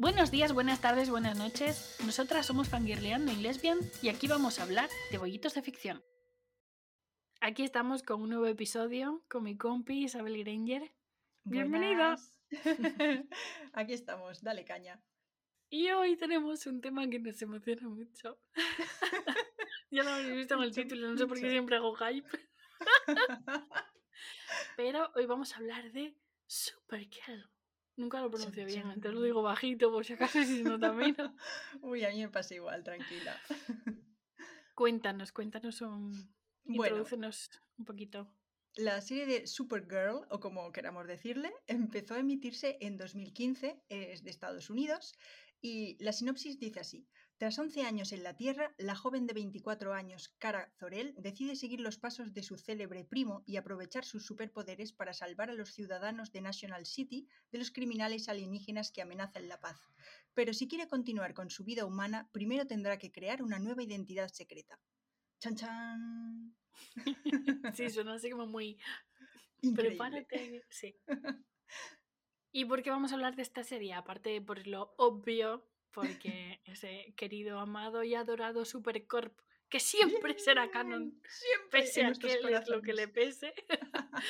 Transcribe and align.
Buenos 0.00 0.30
días, 0.30 0.54
buenas 0.54 0.80
tardes, 0.80 1.10
buenas 1.10 1.36
noches. 1.36 1.98
Nosotras 2.06 2.46
somos 2.46 2.70
Fangirleando 2.70 3.32
y 3.32 3.36
Lesbian 3.36 3.78
y 4.00 4.08
aquí 4.08 4.28
vamos 4.28 4.58
a 4.58 4.62
hablar 4.62 4.88
de 5.10 5.18
bollitos 5.18 5.52
de 5.52 5.60
ficción. 5.60 6.02
Aquí 7.42 7.64
estamos 7.64 8.02
con 8.02 8.22
un 8.22 8.30
nuevo 8.30 8.46
episodio 8.46 9.22
con 9.28 9.42
mi 9.42 9.58
compi 9.58 10.04
Isabel 10.04 10.42
Granger. 10.42 10.90
Bienvenida. 11.44 12.16
Aquí 13.74 13.92
estamos, 13.92 14.42
dale 14.42 14.64
caña. 14.64 15.02
Y 15.68 15.90
hoy 15.90 16.16
tenemos 16.16 16.64
un 16.64 16.80
tema 16.80 17.06
que 17.10 17.18
nos 17.18 17.42
emociona 17.42 17.86
mucho. 17.86 18.40
ya 19.90 20.02
lo 20.02 20.12
habéis 20.12 20.34
visto 20.34 20.54
en 20.54 20.62
el 20.62 20.74
título, 20.74 21.10
no 21.10 21.18
sé 21.18 21.26
por 21.26 21.38
qué 21.38 21.50
siempre 21.50 21.76
hago 21.76 21.94
hype. 21.96 22.26
Pero 24.78 25.12
hoy 25.14 25.26
vamos 25.26 25.52
a 25.52 25.56
hablar 25.58 25.92
de 25.92 26.16
Supergirl. 26.46 27.50
Nunca 28.00 28.18
lo 28.22 28.30
pronuncio 28.30 28.64
bien, 28.64 28.90
entonces 28.90 29.12
lo 29.12 29.22
digo 29.22 29.42
bajito 29.42 29.92
por 29.92 30.06
si 30.06 30.14
acaso 30.14 30.42
si 30.44 30.62
no 30.62 30.78
también. 30.80 31.14
Uy, 31.82 32.02
a 32.02 32.08
mí 32.08 32.20
me 32.20 32.30
pasa 32.30 32.54
igual, 32.54 32.82
tranquila. 32.82 33.36
Cuéntanos, 34.74 35.32
cuéntanos 35.32 35.82
un... 35.82 36.12
Bueno, 36.64 36.96
Introdúcenos 36.96 37.50
un 37.76 37.84
poquito. 37.84 38.32
la 38.76 39.02
serie 39.02 39.26
de 39.26 39.46
Supergirl, 39.46 40.26
o 40.30 40.40
como 40.40 40.72
queramos 40.72 41.06
decirle, 41.06 41.52
empezó 41.66 42.14
a 42.14 42.20
emitirse 42.20 42.78
en 42.80 42.96
2015, 42.96 43.82
es 43.90 44.24
de 44.24 44.30
Estados 44.30 44.70
Unidos, 44.70 45.12
y 45.60 46.02
la 46.02 46.14
sinopsis 46.14 46.58
dice 46.58 46.80
así. 46.80 47.06
Tras 47.40 47.58
11 47.58 47.84
años 47.84 48.12
en 48.12 48.22
la 48.22 48.36
Tierra, 48.36 48.74
la 48.76 48.94
joven 48.94 49.26
de 49.26 49.32
24 49.32 49.94
años, 49.94 50.28
Kara 50.38 50.70
Zor-El, 50.78 51.14
decide 51.16 51.56
seguir 51.56 51.80
los 51.80 51.96
pasos 51.96 52.34
de 52.34 52.42
su 52.42 52.58
célebre 52.58 53.02
primo 53.02 53.44
y 53.46 53.56
aprovechar 53.56 54.04
sus 54.04 54.26
superpoderes 54.26 54.92
para 54.92 55.14
salvar 55.14 55.48
a 55.48 55.54
los 55.54 55.72
ciudadanos 55.72 56.32
de 56.32 56.42
National 56.42 56.84
City 56.84 57.26
de 57.50 57.58
los 57.58 57.70
criminales 57.70 58.28
alienígenas 58.28 58.92
que 58.92 59.00
amenazan 59.00 59.48
la 59.48 59.58
paz. 59.58 59.80
Pero 60.34 60.52
si 60.52 60.68
quiere 60.68 60.86
continuar 60.86 61.32
con 61.32 61.48
su 61.48 61.64
vida 61.64 61.86
humana, 61.86 62.28
primero 62.30 62.66
tendrá 62.66 62.98
que 62.98 63.10
crear 63.10 63.42
una 63.42 63.58
nueva 63.58 63.82
identidad 63.82 64.28
secreta. 64.28 64.78
¡Chan, 65.38 65.56
chan! 65.56 66.54
Sí, 67.74 67.88
suena 67.88 68.12
así 68.16 68.28
como 68.28 68.46
muy... 68.48 68.76
Increíble. 69.62 69.96
Prepárate. 69.96 70.66
Sí. 70.68 70.94
¿Y 72.52 72.66
por 72.66 72.82
qué 72.82 72.90
vamos 72.90 73.12
a 73.12 73.14
hablar 73.14 73.34
de 73.34 73.42
esta 73.42 73.64
serie? 73.64 73.94
Aparte 73.94 74.28
de 74.28 74.42
por 74.42 74.66
lo 74.66 74.92
obvio, 74.98 75.66
porque 75.92 76.60
ese 76.64 77.12
querido, 77.16 77.58
amado 77.58 78.02
y 78.04 78.14
adorado 78.14 78.64
Supercorp, 78.64 79.38
que 79.68 79.80
siempre 79.80 80.38
será 80.38 80.70
canon, 80.70 81.20
Siempre 81.28 81.80
pese 81.82 82.04
a 82.04 82.12
que 82.12 82.38
le- 82.40 82.60
lo 82.66 82.82
que 82.82 82.92
le 82.92 83.08
pese. 83.08 83.54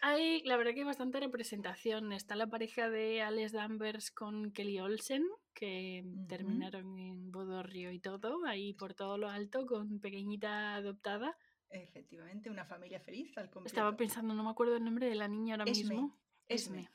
Hay, 0.00 0.42
la 0.44 0.56
verdad 0.56 0.72
que 0.72 0.80
hay 0.80 0.84
bastante 0.84 1.20
representación. 1.20 2.12
Está 2.12 2.36
la 2.36 2.46
pareja 2.46 2.88
de 2.88 3.22
Alex 3.22 3.52
Danvers 3.52 4.10
con 4.10 4.52
Kelly 4.52 4.78
Olsen, 4.78 5.24
que 5.52 6.04
terminaron 6.28 6.98
en 6.98 7.32
Bodorrio 7.32 7.90
y 7.90 7.98
todo, 7.98 8.44
ahí 8.46 8.72
por 8.74 8.94
todo 8.94 9.18
lo 9.18 9.28
alto, 9.28 9.66
con 9.66 10.00
pequeñita 10.00 10.76
adoptada. 10.76 11.36
Efectivamente, 11.70 12.48
una 12.50 12.64
familia 12.64 13.00
feliz 13.00 13.36
al 13.36 13.50
completo. 13.50 13.66
Estaba 13.74 13.96
pensando, 13.96 14.32
no 14.34 14.44
me 14.44 14.50
acuerdo 14.50 14.76
el 14.76 14.84
nombre 14.84 15.08
de 15.08 15.14
la 15.14 15.28
niña 15.28 15.54
ahora 15.56 15.70
Esme, 15.70 15.94
mismo. 15.94 16.16
Esme. 16.48 16.88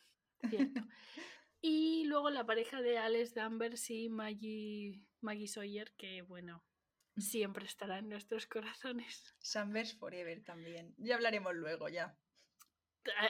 cierto. 0.49 0.81
Y 1.61 2.05
luego 2.05 2.29
la 2.31 2.45
pareja 2.45 2.81
de 2.81 2.97
Alex 2.97 3.35
Danvers 3.35 3.89
y 3.91 4.09
Maggie, 4.09 4.99
Maggie 5.21 5.47
Sawyer, 5.47 5.93
que 5.93 6.23
bueno, 6.23 6.63
siempre 7.17 7.65
estará 7.65 7.99
en 7.99 8.09
nuestros 8.09 8.47
corazones. 8.47 9.35
Sunverse 9.39 9.95
Forever 9.95 10.43
también. 10.43 10.95
Ya 10.97 11.15
hablaremos 11.15 11.53
luego, 11.53 11.87
ya. 11.87 12.17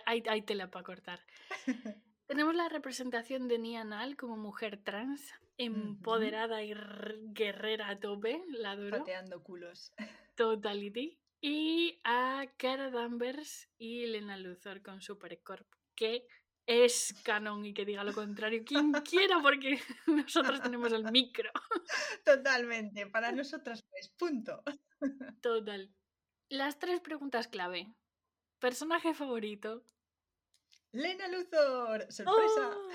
Hay, 0.06 0.24
hay 0.28 0.42
tela 0.44 0.70
para 0.72 0.84
cortar. 0.84 1.20
Tenemos 2.28 2.56
la 2.56 2.70
representación 2.70 3.50
de 3.50 3.60
Nia 3.60 3.84
Nal 3.84 4.16
como 4.16 4.38
mujer 4.38 4.82
trans, 4.82 5.34
empoderada 5.58 6.64
y 6.64 6.74
guerrera 7.34 7.90
a 7.90 8.00
tope, 8.00 8.42
la 8.48 8.72
adoro. 8.72 9.00
Pateando 9.00 9.44
culos. 9.44 9.92
Totality. 10.36 11.20
Y 11.42 12.00
a 12.04 12.46
Cara 12.58 12.90
Danvers 12.90 13.70
y 13.78 14.06
Lena 14.06 14.38
Luthor 14.38 14.82
con 14.82 15.02
Supercorp, 15.02 15.68
que 15.96 16.28
es 16.72 17.14
canon 17.24 17.66
y 17.66 17.74
que 17.74 17.86
diga 17.86 18.04
lo 18.04 18.14
contrario 18.14 18.64
quien 18.66 18.92
quiera, 19.04 19.40
porque 19.42 19.80
nosotros 20.08 20.62
tenemos 20.62 20.92
el 20.94 21.04
micro. 21.12 21.50
Totalmente. 22.24 23.08
Para 23.08 23.32
nosotras, 23.32 23.84
pues, 23.90 24.10
punto. 24.10 24.64
Total. 25.42 25.94
Las 26.50 26.80
tres 26.80 27.00
preguntas 27.02 27.48
clave. 27.48 27.94
Personaje 28.60 29.14
favorito. 29.14 29.86
Lena 30.92 31.28
Luthor. 31.30 32.12
¡Sorpresa! 32.12 32.70
¡Oh! 32.78 32.90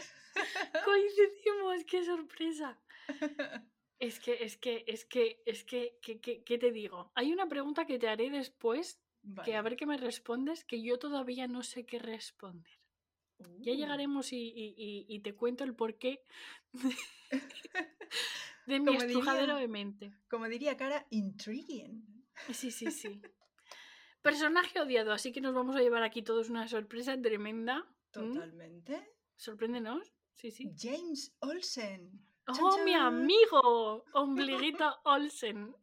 Coincidimos, 0.84 1.84
qué 1.86 2.04
sorpresa. 2.04 2.78
Es 3.98 4.20
que, 4.20 4.44
es 4.44 4.58
que, 4.58 4.84
es 4.86 5.06
que, 5.06 5.42
es 5.46 5.64
que, 5.64 5.98
que- 6.02 6.20
que- 6.20 6.44
¿qué 6.44 6.58
te 6.58 6.70
digo? 6.70 7.10
Hay 7.14 7.32
una 7.32 7.48
pregunta 7.48 7.86
que 7.86 7.98
te 7.98 8.08
haré 8.10 8.28
después, 8.28 9.00
que 9.42 9.56
a 9.56 9.62
ver 9.62 9.74
qué 9.76 9.86
me 9.86 9.96
respondes, 9.96 10.64
que 10.64 10.82
yo 10.82 10.98
todavía 10.98 11.48
no 11.48 11.62
sé 11.62 11.86
qué 11.86 11.98
responder. 11.98 12.78
Ya 13.38 13.72
Uh, 13.72 13.76
llegaremos 13.76 14.32
y, 14.32 14.36
y- 14.48 14.74
y- 14.76 15.06
y 15.08 15.20
te 15.20 15.34
cuento 15.34 15.64
el 15.64 15.74
porqué 15.74 16.22
de 18.66 18.80
mi 18.80 18.96
estrujadero 18.96 19.56
de 19.56 19.68
mente. 19.68 20.12
Como 20.30 20.48
diría 20.48 20.76
Cara, 20.76 21.06
intriguing. 21.10 22.24
Sí, 22.52 22.70
sí, 22.70 22.90
sí. 22.90 23.20
Personaje 24.22 24.80
odiado, 24.80 25.12
así 25.12 25.32
que 25.32 25.40
nos 25.40 25.54
vamos 25.54 25.76
a 25.76 25.80
llevar 25.80 26.02
aquí 26.02 26.22
todos 26.22 26.48
una 26.50 26.66
sorpresa 26.68 27.20
tremenda. 27.20 27.80
¿Mm? 27.80 27.84
Totalmente. 28.34 29.10
Sorpréndenos. 29.36 30.12
Sí, 30.34 30.50
sí. 30.50 30.70
James 30.76 31.34
Olsen. 31.40 32.10
Chan, 32.46 32.56
¡Oh, 32.64 32.84
mi 32.84 32.94
amigo! 32.94 34.04
Ombliguito 34.14 34.98
Olsen. 35.04 35.74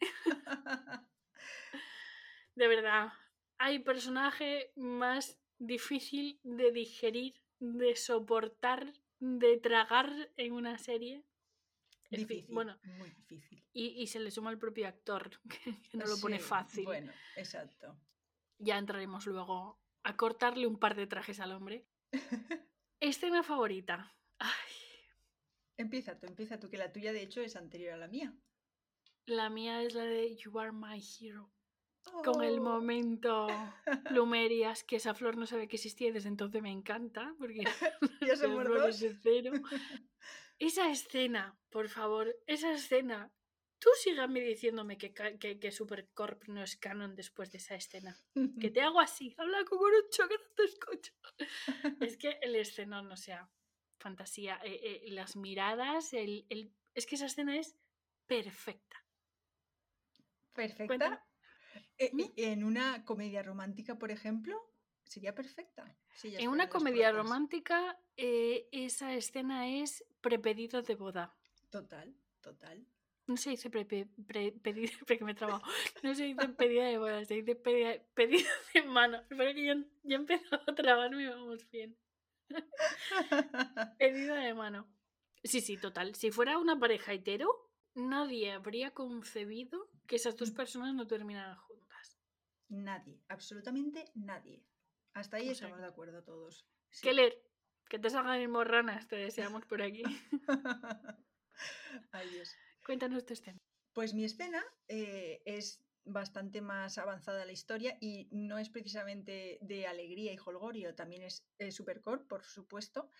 De 2.55 2.67
verdad, 2.67 3.11
hay 3.57 3.79
personaje 3.79 4.71
más 4.75 5.39
difícil 5.57 6.39
de 6.43 6.71
digerir, 6.71 7.33
de 7.63 7.95
soportar, 7.95 8.93
de 9.19 9.57
tragar 9.57 10.11
en 10.37 10.53
una 10.53 10.77
serie. 10.77 11.23
Fin, 12.09 12.19
Difícil. 12.19 12.53
bueno, 12.53 12.77
Muy 12.83 13.09
difícil. 13.09 13.63
y, 13.73 13.87
y 14.01 14.07
se 14.07 14.19
le 14.19 14.29
suma 14.31 14.51
el 14.51 14.59
propio 14.59 14.87
actor, 14.87 15.39
que, 15.49 15.81
que 15.81 15.97
no 15.97 16.05
lo 16.05 16.17
pone 16.19 16.39
fácil. 16.39 16.85
Bueno, 16.85 17.11
exacto. 17.35 17.97
Ya 18.59 18.77
entraremos 18.77 19.25
luego 19.25 19.79
a 20.03 20.15
cortarle 20.17 20.67
un 20.67 20.77
par 20.77 20.95
de 20.95 21.07
trajes 21.07 21.39
al 21.39 21.53
hombre. 21.53 21.87
Escena 22.99 23.43
favorita. 23.43 24.13
Ay, 24.39 24.51
Empieza 25.77 26.19
tú, 26.19 26.27
empieza 26.27 26.59
tú, 26.59 26.69
que 26.69 26.77
la 26.77 26.91
tuya 26.93 27.11
de 27.13 27.21
hecho 27.23 27.41
es 27.41 27.55
anterior 27.55 27.93
a 27.93 27.97
la 27.97 28.07
mía. 28.07 28.33
la 29.25 29.49
mía 29.49 29.81
es 29.81 29.93
la 29.95 30.03
de 30.03 30.35
You 30.35 30.59
Are 30.59 30.71
My 30.71 31.01
Hero. 31.19 31.51
Con 32.23 32.43
el 32.43 32.59
Oh. 32.59 32.63
momento 32.63 33.47
Plumerias, 34.25 34.83
que 34.83 34.97
esa 34.97 35.13
flor 35.13 35.37
no 35.37 35.45
sabe 35.45 35.67
que 35.67 35.77
existía 35.77 36.09
y 36.09 36.11
desde 36.11 36.29
entonces 36.29 36.61
me 36.61 36.71
encanta, 36.71 37.33
porque 37.37 37.63
Ya 38.21 38.35
flores 38.35 38.83
dos. 38.83 38.99
de 38.99 39.15
cero. 39.21 39.51
Esa 40.59 40.89
escena, 40.91 41.57
por 41.69 41.89
favor, 41.89 42.33
esa 42.47 42.71
escena. 42.71 43.31
Tú 43.79 43.89
sígame 44.01 44.39
diciéndome 44.39 44.97
que, 44.97 45.11
que, 45.13 45.59
que 45.59 45.71
Supercorp 45.71 46.43
no 46.47 46.63
es 46.63 46.77
canon 46.77 47.15
después 47.15 47.51
de 47.51 47.57
esa 47.57 47.75
escena. 47.75 48.15
Que 48.61 48.69
te 48.69 48.79
hago 48.81 49.01
así, 49.01 49.33
habla 49.37 49.65
con 49.65 49.77
Gorocho, 49.79 50.25
que 50.29 50.35
no 50.35 50.55
te 50.55 50.63
escucho. 50.63 51.11
Es 51.99 52.15
que 52.17 52.37
el 52.41 52.55
escenón, 52.55 53.11
o 53.11 53.17
sea, 53.17 53.49
fantasía. 53.99 54.57
eh, 54.63 55.01
eh, 55.05 55.11
las 55.11 55.35
miradas, 55.35 56.13
el, 56.13 56.45
el- 56.49 56.71
es 56.93 57.05
que 57.07 57.15
esa 57.15 57.25
escena 57.25 57.57
es 57.57 57.75
perfecta. 58.25 59.03
Perfecta. 60.53 60.85
Cuéntame. 60.87 61.19
Eh, 61.97 62.09
¿Mm? 62.13 62.21
En 62.37 62.63
una 62.63 63.05
comedia 63.05 63.43
romántica, 63.43 63.97
por 63.97 64.11
ejemplo, 64.11 64.59
sería 65.03 65.35
perfecta. 65.35 65.95
si 66.13 66.35
En 66.35 66.49
una 66.49 66.69
comedia 66.69 67.11
romántica, 67.11 67.99
eh, 68.17 68.67
esa 68.71 69.13
escena 69.13 69.67
es 69.67 70.03
prepedido 70.21 70.81
de 70.81 70.95
boda. 70.95 71.35
Total, 71.69 72.13
total. 72.41 72.85
No 73.25 73.37
se 73.37 73.51
dice 73.51 73.69
pre- 73.69 73.85
pedido, 74.61 74.91
porque 75.07 75.23
me 75.23 75.31
he 75.31 75.35
trabado. 75.35 75.61
No 76.01 76.13
se 76.13 76.23
dice 76.23 76.49
pedida 76.49 76.85
de 76.85 76.97
boda, 76.97 77.23
se 77.25 77.35
dice 77.35 77.55
pedida, 77.55 77.95
pedido 78.13 78.49
de 78.73 78.83
mano. 78.83 79.17
Espero 79.29 79.53
que 79.53 79.65
ya, 79.65 79.75
ya 80.03 80.15
empezó 80.15 80.55
a 80.67 80.75
trabarme 80.75 81.23
y 81.23 81.27
vamos 81.27 81.69
bien. 81.71 81.95
Pedido 83.97 84.35
de 84.35 84.53
mano. 84.53 84.87
Sí, 85.43 85.61
sí, 85.61 85.77
total. 85.77 86.15
Si 86.15 86.31
fuera 86.31 86.57
una 86.57 86.79
pareja 86.79 87.13
hetero, 87.13 87.69
nadie 87.95 88.51
habría 88.51 88.91
concebido 88.91 89.89
que 90.07 90.15
esas 90.17 90.35
dos 90.37 90.51
personas 90.51 90.93
no 90.93 91.07
terminaran 91.07 91.57
juntas. 91.57 91.82
Nadie, 92.73 93.21
absolutamente 93.27 94.05
nadie. 94.15 94.65
Hasta 95.13 95.37
ahí 95.37 95.49
O 95.49 95.51
estamos 95.51 95.79
de 95.79 95.85
acuerdo 95.85 96.23
todos. 96.23 96.65
Sí. 96.89 97.03
Keller, 97.03 97.39
que 97.87 97.99
te 97.99 98.09
salgan 98.09 98.49
morranas, 98.49 99.07
te 99.07 99.15
deseamos 99.15 99.63
por 99.65 99.83
aquí. 99.83 100.01
Ay, 102.11 102.29
Dios. 102.29 102.55
Cuéntanos 102.83 103.25
tu 103.25 103.33
escena. 103.33 103.59
Pues 103.93 104.15
mi 104.15 104.25
escena 104.25 104.63
eh, 104.87 105.43
es 105.45 105.85
bastante 106.03 106.61
más 106.61 106.97
avanzada 106.97 107.45
la 107.45 107.51
historia 107.51 107.95
y 108.01 108.27
no 108.31 108.57
es 108.57 108.69
precisamente 108.69 109.59
de 109.61 109.85
alegría 109.85 110.33
y 110.33 110.39
holgorio, 110.43 110.95
también 110.95 111.21
es, 111.21 111.45
es 111.59 111.75
Supercore, 111.75 112.25
por 112.25 112.43
supuesto. 112.43 113.11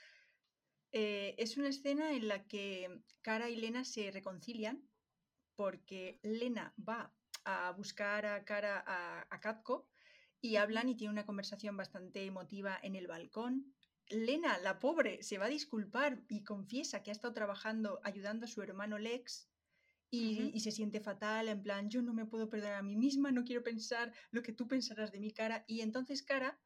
Eh, 0.91 1.35
es 1.38 1.57
una 1.57 1.69
escena 1.69 2.11
en 2.11 2.27
la 2.27 2.47
que 2.47 3.03
Cara 3.21 3.51
y 3.51 3.56
Lena 3.56 3.85
se 3.85 4.09
reconcilian 4.09 4.89
porque 5.56 6.19
Lena 6.23 6.73
va 6.77 7.13
a 7.45 7.72
buscar 7.72 8.25
a 8.25 8.44
Cara 8.45 8.84
a, 8.86 9.28
a 9.30 9.40
Katko 9.40 9.90
y 10.42 10.57
hablan 10.57 10.90
y 10.90 10.95
tienen 10.95 11.13
una 11.13 11.25
conversación 11.25 11.78
bastante 11.78 12.25
emotiva 12.25 12.78
en 12.84 12.95
el 12.95 13.07
balcón. 13.07 13.74
Lena, 14.10 14.57
la 14.60 14.80
pobre, 14.80 15.24
se 15.24 15.38
va 15.38 15.45
a 15.45 15.50
disculpar 15.50 16.22
y 16.28 16.44
confiesa 16.44 17.01
que 17.01 17.12
ha 17.12 17.13
estado 17.13 17.34
trabajando 17.34 18.00
ayudando 18.04 18.45
a 18.45 18.50
su 18.50 18.62
hermano 18.62 18.98
Lex 18.98 19.50
y, 20.10 20.51
y, 20.54 20.60
se 20.60 20.72
siente 20.72 21.00
fatal, 21.00 21.48
en 21.48 21.63
plan, 21.63 21.90
yo 21.90 22.04
no 22.04 22.13
me 22.13 22.28
puedo 22.28 22.48
perdonar 22.48 22.75
a 22.75 22.84
mí 22.84 22.95
misma, 22.95 23.31
no 23.31 23.44
quiero 23.44 23.63
pensar 23.63 24.13
lo 24.30 24.44
que 24.44 24.54
tú 24.54 24.68
pensarás 24.68 25.12
de 25.12 25.19
mi 25.19 25.31
cara. 25.31 25.66
Y 25.68 25.81
entonces 25.81 26.22
Cara, 26.22 26.60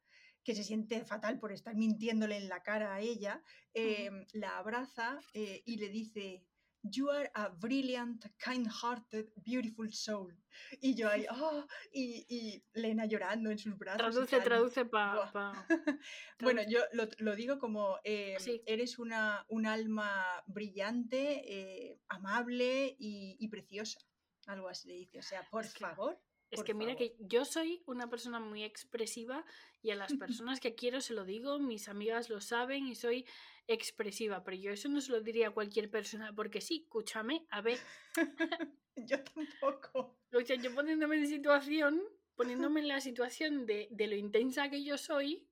que 0.44 0.54
se 0.54 0.64
siente 0.64 1.04
fatal 1.04 1.38
por 1.38 1.52
estar 1.52 1.74
mintiéndole 1.74 2.36
en 2.36 2.48
la 2.48 2.62
cara 2.62 2.94
a 2.94 3.00
ella, 3.00 3.42
eh, 3.74 4.10
la 4.32 4.58
abraza 4.58 5.20
eh, 5.34 5.62
y 5.66 5.76
le 5.76 5.88
dice, 5.90 6.47
You 6.82 7.10
are 7.10 7.30
a 7.34 7.50
brilliant, 7.50 8.24
kind-hearted, 8.38 9.26
beautiful 9.44 9.92
soul. 9.92 10.32
Y 10.80 10.94
yo 10.94 11.08
ahí, 11.08 11.26
oh, 11.30 11.64
y, 11.92 12.24
y, 12.28 12.64
Lena 12.74 13.06
llorando 13.06 13.50
en 13.50 13.58
sus 13.58 13.76
brazos. 13.76 13.98
Traduce, 13.98 14.40
traduce 14.40 14.84
para... 14.84 15.30
Pa, 15.32 15.66
bueno, 16.40 16.62
yo 16.68 16.80
lo, 16.92 17.08
lo, 17.18 17.34
digo 17.34 17.58
como, 17.58 17.98
eh, 18.04 18.36
sí. 18.38 18.62
eres 18.66 18.98
una, 18.98 19.44
un 19.48 19.66
alma 19.66 20.42
brillante, 20.46 21.42
eh, 21.46 22.00
amable 22.08 22.96
y, 22.98 23.36
y, 23.38 23.48
preciosa. 23.48 24.00
Algo 24.46 24.68
así 24.68 24.88
le 24.88 24.94
dice. 24.94 25.18
O 25.18 25.22
sea, 25.22 25.42
por 25.50 25.64
es 25.64 25.74
favor. 25.74 26.18
Es 26.50 26.58
por 26.58 26.66
que 26.66 26.74
mira 26.74 26.96
que 26.96 27.14
yo 27.18 27.44
soy 27.44 27.82
una 27.86 28.08
persona 28.08 28.40
muy 28.40 28.64
expresiva 28.64 29.44
y 29.82 29.90
a 29.90 29.96
las 29.96 30.12
personas 30.42 30.60
que 30.60 30.74
quiero 30.74 31.00
se 31.00 31.14
lo 31.14 31.24
digo, 31.24 31.58
mis 31.58 31.88
amigas 31.88 32.30
lo 32.30 32.40
saben 32.40 32.86
y 32.86 32.94
soy 32.94 33.26
expresiva, 33.66 34.42
pero 34.44 34.56
yo 34.56 34.72
eso 34.72 34.88
no 34.88 35.00
se 35.00 35.12
lo 35.12 35.20
diría 35.20 35.48
a 35.48 35.50
cualquier 35.50 35.90
persona, 35.90 36.34
porque 36.34 36.60
sí, 36.60 36.82
escúchame, 36.84 37.46
a 37.50 37.60
ver. 37.60 37.78
yo 38.96 39.22
tampoco. 39.22 40.16
O 40.32 40.40
sea, 40.40 40.56
yo 40.56 40.74
poniéndome 40.74 41.16
en 41.16 41.26
situación, 41.26 42.02
poniéndome 42.34 42.80
en 42.80 42.88
la 42.88 43.00
situación 43.00 43.66
de, 43.66 43.88
de, 43.90 44.06
lo 44.06 44.16
intensa 44.16 44.70
que 44.70 44.82
yo 44.82 44.96
soy, 44.96 45.46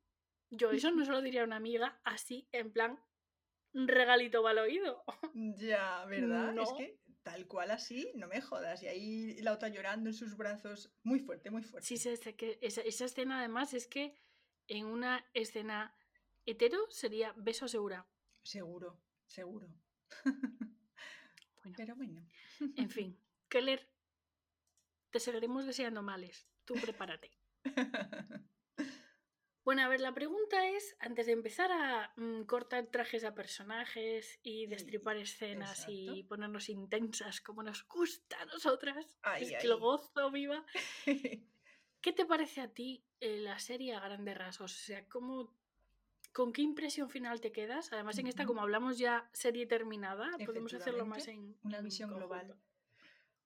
yo 0.50 0.70
eso 0.70 0.90
no 0.90 1.04
se 1.04 1.10
lo 1.10 1.20
diría 1.20 1.42
a 1.42 1.44
una 1.44 1.56
amiga 1.56 2.00
así, 2.04 2.48
en 2.52 2.72
plan, 2.72 2.98
regalito 3.72 4.48
el 4.48 4.58
oído. 4.58 5.04
Ya, 5.34 6.04
¿verdad? 6.06 6.52
No. 6.52 6.62
Es 6.62 6.72
que 6.72 6.98
tal 7.26 7.48
cual 7.48 7.72
así, 7.72 8.12
no 8.14 8.28
me 8.28 8.40
jodas. 8.40 8.84
Y 8.84 8.86
ahí 8.86 9.34
la 9.42 9.52
otra 9.52 9.68
llorando 9.68 10.08
en 10.08 10.14
sus 10.14 10.36
brazos, 10.36 10.92
muy 11.02 11.18
fuerte, 11.18 11.50
muy 11.50 11.64
fuerte. 11.64 11.84
Sí, 11.84 11.98
que 12.36 12.56
esa, 12.62 12.82
esa 12.82 13.04
escena 13.04 13.40
además 13.40 13.74
es 13.74 13.88
que 13.88 14.14
en 14.68 14.86
una 14.86 15.26
escena 15.34 15.92
hetero 16.44 16.88
sería 16.88 17.32
beso 17.36 17.66
segura. 17.66 18.06
Seguro, 18.44 19.02
seguro. 19.26 19.68
Bueno, 21.56 21.74
Pero 21.78 21.96
bueno. 21.96 22.24
en 22.76 22.90
fin, 22.90 23.18
Keller, 23.48 23.90
te 25.10 25.18
seguiremos 25.18 25.66
deseando 25.66 26.00
males. 26.00 26.46
Tú 26.64 26.74
prepárate. 26.74 27.32
Bueno, 29.66 29.82
a 29.82 29.88
ver, 29.88 30.00
la 30.00 30.14
pregunta 30.14 30.68
es, 30.68 30.96
antes 31.00 31.26
de 31.26 31.32
empezar 31.32 31.72
a 31.72 32.12
mmm, 32.14 32.42
cortar 32.42 32.86
trajes 32.86 33.24
a 33.24 33.34
personajes 33.34 34.38
y 34.44 34.66
destripar 34.66 35.16
escenas 35.16 35.70
exacto. 35.70 35.92
y 35.92 36.22
ponernos 36.22 36.68
intensas 36.68 37.40
como 37.40 37.64
nos 37.64 37.84
gusta 37.88 38.40
a 38.40 38.44
nosotras, 38.44 39.18
Ay, 39.22 39.42
es 39.42 39.50
ay. 39.50 39.58
que 39.60 39.66
lo 39.66 39.80
gozo 39.80 40.30
viva, 40.30 40.64
¿qué 42.00 42.12
te 42.12 42.24
parece 42.24 42.60
a 42.60 42.72
ti 42.72 43.04
eh, 43.18 43.38
la 43.38 43.58
serie 43.58 43.96
a 43.96 43.98
grandes 43.98 44.38
rasgos? 44.38 44.72
O 44.72 44.84
sea, 44.84 45.04
¿cómo, 45.08 45.52
¿con 46.32 46.52
qué 46.52 46.62
impresión 46.62 47.10
final 47.10 47.40
te 47.40 47.50
quedas? 47.50 47.92
Además, 47.92 48.16
en 48.18 48.28
esta, 48.28 48.46
como 48.46 48.60
hablamos 48.60 48.98
ya 48.98 49.28
serie 49.32 49.66
terminada, 49.66 50.30
podemos 50.46 50.72
hacerlo 50.74 51.06
más 51.06 51.26
en 51.26 51.56
una 51.64 51.78
en 51.78 51.84
visión 51.84 52.14
global. 52.14 52.56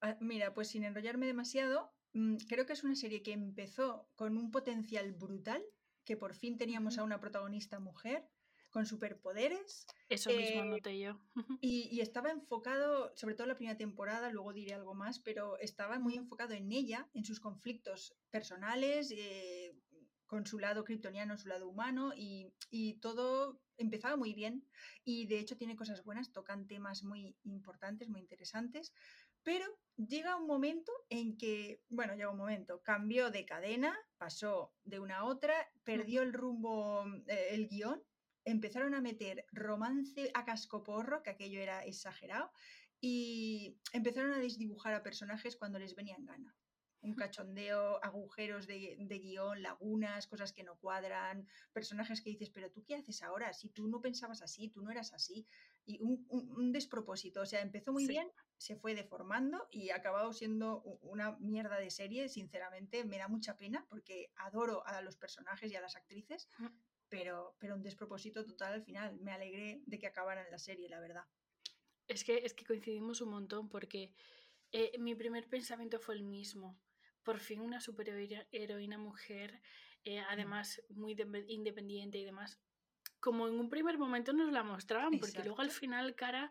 Ah, 0.03 0.19
Mira, 0.21 0.53
pues 0.53 0.69
sin 0.69 0.85
enrollarme 0.85 1.25
demasiado, 1.25 1.95
mm, 2.13 2.37
creo 2.47 2.67
que 2.67 2.75
es 2.75 2.85
una 2.85 2.95
serie 2.95 3.23
que 3.23 3.33
empezó 3.33 4.07
con 4.17 4.37
un 4.37 4.51
potencial 4.51 5.13
brutal, 5.13 5.65
que 6.05 6.17
por 6.17 6.35
fin 6.35 6.57
teníamos 6.57 6.99
a 6.99 7.05
una 7.05 7.21
protagonista 7.21 7.79
mujer 7.79 8.29
con 8.71 8.87
superpoderes 8.87 9.85
Eso 10.09 10.31
mismo 10.31 10.63
eh, 10.63 10.65
noté 10.65 10.99
yo. 11.01 11.19
y, 11.61 11.89
y 11.91 12.01
estaba 12.01 12.31
enfocado, 12.31 13.13
sobre 13.17 13.35
todo 13.35 13.49
la 13.49 13.57
primera 13.57 13.77
temporada, 13.77 14.31
luego 14.31 14.53
diré 14.53 14.75
algo 14.75 14.95
más, 14.95 15.19
pero 15.19 15.59
estaba 15.59 15.99
muy 15.99 16.15
enfocado 16.15 16.55
en 16.55 16.71
ella, 16.71 17.09
en 17.13 17.25
sus 17.25 17.41
conflictos 17.41 18.15
personales, 18.31 19.11
eh, 19.11 19.75
con 20.27 20.47
su 20.47 20.61
lado 20.61 20.85
kryptoniano, 20.85 21.37
su 21.37 21.49
lado 21.49 21.69
humano, 21.69 22.13
y, 22.17 22.53
y 22.71 22.95
todo 23.01 23.61
empezaba 23.77 24.17
muy 24.17 24.33
bien. 24.35 24.65
Y 25.05 25.27
de 25.27 25.41
hecho 25.41 25.57
tiene 25.57 25.75
cosas 25.75 26.05
buenas, 26.05 26.33
tocan 26.33 26.69
temas 26.69 27.03
muy 27.03 27.37
importantes, 27.43 28.09
muy 28.09 28.21
interesantes, 28.21 28.93
pero 29.43 29.67
llega 29.97 30.37
un 30.37 30.47
momento 30.47 30.93
en 31.09 31.37
que, 31.37 31.83
bueno, 31.89 32.15
llega 32.15 32.31
un 32.31 32.39
momento, 32.39 32.83
cambió 32.83 33.31
de 33.31 33.45
cadena, 33.45 33.97
pasó 34.19 34.75
de 34.85 35.01
una 35.01 35.19
a 35.19 35.25
otra, 35.25 35.71
perdió 35.85 36.23
el 36.23 36.33
rumbo, 36.33 37.05
eh, 37.27 37.49
el 37.51 37.69
guion, 37.69 38.03
empezaron 38.45 38.95
a 38.95 39.01
meter 39.01 39.45
romance 39.53 40.31
a 40.35 40.45
cascoporro, 40.45 41.23
que 41.23 41.31
aquello 41.31 41.61
era 41.61 41.85
exagerado, 41.85 42.51
y 43.01 43.79
empezaron 43.93 44.33
a 44.33 44.39
desdibujar 44.39 44.95
a 44.95 45.03
personajes 45.03 45.57
cuando 45.57 45.79
les 45.79 45.95
venía 45.95 46.17
en 46.17 46.27
gana. 46.27 46.57
Un 47.03 47.15
cachondeo, 47.15 48.03
agujeros 48.05 48.67
de, 48.67 48.97
de 48.99 49.19
guion, 49.19 49.63
lagunas, 49.63 50.27
cosas 50.27 50.53
que 50.53 50.63
no 50.65 50.79
cuadran, 50.79 51.47
personajes 51.73 52.21
que 52.23 52.31
dices, 52.31 52.51
pero 52.51 52.71
tú 52.71 52.85
qué 52.85 52.97
haces 52.97 53.23
ahora, 53.23 53.53
si 53.53 53.71
tú 53.71 53.89
no 53.89 54.01
pensabas 54.01 54.43
así, 54.43 54.69
tú 54.69 54.83
no 54.83 54.91
eras 54.91 55.13
así, 55.13 55.47
y 55.85 55.99
un, 56.03 56.27
un, 56.29 56.51
un 56.51 56.73
despropósito, 56.73 57.41
o 57.41 57.47
sea, 57.47 57.63
empezó 57.63 57.93
muy 57.93 58.07
Sí. 58.07 58.13
bien, 58.13 58.31
se 58.59 58.77
fue 58.77 58.95
deformando 58.95 59.67
y 59.71 59.91
ha 59.91 59.97
acabado 59.97 60.33
siendo 60.33 60.83
una 61.01 61.37
mierda 61.39 61.79
de 61.79 61.91
serie, 61.91 62.29
sinceramente 62.29 63.05
me 63.05 63.17
da 63.19 63.29
mucha 63.29 63.57
pena 63.57 63.87
porque 63.89 64.33
adoro 64.37 64.87
a 64.87 65.01
los 65.01 65.17
personajes 65.17 65.71
y 65.73 65.77
a 65.77 65.81
las 65.81 65.97
actrices, 65.97 66.49
pero, 67.09 67.57
pero 67.59 67.75
un 67.75 67.83
despropósito 67.83 68.45
total 68.45 68.75
al 68.75 68.83
final. 68.85 69.19
Me 69.21 69.33
alegré 69.33 69.83
de 69.87 69.99
que 69.99 70.07
acabaran 70.07 70.47
la 70.51 70.59
serie, 70.59 70.89
la 70.89 71.01
verdad. 71.01 71.25
Es 72.09 72.25
que, 72.25 72.39
es 72.39 72.55
que 72.55 72.65
coincidimos 72.65 73.21
un 73.21 73.31
montón 73.31 73.69
porque 73.69 74.15
eh, 74.73 74.99
mi 74.99 75.15
primer 75.15 75.49
pensamiento 75.49 75.99
fue 75.99 76.15
el 76.17 76.23
mismo. 76.25 76.81
Por 77.23 77.39
fin 77.39 77.61
una 77.61 77.81
superheroína 77.81 78.99
mujer, 78.99 79.61
eh, 80.05 80.21
además 80.21 80.83
muy 80.89 81.15
de- 81.15 81.45
independiente 81.49 82.19
y 82.19 82.25
demás. 82.25 82.59
Como 83.21 83.47
en 83.49 83.55
un 83.61 83.69
primer 83.69 83.99
momento 83.99 84.33
nos 84.33 84.51
la 84.53 84.63
mostraban, 84.63 85.19
porque 85.21 85.45
luego 85.45 85.61
al 85.61 85.71
final 85.71 86.15
Cara 86.15 86.51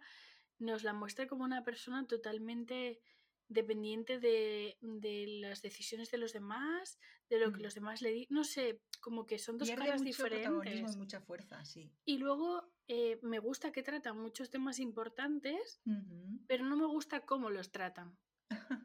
nos 0.60 0.83
la 0.83 0.94
muestra 0.94 1.25
como 1.27 1.44
una 1.44 1.63
persona 1.63 2.06
totalmente 2.06 3.02
dependiente 3.47 4.19
de, 4.19 4.78
de 4.81 5.26
las 5.42 5.64
decisiones 5.64 6.11
de 6.11 6.19
los 6.19 6.33
demás, 6.33 6.99
de 7.30 7.40
lo 7.40 7.52
que 7.52 7.59
Mm. 7.59 7.64
los 7.64 7.73
demás 7.73 8.02
le 8.04 8.11
dicen. 8.11 8.28
No 8.35 8.44
sé, 8.44 8.83
como 9.02 9.26
que 9.26 9.40
son 9.40 9.57
dos 9.57 9.68
caras 9.71 10.02
protagonismo 10.04 10.61
y 10.64 10.68
diferentes. 10.68 10.97
mucha 10.97 11.19
fuerza, 11.21 11.66
sí. 11.66 11.92
Y 12.06 12.19
luego 12.19 12.71
eh, 12.88 13.18
me 13.23 13.40
gusta 13.40 13.71
que 13.71 13.81
tratan 13.81 14.19
muchos 14.19 14.52
temas 14.52 14.78
importantes, 14.80 15.81
pero 16.47 16.64
no 16.66 16.76
me 16.78 16.85
gusta 16.85 17.21
cómo 17.21 17.49
los 17.49 17.71
tratan. 17.71 18.16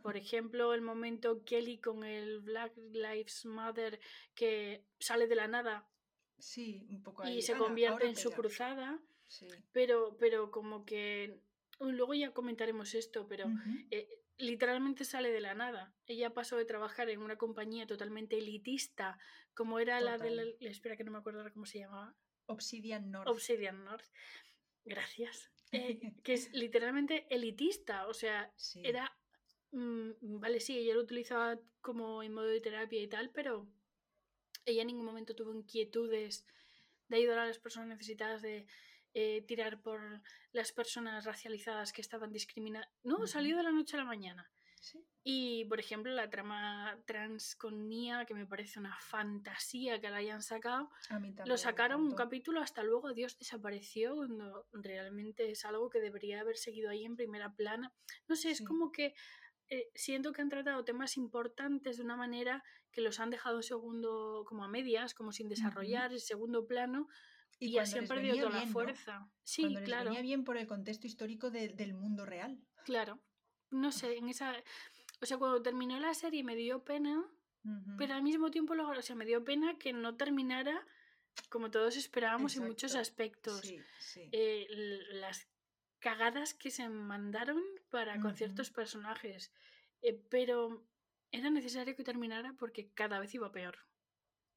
Por 0.03 0.17
ejemplo, 0.17 0.75
el 0.75 0.81
momento 0.83 1.45
Kelly 1.45 1.79
con 1.79 2.05
el 2.05 2.41
Black 2.41 2.76
Lives 2.76 3.45
Matter 3.45 4.00
que 4.35 4.85
sale 4.99 5.26
de 5.26 5.35
la 5.35 5.49
nada 5.49 5.88
Sí, 6.38 6.87
un 6.91 7.03
poco 7.03 7.23
ahí. 7.23 7.38
y 7.38 7.43
se 7.43 7.53
"Ala, 7.53 7.64
convierte 7.64 8.07
en 8.07 8.17
su 8.17 8.31
pega". 8.31 8.37
cruzada, 8.41 9.00
Sí. 9.26 9.49
pero, 9.73 10.17
pero 10.19 10.50
como 10.50 10.85
que 10.85 11.41
luego 11.81 12.14
ya 12.14 12.33
comentaremos 12.33 12.95
esto, 12.95 13.26
pero 13.29 13.47
eh, 13.91 14.09
literalmente 14.37 15.05
sale 15.05 15.31
de 15.31 15.41
la 15.41 15.55
nada. 15.55 15.95
Ella 16.07 16.35
pasó 16.35 16.57
de 16.57 16.64
trabajar 16.64 17.09
en 17.11 17.21
una 17.21 17.37
compañía 17.37 17.87
totalmente 17.87 18.38
elitista, 18.38 19.19
como 19.55 19.79
era 19.79 20.00
la 20.00 20.19
de 20.19 20.31
la, 20.31 20.43
espera 20.61 20.97
que 20.97 21.05
no 21.05 21.12
me 21.12 21.19
acuerdo 21.19 21.41
ahora 21.41 21.53
cómo 21.53 21.67
se 21.67 21.79
llamaba, 21.79 22.14
Obsidian 22.47 23.11
North. 23.11 23.29
Obsidian 23.29 23.85
North. 23.85 24.07
Gracias. 24.85 25.50
Eh, 25.73 25.99
que 26.23 26.35
es 26.35 26.53
literalmente 26.53 27.26
elitista, 27.35 28.07
o 28.07 28.14
sea, 28.14 28.53
Sí. 28.57 28.83
era 28.85 29.17
mm, 29.75 30.40
vale, 30.40 30.61
sí, 30.61 30.78
ella 30.78 30.95
lo 30.95 31.02
utilizaba 31.02 31.59
como 31.81 32.23
en 32.23 32.33
modo 32.33 32.47
de 32.47 32.61
terapia 32.61 33.00
y 33.02 33.09
tal, 33.09 33.31
pero 33.31 33.69
ella 34.64 34.83
en 34.83 34.88
ningún 34.88 35.07
momento 35.07 35.35
tuvo 35.35 35.52
inquietudes 35.54 36.47
de 37.09 37.16
ayudar 37.16 37.40
a 37.40 37.47
las 37.47 37.59
personas 37.59 37.88
necesitadas, 37.88 38.43
de 38.43 38.66
eh, 39.12 39.43
tirar 39.47 39.83
por 39.83 40.00
las 40.52 40.73
personas 40.73 41.25
racializadas 41.25 41.93
que 41.93 42.00
estaban 42.00 42.33
discriminadas. 42.33 42.88
No, 43.02 43.26
salió 43.26 43.57
de 43.57 43.62
la 43.62 43.73
noche 43.73 43.97
a 43.97 44.00
la 44.00 44.04
mañana. 44.04 44.50
Sí. 44.81 45.04
Y, 45.23 45.64
por 45.64 45.81
ejemplo, 45.81 46.12
la 46.12 46.28
trama 46.28 46.99
trans 47.07 47.57
con 47.57 47.88
Nia, 47.88 48.26
que 48.26 48.35
me 48.35 48.45
parece 48.45 48.78
una 48.78 48.95
fantasía 49.00 49.99
que 49.99 50.11
la 50.11 50.19
hayan 50.19 50.43
sacado, 50.43 50.90
lo 51.47 51.57
sacaron 51.57 52.02
un 52.02 52.14
capítulo, 52.14 52.61
hasta 52.61 52.83
luego 52.83 53.14
Dios 53.14 53.38
desapareció, 53.38 54.14
cuando 54.16 54.66
realmente 54.73 55.50
es 55.50 55.64
algo 55.64 55.88
que 55.88 56.00
debería 56.00 56.40
haber 56.40 56.59
seguido 56.59 56.90
ahí 56.90 57.07
en 57.07 57.16
primera 57.16 57.54
plana. 57.54 57.95
No 58.28 58.37
sé, 58.37 58.50
es 58.50 58.61
como 58.62 58.93
que 58.93 59.14
eh, 59.75 59.90
siento 59.95 60.33
que 60.33 60.43
han 60.43 60.49
tratado 60.49 60.85
temas 60.85 61.16
importantes 61.16 61.97
de 61.97 62.02
una 62.04 62.16
manera 62.16 62.62
que 62.93 63.00
los 63.00 63.19
han 63.21 63.31
dejado 63.31 63.62
segundo, 63.62 64.45
como 64.47 64.64
a 64.64 64.69
medias, 64.69 65.14
como 65.14 65.33
sin 65.33 65.49
desarrollar, 65.49 66.12
en 66.12 66.21
segundo 66.21 66.66
plano, 66.66 67.09
Y, 67.59 67.78
así 67.78 67.99
han 67.99 68.07
perdido 68.09 68.37
toda 68.37 68.50
la 68.61 68.66
fuerza. 68.66 69.28
Sí, 69.45 69.62
cuando 69.62 69.81
les 69.81 69.88
claro. 69.88 70.04
venía 70.07 70.23
bien 70.23 70.45
por 70.45 70.57
el 70.57 70.66
contexto 70.66 71.07
histórico 71.07 71.50
de- 71.50 71.69
del 71.69 71.95
mundo 71.95 72.25
real. 72.26 72.59
Claro. 72.85 73.21
No 73.71 73.90
sé, 73.93 74.16
en 74.19 74.28
esa. 74.28 74.54
O 75.21 75.26
sea, 75.26 75.38
cuando 75.38 75.62
terminó 75.62 75.99
la 76.00 76.14
serie 76.14 76.43
me 76.45 76.57
dio 76.57 76.85
pena, 76.85 77.25
pero 77.97 78.14
al 78.14 78.23
mismo 78.23 78.50
tiempo, 78.50 78.75
o 78.75 79.02
sea, 79.02 79.16
me 79.16 79.25
dio 79.25 79.43
pena 79.43 79.78
que 79.78 79.93
no 79.93 80.16
terminara 80.16 80.85
como 81.49 81.71
todos 81.71 81.97
esperábamos 81.97 82.57
en 82.57 82.64
muchos 82.66 82.95
aspectos. 82.95 83.61
Sí, 83.61 83.78
sí. 83.99 84.28
Eh, 84.33 84.66
las 85.12 85.49
cagadas 85.99 86.54
que 86.54 86.71
se 86.71 86.88
mandaron 86.88 87.62
para 87.95 88.19
con 88.19 88.35
ciertos 88.35 88.71
personajes. 88.71 89.53
Eh, 90.03 90.21
pero 90.29 90.85
era 91.31 91.49
necesario 91.49 91.95
que 91.95 92.03
terminara 92.03 92.53
porque 92.59 92.91
cada 92.93 93.21
vez 93.21 93.33
iba 93.37 93.53
peor. 93.53 93.77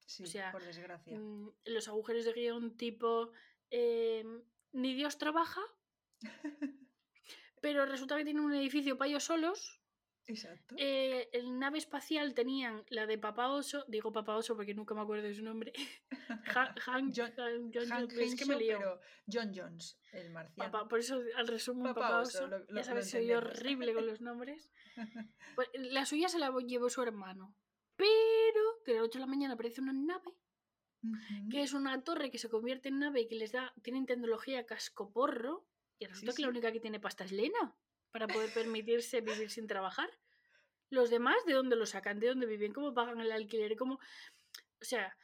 sí, 0.08 0.26
sea, 0.26 0.52
por 0.52 0.64
desgracia. 0.64 1.20
Mm, 1.20 1.52
los 1.66 1.88
agujeros 1.88 2.26
de 2.26 2.34
guion 2.34 2.76
tipo 2.78 3.32
eh, 3.70 4.26
ni 4.72 4.96
Dios 4.96 5.20
trabaja, 5.20 5.62
pero 7.62 7.86
resulta 7.86 8.18
que 8.18 8.26
tienen 8.26 8.44
un 8.44 8.56
edificio 8.56 8.98
para 8.98 9.10
ellos 9.10 9.26
solos. 9.26 9.82
Exacto. 10.30 10.76
Eh, 10.78 11.30
el 11.32 11.58
nave 11.58 11.78
espacial 11.78 12.34
tenían 12.34 12.84
la 12.90 13.08
de 13.08 13.18
Papá 13.18 13.50
Oso, 13.50 13.86
digo 13.88 14.12
Papá 14.12 14.36
Oso 14.36 14.56
porque 14.58 14.74
nunca 14.74 14.94
me 14.94 15.02
acuerdo 15.02 15.24
de 15.24 15.34
su 15.34 15.44
nombre. 15.44 15.72
Ha- 16.54 16.76
Hank, 16.86 17.14
John- 17.16 17.34
Han- 17.40 17.72
John- 17.74 17.88
Hank 17.90 18.12
es 18.14 18.36
que 18.36 18.46
me 18.46 18.58
lío. 18.58 18.78
pero 18.78 19.00
John 19.32 19.52
Jones, 19.56 19.98
el 20.12 20.30
marciano. 20.32 20.70
Papá, 20.72 20.88
por 20.90 21.00
eso 21.00 21.22
al 21.36 21.48
resumen 21.48 21.94
Papá 21.94 22.02
Papá, 22.02 22.22
Oso, 22.22 22.48
lo- 22.48 22.60
lo- 22.60 22.76
ya 22.76 22.84
sabes, 22.84 23.10
soy 23.10 23.32
horrible 23.32 23.94
con 23.94 24.06
los 24.06 24.22
nombres. 24.22 24.70
Pues, 25.56 25.70
la 25.74 26.06
suya 26.06 26.28
se 26.28 26.40
la 26.40 26.52
llevó 26.66 26.90
su 26.90 27.02
hermano. 27.02 27.56
Pero 27.96 28.62
de 28.86 28.94
la 28.94 29.00
noche 29.00 29.18
a 29.18 29.22
la 29.22 29.28
mañana 29.28 29.54
aparece 29.56 29.82
una 29.82 29.94
nave 29.94 30.32
Ujú. 31.04 31.50
que 31.50 31.62
es 31.64 31.74
una 31.74 32.04
torre 32.04 32.30
que 32.32 32.38
se 32.38 32.50
convierte 32.50 32.90
en 32.90 33.00
nave 33.00 33.22
y 33.22 33.28
que 33.28 33.36
les 33.36 33.52
da, 33.54 33.74
tienen 33.82 34.06
tecnología 34.06 34.66
cascoporro, 34.66 35.66
y 36.00 36.06
resulta 36.06 36.34
que 36.36 36.42
la 36.42 36.48
sí. 36.48 36.52
única 36.52 36.72
que 36.72 36.80
tiene 36.80 37.00
pasta 37.00 37.24
es 37.24 37.32
Lena, 37.32 37.76
para 38.12 38.28
poder 38.28 38.54
permitirse 38.54 39.22
vivir 39.22 39.50
sin 39.50 39.68
trabajar. 39.68 40.10
Los 40.90 41.10
demás, 41.10 41.36
¿de 41.46 41.54
dónde 41.54 41.76
lo 41.76 41.86
sacan? 41.86 42.20
¿De 42.20 42.28
dónde 42.28 42.46
viven? 42.46 42.74
¿Cómo 42.74 42.94
pagan 42.94 43.20
el 43.20 43.32
alquiler? 43.32 43.76
¿Cómo...? 43.76 43.96
O 44.80 44.86
sea, 44.86 45.18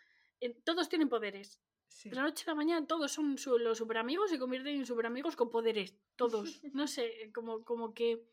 todos 0.65 0.89
tienen 0.89 1.09
poderes. 1.09 1.59
Sí. 1.87 2.09
De 2.09 2.15
la 2.15 2.23
noche 2.23 2.43
a 2.47 2.51
la 2.51 2.55
mañana 2.55 2.85
todos 2.87 3.11
son 3.11 3.37
su- 3.37 3.59
los 3.59 3.77
superamigos 3.77 4.29
se 4.31 4.39
convierten 4.39 4.75
en 4.77 4.85
superamigos 4.85 5.35
con 5.35 5.49
poderes. 5.49 5.95
Todos. 6.15 6.61
No 6.73 6.87
sé, 6.87 7.31
como, 7.33 7.63
como 7.63 7.93
que 7.93 8.25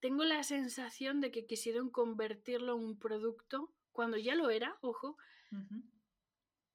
tengo 0.00 0.24
la 0.24 0.42
sensación 0.42 1.20
de 1.20 1.30
que 1.30 1.44
quisieron 1.46 1.90
convertirlo 1.90 2.76
en 2.76 2.84
un 2.84 2.98
producto, 2.98 3.74
cuando 3.92 4.16
ya 4.16 4.34
lo 4.34 4.50
era, 4.50 4.78
ojo, 4.80 5.16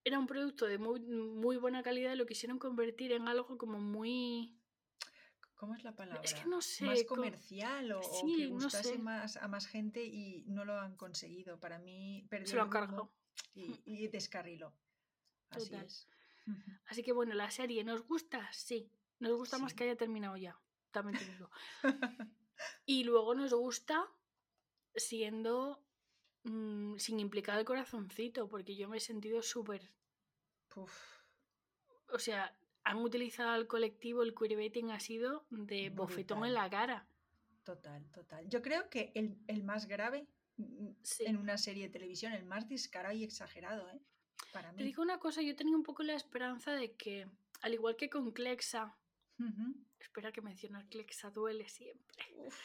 era 0.03 0.19
un 0.19 0.27
producto 0.27 0.65
de 0.65 0.77
muy, 0.77 0.99
muy 0.99 1.57
buena 1.57 1.83
calidad 1.83 2.13
y 2.13 2.17
lo 2.17 2.25
quisieron 2.25 2.59
convertir 2.59 3.11
en 3.11 3.27
algo 3.27 3.57
como 3.57 3.79
muy... 3.79 4.58
¿Cómo 5.59 5.75
es 5.75 5.83
la 5.83 5.93
palabra? 5.93 6.21
Es 6.23 6.33
que 6.33 6.45
no 6.45 6.61
sé. 6.61 6.85
Más 6.85 7.03
co- 7.03 7.15
comercial 7.15 7.91
o, 7.91 7.99
o 7.99 8.21
Sí, 8.21 8.35
que 8.37 8.47
no 8.47 8.53
gustase 8.53 8.93
sé. 8.93 8.97
más 8.97 9.35
a 9.35 9.47
más 9.49 9.67
gente 9.67 10.03
y 10.05 10.45
no 10.47 10.63
lo 10.63 10.79
han 10.79 10.95
conseguido. 10.95 11.59
Para 11.59 11.79
mí 11.79 12.21
Se 12.23 12.29
perdió 12.29 12.53
lo 12.55 12.61
el 12.61 12.65
han 12.65 12.69
cargado. 12.69 12.97
rumbo 12.97 13.13
y, 13.53 13.81
y 13.85 14.07
descarriló. 14.07 14.73
Así 15.49 15.65
Total. 15.71 15.85
es. 15.85 16.07
Así 16.87 17.03
que 17.03 17.11
bueno, 17.11 17.33
la 17.35 17.51
serie, 17.51 17.83
¿nos 17.83 18.07
gusta? 18.07 18.49
Sí. 18.53 18.89
Nos 19.19 19.33
gusta 19.33 19.57
más 19.59 19.73
que 19.73 19.83
haya 19.83 19.97
terminado 19.97 20.37
ya. 20.37 20.57
También 20.91 21.17
te 21.19 21.25
digo. 21.25 21.49
Y 22.85 23.05
luego 23.05 23.35
nos 23.35 23.53
gusta 23.53 24.05
siendo 24.93 25.81
mm, 26.43 26.97
sin 26.97 27.19
implicar 27.21 27.57
el 27.57 27.63
corazoncito, 27.65 28.49
porque 28.49 28.75
yo 28.75 28.89
me 28.89 28.97
he 28.97 28.99
sentido 28.99 29.41
súper. 29.41 29.93
O 32.11 32.19
sea, 32.19 32.53
han 32.89 32.97
utilizado 32.97 33.49
al 33.51 33.67
colectivo, 33.67 34.23
el 34.23 34.33
queerbaiting 34.33 34.91
ha 34.91 34.99
sido 34.99 35.45
de 35.49 35.89
bofetón 35.89 36.45
en 36.45 36.53
la 36.53 36.69
cara. 36.69 37.05
total, 37.63 38.03
total. 38.11 38.49
Yo 38.49 38.61
creo 38.61 38.89
que 38.89 39.11
el, 39.13 39.37
el 39.47 39.63
más 39.63 39.87
grave 39.87 40.27
mm, 40.57 40.89
Sí. 41.03 41.25
en 41.25 41.37
una 41.37 41.57
serie 41.57 41.83
de 41.83 41.89
televisión, 41.93 42.33
el 42.33 42.45
más 42.45 42.67
descarado 42.67 43.15
y 43.15 43.23
exagerado, 43.23 43.89
¿eh? 43.91 43.99
Para 44.53 44.71
Te 44.71 44.77
mí. 44.77 44.83
digo 44.83 45.03
una 45.03 45.19
cosa, 45.19 45.41
yo 45.43 45.55
tenía 45.55 45.75
un 45.75 45.83
poco 45.83 46.01
la 46.03 46.13
esperanza 46.15 46.71
de 46.73 46.93
que, 46.93 47.27
al 47.61 47.73
igual 47.73 47.95
que 47.95 48.09
con 48.09 48.31
Clexa, 48.31 48.97
espera 49.99 50.31
que 50.31 50.41
mencionar 50.41 50.87
Clexa 50.89 51.29
duele 51.29 51.67
siempre. 51.69 52.25
Uf, 52.37 52.57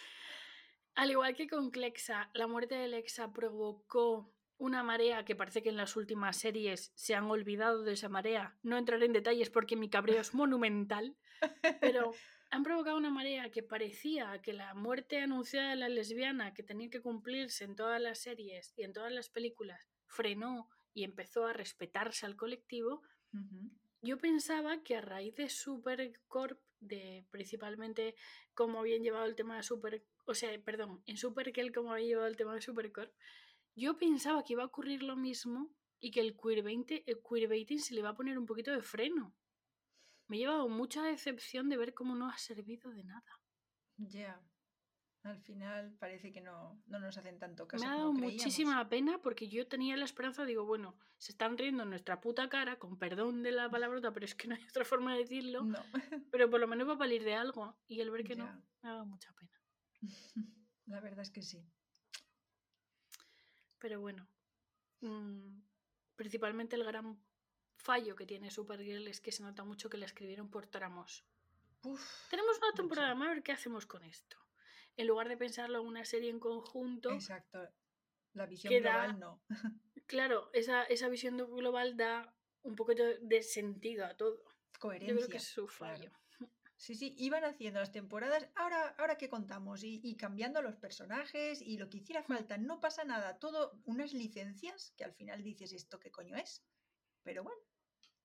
Al 0.95 1.11
igual 1.11 1.35
que 1.37 1.47
con 1.49 1.71
Clexa, 1.71 2.31
la 2.33 2.47
muerte 2.47 2.75
de 2.77 2.89
Lexa 2.89 3.31
provocó 3.33 4.33
una 4.59 4.83
marea 4.83 5.25
que 5.25 5.37
parece 5.37 5.63
que 5.63 5.69
en 5.69 5.77
las 5.77 5.97
últimas 5.97 6.37
series 6.37 6.93
se 6.95 7.15
han 7.15 7.25
olvidado 7.25 7.83
de 7.83 7.93
esa 7.93 8.09
marea. 8.09 8.57
No 8.63 8.79
entraré 8.79 9.07
en 9.07 9.13
detalles 9.13 9.51
porque 9.51 9.77
mi 9.77 9.91
cabreo 9.91 10.21
es 10.21 10.35
monumental, 10.35 11.17
pero 11.81 12.13
han 12.51 12.63
provocado 12.63 12.97
una 12.97 13.11
marea 13.11 13.51
que 13.51 13.63
parecía 13.63 14.41
que 14.41 14.53
la 14.53 14.75
muerte 14.75 15.21
anunciada 15.21 15.71
de 15.71 15.77
la 15.77 15.89
lesbiana 15.89 16.55
que 16.55 16.63
tenía 16.63 16.89
que 16.89 17.01
cumplirse 17.01 17.65
en 17.65 17.75
todas 17.75 18.01
las 18.01 18.21
series 18.21 18.73
y 18.77 18.85
en 18.85 18.93
todas 18.93 19.13
las 19.13 19.29
películas 19.29 19.89
frenó 20.07 20.69
y 20.93 21.05
empezó 21.05 21.47
a 21.47 21.53
respetarse 21.53 22.25
al 22.25 22.37
colectivo. 22.37 23.03
Yo 24.01 24.19
pensaba 24.19 24.83
que 24.85 24.97
a 24.97 25.01
raíz 25.01 25.35
de 25.35 25.49
Supercorp, 25.49 26.61
de 26.79 27.27
principalmente 27.31 28.15
cómo 28.55 28.79
habían 28.79 29.03
llevado 29.03 29.25
el 29.25 29.35
tema 29.35 29.57
de 29.57 29.63
Super, 29.65 30.05
o 30.27 30.35
sea, 30.35 30.57
perdón, 30.63 31.03
en 31.07 31.17
Supergirl 31.17 31.73
cómo 31.73 31.93
había 31.93 32.07
llevado 32.07 32.29
el 32.29 32.37
tema 32.37 32.55
de 32.55 32.61
Supercorp, 32.61 33.13
yo 33.75 33.99
pensaba 33.99 34.45
que 34.45 34.55
iba 34.55 34.63
a 34.63 34.67
ocurrir 34.67 35.03
lo 35.03 35.17
mismo 35.17 35.71
y 36.01 36.11
que 36.11 36.21
el 36.21 36.37
queerbaiting, 36.37 37.03
el 37.07 37.21
queerbaiting 37.23 37.81
se 37.81 37.95
le 37.95 38.03
va 38.03 38.11
a 38.11 38.15
poner 38.15 38.39
un 38.39 38.47
poquito 38.47 38.71
de 38.73 38.83
freno. 38.83 39.35
Me 40.29 40.37
he 40.37 40.41
llevado 40.41 40.69
mucha 40.69 41.03
decepción 41.03 41.69
de 41.69 41.77
ver 41.77 41.95
cómo 41.95 42.15
no 42.15 42.29
ha 42.29 42.39
servido 42.39 42.91
de 42.91 43.05
nada. 43.05 43.41
Ya. 43.97 44.41
Al 45.23 45.41
final 45.41 45.97
parece 45.99 46.33
que 46.33 46.43
no, 46.43 46.83
no 46.87 47.01
nos 47.01 47.17
hacen 47.17 47.39
tanto 47.39 47.67
caso. 47.67 47.83
Me 47.83 47.91
ha 47.91 47.97
dado 47.97 48.13
muchísima 48.13 48.87
pena 48.91 49.23
porque 49.23 49.49
yo 49.49 49.67
tenía 49.67 49.97
la 49.97 50.05
esperanza, 50.05 50.45
digo, 50.45 50.67
bueno, 50.67 50.99
se 51.17 51.33
están 51.33 51.57
riendo 51.57 51.85
en 51.85 51.89
nuestra 51.89 52.21
puta 52.21 52.51
cara, 52.51 52.79
con 52.79 52.99
perdón 52.99 53.43
de 53.43 53.53
la 53.53 53.71
palabrota, 53.71 54.13
pero 54.13 54.27
es 54.27 54.35
que 54.35 54.49
no 54.49 54.55
hay 54.55 54.63
otra 54.69 54.85
forma 54.85 55.15
de 55.15 55.21
decirlo. 55.21 55.65
No. 55.65 55.79
Pero 56.31 56.51
por 56.51 56.61
lo 56.61 56.67
menos 56.67 56.87
va 56.87 56.93
a 56.93 56.97
valer 56.97 57.25
de 57.25 57.35
algo. 57.35 57.75
Y 57.87 58.01
el 58.01 58.11
ver 58.11 58.25
que 58.25 58.37
no, 58.37 58.45
me 58.83 58.89
ha 58.91 58.93
dado 58.93 59.07
mucha 59.07 59.33
pena. 59.33 59.63
La 60.87 61.01
verdad 61.01 61.21
es 61.21 61.31
que 61.31 61.41
sí. 61.41 61.67
Pero 63.85 64.01
bueno, 64.01 64.27
mm, 65.03 65.61
principalmente 66.17 66.75
el 66.75 66.85
gran 66.85 67.23
fallo 67.77 68.17
que 68.17 68.25
tiene 68.25 68.51
Supergirl 68.51 69.07
es 69.09 69.21
que 69.21 69.31
se 69.31 69.43
nota 69.43 69.63
mucho 69.63 69.91
que 69.91 69.99
la 69.99 70.07
escribieron 70.07 70.49
por 70.49 70.67
tramos. 70.67 71.27
Uf, 71.83 72.31
Tenemos 72.31 72.57
una 72.57 72.73
temporada 72.73 73.15
más, 73.15 73.29
a 73.29 73.35
ver 73.35 73.43
qué 73.43 73.53
hacemos 73.53 73.85
con 73.85 74.03
esto. 74.05 74.39
En 74.97 75.07
lugar 75.07 75.29
de 75.29 75.37
pensarlo 75.37 75.83
en 75.83 75.87
una 75.87 76.07
serie 76.07 76.31
en 76.31 76.41
conjunto, 76.41 77.11
Exacto. 77.11 77.59
La 78.33 78.47
visión 78.47 78.73
global 78.73 79.19
no. 79.19 79.43
claro, 80.07 80.49
esa, 80.55 80.85
esa 80.85 81.09
visión 81.11 81.37
global 81.37 81.95
da 81.95 82.35
un 82.63 82.77
poquito 82.77 83.03
de 83.21 83.43
sentido 83.43 84.07
a 84.07 84.17
todo. 84.17 84.43
Coherencia. 84.79 85.13
Yo 85.13 85.17
creo 85.19 85.29
que 85.29 85.37
es 85.37 85.47
su 85.47 85.67
claro. 85.67 86.11
Sí, 86.77 86.95
sí, 86.97 87.15
iban 87.19 87.45
haciendo 87.45 87.81
las 87.81 87.93
temporadas, 87.93 88.51
ahora, 88.57 88.89
ahora 88.99 89.17
qué 89.17 89.29
contamos, 89.29 89.83
y, 89.85 90.01
y 90.03 90.17
cambiando 90.17 90.61
los 90.63 90.77
personajes 90.77 91.63
y 91.63 91.79
lo 91.79 91.89
que 91.89 91.99
hiciera 91.99 92.23
Hmm. 92.29 92.37
falta, 92.37 92.59
no 92.59 92.81
pasa 92.81 93.05
nada, 93.05 93.39
todo 93.39 93.81
unas 93.85 94.13
licencias 94.13 94.93
que 94.97 95.05
al 95.05 95.13
final 95.15 95.43
dices 95.43 95.73
esto 95.73 95.99
qué 96.01 96.11
coño 96.11 96.37
es, 96.37 96.67
pero 97.23 97.43
bueno, 97.45 97.61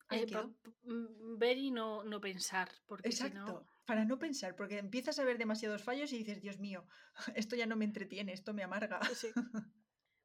ahí 0.08 0.20
Eh, 0.22 0.26
quedó. 0.26 0.56
mm, 0.82 1.38
ver 1.38 1.58
y 1.58 1.70
no, 1.70 2.04
no 2.04 2.20
pensar, 2.20 2.68
porque 2.86 3.14
si 3.16 3.30
Exacto, 3.30 3.30
no... 3.30 3.66
para 3.86 4.04
no 4.04 4.18
pensar, 4.18 4.56
porque 4.56 4.78
empiezas 4.78 5.18
a 5.18 5.24
ver 5.24 5.38
demasiados 5.38 5.82
fallos 5.82 6.12
y 6.12 6.18
dices, 6.18 6.40
Dios 6.40 6.58
mío, 6.58 6.86
esto 7.34 7.56
ya 7.56 7.66
no 7.66 7.76
me 7.76 7.84
entretiene, 7.86 8.32
esto 8.32 8.52
me 8.54 8.62
amarga. 8.62 9.00
sí. 9.14 9.34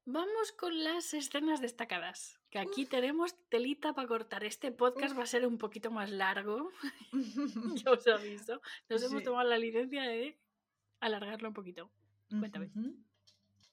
Vamos 0.06 0.52
con 0.52 0.84
las 0.84 1.14
escenas 1.14 1.62
destacadas, 1.62 2.40
que 2.56 2.60
aquí 2.62 2.86
tenemos 2.86 3.36
telita 3.50 3.92
para 3.94 4.08
cortar. 4.08 4.46
Este 4.46 4.72
podcast 4.72 5.12
Uf. 5.12 5.20
va 5.20 5.24
a 5.24 5.28
ser 5.28 5.46
un 5.46 5.58
poquito 5.58 5.92
más 5.92 6.10
largo, 6.10 6.72
ya 7.84 7.92
os 7.92 8.08
aviso. 8.08 8.62
Nos 8.90 9.04
hemos 9.04 9.24
tomado 9.24 9.50
la 9.50 9.58
licencia 9.58 10.04
de 10.04 10.40
alargarlo 11.02 11.50
un 11.50 11.54
poquito. 11.54 11.92
Cuéntame. 12.30 12.72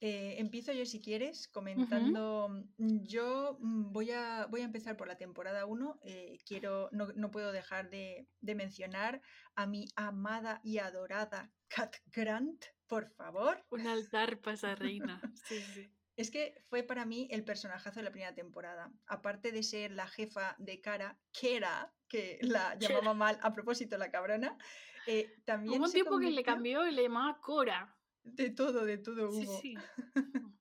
Eh, 0.01 0.35
empiezo 0.39 0.73
yo 0.73 0.85
si 0.85 1.01
quieres, 1.01 1.47
comentando. 1.47 2.49
mm, 2.77 3.05
Yo 3.05 3.57
mm, 3.61 3.93
voy 3.93 4.11
a, 4.11 4.47
voy 4.51 4.63
a 4.63 4.65
empezar 4.65 4.97
por 4.97 5.07
la 5.07 5.17
temporada 5.17 5.65
1. 5.65 6.01
quiero, 6.45 6.89
no, 6.91 7.07
no 7.15 7.31
puedo 7.31 7.53
dejar 7.53 7.89
de, 7.89 8.27
de 8.41 8.55
mencionar 8.57 9.23
a 9.55 9.65
mi 9.69 9.87
amada 9.95 10.61
y 10.65 10.79
adorada 10.79 11.53
Cat 11.69 11.95
Grant, 12.07 12.65
por 12.89 13.09
favor. 13.11 13.65
Un 13.71 13.87
altar 13.87 14.41
para 14.41 14.55
esa 14.55 14.75
reina. 14.75 15.21
Sí, 15.47 15.61
sí. 15.61 15.89
Es 16.17 16.31
que 16.31 16.55
fue 16.69 16.83
para 16.83 17.07
mí 17.07 17.29
el 17.31 17.45
personajazo 17.45 18.01
de 18.01 18.05
la 18.05 18.11
primera 18.11 18.35
temporada. 18.35 18.93
Aparte 19.07 19.51
de 19.51 19.63
ser 19.63 19.93
la 19.93 20.07
jefa 20.07 20.57
de 20.59 20.81
cara, 20.81 21.19
Kera, 21.33 21.95
que 22.09 22.39
la 22.43 22.79
llamaba 22.79 23.15
mal 23.15 23.39
a 23.43 23.53
propósito 23.53 23.97
la 23.97 24.11
cabrona, 24.11 24.59
eh, 25.07 25.35
también 25.45 25.81
Hubo 25.81 25.87
un 25.87 25.93
tiempo 25.93 26.19
que 26.19 26.31
le 26.31 26.43
cambió 26.43 26.87
y 26.87 26.93
le 26.93 27.03
llamaba 27.05 27.41
Cora. 27.41 27.99
De 28.23 28.51
todo, 28.51 28.85
de 28.85 28.99
todo 28.99 29.31
Sí, 29.33 29.47
hubo. 29.47 29.61
sí. 29.61 29.75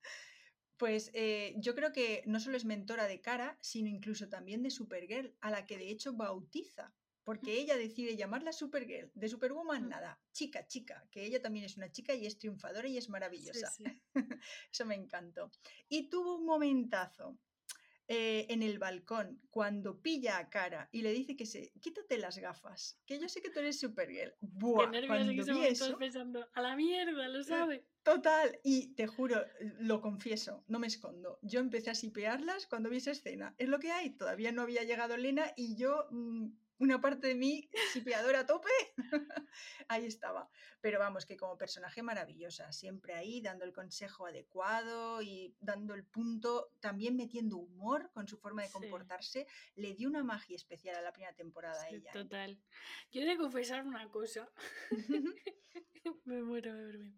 Pues 0.78 1.12
eh, 1.14 1.54
yo 1.58 1.76
creo 1.76 1.92
que 1.92 2.24
no 2.26 2.40
solo 2.40 2.56
es 2.56 2.64
mentora 2.64 3.06
de 3.06 3.20
Cara, 3.20 3.56
sino 3.60 3.88
incluso 3.88 4.28
también 4.28 4.64
de 4.64 4.70
Supergirl, 4.70 5.36
a 5.40 5.48
la 5.48 5.64
que 5.64 5.78
de 5.78 5.88
hecho 5.90 6.12
bautiza. 6.12 6.92
Porque 7.24 7.58
ella 7.58 7.76
decide 7.76 8.16
llamarla 8.16 8.52
Supergirl, 8.52 9.10
de 9.14 9.28
Superwoman 9.28 9.88
nada, 9.88 10.20
chica, 10.32 10.66
chica, 10.66 11.06
que 11.10 11.24
ella 11.24 11.40
también 11.40 11.64
es 11.64 11.76
una 11.76 11.90
chica 11.90 12.14
y 12.14 12.26
es 12.26 12.38
triunfadora 12.38 12.88
y 12.88 12.98
es 12.98 13.08
maravillosa. 13.08 13.72
Eso 14.72 14.86
me 14.86 14.94
encantó. 14.94 15.50
Y 15.88 16.08
tuvo 16.08 16.36
un 16.36 16.44
momentazo 16.44 17.38
eh, 18.08 18.46
en 18.50 18.62
el 18.62 18.78
balcón 18.78 19.40
cuando 19.48 20.02
pilla 20.02 20.38
a 20.38 20.50
Cara 20.50 20.88
y 20.90 21.02
le 21.02 21.12
dice 21.12 21.36
que 21.36 21.46
se 21.46 21.72
quítate 21.80 22.18
las 22.18 22.36
gafas, 22.36 22.98
que 23.06 23.18
yo 23.18 23.28
sé 23.28 23.40
que 23.40 23.50
tú 23.50 23.60
eres 23.60 23.78
Supergirl. 23.78 24.34
Buah, 24.40 24.90
Qué 24.90 25.68
eso, 25.68 25.96
pensando, 25.96 26.46
a 26.52 26.60
la 26.60 26.74
mierda, 26.74 27.28
lo 27.28 27.40
eh, 27.40 27.44
sabe. 27.44 27.86
Total, 28.02 28.58
y 28.64 28.88
te 28.94 29.06
juro, 29.06 29.40
lo 29.78 30.00
confieso, 30.00 30.64
no 30.66 30.80
me 30.80 30.88
escondo. 30.88 31.38
Yo 31.42 31.60
empecé 31.60 31.90
a 31.90 31.94
sipearlas 31.94 32.66
cuando 32.66 32.90
vi 32.90 32.96
esa 32.96 33.12
escena. 33.12 33.54
Es 33.56 33.68
lo 33.68 33.78
que 33.78 33.92
hay, 33.92 34.10
todavía 34.10 34.50
no 34.50 34.62
había 34.62 34.82
llegado 34.82 35.16
Lena 35.16 35.52
y 35.56 35.76
yo 35.76 36.08
mm, 36.10 36.48
una 36.82 37.00
parte 37.00 37.28
de 37.28 37.34
mí, 37.36 37.70
sipeadora 37.92 38.40
a 38.40 38.46
tope, 38.46 38.68
ahí 39.88 40.04
estaba. 40.04 40.50
Pero 40.80 40.98
vamos, 40.98 41.24
que 41.24 41.36
como 41.36 41.56
personaje 41.56 42.02
maravillosa, 42.02 42.72
siempre 42.72 43.14
ahí 43.14 43.40
dando 43.40 43.64
el 43.64 43.72
consejo 43.72 44.26
adecuado 44.26 45.22
y 45.22 45.54
dando 45.60 45.94
el 45.94 46.04
punto, 46.04 46.72
también 46.80 47.14
metiendo 47.16 47.56
humor 47.56 48.10
con 48.12 48.26
su 48.26 48.36
forma 48.36 48.62
de 48.62 48.70
comportarse, 48.70 49.46
le 49.76 49.94
dio 49.94 50.08
una 50.08 50.24
magia 50.24 50.56
especial 50.56 50.96
a 50.96 51.02
la 51.02 51.12
primera 51.12 51.36
temporada 51.36 51.80
a 51.84 51.88
ella. 51.88 52.10
¿eh? 52.10 52.12
Total. 52.12 52.58
Yo 53.12 53.22
he 53.22 53.26
de 53.26 53.36
confesar 53.36 53.86
una 53.86 54.08
cosa. 54.08 54.50
me 56.24 56.42
muero, 56.42 56.72
me 56.72 56.82
muero. 56.82 57.12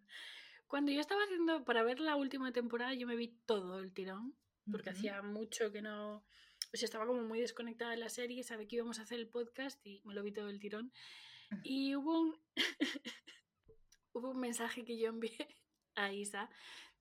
Cuando 0.67 0.93
yo 0.93 1.01
estaba 1.01 1.23
haciendo, 1.23 1.65
para 1.65 1.83
ver 1.83 2.01
la 2.01 2.17
última 2.17 2.53
temporada, 2.53 2.93
yo 2.93 3.07
me 3.07 3.17
vi 3.17 3.29
todo 3.47 3.79
el 3.79 3.95
tirón, 3.95 4.35
porque 4.71 4.91
hacía 4.91 5.23
mucho 5.23 5.73
que 5.73 5.81
no 5.81 6.27
pues 6.75 6.83
estaba 6.83 7.07
como 7.07 7.23
muy 7.23 7.41
desconectada 7.41 7.93
de 7.93 7.99
la 7.99 8.09
serie, 8.09 8.43
sabía 8.43 8.67
que 8.67 8.75
íbamos 8.75 8.99
a 8.99 9.03
hacer 9.03 9.21
el 9.21 9.29
podcast 9.29 9.79
y 9.87 10.03
me 10.05 10.13
lo 10.13 10.25
vi 10.25 10.33
todo 10.33 10.49
el 10.49 10.59
tirón. 10.59 10.93
Y 11.63 11.95
hubo 11.95 12.21
un, 12.21 12.37
hubo 14.13 14.31
un 14.31 14.41
mensaje 14.41 14.85
que 14.85 14.99
yo 14.99 15.11
envié 15.11 15.39
a 15.95 16.13
Isa 16.13 16.51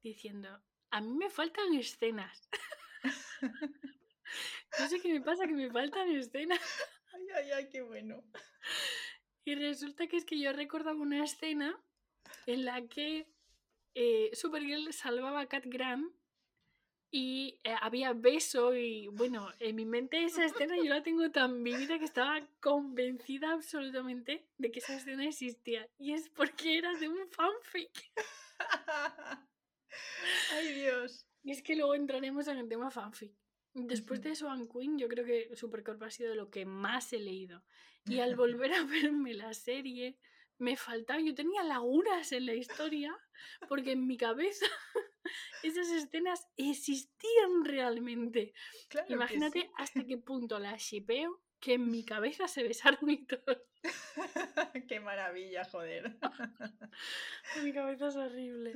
diciendo, 0.04 0.62
a 0.92 1.02
mí 1.02 1.16
me 1.16 1.32
faltan 1.32 1.74
escenas. 1.74 2.48
no 4.80 4.88
sé 4.88 5.02
qué 5.02 5.12
me 5.12 5.22
pasa, 5.22 5.48
que 5.48 5.54
me 5.54 5.72
faltan 5.72 6.08
escenas. 6.12 6.60
Ay, 7.12 7.26
ay, 7.36 7.52
ay, 7.54 7.70
qué 7.72 7.82
bueno. 7.82 8.24
Y 9.44 9.56
resulta 9.56 10.06
que 10.06 10.18
es 10.18 10.26
que 10.26 10.40
yo 10.40 10.54
recordaba 10.54 11.02
una 11.02 11.24
escena 11.24 11.84
en 12.46 12.64
la 12.64 12.88
que 12.88 13.28
eh, 13.96 14.30
Supergirl 14.34 14.94
salvaba 14.94 15.40
a 15.42 15.48
Cat 15.48 15.66
Grant 15.66 16.14
y 17.16 17.60
eh, 17.64 17.76
había 17.80 18.12
beso 18.14 18.76
y 18.76 19.08
bueno, 19.10 19.48
en 19.60 19.76
mi 19.76 19.86
mente 19.86 20.24
esa 20.24 20.46
escena 20.46 20.76
yo 20.78 20.86
la 20.86 21.04
tengo 21.04 21.30
tan 21.30 21.64
vívida 21.64 22.00
que 22.00 22.06
estaba 22.06 22.42
convencida 22.60 23.54
absolutamente 23.54 24.48
de 24.58 24.72
que 24.72 24.80
esa 24.80 24.96
escena 24.96 25.24
existía 25.24 25.88
y 26.00 26.14
es 26.14 26.30
porque 26.30 26.80
era 26.80 26.92
de 26.96 27.10
un 27.10 27.20
fanfic. 27.30 28.12
Ay 30.54 30.74
Dios. 30.74 31.28
Y 31.44 31.52
es 31.52 31.62
que 31.62 31.76
luego 31.76 31.94
entraremos 31.94 32.48
en 32.48 32.58
el 32.58 32.68
tema 32.68 32.90
fanfic. 32.90 33.32
Después 33.76 34.20
de 34.24 34.34
Swan 34.34 34.68
Queen, 34.68 34.98
yo 34.98 35.08
creo 35.08 35.24
que 35.24 35.56
Supercorp 35.56 36.02
ha 36.02 36.10
sido 36.10 36.34
lo 36.34 36.50
que 36.50 36.66
más 36.66 37.14
he 37.14 37.20
leído. 37.20 37.64
Y 38.06 38.22
al 38.22 38.36
volver 38.36 38.74
a 38.74 38.86
verme 38.86 39.36
la 39.36 39.54
serie, 39.54 40.18
me 40.64 40.78
faltaba, 40.78 41.20
yo 41.20 41.36
tenía 41.36 41.64
lagunas 41.64 42.32
en 42.32 42.46
la 42.46 42.54
historia, 42.54 43.16
porque 43.68 43.92
en 43.92 44.08
mi 44.08 44.18
cabeza 44.18 44.66
esas 45.64 45.90
escenas 45.90 46.48
existían 46.58 47.66
realmente. 47.66 48.54
Imagínate 49.10 49.70
hasta 49.78 50.06
qué 50.06 50.18
punto 50.18 50.60
las 50.60 50.82
shipeo 50.82 51.42
que 51.60 51.74
en 51.74 51.90
mi 51.90 52.04
cabeza 52.06 52.48
se 52.48 52.64
besaron 52.64 53.10
y 53.10 53.26
todo. 53.26 53.62
qué 54.88 55.00
maravilla, 55.00 55.66
joder. 55.66 56.18
mi 57.64 57.74
cabeza 57.74 58.08
es 58.08 58.16
horrible. 58.16 58.74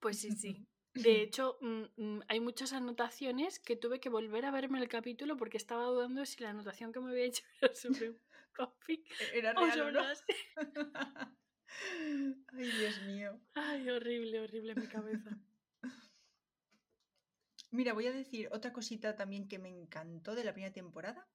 Pues 0.00 0.18
sí, 0.20 0.32
sí. 0.32 0.66
De 0.94 1.22
hecho, 1.22 1.58
mm, 1.60 1.82
mm, 1.96 2.20
hay 2.28 2.38
muchas 2.38 2.72
anotaciones 2.72 3.58
que 3.58 3.74
tuve 3.74 3.98
que 3.98 4.08
volver 4.08 4.44
a 4.44 4.52
verme 4.52 4.78
el 4.78 4.88
capítulo 4.88 5.36
porque 5.36 5.56
estaba 5.56 5.86
dudando 5.86 6.24
si 6.24 6.40
la 6.40 6.50
anotación 6.50 6.92
que 6.92 7.00
me 7.00 7.10
había 7.10 7.24
hecho 7.24 7.42
era 7.60 7.74
sobre 7.74 8.14
un 8.58 8.68
Era 9.32 9.52
real, 9.52 10.16
Ay, 12.52 12.70
Dios 12.78 13.02
mío. 13.02 13.40
Ay, 13.54 13.90
horrible, 13.90 14.40
horrible 14.40 14.74
mi 14.74 14.86
cabeza. 14.86 15.36
Mira, 17.70 17.92
voy 17.92 18.06
a 18.06 18.12
decir 18.12 18.48
otra 18.52 18.72
cosita 18.72 19.16
también 19.16 19.48
que 19.48 19.58
me 19.58 19.68
encantó 19.68 20.36
de 20.36 20.44
la 20.44 20.52
primera 20.52 20.72
temporada, 20.72 21.28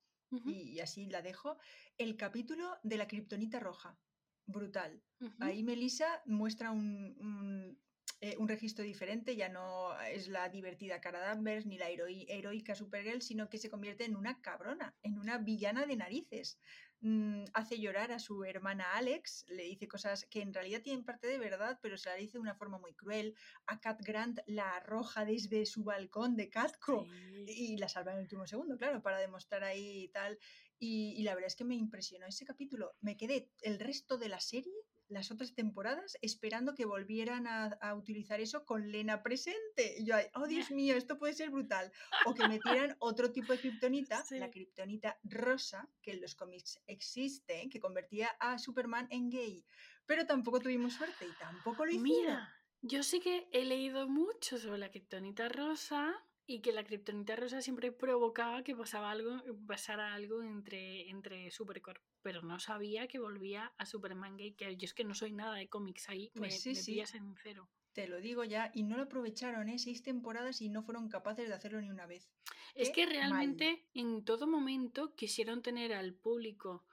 y, 0.46 0.80
así 0.80 1.08
la 1.08 1.22
dejo. 1.22 1.58
El 1.98 2.16
capítulo 2.16 2.78
de 2.84 2.98
la 2.98 3.08
kriptonita 3.08 3.60
roja. 3.60 3.98
Brutal. 4.46 5.02
Ahí 5.40 5.64
Melissa 5.64 6.22
muestra 6.26 6.72
un, 6.72 7.78
eh, 8.22 8.36
un, 8.38 8.48
registro 8.48 8.84
diferente, 8.84 9.36
ya 9.36 9.50
no 9.50 10.00
es 10.02 10.28
la 10.28 10.50
divertida 10.50 11.02
cara 11.02 11.20
Danvers 11.20 11.66
ni 11.66 11.78
la 11.78 11.90
heroica 11.90 12.74
Supergirl, 12.74 13.22
sino 13.22 13.50
que 13.50 13.58
se 13.58 13.70
convierte 13.70 14.06
en 14.06 14.16
una 14.16 14.42
cabrona, 14.42 14.96
en 15.04 15.20
una 15.20 15.38
villana 15.38 15.86
de 15.86 15.98
narices. 15.98 16.60
Mm, 17.02 17.46
hace 17.54 17.80
llorar 17.80 18.12
a 18.12 18.20
su 18.20 18.44
hermana 18.44 18.94
Alex, 18.96 19.46
le 19.48 19.64
dice 19.64 19.88
cosas 19.88 20.26
que 20.26 20.42
en 20.42 20.54
realidad 20.54 20.82
tienen 20.82 21.06
parte 21.06 21.28
de 21.28 21.38
verdad, 21.38 21.80
pero 21.82 21.98
se 21.98 22.10
la 22.10 22.16
dice 22.16 22.34
de 22.34 22.40
una 22.42 22.56
forma 22.56 22.78
muy 22.78 22.94
cruel. 22.94 23.36
A 23.68 23.80
Cat 23.80 24.02
Grant 24.02 24.40
la 24.48 24.76
arroja 24.76 25.24
desde 25.24 25.66
su 25.66 25.84
balcón 25.84 26.36
de 26.36 26.50
Catco 26.50 27.06
y 27.48 27.78
la 27.78 27.88
salva 27.88 28.12
en 28.12 28.18
el 28.18 28.24
último 28.24 28.46
segundo, 28.48 28.78
claro, 28.78 29.02
para 29.02 29.20
demostrar 29.20 29.64
ahí 29.64 30.04
y 30.04 30.10
tal. 30.10 30.38
y 30.82 31.22
la 31.24 31.36
verdad 31.36 31.48
es 31.48 31.56
que 31.56 31.66
me 31.66 31.76
impresionó 31.76 32.26
ese 32.28 32.46
capítulo. 32.46 32.96
Me 33.02 33.18
quedé 33.18 33.50
el 33.62 33.80
resto 33.80 34.18
de 34.18 34.30
la 34.30 34.40
serie 34.40 34.74
las 35.10 35.32
otras 35.32 35.54
temporadas 35.54 36.18
esperando 36.22 36.76
que 36.76 36.86
volvieran 36.86 37.48
a, 37.48 37.94
utilizar 37.96 38.40
eso 38.40 38.66
con 38.66 38.92
Lena 38.92 39.22
presente. 39.24 40.04
yo, 40.04 40.16
oh 40.36 40.48
Dios 40.48 40.72
mío, 40.72 40.96
esto 40.96 41.18
puede 41.18 41.34
ser 41.34 41.50
brutal. 41.50 41.92
O 42.26 42.34
que 42.34 42.48
metieran 42.48 42.96
otro 43.00 43.32
tipo 43.32 43.52
de 43.54 43.60
kriptonita, 43.60 44.24
la 44.32 44.50
kriptonita 44.50 45.20
rosa, 45.24 45.90
que 46.02 46.12
en 46.12 46.22
los 46.22 46.36
cómics 46.36 46.80
existe, 46.88 47.70
que 47.70 47.80
convertía 47.80 48.30
a 48.40 48.58
Superman 48.58 49.08
en 49.10 49.30
gay. 49.30 49.66
Pero 50.06 50.26
tampoco 50.26 50.60
tuvimos 50.60 50.94
suerte 50.94 51.26
y 51.28 51.40
tampoco 51.40 51.86
lo 51.86 51.92
hicieron. 51.92 52.22
Mira, 52.22 52.56
yo 52.82 53.04
sí 53.04 53.20
que 53.20 53.50
he 53.52 53.66
leído 53.66 54.08
mucho 54.08 54.58
sobre 54.58 54.80
la 54.80 54.90
kriptonita 54.90 55.50
rosa 55.50 56.16
y 56.50 56.62
que 56.62 56.72
la 56.72 56.84
kriptonita 56.84 57.36
rosa 57.36 57.62
siempre 57.62 57.92
provocaba 57.92 58.64
que 58.64 58.76
pasaba 58.76 59.12
algo, 59.12 59.38
pasara 59.68 60.16
algo 60.16 60.42
entre, 60.42 61.08
entre 61.08 61.52
Supercorp, 61.52 62.02
pero 62.24 62.42
no 62.42 62.60
sabía 62.60 63.08
que 63.08 63.20
volvía 63.20 63.72
a 63.78 63.86
Superman 63.86 64.36
Gay, 64.36 64.54
que 64.54 64.76
yo 64.76 64.86
es 64.86 64.96
que 64.96 65.04
no 65.04 65.14
soy 65.14 65.32
nada 65.32 65.54
de 65.54 65.70
cómics 65.70 66.10
ahí, 66.10 66.32
pues 66.34 66.66
me, 66.66 66.74
sí, 66.74 67.00
en 67.00 67.36
cero. 67.36 67.70
Te 67.94 68.08
lo 68.08 68.20
digo 68.20 68.44
ya, 68.46 68.72
y 68.74 68.82
no 68.82 68.98
lo 68.98 69.04
aprovecharon, 69.04 69.70
¿eh? 69.70 69.78
Seis 69.78 70.02
temporadas 70.02 70.60
y 70.62 70.70
no 70.70 70.82
fueron 70.82 71.08
capaces 71.08 71.48
de 71.48 71.54
hacerlo 71.54 71.82
ni 71.82 71.92
una 71.92 72.08
vez. 72.08 72.32
Es 72.74 72.90
que 72.90 73.06
realmente 73.06 73.88
en 73.94 74.26
todo 74.26 74.48
momento 74.48 75.14
quisieron 75.14 75.62
tener 75.62 75.94
al 75.94 76.16
público 76.16 76.84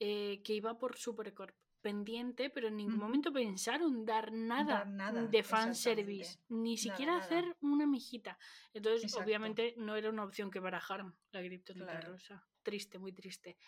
eh, 0.00 0.40
que 0.42 0.54
iba 0.54 0.78
por 0.78 0.96
Supercorp 0.96 1.54
pendiente, 1.82 2.48
pero 2.48 2.68
en 2.68 2.76
ningún 2.76 2.98
momento 2.98 3.32
pensaron 3.32 4.04
dar 4.06 4.32
nada, 4.32 4.84
de 5.30 5.42
fanservice, 5.42 6.38
ni 6.48 6.78
siquiera 6.78 7.16
hacer 7.16 7.56
una 7.60 7.86
mijita. 7.86 8.38
Entonces, 8.72 9.14
obviamente, 9.16 9.74
no 9.76 9.96
era 9.96 10.08
una 10.08 10.24
opción 10.24 10.50
que 10.50 10.60
barajaron 10.60 11.14
la 11.32 11.40
criptonita 11.40 12.00
rosa. 12.00 12.46
Triste, 12.62 12.98
muy 12.98 13.12
triste. 13.12 13.58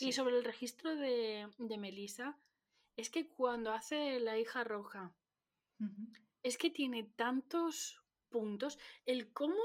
Y 0.00 0.12
sobre 0.12 0.36
el 0.36 0.44
registro 0.44 0.94
de, 0.96 1.48
de 1.58 1.78
Melissa, 1.78 2.38
es 2.96 3.10
que 3.10 3.28
cuando 3.28 3.72
hace 3.72 4.18
la 4.20 4.38
hija 4.38 4.64
roja, 4.64 5.14
es 6.42 6.56
que 6.56 6.70
tiene 6.70 7.04
tantos 7.04 8.02
puntos. 8.30 8.78
El 9.04 9.32
cómo 9.32 9.56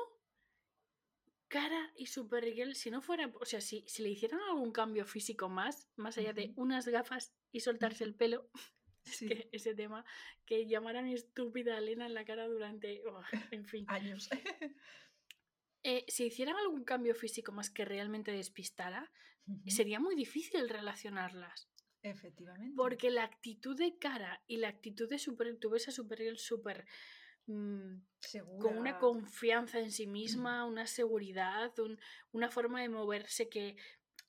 Cara 1.52 1.92
y 1.98 2.06
Supergirl, 2.06 2.76
si 2.76 2.90
no 2.92 3.02
fuera, 3.02 3.30
o 3.42 3.44
sea, 3.44 3.60
si, 3.60 3.84
si 3.86 4.04
le 4.04 4.10
hicieran 4.10 4.40
algún 4.40 4.72
cambio 4.72 5.06
físico 5.06 5.50
más, 5.50 5.90
más 5.98 6.18
allá 6.18 6.32
de 6.32 6.54
unas 6.56 6.88
gafas 6.88 7.36
y 7.52 7.60
soltarse 7.60 8.06
el 8.06 8.16
pelo, 8.16 8.50
es 9.04 9.20
que 9.20 9.50
ese 9.52 9.76
tema, 9.76 10.06
que 10.46 10.66
llamaran 10.66 11.08
estúpida 11.08 11.76
a 11.76 11.80
Elena 11.80 12.06
en 12.06 12.14
la 12.14 12.24
cara 12.24 12.48
durante, 12.48 13.04
oh, 13.06 13.22
en 13.52 13.66
fin. 13.66 13.86
Años. 13.90 14.30
Eh, 15.84 16.06
si 16.08 16.26
hicieran 16.26 16.58
algún 16.58 16.84
cambio 16.84 17.16
físico 17.16 17.52
más 17.52 17.72
que 17.72 17.86
realmente 17.86 18.32
despistara, 18.32 19.12
sería 19.66 20.00
muy 20.00 20.16
difícil 20.16 20.70
relacionarlas. 20.70 21.72
Efectivamente. 22.04 22.76
Porque 22.78 23.10
la 23.10 23.24
actitud 23.24 23.76
de 23.76 23.98
cara 23.98 24.44
y 24.46 24.58
la 24.58 24.68
actitud 24.68 25.10
de 25.10 25.18
Supergirl, 25.18 25.60
tú 25.60 25.72
ves 25.72 25.88
a 25.88 25.92
Supergirl 25.92 26.38
súper 26.38 26.86
Mm, 27.48 28.02
con 28.60 28.78
una 28.78 29.00
confianza 29.00 29.80
en 29.80 29.92
sí 29.92 30.08
misma, 30.08 30.66
una 30.66 30.86
seguridad, 30.86 31.74
una 32.32 32.50
forma 32.50 32.82
de 32.82 32.90
moverse 32.90 33.50
que, 33.50 33.76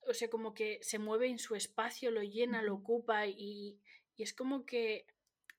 o 0.00 0.14
sea, 0.14 0.28
como 0.30 0.54
que 0.54 0.78
se 0.82 0.98
mueve 0.98 1.28
en 1.28 1.38
su 1.38 1.54
espacio, 1.54 2.10
lo 2.10 2.22
llena, 2.22 2.62
lo 2.62 2.74
ocupa 2.74 3.26
y, 3.26 3.78
es 4.16 4.32
como 4.32 4.64
que 4.64 5.06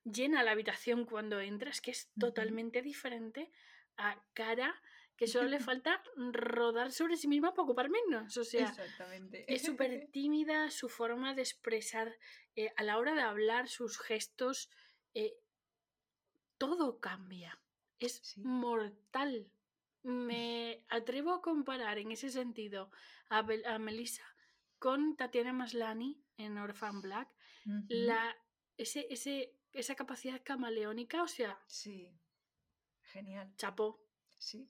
llena 0.04 0.42
la 0.42 0.52
habitación 0.52 1.04
cuando 1.04 1.40
entras, 1.40 1.80
que 1.80 1.90
es 1.90 2.10
totalmente 2.18 2.80
diferente 2.80 3.50
a 3.96 4.22
Cara 4.32 4.74
que 5.16 5.26
solo 5.26 5.48
le 5.48 5.58
falta 5.76 6.02
rodar 6.16 6.92
sobre 6.92 7.16
sí 7.16 7.28
misma 7.28 7.52
para 7.52 7.64
ocupar 7.64 7.90
menos. 7.90 8.36
O 8.36 8.44
sea, 8.44 8.68
Exactamente. 8.68 9.44
es 9.52 9.62
súper 9.62 10.08
tímida, 10.12 10.70
su 10.70 10.88
forma 10.88 11.34
de 11.34 11.42
expresar 11.42 12.16
eh, 12.56 12.72
a 12.76 12.82
la 12.82 12.98
hora 12.98 13.14
de 13.14 13.22
hablar, 13.22 13.68
sus 13.68 13.98
gestos, 13.98 14.70
eh, 15.14 15.34
todo 16.58 17.00
cambia. 17.00 17.58
Es 17.98 18.18
Sí. 18.22 18.42
mortal. 18.42 19.50
Me 20.02 20.84
atrevo 20.88 21.32
a 21.32 21.40
comparar 21.42 21.98
en 21.98 22.10
ese 22.12 22.28
sentido 22.30 22.90
a, 23.30 23.42
Bel- 23.42 23.64
a 23.66 23.78
Melissa 23.78 24.24
con 24.78 25.16
Tatiana 25.16 25.52
Maslany 25.52 26.22
en 26.36 26.58
Orphan 26.58 27.00
Black. 27.00 27.28
La, 27.88 28.36
ese, 28.76 29.06
ese, 29.10 29.56
esa 29.72 29.94
capacidad 29.94 30.42
camaleónica, 30.44 31.22
o 31.22 31.28
sea, 31.28 31.58
Sí. 31.66 32.12
Genial. 33.04 33.54
chapó. 33.56 34.04
Sí. 34.38 34.68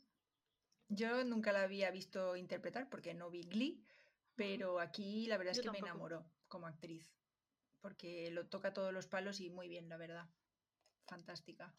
Yo 0.89 1.25
nunca 1.25 1.51
la 1.53 1.63
había 1.63 1.91
visto 1.91 2.37
interpretar 2.37 2.89
porque 2.89 3.15
no 3.15 3.31
vi 3.31 3.43
Glee, 3.43 3.85
pero 4.37 4.79
aquí 4.79 5.27
la 5.27 5.37
verdad 5.39 5.53
es 5.57 5.61
que 5.63 5.71
me 5.73 5.79
enamoró 5.79 6.25
como 6.47 6.67
actriz. 6.69 7.13
Porque 7.81 8.31
lo 8.31 8.47
toca 8.47 8.73
todos 8.73 8.93
los 8.93 9.07
palos 9.09 9.41
y 9.41 9.51
muy 9.51 9.67
bien, 9.69 9.89
la 9.89 9.97
verdad. 9.97 10.29
Fantástica. 11.07 11.75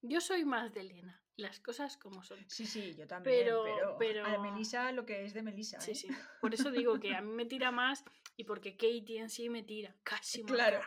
Yo 0.00 0.20
soy 0.20 0.44
más 0.44 0.72
de 0.74 0.82
Lena, 0.82 1.22
las 1.36 1.60
cosas 1.60 1.96
como 1.96 2.22
son. 2.24 2.38
Sí, 2.48 2.66
sí, 2.66 2.94
yo 2.96 3.06
también. 3.06 3.44
Pero- 3.44 3.64
Pero, 3.98 4.24
a 4.24 4.28
pero- 4.28 4.42
Melissa 4.42 4.90
lo 4.92 5.06
que 5.06 5.24
es 5.24 5.32
de 5.34 5.42
Melissa. 5.42 5.80
Sí, 5.80 5.92
¿eh? 5.92 5.94
sí. 5.94 6.08
Por 6.40 6.52
eso 6.54 6.70
digo 6.70 6.98
que 6.98 7.14
a 7.14 7.20
mí 7.22 7.32
me 7.32 7.46
tira 7.46 7.70
más 7.70 8.04
y 8.36 8.44
porque 8.44 8.76
Katie 8.76 9.18
en 9.20 9.30
sí 9.30 9.48
me 9.48 9.62
tira. 9.62 9.94
Casi 10.02 10.42
me 10.42 10.50
Claro. 10.52 10.80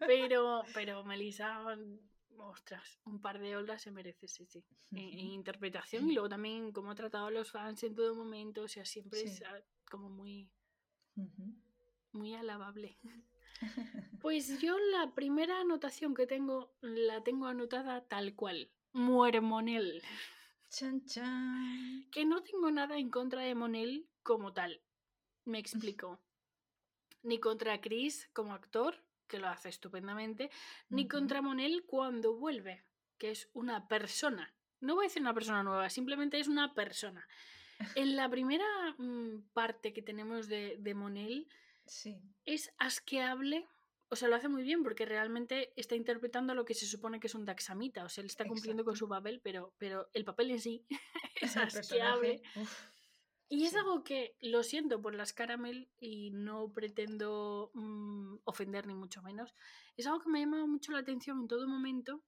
Pero, 0.00 0.62
pero 0.74 1.04
Melissa, 1.04 1.62
ostras, 2.38 2.98
un 3.04 3.20
par 3.20 3.38
de 3.38 3.56
olas 3.56 3.82
se 3.82 3.92
merece, 3.92 4.26
sí, 4.26 4.44
sí. 4.46 4.64
En, 4.90 4.98
en 4.98 4.98
interpretación 5.40 6.10
y 6.10 6.14
luego 6.14 6.28
también 6.28 6.72
cómo 6.72 6.90
ha 6.90 6.94
tratado 6.96 7.26
a 7.26 7.30
los 7.30 7.52
fans 7.52 7.84
en 7.84 7.94
todo 7.94 8.14
momento. 8.16 8.62
O 8.62 8.68
sea, 8.68 8.84
siempre 8.84 9.20
Sí. 9.20 9.26
es 9.28 9.42
ah, 9.42 9.60
como 9.88 10.08
muy, 10.10 10.50
muy 12.12 12.34
alabable. 12.34 12.98
Pues 14.20 14.60
yo 14.60 14.76
la 14.78 15.14
primera 15.14 15.60
anotación 15.60 16.14
que 16.14 16.26
tengo 16.26 16.74
la 16.80 17.22
tengo 17.22 17.46
anotada 17.46 18.06
tal 18.06 18.34
cual. 18.34 18.70
Muere 18.92 19.40
Monel. 19.40 20.02
Chan, 20.70 21.04
chan. 21.06 22.08
Que 22.10 22.24
no 22.24 22.42
tengo 22.42 22.70
nada 22.70 22.98
en 22.98 23.10
contra 23.10 23.42
de 23.42 23.54
Monel 23.54 24.08
como 24.22 24.52
tal. 24.52 24.82
Me 25.44 25.58
explico. 25.98 26.20
Ni 27.22 27.38
contra 27.38 27.80
Chris 27.80 28.28
como 28.32 28.54
actor, 28.54 28.96
que 29.26 29.38
lo 29.38 29.48
hace 29.48 29.68
estupendamente, 29.68 30.50
ni 30.88 31.08
contra 31.08 31.42
Monel 31.42 31.84
cuando 31.86 32.34
vuelve, 32.34 32.84
que 33.18 33.30
es 33.30 33.48
una 33.52 33.88
persona. 33.88 34.54
No 34.80 34.94
voy 34.94 35.06
a 35.06 35.08
decir 35.08 35.22
una 35.22 35.34
persona 35.34 35.62
nueva, 35.62 35.90
simplemente 35.90 36.38
es 36.38 36.48
una 36.48 36.74
persona. 36.74 37.26
En 37.94 38.16
la 38.16 38.28
primera 38.28 38.64
mm, 38.98 39.50
parte 39.52 39.92
que 39.92 40.02
tenemos 40.02 40.48
de, 40.48 40.76
de 40.78 40.94
Monel 40.94 41.48
Sí. 41.86 42.20
es 42.44 42.72
asqueable. 42.78 43.66
O 44.08 44.14
sea, 44.14 44.28
lo 44.28 44.36
hace 44.36 44.48
muy 44.48 44.62
bien 44.62 44.84
porque 44.84 45.04
realmente 45.04 45.72
está 45.76 45.96
interpretando 45.96 46.54
lo 46.54 46.64
que 46.64 46.74
se 46.74 46.86
supone 46.86 47.18
que 47.18 47.26
es 47.26 47.34
un 47.34 47.44
daxamita. 47.44 48.04
O 48.04 48.08
sea, 48.08 48.22
él 48.22 48.26
está 48.26 48.46
cumpliendo 48.46 48.84
con 48.84 48.96
su 48.96 49.08
papel, 49.08 49.40
pero, 49.42 49.74
pero 49.78 50.08
el 50.12 50.24
papel 50.24 50.52
en 50.52 50.60
sí 50.60 50.86
es 51.42 51.56
asqueable. 51.56 52.40
Y 53.48 53.64
es 53.64 53.70
Sí. 53.72 53.76
algo 53.78 54.02
que 54.04 54.36
lo 54.40 54.62
siento 54.62 55.00
por 55.02 55.14
las 55.14 55.32
caramel 55.32 55.88
y 55.98 56.30
no 56.30 56.72
pretendo 56.72 57.70
mm, 57.74 58.36
ofender 58.44 58.86
ni 58.86 58.94
mucho 58.94 59.22
menos. 59.22 59.54
Es 59.96 60.06
algo 60.06 60.20
que 60.20 60.28
me 60.28 60.38
ha 60.38 60.42
llamado 60.42 60.66
mucho 60.66 60.92
la 60.92 60.98
atención 60.98 61.40
en 61.40 61.48
todo 61.48 61.66
momento. 61.68 62.22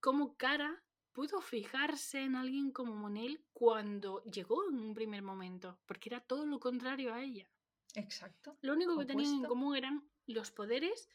Cómo 0.00 0.36
Cara 0.36 0.82
pudo 1.12 1.40
fijarse 1.40 2.20
en 2.22 2.36
alguien 2.36 2.70
como 2.72 2.94
Monel 2.94 3.44
cuando 3.52 4.22
llegó 4.24 4.68
en 4.68 4.78
un 4.78 4.94
primer 4.94 5.22
momento, 5.22 5.78
porque 5.86 6.08
era 6.08 6.20
todo 6.20 6.46
lo 6.46 6.58
contrario 6.60 7.12
a 7.12 7.22
ella. 7.22 7.48
Exacto. 7.94 8.56
Lo 8.62 8.74
único 8.74 8.98
que 8.98 9.06
tenían 9.06 9.34
en 9.34 9.44
común 9.44 9.76
eran 9.76 10.08
los 10.26 10.50
poderes 10.50 11.08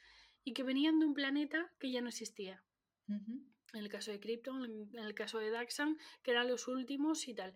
y 0.43 0.53
que 0.53 0.63
venían 0.63 0.99
de 0.99 1.05
un 1.05 1.13
planeta 1.13 1.71
que 1.79 1.91
ya 1.91 2.01
no 2.01 2.09
existía. 2.09 2.63
En 3.07 3.53
el 3.73 3.89
caso 3.89 4.11
de 4.11 4.19
Krypton, 4.19 4.89
en 4.93 5.03
el 5.03 5.13
caso 5.13 5.39
de 5.39 5.49
Daxan, 5.49 5.97
que 6.23 6.31
eran 6.31 6.47
los 6.47 6.67
últimos 6.67 7.27
y 7.27 7.33
tal. 7.33 7.55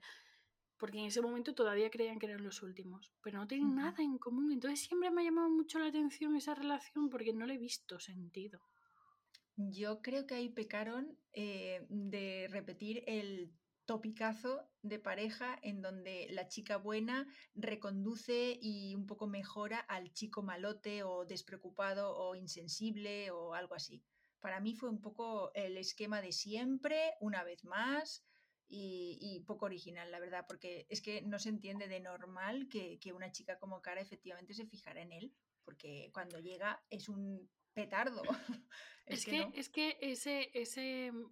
Porque 0.78 1.00
en 1.00 1.06
ese 1.06 1.22
momento 1.22 1.54
todavía 1.54 1.90
creían 1.90 2.20
que 2.20 2.28
eran 2.28 2.44
los 2.44 2.62
últimos. 2.64 3.12
Pero 3.22 3.40
no 3.40 3.48
tienen 3.48 3.76
nada 3.76 4.02
en 4.02 4.18
común. 4.18 4.52
Entonces 4.52 4.82
siempre 4.82 5.12
me 5.12 5.22
ha 5.22 5.26
llamado 5.26 5.50
mucho 5.50 5.80
la 5.80 5.88
atención 5.88 6.36
esa 6.36 6.56
relación 6.56 7.10
porque 7.10 7.34
no 7.34 7.46
le 7.46 7.56
he 7.56 7.58
visto 7.58 8.00
sentido. 8.00 8.62
Yo 9.56 10.02
creo 10.02 10.26
que 10.26 10.36
ahí 10.36 10.50
pecaron 10.50 11.18
eh, 11.34 11.86
de 11.90 12.48
repetir 12.50 13.04
el 13.08 13.52
topicazo 13.90 14.70
de 14.84 15.00
pareja 15.00 15.58
en 15.64 15.82
donde 15.82 16.28
la 16.30 16.48
chica 16.48 16.78
buena 16.78 17.26
reconduce 17.56 18.56
y 18.62 18.94
un 18.94 19.08
poco 19.08 19.26
mejora 19.26 19.80
al 19.80 20.14
chico 20.14 20.44
malote 20.44 21.02
o 21.02 21.26
despreocupado 21.26 22.16
o 22.16 22.36
insensible 22.36 23.32
o 23.32 23.56
algo 23.56 23.74
así. 23.74 24.04
Para 24.42 24.60
mí 24.60 24.76
fue 24.76 24.90
un 24.90 25.02
poco 25.02 25.52
el 25.56 25.76
esquema 25.76 26.22
de 26.22 26.34
siempre, 26.34 27.16
una 27.20 27.44
vez 27.44 27.66
más, 27.66 28.24
y, 28.68 29.18
y 29.20 29.40
poco 29.40 29.66
original, 29.66 30.12
la 30.12 30.20
verdad, 30.20 30.46
porque 30.48 30.86
es 30.88 31.02
que 31.02 31.24
no 31.24 31.40
se 31.40 31.50
entiende 31.50 31.88
de 31.88 32.00
normal 32.00 32.68
que, 32.70 33.00
que 33.00 33.12
una 33.12 33.32
chica 33.32 33.58
como 33.58 33.82
Cara 33.82 34.02
efectivamente 34.02 34.54
se 34.54 34.68
fijara 34.68 35.02
en 35.02 35.14
él, 35.14 35.34
porque 35.66 36.12
cuando 36.14 36.38
llega 36.38 36.80
es 36.92 37.10
un 37.10 37.50
petardo. 37.74 38.22
Es, 39.08 39.26
que, 39.26 39.40
no. 39.40 39.52
es 39.56 39.70
que 39.70 39.98
ese, 40.02 40.52
ese 40.54 41.12
mm, 41.12 41.26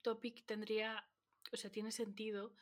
topic 0.00 0.46
tendría, 0.46 1.06
o 1.52 1.56
sea, 1.56 1.70
tiene 1.70 1.92
sentido 1.92 2.52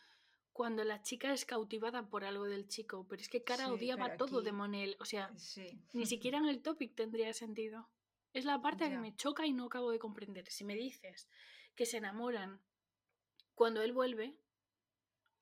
cuando 0.53 0.83
la 0.85 1.03
chica 1.03 1.33
es 1.33 1.45
cautivada 1.45 2.09
por 2.09 2.25
algo 2.25 2.45
del 2.47 2.67
chico. 2.69 3.07
Pero 3.09 3.23
es 3.23 3.29
que 3.29 3.45
Cara 3.45 3.67
Sí, 3.67 3.71
odiaba 3.71 4.17
todo 4.17 4.43
de 4.43 4.53
Monel. 4.53 4.97
O 4.99 5.05
sea, 5.05 5.31
Sí. 5.39 5.81
Ni 5.93 6.07
siquiera 6.07 6.39
en 6.39 6.47
el 6.47 6.63
topic 6.63 6.95
tendría 6.95 7.33
sentido. 7.33 7.89
Es 8.33 8.45
la 8.45 8.61
parte 8.61 8.89
que 8.91 8.99
me 8.99 9.15
choca 9.17 9.47
y 9.47 9.53
no 9.53 9.67
acabo 9.67 9.91
de 9.91 9.99
comprender. 9.99 10.47
Si 10.51 10.65
me 10.65 10.75
dices 10.75 11.29
que 11.77 11.87
se 11.87 11.99
enamoran 11.99 12.61
cuando 13.55 13.83
él 13.83 13.93
vuelve, 13.93 14.37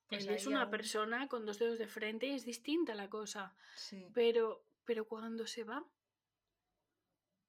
Pues 0.09 0.27
él 0.27 0.35
es 0.35 0.47
una 0.47 0.63
aún- 0.63 0.71
persona 0.71 1.29
con 1.29 1.47
dos 1.47 1.59
dedos 1.59 1.79
de 1.79 1.89
frente 1.89 2.27
y 2.27 2.31
es 2.35 2.45
distinta 2.45 2.95
la 2.95 3.09
cosa. 3.11 3.57
Sí. 3.75 4.07
Pero, 4.15 4.65
pero 4.85 5.07
cuando 5.09 5.47
se 5.47 5.65
va, 5.65 5.85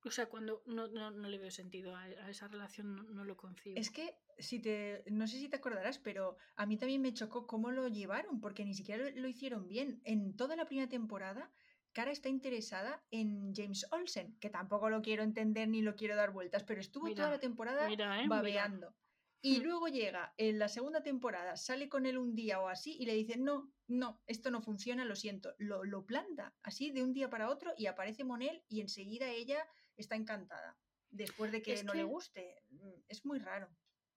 o 0.08 0.12
sea, 0.12 0.28
cuando 0.28 0.64
no, 0.66 0.88
no, 0.88 1.12
no 1.12 1.30
le 1.30 1.38
veo 1.38 1.52
sentido 1.52 1.96
a, 1.96 2.04
a 2.04 2.30
esa 2.30 2.48
relación, 2.48 2.96
no, 2.96 3.04
no 3.04 3.24
lo 3.26 3.38
concibo. 3.38 3.78
Es 3.80 3.90
que 3.92 4.16
si 4.38 4.60
te, 4.60 5.04
no 5.12 5.28
sé 5.28 5.38
si 5.40 5.50
te 5.50 5.58
acordarás, 5.58 6.00
pero 6.00 6.38
a 6.56 6.66
mí 6.66 6.78
también 6.78 7.02
me 7.02 7.14
chocó 7.14 7.48
cómo 7.48 7.72
lo 7.72 7.88
llevaron, 7.88 8.40
porque 8.40 8.66
ni 8.66 8.74
siquiera 8.74 9.10
lo, 9.10 9.22
lo 9.22 9.28
hicieron 9.28 9.68
bien. 9.68 10.02
En 10.04 10.36
toda 10.36 10.56
la 10.56 10.66
primera 10.66 10.90
temporada, 10.90 11.52
Cara 11.94 12.12
está 12.12 12.30
interesada 12.30 13.08
en 13.10 13.54
James 13.56 13.88
Olsen, 13.92 14.38
que 14.40 14.52
tampoco 14.52 14.90
lo 14.90 15.02
quiero 15.02 15.24
entender 15.24 15.68
ni 15.68 15.82
lo 15.82 15.96
quiero 15.96 16.16
dar 16.16 16.32
vueltas, 16.32 16.64
pero 16.64 16.80
estuvo 16.80 17.06
toda 17.08 17.28
Mira, 17.28 17.30
la 17.32 17.40
temporada 17.40 17.88
Mira, 17.88 18.18
¿eh? 18.18 18.24
Mira. 18.24 18.30
babeando. 18.30 18.96
Y 19.42 19.60
Hmm. 19.60 19.64
luego 19.64 19.88
llega 19.88 20.34
en 20.38 20.60
la 20.60 20.68
segunda 20.68 21.02
temporada, 21.02 21.56
sale 21.58 21.90
con 21.90 22.06
él 22.06 22.18
un 22.18 22.36
día 22.36 22.60
o 22.60 22.68
así 22.68 22.98
y 23.00 23.06
le 23.06 23.14
dicen, 23.16 23.44
no, 23.44 23.74
no, 23.88 24.22
esto 24.28 24.52
no 24.52 24.62
funciona, 24.62 25.06
lo 25.06 25.16
siento. 25.16 25.54
Lo, 25.58 25.84
lo 25.84 26.06
planta 26.06 26.56
así 26.64 26.92
de 26.92 27.04
un 27.04 27.14
día 27.14 27.30
para 27.30 27.50
otro 27.50 27.74
y 27.78 27.86
aparece 27.88 28.24
Monel 28.24 28.64
y 28.68 28.82
enseguida 28.82 29.30
ella 29.32 29.68
está 30.02 30.16
encantada. 30.16 30.78
Después 31.10 31.52
de 31.52 31.62
que 31.62 31.74
Es 31.74 31.84
no 31.84 31.94
le 31.94 32.04
guste. 32.04 32.64
Mm, 32.70 33.02
Es 33.08 33.26
muy 33.26 33.40
raro. 33.40 33.70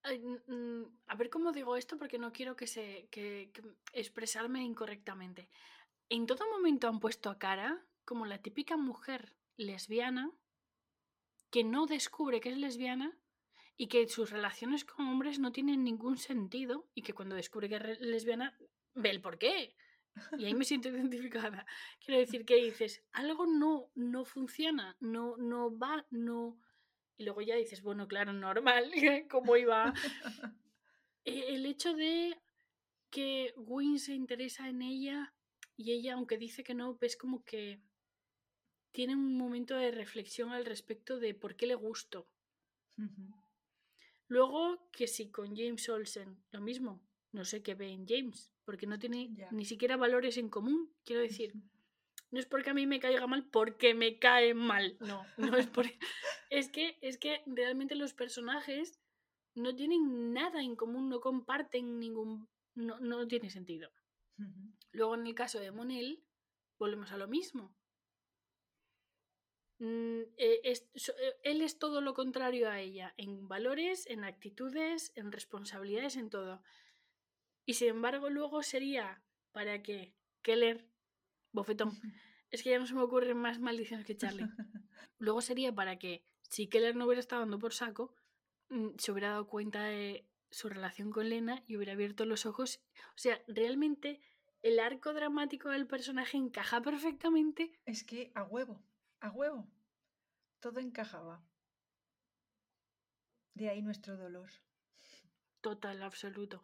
A 0.03 1.14
ver 1.14 1.29
cómo 1.29 1.53
digo 1.53 1.77
esto 1.77 1.99
porque 1.99 2.19
no 2.19 2.33
quiero 2.33 2.57
que 2.57 2.66
se 2.66 3.09
que, 3.11 3.51
que 3.53 3.62
expresarme 3.93 4.62
incorrectamente. 4.62 5.49
En 6.09 6.27
todo 6.27 6.49
momento 6.51 6.88
han 6.88 7.01
puesto 7.01 7.29
a 7.31 7.38
cara 7.38 7.85
como 8.05 8.25
la 8.25 8.40
típica 8.40 8.77
mujer 8.77 9.37
lesbiana 9.57 10.33
que 11.51 11.64
no 11.64 11.87
descubre 11.87 12.40
que 12.40 12.49
es 12.49 12.57
lesbiana 12.57 13.16
y 13.77 13.88
que 13.88 14.09
sus 14.09 14.31
relaciones 14.31 14.85
con 14.85 15.07
hombres 15.07 15.38
no 15.38 15.53
tienen 15.53 15.85
ningún 15.85 16.16
sentido 16.16 16.88
y 16.95 17.03
que 17.03 17.12
cuando 17.12 17.35
descubre 17.35 17.69
que 17.69 17.77
es 17.77 18.01
lesbiana 18.01 18.57
ve 18.95 19.11
el 19.11 19.21
por 19.21 19.38
qué. 19.38 19.77
Y 20.38 20.44
ahí 20.44 20.54
me 20.54 20.64
siento 20.64 20.88
identificada. 20.88 21.66
Quiero 22.04 22.20
decir 22.20 22.44
que 22.44 22.56
dices, 22.56 23.02
algo 23.12 23.46
no, 23.46 23.90
no 23.94 24.24
funciona, 24.24 24.96
no, 25.00 25.37
no 25.37 25.76
va, 25.76 26.06
no... 26.11 26.59
Y 27.16 27.24
luego 27.24 27.42
ya 27.42 27.54
dices, 27.54 27.83
bueno, 27.83 28.09
claro, 28.09 28.33
normal, 28.33 28.90
¿cómo 29.30 29.56
iba? 29.56 29.92
Eh, 31.26 31.54
El 31.54 31.66
hecho 31.66 31.92
de 31.92 32.40
que 33.11 33.52
Win 33.54 33.98
se 33.98 34.14
interesa 34.14 34.70
en 34.70 34.80
ella 34.80 35.35
y 35.76 35.92
ella, 35.92 36.14
aunque 36.14 36.38
dice 36.38 36.64
que 36.64 36.72
no, 36.72 36.96
ves 36.96 37.14
como 37.14 37.44
que 37.44 37.83
tiene 38.90 39.14
un 39.14 39.37
momento 39.37 39.76
de 39.76 39.90
reflexión 39.90 40.50
al 40.50 40.64
respecto 40.64 41.18
de 41.18 41.35
por 41.35 41.56
qué 41.56 41.66
le 41.66 41.74
gusto. 41.74 42.28
Luego, 44.28 44.88
que 44.92 45.06
si 45.06 45.30
con 45.30 45.56
James 45.56 45.88
Olsen, 45.88 46.42
lo 46.50 46.61
mismo, 46.61 47.02
no 47.33 47.44
sé 47.44 47.62
qué 47.62 47.74
ve 47.74 47.90
en 47.90 48.06
James, 48.06 48.52
porque 48.70 48.87
no 48.87 49.00
tiene 49.00 49.28
ni 49.50 49.64
siquiera 49.64 49.96
valores 49.96 50.37
en 50.37 50.48
común. 50.48 50.94
Quiero 51.04 51.22
decir, 51.22 51.54
no 52.30 52.38
es 52.38 52.46
porque 52.46 52.70
a 52.70 52.74
mí 52.74 52.87
me 52.87 53.00
caiga 53.00 53.26
mal, 53.26 53.44
porque 53.50 53.94
me 53.94 54.20
cae 54.20 54.54
mal. 54.54 54.96
No, 55.00 55.26
no 55.56 55.56
es 55.56 55.66
por... 55.66 55.87
es 56.50 56.68
que, 56.68 56.96
es 57.00 57.18
que 57.18 57.42
realmente 57.46 57.96
los 57.96 58.14
personajes 58.14 59.00
no 59.56 59.74
tienen 59.74 60.33
nada 60.33 60.62
en 60.62 60.76
común, 60.76 61.09
no 61.09 61.18
comparten 61.20 61.98
ningún... 61.98 62.48
No, 62.76 63.00
no 63.00 63.26
tiene 63.26 63.50
sentido. 63.50 63.90
Luego 64.92 65.16
en 65.16 65.26
el 65.26 65.35
caso 65.35 65.59
de 65.59 65.72
Monel, 65.72 66.22
volvemos 66.78 67.11
a 67.11 67.16
lo 67.16 67.26
mismo. 67.26 67.74
Mm, 69.80 70.20
eh, 70.37 70.61
es- 70.62 70.88
so- 70.94 71.16
eh, 71.18 71.35
él 71.42 71.61
es 71.62 71.76
todo 71.80 72.00
lo 72.02 72.14
contrario 72.14 72.70
a 72.70 72.78
ella, 72.80 73.14
en 73.16 73.48
valores, 73.48 74.06
en 74.06 74.22
actitudes, 74.22 75.11
en 75.16 75.33
responsabilidades, 75.33 76.14
en 76.16 76.30
todo. 76.30 76.62
Y 77.70 77.74
sin 77.74 77.87
embargo, 77.87 78.30
luego 78.30 78.64
sería 78.64 79.22
para 79.52 79.80
que 79.80 80.12
Keller, 80.42 80.88
bofetón, 81.52 81.90
es 82.50 82.64
que 82.64 82.70
ya 82.70 82.80
no 82.80 82.87
se 82.88 82.94
me 82.94 83.02
ocurren 83.02 83.37
más 83.37 83.61
maldiciones 83.61 84.04
que 84.04 84.16
Charlie. 84.16 84.48
Luego 85.20 85.40
sería 85.40 85.72
para 85.72 85.96
que, 85.96 86.24
si 86.48 86.66
Keller 86.66 86.96
no 86.96 87.06
hubiera 87.06 87.20
estado 87.20 87.42
dando 87.42 87.61
por 87.61 87.72
saco, 87.72 88.12
mm, 88.70 88.96
se 88.98 89.12
hubiera 89.12 89.28
dado 89.28 89.46
cuenta 89.46 89.85
de 89.85 90.28
su 90.50 90.68
relación 90.68 91.12
con 91.12 91.28
Lena 91.28 91.62
y 91.68 91.76
hubiera 91.76 91.92
abierto 91.92 92.24
los 92.24 92.44
ojos. 92.44 92.80
O 93.14 93.18
sea, 93.18 93.40
realmente 93.46 94.20
el 94.62 94.80
arco 94.80 95.14
dramático 95.14 95.68
del 95.68 95.87
personaje 95.87 96.38
encaja 96.38 96.83
perfectamente. 96.83 97.70
Es 97.87 98.02
que 98.02 98.33
a 98.35 98.42
huevo, 98.42 98.83
a 99.20 99.30
huevo. 99.30 99.70
Todo 100.59 100.80
encajaba. 100.80 101.40
De 103.54 103.68
ahí 103.68 103.80
nuestro 103.80 104.16
dolor. 104.16 104.50
Total, 105.61 106.02
absoluto. 106.02 106.62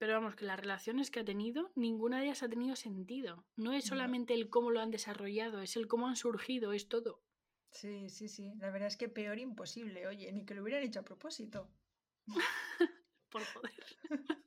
Pero 0.00 0.14
vamos, 0.14 0.34
que 0.34 0.46
las 0.46 0.58
relaciones 0.58 1.10
que 1.10 1.20
ha 1.20 1.24
tenido, 1.26 1.70
ninguna 1.76 2.18
de 2.20 2.24
ellas 2.24 2.42
ha 2.42 2.48
tenido 2.48 2.74
sentido. 2.74 3.44
No 3.56 3.74
es 3.74 3.84
No. 3.84 3.88
solamente 3.90 4.32
el 4.32 4.48
cómo 4.48 4.70
lo 4.70 4.80
han 4.80 4.90
desarrollado, 4.90 5.60
es 5.60 5.76
el 5.76 5.88
cómo 5.88 6.08
han 6.08 6.16
surgido, 6.16 6.72
es 6.72 6.88
todo. 6.88 7.22
Sí, 7.70 8.08
sí, 8.08 8.26
sí. 8.28 8.54
La 8.56 8.70
verdad 8.70 8.88
es 8.88 8.96
que 8.96 9.10
peor 9.10 9.38
imposible, 9.38 10.06
oye, 10.06 10.32
ni 10.32 10.46
que 10.46 10.54
lo 10.54 10.62
hubieran 10.62 10.82
hecho 10.82 11.00
a 11.00 11.04
propósito. 11.04 11.70
Por 13.30 13.42
joder. 13.44 13.74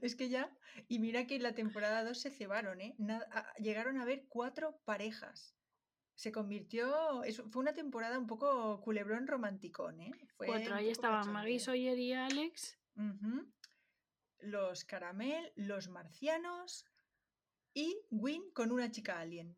Es 0.00 0.14
que 0.14 0.28
ya, 0.28 0.56
y 0.86 1.00
mira 1.00 1.26
que 1.26 1.34
en 1.34 1.42
la 1.42 1.52
temporada 1.54 2.04
2 2.04 2.20
se 2.20 2.30
cebaron, 2.30 2.80
¿eh? 2.80 2.94
Llegaron 3.58 3.98
a 3.98 4.04
ver 4.04 4.26
cuatro 4.28 4.78
parejas. 4.84 5.56
Se 6.14 6.30
convirtió, 6.30 7.24
es- 7.24 7.42
fue 7.50 7.62
una 7.62 7.72
temporada 7.74 8.16
un 8.16 8.28
poco 8.28 8.80
culebrón 8.80 9.26
romanticón, 9.26 10.00
¿eh? 10.00 10.12
Fue 10.36 10.46
Cuatro, 10.46 10.76
ahí 10.76 10.88
estaban 10.88 11.32
Maggie. 11.32 11.58
Sawyer 11.58 11.98
y 11.98 12.12
Alex. 12.12 12.78
Los 14.40 14.84
caramel, 14.84 15.52
los 15.56 15.88
marcianos 15.88 16.84
y 17.74 17.98
Win 18.10 18.50
con 18.52 18.72
una 18.72 18.90
chica 18.90 19.20
alien. 19.20 19.56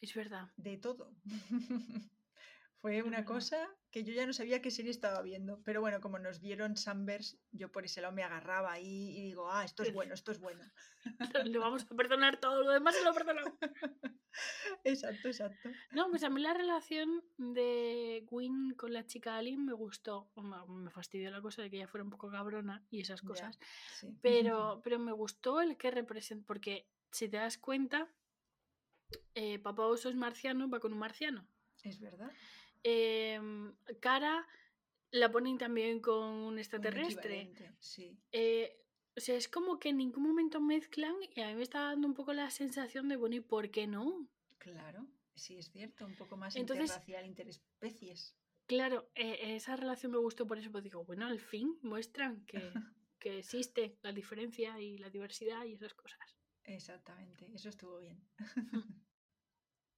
Es 0.00 0.14
verdad. 0.14 0.48
De 0.56 0.76
todo. 0.78 1.14
Fue 2.80 3.02
una 3.02 3.24
cosa 3.24 3.68
que 3.90 4.04
yo 4.04 4.12
ya 4.12 4.24
no 4.26 4.32
sabía 4.32 4.62
qué 4.62 4.70
serie 4.70 4.90
estaba 4.90 5.20
viendo. 5.22 5.60
Pero 5.64 5.80
bueno, 5.80 6.00
como 6.00 6.18
nos 6.18 6.40
dieron 6.40 6.76
Sunburst, 6.76 7.40
yo 7.50 7.72
por 7.72 7.84
ese 7.84 8.00
lado 8.00 8.14
me 8.14 8.22
agarraba 8.22 8.72
ahí 8.72 9.16
y 9.18 9.22
digo, 9.22 9.50
ah, 9.50 9.64
esto 9.64 9.82
es 9.82 9.92
bueno, 9.92 10.14
esto 10.14 10.30
es 10.30 10.38
bueno. 10.38 10.62
Le 11.44 11.58
vamos 11.58 11.84
a 11.90 11.94
perdonar 11.96 12.38
todo 12.38 12.62
lo 12.62 12.70
demás, 12.70 12.94
se 12.94 13.04
lo 13.04 13.12
perdonamos. 13.14 13.54
Exacto, 14.84 15.26
exacto. 15.28 15.68
No, 15.90 16.08
pues 16.10 16.22
a 16.22 16.30
mí 16.30 16.40
la 16.40 16.54
relación 16.54 17.24
de 17.38 18.22
Gwyn 18.30 18.74
con 18.76 18.92
la 18.92 19.04
chica 19.04 19.36
Alien 19.36 19.64
me 19.64 19.72
gustó. 19.72 20.30
Me 20.68 20.90
fastidió 20.90 21.30
la 21.32 21.40
cosa 21.42 21.62
de 21.62 21.70
que 21.70 21.76
ella 21.78 21.88
fuera 21.88 22.04
un 22.04 22.10
poco 22.10 22.30
cabrona 22.30 22.86
y 22.88 23.00
esas 23.00 23.22
Ya, 23.22 23.26
cosas. 23.28 23.58
sí. 23.98 24.06
Pero, 24.22 24.80
pero 24.84 24.98
me 25.00 25.10
gustó 25.12 25.60
el 25.60 25.76
que 25.76 25.90
representa. 25.90 26.46
Porque 26.46 26.86
si 27.10 27.28
te 27.28 27.38
das 27.38 27.58
cuenta, 27.58 28.06
eh, 29.34 29.58
Papá 29.58 29.86
Oso 29.86 30.08
es 30.08 30.14
marciano, 30.14 30.68
va 30.70 30.78
con 30.78 30.92
un 30.92 30.98
marciano. 31.00 31.44
Es 31.82 31.98
verdad. 31.98 32.30
Em, 32.82 33.74
Cara 34.00 34.46
la 35.10 35.30
ponen 35.30 35.58
también 35.58 36.00
con 36.00 36.22
un 36.24 36.58
extraterrestre. 36.58 37.50
Sí. 37.80 38.18
Eh, 38.32 38.84
o 39.16 39.20
sea, 39.20 39.36
es 39.36 39.48
como 39.48 39.78
que 39.78 39.88
en 39.88 39.96
ningún 39.96 40.22
momento 40.22 40.60
mezclan 40.60 41.14
y 41.34 41.40
a 41.40 41.48
mí 41.48 41.54
me 41.54 41.62
está 41.62 41.80
dando 41.80 42.06
un 42.06 42.14
poco 42.14 42.32
la 42.32 42.50
sensación 42.50 43.08
de, 43.08 43.16
bueno, 43.16 43.36
¿y 43.36 43.40
por 43.40 43.70
qué 43.70 43.86
no? 43.86 44.28
Claro, 44.58 45.06
sí 45.34 45.56
es 45.56 45.70
cierto, 45.70 46.04
un 46.06 46.14
poco 46.14 46.36
más 46.36 46.54
Entonces- 46.56 46.84
interracial, 46.90 47.26
interespecies. 47.26 48.36
Claro, 48.66 49.10
eh, 49.14 49.54
esa 49.56 49.76
relación 49.76 50.12
me 50.12 50.18
gustó 50.18 50.46
por 50.46 50.58
eso, 50.58 50.70
pues 50.70 50.84
digo, 50.84 51.02
bueno, 51.04 51.26
al 51.26 51.40
fin 51.40 51.78
muestran 51.82 52.44
que, 52.44 52.60
que 53.18 53.38
existe 53.38 53.96
la 54.02 54.12
diferencia 54.12 54.78
y 54.78 54.98
la 54.98 55.08
diversidad 55.08 55.64
y 55.64 55.72
esas 55.72 55.94
cosas. 55.94 56.36
Exactamente, 56.64 57.50
eso 57.54 57.70
estuvo 57.70 57.98
bien. 57.98 58.22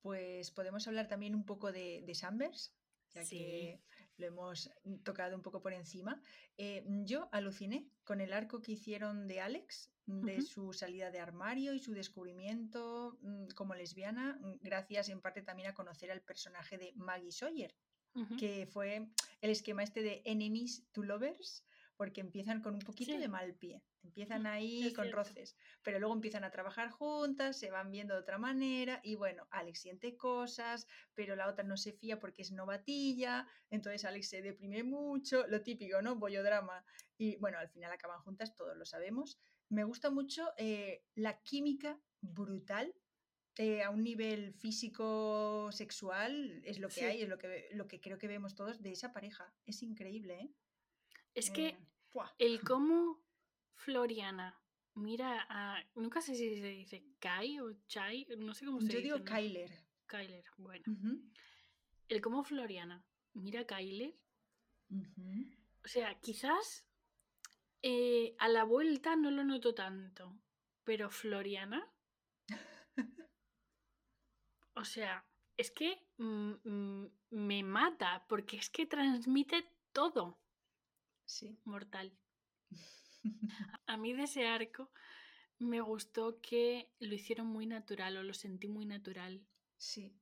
pues 0.02 0.50
podemos 0.50 0.86
hablar 0.88 1.08
también 1.08 1.34
un 1.34 1.44
poco 1.44 1.72
de, 1.72 2.02
de 2.06 2.14
Sanders, 2.14 2.74
ya 3.12 3.24
Sí. 3.24 3.38
que 3.38 3.80
lo 4.16 4.26
hemos 4.26 4.70
tocado 5.02 5.34
un 5.36 5.42
poco 5.42 5.60
por 5.62 5.72
encima. 5.72 6.20
Eh, 6.56 6.84
yo 7.04 7.28
aluciné 7.32 7.88
con 8.04 8.20
el 8.20 8.32
arco 8.32 8.60
que 8.60 8.72
hicieron 8.72 9.26
de 9.26 9.40
Alex, 9.40 9.90
de 10.06 10.38
Ujú. 10.38 10.42
su 10.42 10.72
salida 10.72 11.10
de 11.10 11.20
armario 11.20 11.72
y 11.72 11.78
su 11.78 11.92
descubrimiento 11.92 13.18
mm, 13.22 13.48
como 13.54 13.74
lesbiana, 13.74 14.38
mm, 14.40 14.58
gracias 14.60 15.08
en 15.08 15.20
parte 15.20 15.42
también 15.42 15.68
a 15.70 15.74
conocer 15.74 16.10
al 16.10 16.20
personaje 16.22 16.78
de 16.78 16.92
Maggie 16.96 17.32
Sawyer, 17.32 17.74
que 18.38 18.66
fue 18.66 19.06
el 19.40 19.50
esquema 19.50 19.82
este 19.84 20.02
de 20.02 20.20
enemies 20.24 20.84
to 20.92 21.02
lovers, 21.04 21.64
porque 22.00 22.22
empiezan 22.22 22.62
con 22.62 22.72
un 22.72 22.80
poquito 22.80 23.12
Sí. 23.12 23.18
de 23.18 23.28
mal 23.28 23.54
pie, 23.56 23.84
empiezan 24.02 24.46
ahí 24.46 24.86
es 24.86 24.94
con 24.94 25.04
cierto. 25.04 25.18
roces, 25.22 25.54
pero 25.82 25.98
luego 25.98 26.14
empiezan 26.14 26.44
a 26.44 26.50
trabajar 26.50 26.88
juntas, 26.88 27.58
se 27.58 27.70
van 27.70 27.90
viendo 27.90 28.14
de 28.14 28.20
otra 28.20 28.38
manera 28.38 29.00
y 29.04 29.16
bueno, 29.16 29.46
Alex 29.50 29.82
siente 29.82 30.16
cosas, 30.16 30.86
pero 31.12 31.36
la 31.36 31.46
otra 31.46 31.62
no 31.62 31.76
se 31.76 31.92
fía 31.92 32.18
porque 32.18 32.40
es 32.40 32.52
novatilla, 32.52 33.46
entonces 33.68 34.06
Alex 34.06 34.30
se 34.30 34.40
deprime 34.40 34.82
mucho, 34.82 35.46
lo 35.46 35.60
típico, 35.62 36.00
¿no? 36.00 36.16
Bollodrama. 36.16 36.86
Y 37.18 37.36
bueno, 37.36 37.58
al 37.58 37.68
final 37.68 37.92
acaban 37.92 38.22
juntas, 38.22 38.54
todos 38.56 38.74
lo 38.78 38.86
sabemos. 38.86 39.38
Me 39.68 39.84
gusta 39.84 40.08
mucho 40.10 40.54
eh, 40.56 41.04
la 41.14 41.42
química 41.42 42.00
brutal 42.22 42.94
eh, 43.58 43.82
a 43.82 43.90
un 43.90 44.02
nivel 44.02 44.54
físico, 44.54 45.68
sexual, 45.70 46.62
es 46.64 46.78
lo 46.78 46.88
que 46.88 46.94
Sí. 46.94 47.04
hay, 47.04 47.20
es 47.20 47.28
lo 47.28 47.36
que, 47.36 47.68
lo 47.72 47.86
que 47.88 48.00
creo 48.00 48.16
que 48.16 48.26
vemos 48.26 48.54
todos 48.54 48.80
de 48.80 48.90
esa 48.92 49.12
pareja. 49.12 49.54
Es 49.66 49.82
increíble, 49.82 50.40
¿eh? 50.40 50.50
Es 51.34 51.50
que 51.50 51.68
Eh, 51.68 51.78
el 52.38 52.60
cómo 52.62 53.22
Floriana 53.74 54.60
mira 54.94 55.46
a... 55.48 55.82
Nunca 55.94 56.20
sé 56.20 56.34
si 56.34 56.60
se 56.60 56.66
dice 56.68 57.04
Kai 57.18 57.60
o 57.60 57.72
Chai, 57.86 58.26
no 58.38 58.54
sé 58.54 58.66
cómo 58.66 58.80
se 58.80 58.88
Yo 58.88 58.98
dice. 58.98 59.02
digo 59.02 59.18
¿no? 59.18 59.24
Kyler. 59.24 59.70
Kyler, 60.06 60.44
bueno. 60.58 60.84
El 62.08 62.20
cómo 62.20 62.42
Floriana 62.42 63.04
mira 63.34 63.60
a 63.60 63.66
Kyler, 63.66 64.16
o 65.84 65.88
sea, 65.88 66.18
quizás 66.20 66.84
eh, 67.82 68.34
a 68.38 68.48
la 68.48 68.64
vuelta 68.64 69.14
no 69.14 69.30
lo 69.30 69.44
noto 69.44 69.74
tanto, 69.74 70.36
pero 70.82 71.10
Floriana, 71.10 71.88
o 74.74 74.84
sea, 74.84 75.24
es 75.56 75.70
que 75.70 76.08
mm, 76.18 76.52
mm, 76.64 77.10
me 77.30 77.62
mata, 77.62 78.26
porque 78.28 78.56
es 78.56 78.68
que 78.68 78.86
transmite 78.86 79.64
todo 79.92 80.39
Sí. 81.30 81.56
mortal. 81.64 82.12
A 83.86 83.96
mí 83.96 84.12
de 84.12 84.24
ese 84.24 84.46
arco 84.46 84.90
me 85.58 85.80
gustó 85.80 86.40
que 86.40 86.90
lo 86.98 87.14
hicieron 87.14 87.46
muy 87.46 87.66
natural 87.66 88.16
o 88.16 88.22
lo 88.22 88.34
sentí 88.34 88.66
muy 88.68 88.84
natural, 88.86 89.40
Sí, 89.76 90.12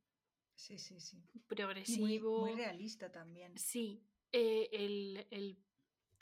sí, 0.54 0.78
sí, 0.78 1.00
sí. 1.00 1.16
Muy, 1.32 1.42
progresivo. 1.48 2.40
muy 2.40 2.54
realista 2.54 3.10
también. 3.10 3.56
Sí, 3.58 4.04
eh, 4.32 4.68
el, 4.72 5.26
el 5.30 5.56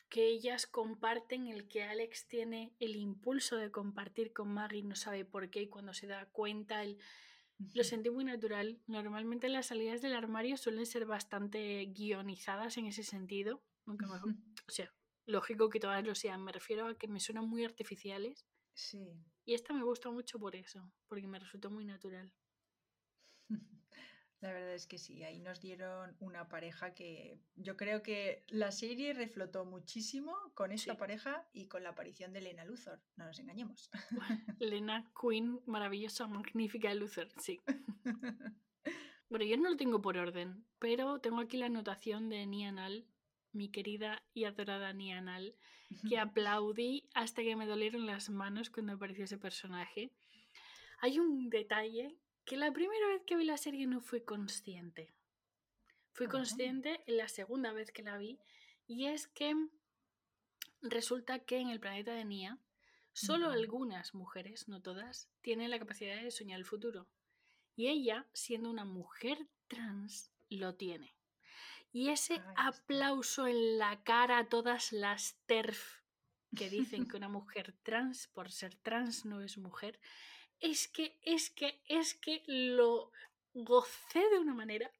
que 0.09 0.27
ellas 0.29 0.66
comparten, 0.66 1.49
el 1.49 1.66
que 1.68 1.83
Alex 1.83 2.29
tiene 2.29 2.72
el 2.79 2.96
impulso 2.96 3.57
de 3.57 3.70
compartir 3.70 4.33
con 4.33 4.49
Maggie, 4.55 4.83
no 4.85 4.94
sabe 4.94 5.25
por 5.25 5.51
qué, 5.51 5.62
y 5.62 5.68
cuando 5.68 5.92
se 5.92 6.07
da 6.07 6.27
cuenta, 6.31 6.83
el- 6.83 6.99
lo 7.75 7.85
sentí 7.85 8.09
muy 8.11 8.25
natural. 8.25 8.81
Normalmente 8.87 9.49
las 9.49 9.66
salidas 9.66 10.01
del 10.01 10.14
armario 10.14 10.57
suelen 10.57 10.87
ser 10.87 11.05
bastante 11.07 11.85
guionizadas 11.87 12.77
en 12.79 12.87
ese 12.87 13.03
sentido, 13.03 13.62
aunque 13.87 14.07
me- 14.07 14.16
Ujú. 14.16 14.35
O 14.68 14.72
sea, 14.72 14.92
lógico 15.26 15.68
que 15.70 15.81
todas 15.81 16.05
lo 16.05 16.14
sean, 16.14 16.42
me 16.44 16.52
refiero 16.52 16.87
a 16.87 16.96
que 16.98 17.09
me 17.09 17.20
suenan 17.20 17.48
muy 17.48 17.64
artificiales. 17.64 18.46
Sí. 18.74 19.24
Y 19.44 19.55
esta 19.55 19.72
me 19.72 19.83
gusta 19.83 20.11
mucho 20.11 20.38
por 20.38 20.55
eso, 20.57 20.92
porque 21.09 21.26
me 21.26 21.38
resultó 21.38 21.70
muy 21.70 21.85
natural. 21.85 22.33
La 24.40 24.52
verdad 24.52 24.74
es 24.74 24.87
que 24.87 24.98
sí, 24.98 25.24
ahí 25.24 25.40
nos 25.40 25.61
dieron 25.62 26.14
una 26.20 26.46
pareja 26.48 26.92
que 26.92 27.40
yo 27.55 27.76
creo 27.79 28.02
que 28.02 28.44
la 28.48 28.70
serie 28.70 29.14
reflotó 29.14 29.64
muchísimo 29.64 30.37
con 30.55 30.72
esta 30.72 30.92
Sí. 30.92 30.98
pareja 30.98 31.48
y 31.55 31.68
con 31.68 31.83
la 31.83 31.90
aparición 31.90 32.35
de 32.35 32.42
Lena 32.42 32.64
Luthor, 32.66 33.00
no 33.16 33.24
nos 33.24 33.38
engañemos. 33.38 33.90
Lena 34.61 35.11
Queen, 35.18 35.62
maravillosa, 35.66 36.26
magnífica 36.26 36.92
Luther, 36.94 37.33
sí. 37.40 37.61
Bueno, 39.29 39.44
yo 39.44 39.57
no 39.57 39.70
lo 39.70 39.76
tengo 39.76 40.00
por 40.00 40.18
orden, 40.18 40.64
pero 40.79 41.18
tengo 41.20 41.40
aquí 41.40 41.57
la 41.57 41.66
anotación 41.66 42.29
de 42.29 42.46
Nianal, 42.46 43.09
mi 43.57 43.71
querida 43.71 44.23
y 44.35 44.45
adorada 44.45 44.92
Nianal, 44.92 45.55
que 46.09 46.19
aplaudí 46.19 47.09
hasta 47.14 47.42
que 47.42 47.57
me 47.57 47.66
dolieron 47.66 48.07
las 48.07 48.29
manos 48.31 48.71
cuando 48.71 48.92
apareció 48.95 49.25
ese 49.25 49.38
personaje. 49.38 50.12
Hay 51.01 51.19
un 51.19 51.49
detalle 51.51 52.16
que 52.45 52.57
la 52.57 52.73
primera 52.73 53.09
vez 53.09 53.23
que 53.27 53.37
vi 53.37 53.45
la 53.45 53.57
serie 53.57 53.87
no 53.87 54.01
fui 54.01 54.21
consciente. 54.23 55.12
Fui 56.12 56.27
Ah. 56.27 56.31
consciente 56.31 57.01
en 57.07 57.16
la 57.16 57.29
segunda 57.29 57.73
vez 57.73 57.90
que 57.92 58.03
la 58.03 58.19
vi 58.19 58.38
y 58.87 59.07
es 59.07 59.27
que 59.29 59.55
Resulta 60.83 61.38
que 61.40 61.59
en 61.59 61.71
el 61.71 61.81
planeta 61.81 62.12
de 62.12 62.25
Nia, 62.25 62.59
solo 63.12 63.51
algunas 63.51 64.14
mujeres, 64.14 64.69
no 64.69 64.83
todas, 64.83 65.29
tienen 65.40 65.71
la 65.71 65.79
capacidad 65.79 66.23
de 66.23 66.31
soñar 66.31 66.59
el 66.59 66.66
futuro. 66.66 67.09
Y 67.75 67.88
ella, 67.88 68.27
siendo 68.35 68.71
una 68.71 68.85
mujer 68.85 69.49
trans, 69.69 70.31
lo 70.49 70.77
tiene. 70.77 71.15
Y 71.92 72.11
ese 72.11 72.42
aplauso 72.57 73.46
en 73.46 73.79
la 73.79 74.03
cara 74.03 74.38
a 74.38 74.49
todas 74.49 74.92
las 74.92 75.38
TERF 75.46 76.03
que 76.55 76.70
dicen 76.70 77.07
que 77.07 77.16
una 77.16 77.29
mujer 77.29 77.75
trans, 77.83 78.29
por 78.29 78.51
ser 78.51 78.75
trans, 78.77 79.25
no 79.25 79.42
es 79.42 79.59
mujer, 79.59 80.01
es 80.61 80.88
que, 80.88 81.18
es 81.22 81.51
que, 81.51 81.83
es 81.87 82.14
que 82.14 82.42
lo 82.46 83.12
gocé 83.53 84.20
de 84.31 84.38
una 84.38 84.55
manera. 84.55 84.90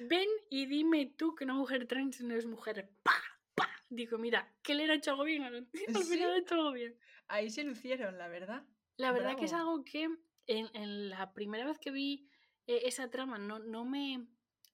Ven 0.00 0.28
y 0.50 0.66
dime 0.66 1.06
tú 1.06 1.34
que 1.34 1.44
una 1.44 1.54
mujer 1.54 1.86
trans 1.86 2.20
no 2.20 2.34
es 2.34 2.46
mujer. 2.46 2.90
¡Pa! 3.02 3.14
¡Pa! 3.54 3.68
Digo, 3.88 4.18
mira, 4.18 4.52
que 4.62 4.74
le 4.74 4.84
ha 4.84 4.94
hecho 4.94 5.12
algo 5.12 5.24
bien. 5.24 5.44
Al 5.44 5.66
¿Sí? 5.72 5.86
final 5.86 6.32
ha 6.32 6.38
hecho 6.38 6.54
algo 6.54 6.72
bien. 6.72 6.98
Ahí 7.28 7.50
se 7.50 7.64
lucieron, 7.64 8.18
la 8.18 8.28
verdad. 8.28 8.64
La 8.96 9.12
verdad 9.12 9.36
que 9.36 9.44
es 9.44 9.52
algo 9.52 9.84
que 9.84 10.04
en, 10.46 10.68
en 10.74 11.10
la 11.10 11.32
primera 11.32 11.66
vez 11.66 11.78
que 11.78 11.90
vi 11.90 12.28
eh, 12.66 12.82
esa 12.84 13.10
trama 13.10 13.38
no, 13.38 13.58
no 13.58 13.84
me... 13.84 14.26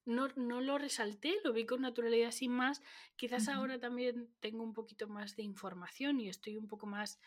No, 0.07 0.29
no 0.37 0.61
lo 0.61 0.77
resalté, 0.79 1.35
lo 1.45 1.53
vi 1.53 1.65
con 1.65 1.81
naturalidad 1.81 2.31
sin 2.31 2.53
más. 2.53 2.83
Quizás 3.17 3.49
ahora 3.49 3.79
también 3.81 4.29
tengo 4.41 4.63
un 4.63 4.73
poquito 4.75 5.09
más 5.09 5.35
de 5.37 5.43
información 5.43 6.21
y 6.21 6.29
estoy 6.29 6.57
un 6.59 6.69
poco 6.69 6.87
más, 6.87 7.19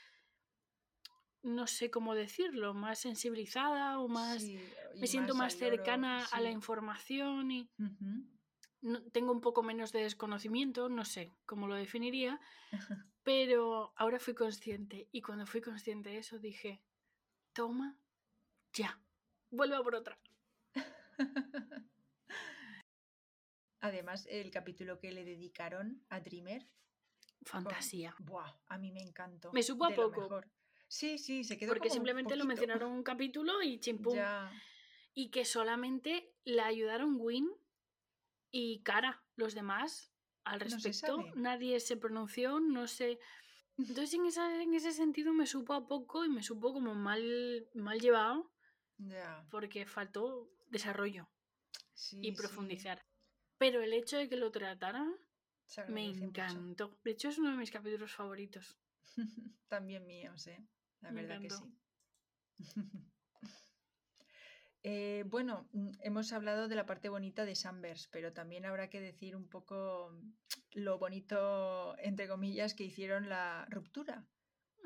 no 1.42 1.66
sé 1.68 1.90
cómo 1.90 2.14
decirlo, 2.14 2.74
más 2.74 3.00
sensibilizada 3.00 4.00
o 4.00 4.08
más... 4.08 4.44
Sí, 4.44 4.60
me 5.00 5.08
siento 5.08 5.34
más 5.36 5.56
cercana 5.58 6.26
a 6.32 6.40
la 6.42 6.52
información 6.52 7.52
y 7.52 7.70
no- 8.82 9.02
tengo 9.12 9.32
un 9.32 9.42
poco 9.42 9.64
menos 9.64 9.92
de 9.92 10.02
desconocimiento, 10.04 10.88
no 10.90 11.04
sé 11.06 11.34
cómo 11.46 11.68
lo 11.68 11.76
definiría, 11.76 12.40
pero 13.24 13.94
ahora 13.96 14.20
fui 14.20 14.34
consciente 14.36 15.08
y 15.12 15.22
cuando 15.22 15.46
fui 15.46 15.62
consciente 15.62 16.10
de 16.12 16.18
eso 16.20 16.40
dije, 16.40 16.82
toma, 17.54 17.98
ya, 18.74 19.00
vuelve 19.50 19.76
a 19.76 19.82
por 19.84 19.96
otra. 19.96 20.20
Además, 23.88 24.28
el 24.30 24.52
capítulo 24.52 25.00
que 25.00 25.12
le 25.12 25.24
dedicaron 25.24 26.04
a 26.10 26.20
Dreamer. 26.20 26.62
con- 26.64 27.64
Fantasía. 27.64 28.14
Buah, 28.20 28.52
a 28.68 28.78
mí 28.78 28.92
me 28.92 29.02
encantó. 29.02 29.52
Me 29.54 29.64
supo 29.64 29.86
a 29.86 29.94
poco. 29.96 30.42
Sí, 30.90 31.18
sí, 31.18 31.44
se 31.46 31.58
quedó 31.58 31.70
Porque 31.72 31.88
como 31.88 31.94
simplemente 31.96 32.36
lo 32.36 32.44
mencionaron 32.46 32.92
un 32.92 33.04
capítulo 33.04 33.62
y 33.62 33.80
chimpum. 33.80 34.16
Ya, 34.16 34.52
Y 35.14 35.30
que 35.30 35.46
solamente 35.46 36.34
le 36.44 36.62
ayudaron 36.62 37.16
Win 37.20 37.50
y 38.52 38.82
Cara. 38.84 39.24
Los 39.36 39.54
demás, 39.54 40.12
al 40.44 40.60
No 40.60 40.70
se 40.70 40.90
respecto, 40.90 41.26
nadie 41.36 41.80
se 41.80 41.96
pronunció, 41.98 42.60
no 42.60 42.88
sé. 42.88 43.20
Entonces, 43.78 44.14
en, 44.16 44.26
esa- 44.26 44.62
en 44.62 44.74
ese 44.74 44.92
sentido, 44.92 45.32
me 45.34 45.46
supo 45.46 45.74
a 45.74 45.88
poco 45.88 46.26
y 46.26 46.30
me 46.30 46.44
supo 46.44 46.74
como 46.74 46.96
mal, 46.96 47.68
mal 47.74 48.00
llevado 48.00 48.52
ya. 48.98 49.46
porque 49.52 49.86
faltó 49.86 50.50
desarrollo 50.70 51.30
Sí, 51.94 52.20
y 52.22 52.32
sí, 52.32 52.38
profundizar. 52.38 53.02
Pero 53.58 53.82
el 53.82 53.94
hecho 53.94 54.18
de 54.18 54.30
que 54.30 54.38
lo 54.38 54.52
trataran 54.52 55.16
se 55.66 55.86
me 55.86 56.08
mucho. 56.08 56.24
encantó. 56.26 56.98
De 57.04 57.12
hecho, 57.12 57.30
es 57.30 57.38
uno 57.38 57.52
de 57.52 57.58
mis 57.58 57.72
capítulos 57.72 58.12
favoritos. 58.14 58.78
También 59.68 60.06
míos, 60.06 60.48
¿eh? 60.48 60.64
La 61.02 61.12
Me 61.12 61.22
verdad 61.22 61.42
que 61.42 61.50
sí. 61.50 61.64
Eh, 64.84 65.26
bueno, 65.28 65.68
mm, 65.74 65.90
hemos 66.02 66.32
hablado 66.32 66.70
de 66.70 66.76
la 66.76 66.86
parte 66.86 67.10
bonita 67.10 67.44
de 67.44 67.56
Sunburst, 67.56 68.10
pero 68.10 68.32
también 68.32 68.66
habrá 68.66 68.90
que 68.90 69.02
decir 69.02 69.36
un 69.36 69.50
poco 69.50 70.14
lo 70.72 70.98
bonito, 70.98 71.98
entre 72.00 72.30
comillas, 72.30 72.74
que 72.74 72.86
hicieron 72.86 73.28
la 73.28 73.66
ruptura. 73.70 74.26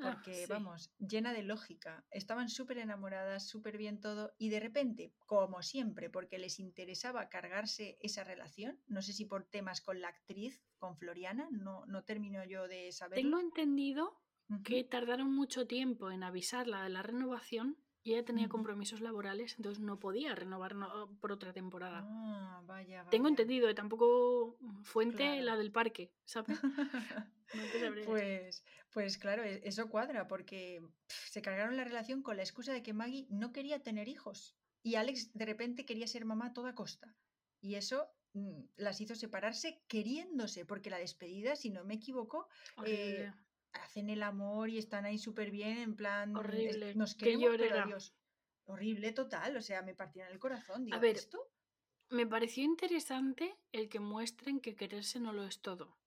Ah, 0.02 0.10
Porque, 0.14 0.34
sí. 0.34 0.46
vamos, 0.48 0.90
llena 0.98 1.32
de 1.32 1.42
lógica. 1.42 2.04
Estaban 2.10 2.48
súper 2.48 2.78
enamoradas, 2.78 3.48
súper 3.48 3.76
bien 3.78 4.00
todo, 4.00 4.34
y 4.38 4.48
de 4.50 4.60
repente, 4.60 5.12
como 5.26 5.62
siempre, 5.62 6.10
porque 6.10 6.38
les 6.38 6.58
interesaba 6.58 7.28
cargarse 7.28 7.98
esa 8.00 8.24
relación, 8.24 8.80
no 8.88 9.00
sé 9.02 9.12
si 9.12 9.24
por 9.26 9.44
temas 9.44 9.80
con 9.80 10.00
la 10.00 10.08
actriz, 10.08 10.62
con 10.78 10.96
Floriana, 10.96 11.48
no, 11.50 11.86
no 11.86 12.02
termino 12.04 12.44
yo 12.44 12.66
de 12.68 12.90
saberlo. 12.92 13.22
Tengo 13.22 13.38
entendido 13.40 14.20
que 14.64 14.84
tardaron 14.84 15.32
mucho 15.34 15.66
tiempo 15.66 16.10
en 16.10 16.22
avisarla 16.24 16.82
de 16.82 16.90
la 16.90 17.02
renovación 17.02 17.78
y 18.02 18.14
ella 18.14 18.24
tenía 18.24 18.48
compromisos 18.48 19.00
laborales, 19.00 19.54
entonces 19.56 19.80
no 19.82 20.00
podía 20.00 20.34
renovar 20.34 20.74
no- 20.74 21.16
por 21.20 21.30
otra 21.30 21.52
temporada. 21.52 22.04
Ah, 22.04 22.60
vaya, 22.66 23.04
Tengo 23.10 23.24
vaya. 23.24 23.32
entendido, 23.32 23.68
eh, 23.68 23.74
tampoco 23.74 24.58
fuente 24.82 25.18
Claro. 25.18 25.42
la 25.44 25.56
del 25.56 25.70
parque, 25.70 26.12
¿sabes? 26.24 26.48
No 27.54 27.68
te. 27.70 28.04
Pues, 28.06 28.64
pues 28.92 29.18
claro, 29.18 29.42
e- 29.42 29.60
eso 29.64 29.88
cuadra, 29.88 30.28
porque 30.28 30.82
se 31.08 31.42
cargaron 31.42 31.76
la 31.76 31.84
relación 31.84 32.22
con 32.22 32.36
la 32.36 32.42
excusa 32.42 32.72
de 32.72 32.82
que 32.82 32.92
Maggie 32.92 33.26
no 33.30 33.52
quería 33.52 33.82
tener 33.82 34.08
hijos 34.08 34.56
y 34.82 34.96
Alex 34.96 35.32
de 35.32 35.46
repente 35.46 35.84
quería 35.84 36.06
ser 36.06 36.24
mamá 36.24 36.46
a 36.48 36.52
toda 36.52 36.74
costa. 36.74 37.16
Y 37.60 37.76
eso 37.76 38.08
mm, 38.34 38.62
las 38.76 39.00
hizo 39.00 39.14
separarse 39.14 39.82
queriéndose, 39.88 40.64
porque 40.64 40.90
la 40.90 40.98
despedida, 40.98 41.56
si 41.56 41.70
no 41.70 41.84
me 41.84 41.94
equivoco, 41.94 42.48
eh, 42.84 43.30
hacen 43.72 44.10
el 44.10 44.22
amor 44.22 44.68
y 44.68 44.78
están 44.78 45.04
ahí 45.04 45.18
súper 45.18 45.50
bien, 45.50 45.78
en 45.78 45.96
plan, 45.96 46.30
es- 46.32 46.36
Horrible, 46.38 46.94
nos 46.94 47.14
queremos, 47.14 47.50
pero 47.58 47.80
adiós. 47.80 48.14
Horrible 48.64 49.12
total, 49.12 49.56
o 49.56 49.62
sea, 49.62 49.82
me 49.82 49.94
partieron 49.94 50.32
el 50.32 50.38
corazón. 50.38 50.84
Digo, 50.84 50.98
ver, 51.00 51.16
¿esto? 51.16 51.50
Me 52.10 52.26
pareció 52.26 52.62
interesante 52.62 53.56
el 53.72 53.88
que 53.88 54.00
muestren 54.00 54.60
que 54.60 54.76
quererse 54.76 55.18
no 55.18 55.32
lo 55.32 55.44
es 55.44 55.60
todo. 55.62 55.98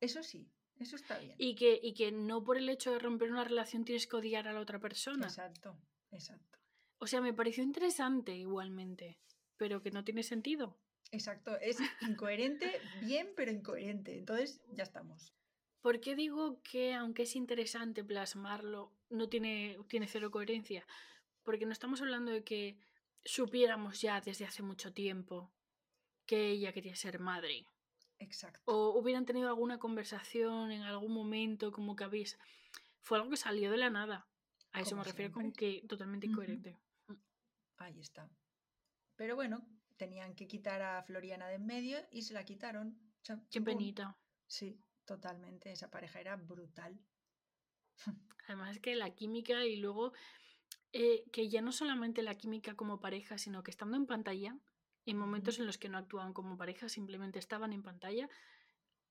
Eso 0.00 0.22
sí, 0.22 0.50
eso 0.78 0.96
está 0.96 1.18
bien. 1.18 1.34
Y 1.38 1.54
que, 1.54 1.78
y 1.82 1.94
que 1.94 2.12
no 2.12 2.42
por 2.44 2.56
el 2.58 2.68
hecho 2.68 2.92
de 2.92 2.98
romper 2.98 3.30
una 3.30 3.44
relación 3.44 3.84
tienes 3.84 4.06
que 4.06 4.16
odiar 4.16 4.48
a 4.48 4.52
la 4.52 4.60
otra 4.60 4.78
persona. 4.78 5.26
Exacto, 5.26 5.76
exacto. 6.10 6.58
O 6.98 7.06
sea, 7.06 7.20
me 7.20 7.34
pareció 7.34 7.62
interesante 7.62 8.34
igualmente, 8.34 9.18
pero 9.56 9.82
que 9.82 9.90
no 9.90 10.04
tiene 10.04 10.22
sentido. 10.22 10.78
Exacto, 11.12 11.56
es 11.60 11.78
incoherente, 12.02 12.80
bien, 13.02 13.28
pero 13.36 13.52
incoherente. 13.52 14.18
Entonces, 14.18 14.60
ya 14.72 14.82
estamos. 14.82 15.32
¿Por 15.80 16.00
qué 16.00 16.16
digo 16.16 16.60
que 16.62 16.94
aunque 16.94 17.22
es 17.22 17.36
interesante 17.36 18.02
plasmarlo, 18.02 18.92
no 19.08 19.28
tiene, 19.28 19.78
tiene 19.88 20.08
cero 20.08 20.30
coherencia? 20.30 20.86
Porque 21.44 21.64
no 21.64 21.72
estamos 21.72 22.00
hablando 22.02 22.32
de 22.32 22.42
que 22.42 22.76
supiéramos 23.24 24.00
ya 24.00 24.20
desde 24.20 24.44
hace 24.44 24.62
mucho 24.62 24.92
tiempo 24.92 25.52
que 26.26 26.50
ella 26.50 26.72
quería 26.72 26.96
ser 26.96 27.20
madre. 27.20 27.66
Exacto. 28.18 28.62
O 28.64 28.98
hubieran 28.98 29.26
tenido 29.26 29.48
alguna 29.48 29.78
conversación 29.78 30.70
en 30.70 30.82
algún 30.82 31.12
momento, 31.12 31.72
como 31.72 31.96
que 31.96 32.04
habéis... 32.04 32.38
Fue 33.00 33.18
algo 33.18 33.30
que 33.30 33.36
salió 33.36 33.70
de 33.70 33.76
la 33.76 33.90
nada. 33.90 34.28
A 34.72 34.80
eso 34.80 34.90
Como 34.90 35.02
me 35.02 35.08
refiero 35.08 35.32
con 35.32 35.42
siempre. 35.42 35.80
que 35.80 35.86
totalmente 35.86 36.26
incoherente. 36.26 36.78
Ahí 37.76 38.00
está. 38.00 38.30
Pero 39.16 39.36
bueno, 39.36 39.66
tenían 39.96 40.34
que 40.34 40.46
quitar 40.46 40.82
a 40.82 41.02
Floriana 41.02 41.48
de 41.48 41.54
en 41.54 41.66
medio 41.66 41.98
y 42.10 42.22
se 42.22 42.34
la 42.34 42.44
quitaron. 42.44 42.98
Qué 43.50 43.60
penita. 43.60 44.18
Sí, 44.46 44.80
totalmente. 45.04 45.72
Esa 45.72 45.90
pareja 45.90 46.20
era 46.20 46.36
brutal. 46.36 46.98
Además 48.48 48.76
es 48.76 48.80
que 48.80 48.94
la 48.96 49.14
química 49.14 49.64
y 49.64 49.76
luego 49.76 50.12
eh, 50.92 51.24
que 51.32 51.48
ya 51.48 51.62
no 51.62 51.72
solamente 51.72 52.22
la 52.22 52.36
química 52.36 52.74
como 52.74 53.00
pareja, 53.00 53.38
sino 53.38 53.62
que 53.62 53.70
estando 53.70 53.96
en 53.96 54.06
pantalla, 54.06 54.56
en 55.06 55.16
momentos 55.18 55.58
en 55.58 55.66
los 55.66 55.78
que 55.78 55.88
no 55.88 55.98
actuaban 55.98 56.32
como 56.32 56.56
pareja, 56.58 56.88
simplemente 56.88 57.38
estaban 57.38 57.72
en 57.72 57.82
pantalla, 57.82 58.28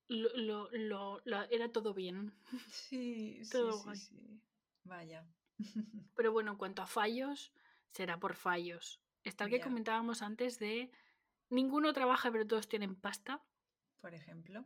lo, 0.07 0.69
lo- 0.71 1.21
lo- 1.25 1.43
era 1.49 1.71
todo 1.71 1.93
bien. 1.93 2.33
Sí, 2.71 3.39
sí, 3.43 3.51
Todo 3.51 3.71
sí, 3.73 3.83
guay. 3.83 3.97
sí. 3.97 4.41
Vaya. 4.83 5.25
Pero 6.15 6.31
bueno, 6.31 6.51
en 6.51 6.57
cuanto 6.57 6.81
a 6.81 6.87
fallos, 6.87 7.51
será 7.91 8.19
por 8.19 8.35
fallos. 8.35 9.01
Está 9.23 9.45
el 9.45 9.49
que 9.49 9.59
comentábamos 9.61 10.21
antes 10.21 10.59
de 10.59 10.91
ninguno 11.49 11.93
trabaja 11.93 12.31
pero 12.31 12.45
todos 12.45 12.67
tienen 12.67 12.95
pasta, 12.95 13.41
Por 14.01 14.13
ejemplo. 14.13 14.63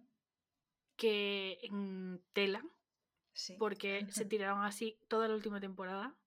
que 0.97 1.59
en 1.61 2.21
tela, 2.33 2.65
Sí. 3.31 3.55
porque 3.57 4.05
se 4.11 4.25
tiraron 4.33 4.63
así 4.63 4.97
toda 5.07 5.27
la 5.29 5.35
última 5.35 5.61
temporada. 5.61 6.17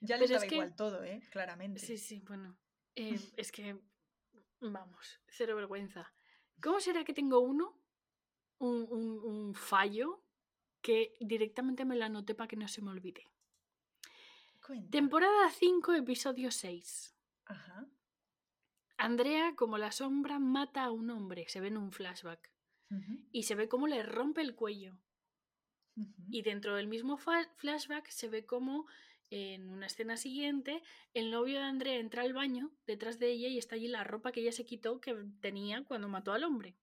ya 0.00 0.16
les 0.16 0.30
Pero 0.30 0.42
que- 0.42 0.54
igual 0.54 0.76
todo, 0.76 1.02
¿eh? 1.02 1.20
Claramente. 1.32 1.80
Sí, 1.80 1.98
sí, 1.98 2.20
bueno. 2.20 2.56
Eh, 2.94 3.18
es 3.36 3.52
que, 3.52 3.78
vamos, 4.60 5.20
cero 5.28 5.56
vergüenza. 5.56 6.12
¿Cómo 6.60 6.80
será 6.80 7.04
que 7.04 7.14
tengo 7.14 7.40
uno, 7.40 7.78
un, 8.58 8.86
un- 8.90 9.18
un 9.24 9.54
fallo, 9.54 10.22
que 10.80 11.14
directamente 11.20 11.84
me 11.84 11.96
lo 11.96 12.04
anoté 12.04 12.34
para 12.34 12.48
que 12.48 12.56
no 12.56 12.68
se 12.68 12.82
me 12.82 12.90
olvide? 12.90 13.24
Cuenta. 14.66 14.90
Temporada 14.90 15.50
5, 15.50 15.92
episodio 15.94 16.50
6. 16.50 17.16
Ajá. 17.46 17.86
Andrea, 18.96 19.54
como 19.56 19.78
la 19.78 19.90
sombra, 19.90 20.38
mata 20.38 20.84
a 20.84 20.90
un 20.92 21.10
hombre, 21.10 21.48
se 21.48 21.60
ve 21.60 21.68
en 21.68 21.76
un 21.76 21.90
flashback. 21.92 22.50
Y 23.32 23.44
se 23.44 23.54
ve 23.54 23.68
cómo 23.70 23.86
le 23.86 24.02
rompe 24.02 24.42
el 24.42 24.54
cuello. 24.54 24.98
Y 26.28 26.42
dentro 26.42 26.74
del 26.76 26.88
mismo 26.88 27.16
flashback 27.16 28.08
se 28.10 28.28
ve 28.28 28.44
como 28.44 28.86
en 29.32 29.70
una 29.70 29.86
escena 29.86 30.18
siguiente 30.18 30.82
el 31.14 31.30
novio 31.30 31.58
de 31.58 31.64
Andrea 31.64 31.96
entra 31.96 32.20
al 32.20 32.34
baño 32.34 32.70
detrás 32.86 33.18
de 33.18 33.30
ella 33.30 33.48
y 33.48 33.56
está 33.56 33.76
allí 33.76 33.88
la 33.88 34.04
ropa 34.04 34.30
que 34.30 34.42
ella 34.42 34.52
se 34.52 34.66
quitó 34.66 35.00
que 35.00 35.16
tenía 35.40 35.84
cuando 35.84 36.06
mató 36.06 36.32
al 36.32 36.44
hombre. 36.44 36.76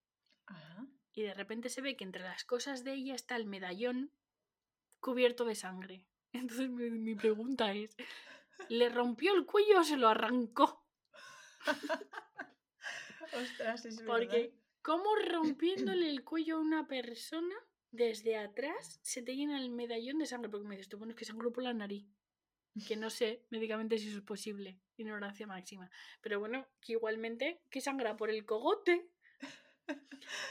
Ajá. 0.48 0.88
y 1.14 1.22
de 1.22 1.36
repente 1.36 1.70
se 1.70 1.82
ve 1.82 1.96
que 1.96 2.04
entre 2.04 2.24
las 2.24 2.44
cosas 2.44 2.84
de 2.84 2.94
ella 2.94 3.14
está 3.14 3.36
el 3.36 3.46
medallón 3.46 4.12
cubierto 5.00 5.46
de 5.46 5.54
sangre. 5.54 6.08
Entonces 6.34 6.70
mi, 6.70 6.90
mi 6.90 7.14
pregunta 7.14 7.72
es, 7.72 7.96
¿le 8.68 8.90
rompió 8.90 9.36
el 9.36 9.46
cuello 9.46 9.82
o 9.82 9.84
se 9.84 9.98
lo 9.98 10.08
arrancó? 10.08 10.84
Ostras, 13.40 13.86
es 13.86 13.98
verdad. 13.98 14.12
Porque, 14.12 14.56
¿cómo 14.82 15.16
rompiéndole 15.32 16.10
el 16.10 16.24
cuello 16.24 16.58
a 16.58 16.62
una 16.62 16.88
persona 16.88 17.56
desde 17.92 18.38
atrás 18.38 19.00
se 19.04 19.22
te 19.22 19.36
llena 19.36 19.62
el 19.62 19.70
medallón 19.70 20.18
de 20.18 20.26
sangre? 20.26 20.50
Porque 20.50 20.68
me 20.68 20.76
dices 20.76 20.90
tú, 20.90 20.98
bueno, 20.98 21.12
es 21.12 21.18
que 21.18 21.26
sangró 21.26 21.52
por 21.52 21.64
la 21.64 21.74
nariz. 21.74 22.08
Que 22.88 22.96
no 22.96 23.10
sé 23.10 23.46
médicamente 23.50 23.98
si 23.98 24.08
eso 24.10 24.18
es 24.20 24.24
posible. 24.24 24.80
Ignorancia 24.98 25.48
máxima. 25.48 25.90
Pero 26.22 26.40
bueno, 26.40 26.68
que 26.82 26.94
igualmente, 26.94 27.62
que 27.70 27.82
sangra 27.82 28.16
por 28.16 28.30
el 28.30 28.46
cogote. 28.46 29.10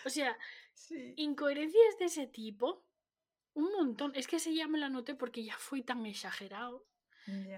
O 0.05 0.11
sea, 0.11 0.37
Sí. 0.75 1.15
incoherencias 1.17 1.99
de 1.99 2.05
ese 2.05 2.27
tipo, 2.29 2.87
un 3.55 3.73
montón. 3.73 4.13
Es 4.15 4.27
que 4.29 4.37
ese 4.37 4.55
ya 4.55 4.69
me 4.69 4.79
la 4.79 4.89
noté 4.89 5.15
porque 5.17 5.43
ya 5.43 5.57
fue 5.59 5.83
tan 5.83 6.07
exagerado. 6.07 6.87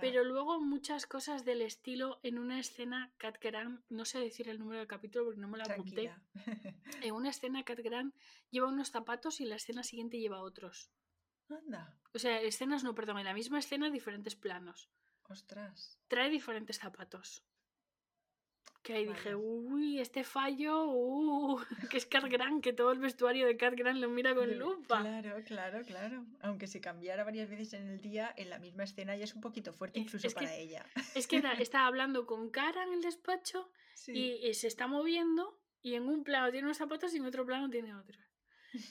Pero 0.00 0.24
luego 0.24 0.60
muchas 0.60 1.06
cosas 1.06 1.44
del 1.44 1.62
estilo 1.62 2.18
en 2.24 2.40
una 2.40 2.58
escena 2.58 3.14
Cat 3.18 3.36
Grant, 3.40 3.84
no 3.88 4.04
sé 4.04 4.18
decir 4.18 4.48
el 4.48 4.58
número 4.58 4.80
del 4.80 4.88
capítulo 4.88 5.26
porque 5.26 5.40
no 5.40 5.46
me 5.46 5.58
lo 5.58 5.64
apunté. 5.64 6.12
En 7.08 7.14
una 7.14 7.30
escena 7.30 7.62
Cat 7.62 7.78
Grant 7.78 8.12
lleva 8.50 8.66
unos 8.66 8.88
zapatos 8.90 9.38
y 9.38 9.44
en 9.44 9.50
la 9.50 9.56
escena 9.56 9.84
siguiente 9.84 10.18
lleva 10.18 10.42
otros. 10.42 10.90
Anda, 11.56 11.96
O 12.14 12.18
sea, 12.18 12.40
escenas 12.40 12.82
no, 12.84 12.94
perdón, 12.94 13.18
en 13.18 13.24
la 13.24 13.34
misma 13.34 13.58
escena 13.58 13.90
diferentes 13.90 14.34
planos. 14.36 14.88
ostras. 15.28 15.98
Trae 16.08 16.28
diferentes 16.30 16.78
zapatos. 16.78 17.44
Que 18.82 18.94
ahí 18.94 19.06
dije, 19.06 19.34
uy, 19.34 20.00
este 20.00 20.24
fallo, 20.24 20.86
uh, 20.86 21.60
que 21.90 21.98
es 21.98 22.06
Cat 22.06 22.24
Grant, 22.24 22.62
que 22.64 22.72
todo 22.72 22.92
el 22.92 22.98
vestuario 22.98 23.46
de 23.46 23.56
Cat 23.58 23.74
Grant 23.76 24.00
lo 24.00 24.08
mira 24.08 24.34
con 24.34 24.58
lupa. 24.58 25.00
Claro, 25.02 25.36
claro, 25.44 25.84
claro. 25.84 26.24
Aunque 26.40 26.66
se 26.66 26.80
cambiara 26.80 27.22
varias 27.24 27.48
veces 27.50 27.74
en 27.74 27.88
el 27.88 28.00
día, 28.00 28.32
en 28.38 28.48
la 28.48 28.58
misma 28.58 28.84
escena 28.84 29.14
ya 29.16 29.24
es 29.24 29.34
un 29.34 29.42
poquito 29.42 29.74
fuerte 29.74 30.00
Es- 30.00 30.06
incluso 30.06 30.26
es 30.26 30.34
para 30.34 30.54
ella. 30.56 30.86
Es 31.14 31.26
que 31.26 31.36
era- 31.36 31.52
estaba 31.60 31.86
hablando 31.86 32.24
con 32.26 32.50
Cara 32.50 32.82
en 32.84 32.94
el 32.94 33.02
despacho 33.02 33.70
Sí. 33.94 34.12
y, 34.12 34.46
y 34.48 34.54
se 34.54 34.66
está 34.66 34.86
moviendo 34.86 35.60
y 35.82 35.94
en 35.94 36.08
un 36.08 36.24
plano 36.24 36.50
tiene 36.50 36.66
unos 36.66 36.78
zapatos 36.78 37.12
y 37.12 37.18
en 37.18 37.26
otro 37.26 37.44
plano 37.44 37.68
tiene 37.68 37.94
otros. 37.94 38.18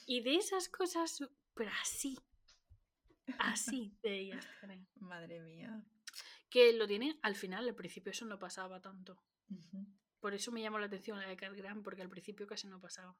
Y 0.06 0.20
de 0.22 0.36
esas 0.36 0.68
cosas, 0.68 1.18
pero 1.54 1.70
así, 1.82 2.16
así 3.38 3.96
de 4.02 4.18
ellas. 4.18 4.46
Madre 4.96 5.40
mía. 5.40 5.82
Que 6.48 6.72
lo 6.72 6.86
tiene 6.86 7.18
al 7.22 7.36
final, 7.36 7.68
al 7.68 7.74
principio 7.74 8.10
eso 8.10 8.24
no 8.26 8.38
pasaba 8.38 8.80
tanto. 8.80 9.22
Por 10.20 10.34
eso 10.34 10.52
me 10.52 10.60
llamó 10.60 10.78
la 10.78 10.86
atención 10.86 11.18
la 11.18 11.28
de 11.28 11.36
Cat 11.36 11.54
Grant, 11.54 11.82
porque 11.82 12.02
al 12.02 12.08
principio 12.08 12.46
casi 12.46 12.66
no 12.66 12.80
pasaba. 12.80 13.16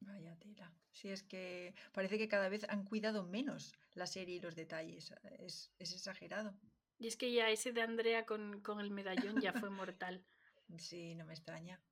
Vaya 0.00 0.36
tela. 0.38 0.72
Sí, 0.92 1.08
es 1.08 1.22
que 1.22 1.74
parece 1.92 2.18
que 2.18 2.28
cada 2.28 2.48
vez 2.48 2.64
han 2.68 2.84
cuidado 2.84 3.24
menos 3.24 3.74
la 3.92 4.06
serie 4.06 4.36
y 4.36 4.40
los 4.40 4.56
detalles. 4.56 5.14
Es, 5.38 5.72
es 5.78 5.92
exagerado. 5.92 6.58
Y 6.98 7.06
es 7.06 7.16
que 7.16 7.32
ya 7.32 7.48
ese 7.50 7.72
de 7.72 7.82
Andrea 7.82 8.26
con, 8.26 8.60
con 8.60 8.80
el 8.80 8.90
medallón 8.90 9.40
ya 9.40 9.52
fue 9.52 9.70
mortal. 9.70 10.24
Sí, 10.78 11.16
no 11.16 11.26
me 11.26 11.32
extraña. 11.32 11.82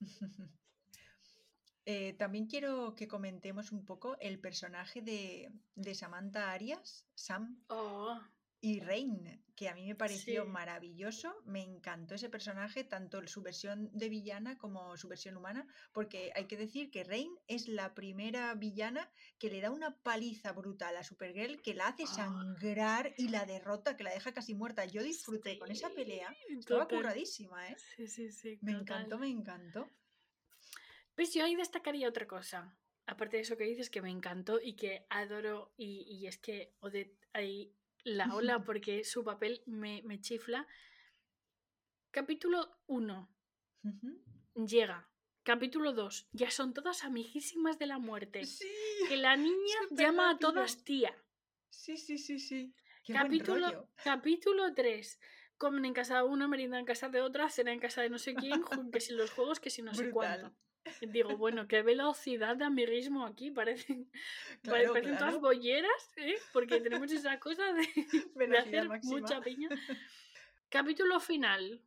Eh, 1.90 2.12
también 2.18 2.46
quiero 2.46 2.94
que 2.94 3.08
comentemos 3.08 3.72
un 3.72 3.86
poco 3.86 4.18
el 4.20 4.38
personaje 4.38 5.00
de, 5.00 5.50
de 5.74 5.94
Samantha 5.94 6.52
Arias, 6.52 7.06
Sam 7.14 7.64
Oh, 7.68 8.20
y 8.60 8.80
Rain, 8.80 9.42
que 9.56 9.70
a 9.70 9.74
mí 9.74 9.86
me 9.86 9.94
pareció 9.94 10.42
Sí. 10.44 10.48
maravilloso. 10.50 11.34
Me 11.46 11.62
encantó 11.62 12.14
ese 12.16 12.28
personaje, 12.28 12.84
tanto 12.84 13.26
su 13.26 13.40
versión 13.40 13.88
de 13.94 14.10
villana 14.10 14.58
como 14.58 14.98
su 14.98 15.08
versión 15.08 15.38
humana, 15.38 15.66
porque 15.94 16.30
hay 16.34 16.44
que 16.46 16.58
decir 16.58 16.90
que 16.90 17.04
Rain 17.04 17.30
es 17.46 17.68
la 17.68 17.94
primera 17.94 18.52
villana 18.54 19.10
que 19.38 19.48
le 19.48 19.62
da 19.62 19.70
una 19.70 19.96
paliza 20.02 20.52
brutal 20.52 20.94
a 20.94 21.02
Supergirl, 21.04 21.62
que 21.62 21.72
la 21.72 21.86
hace 21.88 22.02
Ah. 22.02 22.06
sangrar 22.16 23.14
y 23.16 23.28
la 23.28 23.46
derrota, 23.46 23.96
que 23.96 24.04
la 24.04 24.10
deja 24.10 24.32
casi 24.34 24.54
muerta. 24.54 24.84
Yo 24.84 25.02
disfruté 25.02 25.58
con 25.58 25.70
esa 25.70 25.88
pelea. 25.88 26.28
Estaba 26.50 26.82
total. 26.82 26.98
curradísima, 26.98 27.66
¿eh? 27.66 27.76
Sí, 27.96 28.06
sí, 28.08 28.30
sí. 28.30 28.58
Me 28.60 28.72
total. 28.72 28.82
encantó, 28.82 29.18
me 29.18 29.28
encantó. 29.30 29.88
Pues 31.18 31.34
yo 31.34 31.44
ahí 31.44 31.56
destacaría 31.56 32.08
otra 32.08 32.28
cosa. 32.28 32.72
Aparte 33.06 33.38
de 33.38 33.42
eso 33.42 33.56
que 33.56 33.64
dices, 33.64 33.90
que 33.90 34.00
me 34.00 34.08
encantó 34.08 34.60
y 34.62 34.74
que 34.74 35.04
adoro, 35.10 35.72
y, 35.76 36.02
y 36.02 36.28
es 36.28 36.38
que 36.38 36.76
Odette 36.78 37.18
ahí 37.32 37.74
la 38.04 38.32
ola 38.32 38.60
porque 38.64 39.02
su 39.02 39.24
papel 39.24 39.60
me, 39.66 40.00
me 40.04 40.20
chifla. 40.20 40.68
Capítulo 42.12 42.70
1 42.86 43.28
Ujú. 43.82 44.64
llega. 44.64 45.08
Capítulo 45.42 45.92
2 45.92 46.28
ya 46.30 46.52
son 46.52 46.72
todas 46.72 47.02
amiguísimas 47.02 47.80
de 47.80 47.86
la 47.86 47.98
muerte. 47.98 48.44
Sí, 48.44 48.68
Que 49.08 49.16
la 49.16 49.36
niña 49.36 49.74
llama 49.90 50.30
a 50.30 50.38
todas 50.38 50.84
tía. 50.84 51.16
sí, 51.68 51.96
sí, 51.96 52.16
sí, 52.16 52.38
sí. 52.38 52.72
Qué 53.02 53.14
Capítulo, 53.14 53.88
capítulo 54.04 54.72
3. 54.72 55.18
Comen 55.56 55.84
en 55.84 55.94
casa 55.94 56.18
de 56.18 56.28
una, 56.28 56.46
merienda 56.46 56.78
en 56.78 56.84
casa 56.84 57.08
de 57.08 57.22
otra, 57.22 57.50
cena 57.50 57.72
en 57.72 57.80
casa 57.80 58.02
de 58.02 58.08
no 58.08 58.18
sé 58.18 58.36
quién, 58.36 58.62
que 58.92 59.00
si 59.00 59.14
los 59.14 59.32
juegos, 59.32 59.58
que 59.58 59.70
si 59.70 59.82
no 59.82 59.92
sé 59.92 60.10
cuánto. 60.10 60.54
Digo, 61.00 61.36
bueno, 61.36 61.66
qué 61.68 61.82
velocidad 61.82 62.56
de 62.56 62.64
amiguismo 62.64 63.24
aquí, 63.26 63.50
parecen, 63.50 64.10
pare- 64.10 64.14
Claro, 64.62 64.92
parecen 64.92 65.18
todas 65.18 65.40
bolleras, 65.40 66.12
¿eh? 66.16 66.36
porque 66.52 66.80
tenemos 66.80 67.10
esa 67.12 67.38
cosa 67.40 67.72
de, 67.72 68.56
hacer 68.58 68.88
máxima. 68.88 69.20
mucha 69.20 69.40
piña. 69.40 69.68
Capítulo 70.68 71.20
final. 71.20 71.82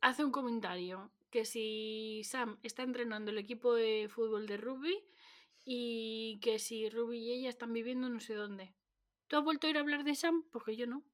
Hace 0.00 0.24
un 0.24 0.32
comentario 0.32 1.10
que 1.30 1.44
si 1.44 2.22
Sam 2.24 2.58
está 2.62 2.82
entrenando 2.82 3.30
el 3.30 3.38
equipo 3.38 3.74
de 3.74 4.08
fútbol 4.10 4.46
de 4.46 4.56
rugby 4.56 4.98
y 5.64 6.40
que 6.42 6.58
si 6.58 6.90
Ruby 6.90 7.18
y 7.18 7.32
ella 7.32 7.48
están 7.48 7.72
viviendo 7.72 8.08
no 8.08 8.20
sé 8.20 8.34
dónde. 8.34 8.74
¿Tú 9.28 9.36
has 9.36 9.44
vuelto 9.44 9.66
a 9.66 9.70
ir 9.70 9.76
a 9.76 9.80
hablar 9.80 10.02
de 10.04 10.14
Sam? 10.14 10.44
Porque 10.50 10.76
yo 10.76 10.86
no. 10.86 11.04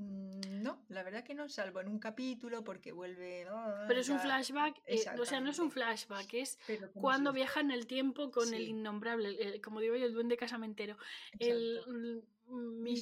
Mm, 0.00 0.62
No, 0.62 0.82
la 0.88 1.02
verdad 1.02 1.24
que 1.24 1.34
no, 1.34 1.48
salvo 1.48 1.80
en 1.80 1.88
un 1.88 1.98
capítulo 1.98 2.62
porque 2.64 2.92
vuelve. 2.92 3.46
ah, 3.48 3.84
Pero 3.88 4.00
es 4.00 4.08
un 4.08 4.16
ya, 4.18 4.22
flashback, 4.22 4.76
eh, 4.86 5.04
o 5.18 5.24
sea, 5.24 5.40
no 5.40 5.50
es 5.50 5.58
un 5.58 5.70
flashback, 5.70 6.34
es 6.34 6.58
cuando 6.94 7.32
viaja 7.32 7.60
en 7.60 7.70
el 7.70 7.86
tiempo 7.86 8.30
con 8.30 8.52
el 8.54 8.68
innombrable, 8.68 9.36
el- 9.42 9.60
como 9.60 9.80
digo 9.80 9.96
yo, 9.96 10.06
el 10.06 10.12
duende 10.14 10.36
casamentero. 10.36 10.96
El. 11.38 11.76
Exacto. 11.78 11.92
mm, 11.92 12.82
mi- 12.82 12.94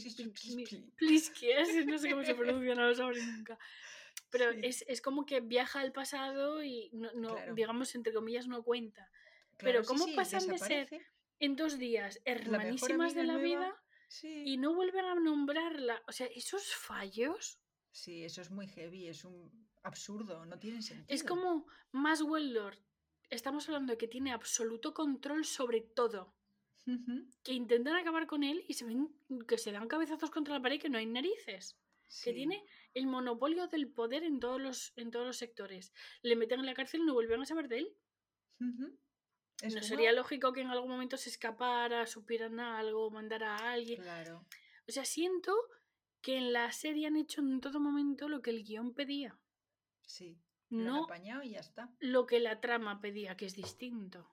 mi- 0.50 0.64
no 1.86 1.98
sé 1.98 2.10
cómo 2.10 2.24
se 2.24 2.34
pronuncia, 2.62 2.74
no 2.74 2.86
lo 2.88 2.94
sabré 2.94 3.22
nunca. 3.24 3.58
Pero 4.30 4.52
Sí. 4.52 4.60
es, 4.62 4.84
es 4.88 5.00
como 5.00 5.24
que 5.24 5.40
viaja 5.40 5.80
al 5.80 5.92
pasado 5.92 6.62
y 6.62 6.90
no, 6.92 7.10
no, 7.14 7.34
Claro. 7.34 7.54
digamos, 7.54 7.94
entre 7.94 8.12
comillas, 8.12 8.46
no 8.46 8.62
cuenta. 8.62 9.08
Claro, 9.56 9.80
Pero 9.80 9.84
¿cómo 9.84 10.06
pasan 10.14 10.46
de 10.46 10.58
ser. 10.58 10.88
En 11.40 11.54
dos 11.56 11.78
días, 11.78 12.20
La 12.24 12.32
hermanísimas 12.32 13.14
de 13.14 13.22
la 13.24 13.34
nueva, 13.34 13.44
vida 13.44 13.82
Sí. 14.08 14.44
y 14.46 14.56
no 14.56 14.74
vuelven 14.74 15.04
a 15.04 15.14
nombrarla. 15.14 16.02
O 16.08 16.12
sea, 16.12 16.26
esos 16.26 16.74
fallos. 16.74 17.60
Sí, 17.92 18.24
eso 18.24 18.40
es 18.40 18.50
muy 18.50 18.66
heavy, 18.66 19.06
es 19.06 19.24
un 19.24 19.68
absurdo, 19.82 20.44
no 20.46 20.58
tiene 20.58 20.82
sentido. 20.82 21.06
Es 21.08 21.22
como 21.24 21.66
Maswell 21.92 22.52
Lord. 22.52 22.78
Estamos 23.30 23.68
hablando 23.68 23.92
de 23.92 23.98
que 23.98 24.08
tiene 24.08 24.32
absoluto 24.32 24.94
control 24.94 25.44
sobre 25.44 25.80
todo. 25.82 26.34
Que 27.44 27.52
intentan 27.52 27.96
acabar 27.96 28.26
con 28.26 28.42
él 28.42 28.64
y 28.66 28.72
se 28.72 28.86
ven 28.86 29.14
que 29.46 29.58
se 29.58 29.72
dan 29.72 29.88
cabezazos 29.88 30.30
contra 30.30 30.54
la 30.54 30.62
pared 30.62 30.76
y 30.76 30.78
que 30.78 30.88
no 30.88 30.96
hay 30.96 31.04
narices. 31.04 31.76
Que 32.24 32.32
tiene 32.32 32.64
el 32.94 33.06
monopolio 33.06 33.66
del 33.66 33.88
poder 33.88 34.22
en 34.22 34.40
todos 34.40 34.58
los, 34.58 34.94
en 34.96 35.10
todos 35.10 35.26
los 35.26 35.36
sectores. 35.36 35.92
Le 36.22 36.34
meten 36.34 36.60
en 36.60 36.66
la 36.66 36.72
cárcel 36.72 37.02
y 37.02 37.04
no 37.04 37.12
vuelven 37.12 37.42
a 37.42 37.44
saber 37.44 37.68
de 37.68 37.78
él. 37.80 37.96
Es 39.62 39.74
no 39.74 39.82
sería 39.82 40.12
lógico 40.12 40.52
que 40.52 40.60
en 40.60 40.68
algún 40.68 40.90
momento 40.90 41.16
se 41.16 41.30
escapara, 41.30 42.06
supieran 42.06 42.60
algo, 42.60 43.10
mandara 43.10 43.56
a 43.56 43.72
alguien. 43.72 44.00
Claro, 44.02 44.44
O 44.88 44.92
sea, 44.92 45.04
siento 45.04 45.54
que 46.20 46.36
en 46.38 46.52
la 46.52 46.70
serie 46.72 47.06
han 47.06 47.16
hecho 47.16 47.40
en 47.40 47.60
todo 47.60 47.80
momento 47.80 48.28
lo 48.28 48.40
que 48.42 48.50
el 48.50 48.64
guion 48.64 48.94
pedía. 48.94 49.38
sí. 50.02 50.40
Lo 50.70 50.78
han 50.80 50.84
No 50.84 51.04
apañado 51.04 51.42
y 51.42 51.50
ya 51.50 51.60
está. 51.60 51.88
lo 51.98 52.26
que 52.26 52.40
la 52.40 52.60
trama 52.60 53.00
pedía, 53.00 53.36
que 53.38 53.46
es 53.46 53.54
distinto. 53.54 54.30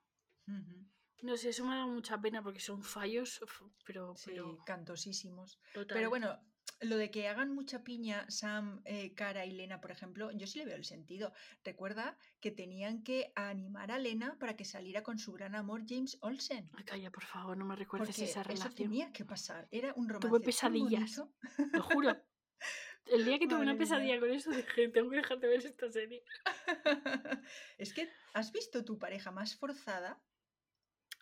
No 1.22 1.38
sé, 1.38 1.50
eso 1.50 1.64
me 1.66 1.74
ha 1.74 1.78
dado 1.78 1.88
mucha 1.88 2.20
pena 2.20 2.44
porque 2.44 2.60
son 2.60 2.84
fallos, 2.84 3.40
pero, 3.86 4.16
Sí, 4.18 4.32
pero 4.32 4.58
cantosísimos. 4.66 5.60
total. 5.74 5.96
Pero 5.98 6.10
bueno, 6.10 6.38
lo 6.82 6.98
de 6.98 7.10
que 7.10 7.28
hagan 7.28 7.54
mucha 7.54 7.84
piña 7.84 8.26
Sam, 8.30 8.82
eh, 8.86 9.14
Cara 9.14 9.46
y 9.46 9.52
Lena, 9.52 9.82
por 9.82 9.92
ejemplo, 9.92 10.32
yo 10.32 10.48
sí 10.48 10.60
le 10.60 10.66
veo 10.66 10.76
el 10.76 10.86
sentido. 10.86 11.34
Recuerda 11.64 12.18
que 12.40 12.52
tenían 12.52 13.04
que 13.04 13.32
animar 13.36 13.92
a 13.92 14.00
Lena 14.00 14.38
para 14.40 14.56
que 14.56 14.66
saliera 14.66 15.04
con 15.04 15.18
su 15.18 15.32
gran 15.34 15.56
amor 15.56 15.84
James 15.88 16.18
Olsen. 16.22 16.70
Ay, 16.74 16.84
calla, 16.84 17.12
por 17.12 17.24
favor, 17.24 17.58
no 17.58 17.66
me 17.66 17.76
recuerdes 17.76 18.10
Porque 18.10 18.24
esa 18.26 18.42
eso 18.42 18.50
relación. 18.50 18.76
tenía 18.76 19.12
que 19.14 19.26
pasar. 19.26 19.68
Era 19.72 19.94
un 19.96 20.10
romance. 20.10 20.28
Tuve 20.28 20.40
pesadillas. 20.42 21.22
Lo 21.72 21.84
juro. 21.84 22.16
El 23.06 23.24
día 23.24 23.38
que 23.38 23.48
tuve 23.48 23.60
una 23.60 23.74
mía. 23.74 23.80
pesadilla 23.80 24.20
con 24.20 24.32
eso 24.32 24.50
dije, 24.50 24.90
tengo 24.90 25.12
que 25.12 25.18
dejar 25.18 25.40
de 25.40 25.48
ver 25.48 25.64
esta 25.64 25.92
serie. 25.92 26.24
es 27.78 27.94
que, 27.94 28.10
¿has 28.34 28.52
visto 28.52 28.84
tu 28.84 28.98
pareja 28.98 29.32
más 29.32 29.56
forzada? 29.56 30.20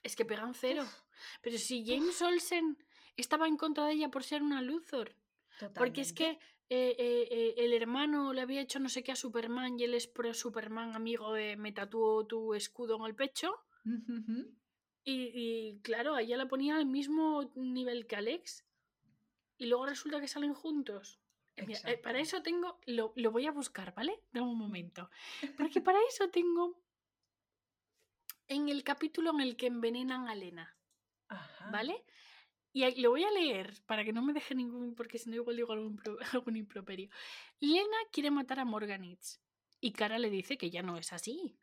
Es 0.02 0.16
que 0.16 0.24
pegan 0.24 0.54
cero. 0.54 0.84
Uf, 0.84 1.02
Pero 1.42 1.58
si 1.58 1.86
James 1.86 2.22
Olsen 2.22 2.78
estaba 3.18 3.48
en 3.48 3.58
contra 3.58 3.86
de 3.86 3.94
ella 3.94 4.10
por 4.10 4.24
ser 4.24 4.42
una 4.42 4.62
Luthor. 4.62 5.16
Porque 5.72 6.02
es 6.02 6.14
que 6.14 6.40
eh, 6.70 6.96
eh, 6.98 7.28
eh, 7.30 7.54
el 7.58 7.74
hermano 7.74 8.34
le 8.34 8.42
había 8.42 8.62
hecho 8.62 8.80
no 8.80 8.90
sé 8.90 9.04
qué 9.04 9.12
a 9.12 9.16
Superman 9.16 9.80
y 9.80 9.84
él 9.84 9.94
es 9.94 10.08
pro 10.08 10.34
Superman, 10.34 10.96
amigo 10.96 11.34
de 11.34 11.56
me 11.56 11.72
tatúo 11.72 12.26
tu 12.26 12.54
escudo 12.54 12.98
en 12.98 13.06
el 13.06 13.16
pecho. 13.16 13.54
Y, 15.06 15.32
y, 15.34 15.80
claro, 15.82 16.18
ella 16.18 16.38
la 16.38 16.48
ponía 16.48 16.78
al 16.78 16.86
mismo 16.86 17.52
nivel 17.56 18.08
que 18.08 18.16
Alex. 18.16 18.66
Y 19.58 19.68
luego 19.68 19.86
resulta 19.86 20.22
que 20.22 20.28
salen 20.28 20.54
juntos. 20.54 21.20
Mira, 21.58 21.80
eh, 21.86 21.98
para 21.98 22.20
eso 22.20 22.42
tengo, 22.42 22.80
lo, 22.86 23.14
lo 23.16 23.32
voy 23.32 23.46
a 23.46 23.52
buscar, 23.52 23.94
¿vale? 23.94 24.20
Dame 24.32 24.48
un 24.48 24.58
momento. 24.58 25.10
Porque 25.58 25.82
para 25.84 26.00
eso 26.10 26.30
tengo 26.30 26.82
en 28.48 28.70
el 28.70 28.84
capítulo 28.84 29.32
en 29.32 29.42
el 29.42 29.56
que 29.56 29.68
envenenan 29.68 30.28
a 30.28 30.36
Lena, 30.36 30.76
Ajá. 31.28 31.70
¿vale? 31.72 32.04
Y 32.76 33.00
lo 33.02 33.12
voy 33.12 33.24
a 33.24 33.32
leer 33.32 33.82
para 33.86 34.04
que 34.04 34.12
no 34.14 34.24
me 34.24 34.34
deje 34.34 34.56
ningún, 34.56 34.96
porque 34.96 35.20
si 35.20 35.30
no 35.30 35.36
igual 35.36 35.56
digo 35.56 35.72
algún, 35.74 35.96
pro- 35.96 36.18
algún 36.34 36.56
improperio. 36.58 37.10
Lena 37.60 37.98
quiere 38.12 38.32
matar 38.32 38.60
a 38.60 38.66
Morganitz 38.66 39.40
y 39.80 39.92
Cara 39.94 40.18
le 40.18 40.30
dice 40.32 40.58
que 40.58 40.72
ya 40.72 40.82
no 40.82 40.98
es 40.98 41.14
así, 41.14 41.56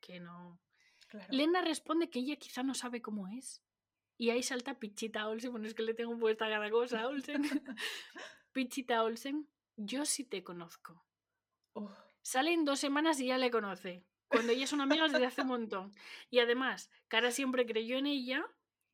que 0.00 0.18
no. 0.20 0.60
Claro. 1.08 1.28
Lena 1.30 1.62
responde 1.62 2.10
que 2.10 2.18
ella 2.18 2.36
quizá 2.36 2.64
no 2.64 2.74
sabe 2.74 3.00
cómo 3.00 3.28
es. 3.28 3.62
Y 4.18 4.30
ahí 4.30 4.42
salta 4.42 4.78
Pichita 4.78 5.28
Olsen, 5.28 5.52
bueno, 5.52 5.66
es 5.68 5.74
que 5.74 5.82
le 5.82 5.94
tengo 5.94 6.18
puesta 6.18 6.48
cada 6.48 6.68
cosa 6.70 7.02
a 7.02 7.08
Olsen. 7.08 7.42
Pichita 8.52 9.02
Olsen, 9.04 9.48
yo 9.76 10.04
sí 10.04 10.24
te 10.24 10.42
conozco. 10.42 11.04
Uf, 11.74 11.92
Sale 12.22 12.52
en 12.52 12.64
dos 12.64 12.80
semanas 12.80 13.20
y 13.20 13.26
ya 13.26 13.38
le 13.38 13.50
conoce. 13.52 14.04
Cuando 14.28 14.50
ellas 14.52 14.70
son 14.70 14.80
amigas 14.80 15.12
desde 15.12 15.26
hace 15.26 15.42
un 15.42 15.48
montón. 15.48 15.92
Y 16.30 16.40
además, 16.40 16.90
Cara 17.06 17.30
siempre 17.30 17.66
creyó 17.66 17.98
en 17.98 18.06
ella 18.06 18.44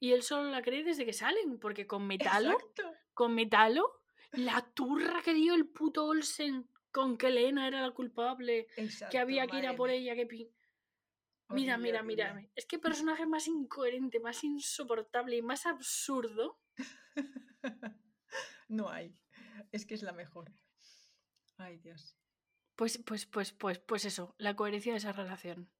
y 0.02 0.10
él 0.14 0.24
solo 0.24 0.50
la 0.50 0.62
cree 0.62 0.82
desde 0.82 1.06
que 1.06 1.12
salen, 1.12 1.60
porque 1.60 1.86
con 1.86 2.08
Metalo, 2.08 2.54
Exacto. 2.54 2.92
con 3.14 3.36
Metalo, 3.36 4.02
la 4.32 4.60
turra 4.74 5.22
que 5.22 5.32
dio 5.32 5.54
el 5.54 5.68
puto 5.68 6.06
Olsen 6.06 6.68
con 6.90 7.16
que 7.16 7.30
Lena 7.30 7.68
era 7.68 7.80
la 7.82 7.92
culpable, 7.92 8.66
Exacto. 8.76 9.12
que 9.12 9.20
había 9.20 9.46
que 9.46 9.58
ir 9.58 9.66
a 9.68 9.76
por 9.76 9.90
ella, 9.90 10.16
que 10.16 10.50
Mira, 11.50 11.78
mira, 11.78 12.02
mira. 12.02 12.44
Es 12.56 12.66
que 12.66 12.80
personaje 12.80 13.26
más 13.26 13.46
incoherente, 13.46 14.18
más 14.18 14.42
insoportable 14.42 15.36
y 15.36 15.42
más 15.42 15.66
absurdo. 15.66 16.58
no 18.68 18.90
hay. 18.90 19.16
Es 19.70 19.86
que 19.86 19.94
es 19.94 20.02
la 20.02 20.12
mejor. 20.12 20.52
Ay, 21.58 21.78
Dios. 21.78 22.16
Pues, 22.74 22.98
pues, 23.06 23.26
pues, 23.26 23.52
pues, 23.52 23.78
pues 23.78 24.04
eso, 24.04 24.34
la 24.38 24.56
coherencia 24.56 24.94
de 24.94 24.98
esa 24.98 25.12
relación. 25.12 25.70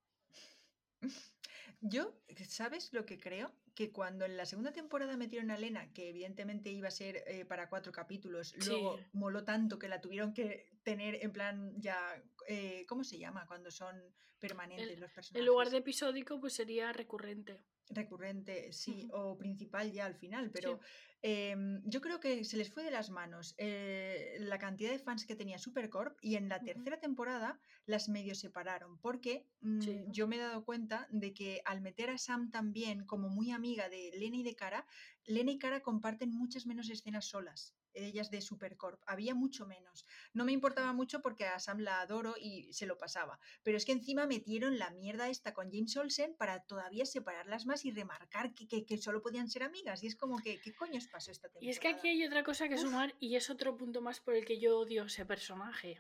Yo, 1.85 2.15
¿sabes 2.47 2.93
lo 2.93 3.05
que 3.05 3.19
creo? 3.19 3.53
Que 3.75 3.91
cuando 3.91 4.25
en 4.25 4.37
la 4.37 4.47
segunda 4.47 4.73
temporada 4.73 5.17
metieron 5.17 5.51
a 5.51 5.59
Lena, 5.59 5.93
que 5.93 6.09
evidentemente 6.11 6.71
iba 6.71 6.87
a 6.89 6.93
ser 6.93 7.25
eh, 7.27 7.45
para 7.45 7.69
cuatro 7.69 7.91
capítulos, 7.91 8.55
luego 8.67 8.99
Sí. 8.99 9.05
moló 9.13 9.43
tanto 9.43 9.79
que 9.81 9.89
la 9.89 10.01
tuvieron 10.01 10.33
que 10.33 10.79
tener 10.85 11.19
en 11.23 11.33
plan 11.33 11.75
ya, 11.81 12.23
eh, 12.47 12.87
¿cómo 12.89 13.03
se 13.03 13.19
llama? 13.19 13.47
Cuando 13.49 13.71
son 13.73 13.97
permanentes 14.39 14.99
los 14.99 15.11
personajes. 15.11 15.41
En 15.41 15.47
lugar 15.47 15.71
de 15.71 15.79
episódico, 15.79 16.39
pues 16.41 16.53
sería 16.55 16.93
recurrente. 16.93 17.61
recurrente, 17.89 18.73
sí, 18.73 19.09
o 19.13 19.37
principal 19.37 19.91
ya 19.93 20.07
al 20.07 20.15
final, 20.15 20.51
pero 20.51 20.81
em, 21.23 21.81
yo 21.85 22.01
creo 22.01 22.21
que 22.21 22.45
se 22.45 22.57
les 22.57 22.71
fue 22.73 22.83
de 22.85 22.91
las 22.91 23.11
manos 23.11 23.55
eh, 23.59 24.37
la 24.41 24.59
cantidad 24.59 24.91
de 24.91 24.99
fans 24.99 25.25
que 25.27 25.37
tenía 25.37 25.59
Supercorp 25.59 26.19
y 26.21 26.35
en 26.37 26.49
la 26.49 26.61
tercera 26.61 26.99
temporada 27.01 27.61
las 27.87 28.09
medio 28.09 28.35
separaron, 28.35 28.99
porque 28.99 29.47
mm, 29.61 29.81
Sí. 29.81 30.05
yo 30.09 30.27
me 30.27 30.37
he 30.37 30.41
dado 30.41 30.65
cuenta 30.65 31.07
de 31.11 31.33
que 31.33 31.63
al 31.65 31.81
meter 31.81 32.11
a 32.11 32.19
Sam 32.19 32.51
también 32.51 33.07
como 33.07 33.29
muy 33.29 33.53
amiga 33.53 33.89
de 33.89 34.11
Lena 34.15 34.37
y 34.37 34.43
de 34.43 34.55
Cara, 34.57 34.87
Lena 35.25 35.53
y 35.53 35.59
Cara 35.59 35.81
comparten 35.81 36.31
muchas 36.33 36.67
menos 36.67 36.91
escenas 36.91 37.27
solas. 37.27 37.75
Ellas 37.95 38.31
de 38.31 38.41
Supercorp, 38.41 39.03
había 39.07 39.35
mucho 39.35 39.67
menos. 39.67 40.07
No 40.33 40.45
me 40.45 40.53
importaba 40.53 40.93
mucho 40.93 41.21
porque 41.21 41.45
a 41.47 41.59
Sam 41.59 41.81
la 41.81 42.01
adoro 42.01 42.35
y 42.41 42.73
se 42.73 42.87
lo 42.87 42.97
pasaba. 42.99 43.39
Pero 43.63 43.77
es 43.77 43.85
que 43.85 43.93
encima 43.93 44.27
metieron 44.27 44.79
la 44.79 44.91
mierda 44.91 45.29
esta 45.29 45.53
con 45.55 45.71
James 45.71 45.97
Olsen 45.97 46.35
para 46.37 46.61
todavía 46.65 47.07
separarlas 47.07 47.67
más 47.67 47.85
y 47.85 47.91
remarcar 47.91 48.55
que, 48.55 48.67
que- 48.69 48.85
que 48.87 48.99
solo 48.99 49.23
podían 49.23 49.49
ser 49.49 49.63
amigas. 49.63 50.03
Y 50.03 50.07
es 50.07 50.17
como 50.17 50.39
que, 50.41 50.61
¿qué 50.61 50.75
coño 50.75 50.99
os 50.99 51.09
pasó 51.09 51.31
esta 51.31 51.49
temporada? 51.49 51.67
Y 51.67 51.71
es 51.71 51.79
que 51.81 51.89
aquí 51.89 52.09
hay 52.09 52.25
otra 52.25 52.43
cosa 52.45 52.69
que 52.69 52.75
Uf. 52.77 52.81
sumar 52.83 53.15
y 53.21 53.37
es 53.37 53.51
otro 53.51 53.77
punto 53.77 54.01
más 54.01 54.21
por 54.21 54.35
el 54.35 54.45
que 54.45 54.59
yo 54.61 54.79
odio 54.79 55.05
ese 55.05 55.25
personaje. 55.27 55.99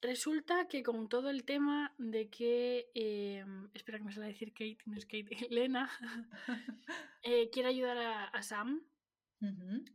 Resulta 0.00 0.68
que 0.68 0.82
con 0.84 1.08
todo 1.08 1.28
el 1.28 1.44
tema 1.44 1.92
de 1.98 2.28
que... 2.30 2.88
eh, 2.94 3.44
espera 3.74 3.98
que 3.98 4.04
me 4.04 4.12
sale 4.12 4.26
a 4.26 4.28
decir 4.28 4.52
Kate, 4.52 4.78
no 4.86 4.96
es 4.96 5.04
Kate, 5.06 5.26
Lena. 5.50 5.90
eh, 7.22 7.50
quiere 7.50 7.68
ayudar 7.70 7.98
a, 7.98 8.24
a 8.26 8.42
Sam. 8.42 8.80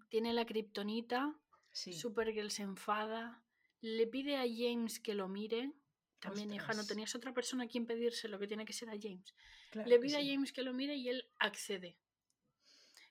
Tiene 0.10 0.34
la 0.34 0.46
kriptonita. 0.46 1.36
Sí. 1.72 1.94
Supergirl 1.94 2.52
se 2.52 2.64
enfada. 2.64 3.44
Le 3.82 4.08
pide 4.08 4.38
a 4.38 4.46
James 4.48 5.00
que 5.00 5.14
lo 5.14 5.28
mire. 5.28 5.74
También, 6.20 6.54
hija, 6.54 6.68
no 6.68 6.72
Ostras. 6.72 6.88
tenías 6.88 7.16
otra 7.16 7.34
persona 7.34 7.66
a 7.66 7.68
quien 7.68 7.86
pedírselo, 7.86 8.40
que 8.40 8.48
tiene 8.48 8.66
que 8.66 8.72
ser 8.72 8.90
a 8.90 8.98
James. 9.00 9.36
Claro 9.72 9.90
Le 9.90 10.00
pide 10.00 10.16
a. 10.16 10.24
James 10.24 10.54
que 10.54 10.62
lo 10.62 10.74
mire 10.74 10.96
y 10.96 11.10
él 11.10 11.26
accede. 11.38 11.98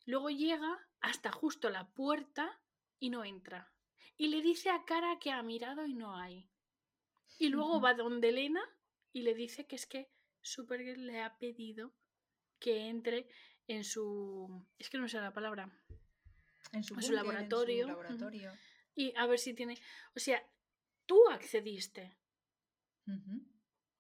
Luego 0.07 0.31
llega 0.31 0.89
hasta 1.01 1.31
justo 1.31 1.69
la 1.69 1.93
puerta 1.93 2.61
y 2.99 3.11
no 3.11 3.25
entra. 3.25 3.71
Y 4.17 4.29
le 4.29 4.41
dice 4.41 4.71
a 4.71 4.85
Cara 4.85 5.19
que 5.19 5.31
ha 5.31 5.43
mirado 5.43 5.85
y 5.87 5.95
no 5.95 6.17
hay. 6.17 6.49
Y 7.39 7.49
luego 7.49 7.81
va 7.81 7.95
donde 7.95 8.29
Elena 8.29 8.63
y 9.13 9.23
le 9.23 9.35
dice 9.35 9.67
que 9.67 9.77
es 9.77 9.87
que 9.87 10.11
Supergirl 10.41 11.07
le 11.07 11.21
ha 11.21 11.39
pedido 11.39 11.93
que 12.59 12.89
entre 12.89 13.29
en 13.67 13.85
su... 13.85 14.65
Es 14.79 14.91
que 14.91 14.99
no 14.99 15.09
sé 15.09 15.21
la 15.21 15.33
palabra. 15.33 15.71
En 16.73 16.83
su, 16.83 16.95
en 16.95 17.03
su 17.03 17.13
laboratorio, 17.13 18.03
En 18.09 18.19
su. 18.19 18.31
Y 18.95 19.15
a 19.17 19.27
ver 19.27 19.39
si 19.39 19.55
tiene... 19.55 19.79
O 20.15 20.19
sea, 20.19 20.43
tú 21.07 21.29
accediste. 21.31 22.17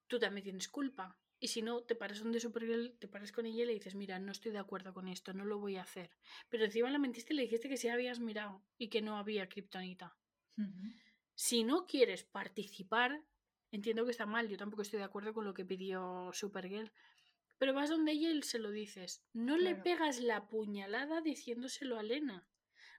Tú 0.06 0.18
también 0.18 0.44
tienes 0.44 0.68
culpa. 0.68 1.18
Y 1.38 1.48
si 1.48 1.60
no, 1.60 1.82
te 1.82 1.96
paras 1.96 2.20
donde 2.20 2.38
Supergirl, 2.38 2.96
te 2.98 3.08
paras 3.08 3.32
con 3.32 3.46
ella 3.46 3.64
y 3.64 3.66
le 3.66 3.74
dices, 3.74 3.96
mira, 3.96 4.18
no 4.20 4.30
estoy 4.30 4.52
de 4.52 4.58
acuerdo 4.58 4.94
con 4.94 5.08
esto, 5.08 5.32
no 5.32 5.44
lo 5.44 5.58
voy 5.58 5.76
a 5.76 5.82
hacer. 5.82 6.10
Pero 6.48 6.64
encima 6.64 6.88
la 6.88 6.98
mentiste 6.98 7.32
y 7.32 7.36
le 7.36 7.42
dijiste 7.42 7.68
que 7.68 7.76
sí 7.76 7.88
habías 7.88 8.20
mirado 8.20 8.62
y 8.78 8.88
que 8.90 9.02
no 9.02 9.16
había 9.16 9.48
kriptonita. 9.48 10.16
Si 11.34 11.64
no 11.64 11.86
quieres 11.86 12.22
participar, 12.22 13.24
entiendo 13.72 14.04
que 14.04 14.12
está 14.12 14.24
mal, 14.24 14.48
yo 14.48 14.56
tampoco 14.56 14.82
estoy 14.82 14.98
de 14.98 15.04
acuerdo 15.04 15.34
con 15.34 15.44
lo 15.44 15.52
que 15.52 15.64
pidió 15.64 16.30
Supergirl. 16.32 16.92
Pero 17.58 17.74
vas 17.74 17.90
donde 17.90 18.12
ella 18.12 18.30
y 18.30 18.42
se 18.42 18.60
lo 18.60 18.70
dices. 18.70 19.24
No 19.32 19.56
le 19.56 19.74
pegas 19.74 20.20
la 20.20 20.48
puñalada 20.48 21.22
diciéndoselo 21.22 21.98
a 21.98 22.04
Lena. 22.04 22.46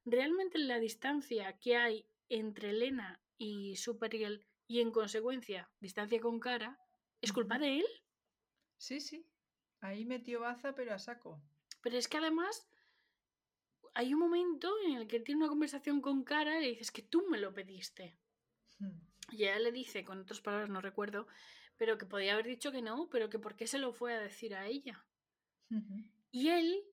Realmente 0.06 0.58
la 0.58 0.80
distancia 0.80 1.58
que 1.60 1.78
hay 1.78 2.06
entre 2.30 2.74
Lena 2.74 3.22
y 3.38 3.76
Supergirl 3.76 4.46
y 4.68 4.82
en 4.82 4.92
consecuencia 4.92 5.70
distancia 5.80 6.20
con 6.20 6.40
cara, 6.40 6.80
¿es 7.22 7.32
culpa 7.32 7.60
de 7.60 7.80
él? 7.80 7.86
Sí, 8.78 9.00
sí. 9.00 9.26
Ahí 9.82 10.06
metió 10.06 10.42
baza, 10.42 10.74
pero 10.76 10.94
a 10.94 11.00
saco. 11.00 11.42
Pero 11.82 11.98
es 11.98 12.08
que 12.08 12.18
además 12.18 12.68
hay 13.94 14.14
un 14.14 14.20
momento 14.20 14.74
en 14.86 14.98
el 14.98 15.08
que 15.08 15.20
tiene 15.20 15.40
una 15.40 15.50
conversación 15.50 16.02
con 16.02 16.24
cara 16.24 16.58
y 16.58 16.62
le 16.62 16.70
dices 16.70 16.92
que 16.92 17.02
tú 17.02 17.26
me 17.30 17.38
lo 17.38 17.54
pediste. 17.54 18.18
Mm. 18.80 19.00
Y 19.32 19.44
ella 19.44 19.60
le 19.60 19.72
dice, 19.72 20.04
con 20.04 20.20
otras 20.20 20.42
palabras 20.42 20.70
no 20.70 20.82
recuerdo, 20.82 21.28
pero 21.78 21.98
que 21.98 22.06
podía 22.06 22.34
haber 22.34 22.48
dicho 22.48 22.72
que 22.72 22.82
no, 22.82 23.10
pero 23.10 23.30
que 23.30 23.40
por 23.40 23.56
qué 23.56 23.68
se 23.68 23.80
lo 23.80 23.94
fue 23.94 24.14
a 24.14 24.20
decir 24.20 24.56
a 24.56 24.68
ella. 24.68 25.06
Y 26.32 26.50
él 26.50 26.84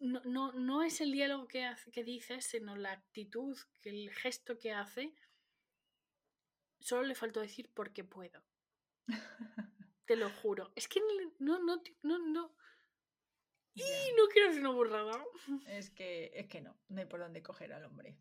no, 0.00 0.20
no, 0.24 0.52
no 0.52 0.82
es 0.82 1.00
el 1.00 1.12
diálogo 1.12 1.46
que, 1.46 1.64
hace, 1.64 1.90
que 1.90 2.04
dice, 2.04 2.40
sino 2.40 2.76
la 2.76 2.92
actitud, 2.92 3.56
que 3.80 3.90
el 3.90 4.10
gesto 4.10 4.58
que 4.58 4.72
hace. 4.72 5.14
Solo 6.80 7.02
le 7.02 7.14
faltó 7.14 7.40
decir 7.40 7.70
porque 7.74 8.04
puedo. 8.04 8.42
Te 10.06 10.16
lo 10.16 10.30
juro. 10.30 10.72
Es 10.74 10.88
que 10.88 11.00
no, 11.38 11.58
no, 11.58 11.82
no, 12.02 12.18
no, 12.18 12.54
y 13.74 14.12
no 14.16 14.26
quiero 14.32 14.48
hacer 14.48 14.60
una 14.60 14.70
burrada. 14.70 15.24
Es 15.66 15.90
que, 15.90 16.30
es 16.34 16.46
que 16.48 16.60
no, 16.60 16.76
no 16.88 17.00
hay 17.00 17.06
por 17.06 17.20
dónde 17.20 17.42
coger 17.42 17.72
al 17.72 17.84
hombre. 17.84 18.18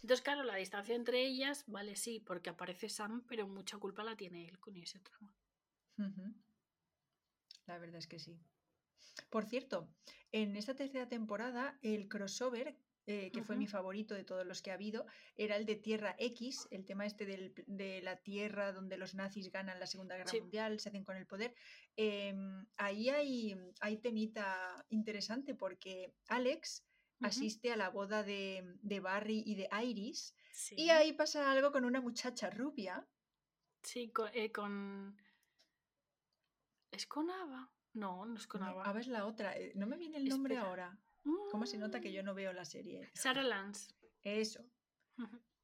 Entonces, 0.00 0.22
claro, 0.22 0.44
la 0.44 0.56
distancia 0.56 0.94
entre 0.94 1.24
ellas, 1.24 1.64
vale, 1.66 1.96
sí, 1.96 2.20
porque 2.20 2.50
aparece 2.50 2.88
Sam, 2.88 3.24
pero 3.26 3.46
mucha 3.46 3.78
culpa 3.78 4.04
la 4.04 4.16
tiene 4.16 4.48
él 4.48 4.58
con 4.60 4.76
ese 4.76 5.00
trama. 5.00 5.34
Ujú. 5.98 6.34
La 7.66 7.78
verdad 7.78 7.98
es 7.98 8.06
que 8.06 8.18
sí. 8.18 8.38
Por 9.30 9.44
cierto, 9.46 9.88
en 10.32 10.56
esta 10.56 10.74
tercera 10.74 11.08
temporada, 11.08 11.78
el 11.82 12.08
crossover, 12.08 12.76
eh, 13.06 13.30
que 13.32 13.42
fue 13.42 13.56
mi 13.56 13.66
favorito 13.66 14.14
de 14.14 14.24
todos 14.24 14.46
los 14.46 14.62
que 14.62 14.70
ha 14.70 14.74
habido, 14.74 15.04
era 15.36 15.56
el 15.56 15.66
de 15.66 15.76
Tierra 15.76 16.16
X, 16.18 16.66
el 16.70 16.86
tema 16.86 17.04
este 17.04 17.26
del 17.26 17.52
de 17.66 18.00
la 18.00 18.16
Tierra 18.16 18.72
donde 18.72 18.96
los 18.96 19.14
nazis 19.14 19.50
ganan 19.52 19.78
la 19.78 19.86
Segunda 19.86 20.16
Guerra 20.16 20.30
Sí. 20.30 20.40
Mundial, 20.40 20.80
se 20.80 20.88
hacen 20.88 21.04
con 21.04 21.16
el 21.16 21.26
poder. 21.26 21.54
Em, 21.96 22.66
ahí 22.78 23.10
hay, 23.10 23.54
hay 23.80 23.98
temita 23.98 24.86
interesante 24.88 25.54
porque 25.54 26.14
Alex 26.28 26.82
asiste 27.20 27.72
a 27.72 27.76
la 27.76 27.90
boda 27.90 28.22
de, 28.22 28.64
de 28.80 29.00
Barry 29.00 29.42
y 29.46 29.54
de 29.54 29.68
Iris 29.84 30.34
Sí. 30.52 30.74
y 30.78 30.88
ahí 30.90 31.12
pasa 31.12 31.50
algo 31.52 31.72
con 31.72 31.84
una 31.84 32.00
muchacha 32.00 32.48
rubia. 32.50 33.06
Sí, 33.82 34.10
con, 34.12 34.30
eh, 34.32 34.50
con- 34.50 35.16
¿Es 36.90 37.06
con 37.06 37.30
Ava? 37.30 37.70
No, 37.94 38.26
no 38.26 38.36
es 38.36 38.46
con 38.46 38.60
No, 38.60 38.66
Ava. 38.68 38.82
Ava 38.84 39.00
es 39.00 39.06
la 39.08 39.24
otra, 39.26 39.56
eh, 39.56 39.72
no 39.74 39.86
me 39.86 39.96
viene 39.96 40.18
el 40.18 40.28
nombre 40.28 40.54
Espera. 40.54 40.68
ahora. 40.68 40.98
¿Cómo 41.50 41.64
se 41.66 41.78
nota 41.78 42.00
que 42.00 42.12
yo 42.12 42.22
Mm, 42.22 42.26
no 42.26 42.34
veo 42.34 42.52
la 42.52 42.64
serie? 42.64 43.08
Sarah 43.14 43.42
Lance. 43.42 43.94
Eso. 44.22 44.62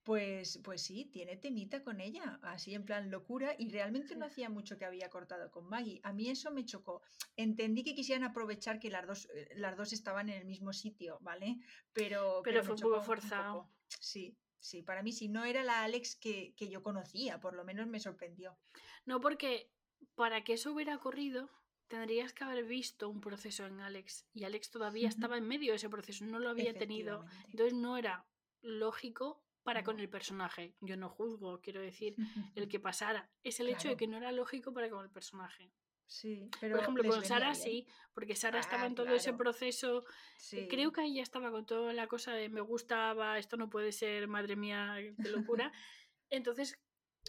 Pues, 0.02 0.58
pues 0.64 0.82
sí, 0.82 1.04
tiene 1.12 1.36
temita 1.36 1.82
con 1.84 2.00
ella, 2.00 2.38
así 2.42 2.74
en 2.74 2.84
plan 2.86 3.10
locura, 3.10 3.54
y 3.58 3.68
realmente 3.68 4.16
no 4.16 4.24
hacía 4.24 4.48
mucho 4.48 4.78
que 4.78 4.86
había 4.86 5.10
cortado 5.10 5.50
con 5.50 5.68
Maggie. 5.68 6.00
A 6.04 6.12
mí 6.14 6.30
eso 6.30 6.50
me 6.50 6.64
chocó. 6.64 7.02
Entendí 7.36 7.84
que 7.84 7.94
quisieran 7.94 8.24
aprovechar 8.24 8.78
que 8.78 8.88
las 8.90 9.06
dos, 9.06 9.28
eh, 9.34 9.50
las 9.56 9.76
dos 9.76 9.92
estaban 9.92 10.30
en 10.30 10.38
el 10.38 10.46
mismo 10.46 10.72
sitio, 10.72 11.18
¿vale? 11.20 11.58
Pero, 11.92 12.40
Pero 12.42 12.64
fue 12.64 12.74
un 12.76 12.80
poco 12.80 13.02
forzado. 13.02 13.62
poco. 13.64 13.74
Sí, 14.00 14.38
sí, 14.58 14.82
para 14.82 15.02
mí 15.02 15.12
sí, 15.12 15.28
no 15.28 15.44
era 15.44 15.62
la 15.64 15.84
Alex 15.84 16.16
que, 16.16 16.54
que 16.56 16.70
yo 16.70 16.82
conocía, 16.82 17.38
por 17.38 17.54
lo 17.54 17.64
menos 17.64 17.86
me 17.86 18.00
sorprendió. 18.00 18.56
No, 19.04 19.20
porque 19.20 19.70
para 20.14 20.42
que 20.44 20.54
eso 20.54 20.72
hubiera 20.72 20.96
ocurrido, 20.96 21.50
tendrías 21.90 22.32
que 22.32 22.44
haber 22.44 22.64
visto 22.64 23.08
un 23.10 23.20
proceso 23.20 23.66
en 23.66 23.80
Alex. 23.80 24.24
Y 24.32 24.44
Alex 24.44 24.70
todavía 24.70 25.08
estaba 25.08 25.36
en 25.36 25.46
medio 25.46 25.72
de 25.72 25.76
ese 25.76 25.90
proceso, 25.90 26.24
no 26.24 26.38
lo 26.38 26.48
había 26.48 26.72
tenido. 26.72 27.26
Entonces 27.48 27.74
no 27.74 27.98
era 27.98 28.24
lógico 28.62 29.42
para 29.64 29.82
con 29.82 29.98
el 30.00 30.08
personaje. 30.08 30.74
Yo 30.80 30.96
no 30.96 31.08
juzgo, 31.10 31.60
quiero 31.60 31.80
decir, 31.80 32.14
el 32.54 32.68
que 32.70 32.80
pasara. 32.80 33.28
Es 33.42 33.60
el 33.60 33.68
hecho 33.68 33.88
de 33.88 33.96
que 33.96 34.06
no 34.06 34.16
era 34.16 34.30
lógico 34.32 34.72
para 34.72 34.88
con 34.88 35.04
el 35.04 35.10
personaje. 35.10 35.72
Sí, 36.06 36.48
pero 36.60 36.74
Por 36.76 36.82
ejemplo, 36.82 37.04
con 37.08 37.24
Sara 37.24 37.52
bien. 37.52 37.62
sí, 37.62 37.86
porque 38.14 38.34
Sara 38.34 38.58
estaba 38.60 38.82
Ah, 38.82 38.86
en 38.86 38.94
todo 38.96 39.14
ese 39.14 39.32
proceso. 39.32 40.04
Sí. 40.38 40.66
Creo 40.68 40.90
que 40.92 41.02
ahí 41.02 41.14
ya 41.14 41.22
estaba 41.22 41.50
con 41.52 41.66
toda 41.66 41.92
la 41.92 42.06
cosa 42.08 42.32
de 42.32 42.48
me 42.48 42.60
gustaba, 42.60 43.38
esto 43.38 43.56
no 43.56 43.68
puede 43.70 43.92
ser, 43.92 44.26
madre 44.26 44.56
mía, 44.56 44.96
qué 45.22 45.28
locura. 45.28 45.72
Entonces, 46.30 46.80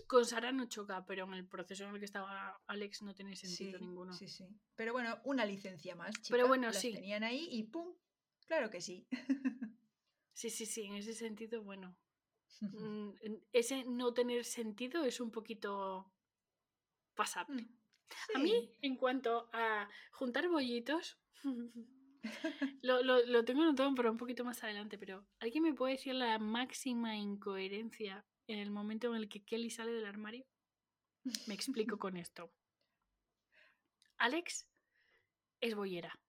con 0.08 0.26
Sara 0.26 0.52
no 0.52 0.66
choca, 0.68 1.06
pero 1.06 1.26
en 1.26 1.34
el 1.34 1.48
proceso 1.48 1.86
en 1.86 1.94
el 1.94 2.00
que 2.00 2.06
estaba 2.06 2.62
Alex 2.68 3.02
no 3.04 3.14
tiene 3.14 3.36
sentido 3.36 3.78
Sí, 3.80 3.86
ninguno. 3.86 4.14
sí, 4.14 4.28
sí. 4.28 4.46
Pero 4.76 4.94
bueno, 4.94 5.20
una 5.24 5.46
licencia 5.46 5.96
más, 5.96 6.12
chica. 6.22 6.36
Pero 6.36 6.48
bueno, 6.48 6.68
Las 6.68 6.80
sí. 6.80 6.94
tenían 6.94 7.24
ahí 7.24 7.48
y 7.52 7.64
¡pum! 7.64 7.94
Claro 8.48 8.70
que 8.70 8.82
sí. 8.82 9.08
Sí, 10.34 10.50
sí, 10.50 10.66
sí, 10.66 10.84
en 10.86 10.96
ese 10.96 11.14
sentido, 11.14 11.62
bueno. 11.62 11.96
mm, 12.62 13.10
Ese 13.52 13.84
no 13.86 14.14
tener 14.14 14.46
sentido 14.46 15.04
es 15.04 15.20
un 15.20 15.30
poquito 15.30 16.12
pasable. 17.16 17.64
Mm, 17.64 18.36
A 18.36 18.40
mí, 18.40 18.70
en 18.82 18.96
cuanto 18.96 19.50
a 19.54 19.88
juntar 20.12 20.48
bollitos, 20.50 21.20
lo, 22.82 23.04
lo, 23.04 23.26
lo 23.26 23.46
tengo 23.46 23.62
anotado 23.64 23.94
para 23.96 24.12
un 24.12 24.18
poquito 24.18 24.44
más 24.44 24.64
adelante, 24.64 24.98
pero 24.98 25.26
¿alguien 25.40 25.64
me 25.64 25.74
puede 25.74 25.94
decir 25.94 26.16
la 26.16 26.40
máxima 26.40 27.16
incoherencia 27.18 28.26
en 28.48 28.60
el 28.60 28.72
momento 28.72 29.08
en 29.08 29.16
el 29.16 29.30
que 29.30 29.44
Kelly 29.44 29.70
sale 29.70 29.92
del 29.92 30.06
armario? 30.06 30.46
Me 31.48 31.54
explico 31.54 31.98
con 32.00 32.18
esto. 32.18 32.52
Alex 34.18 34.68
es 35.62 35.76
boyera. 35.76 36.20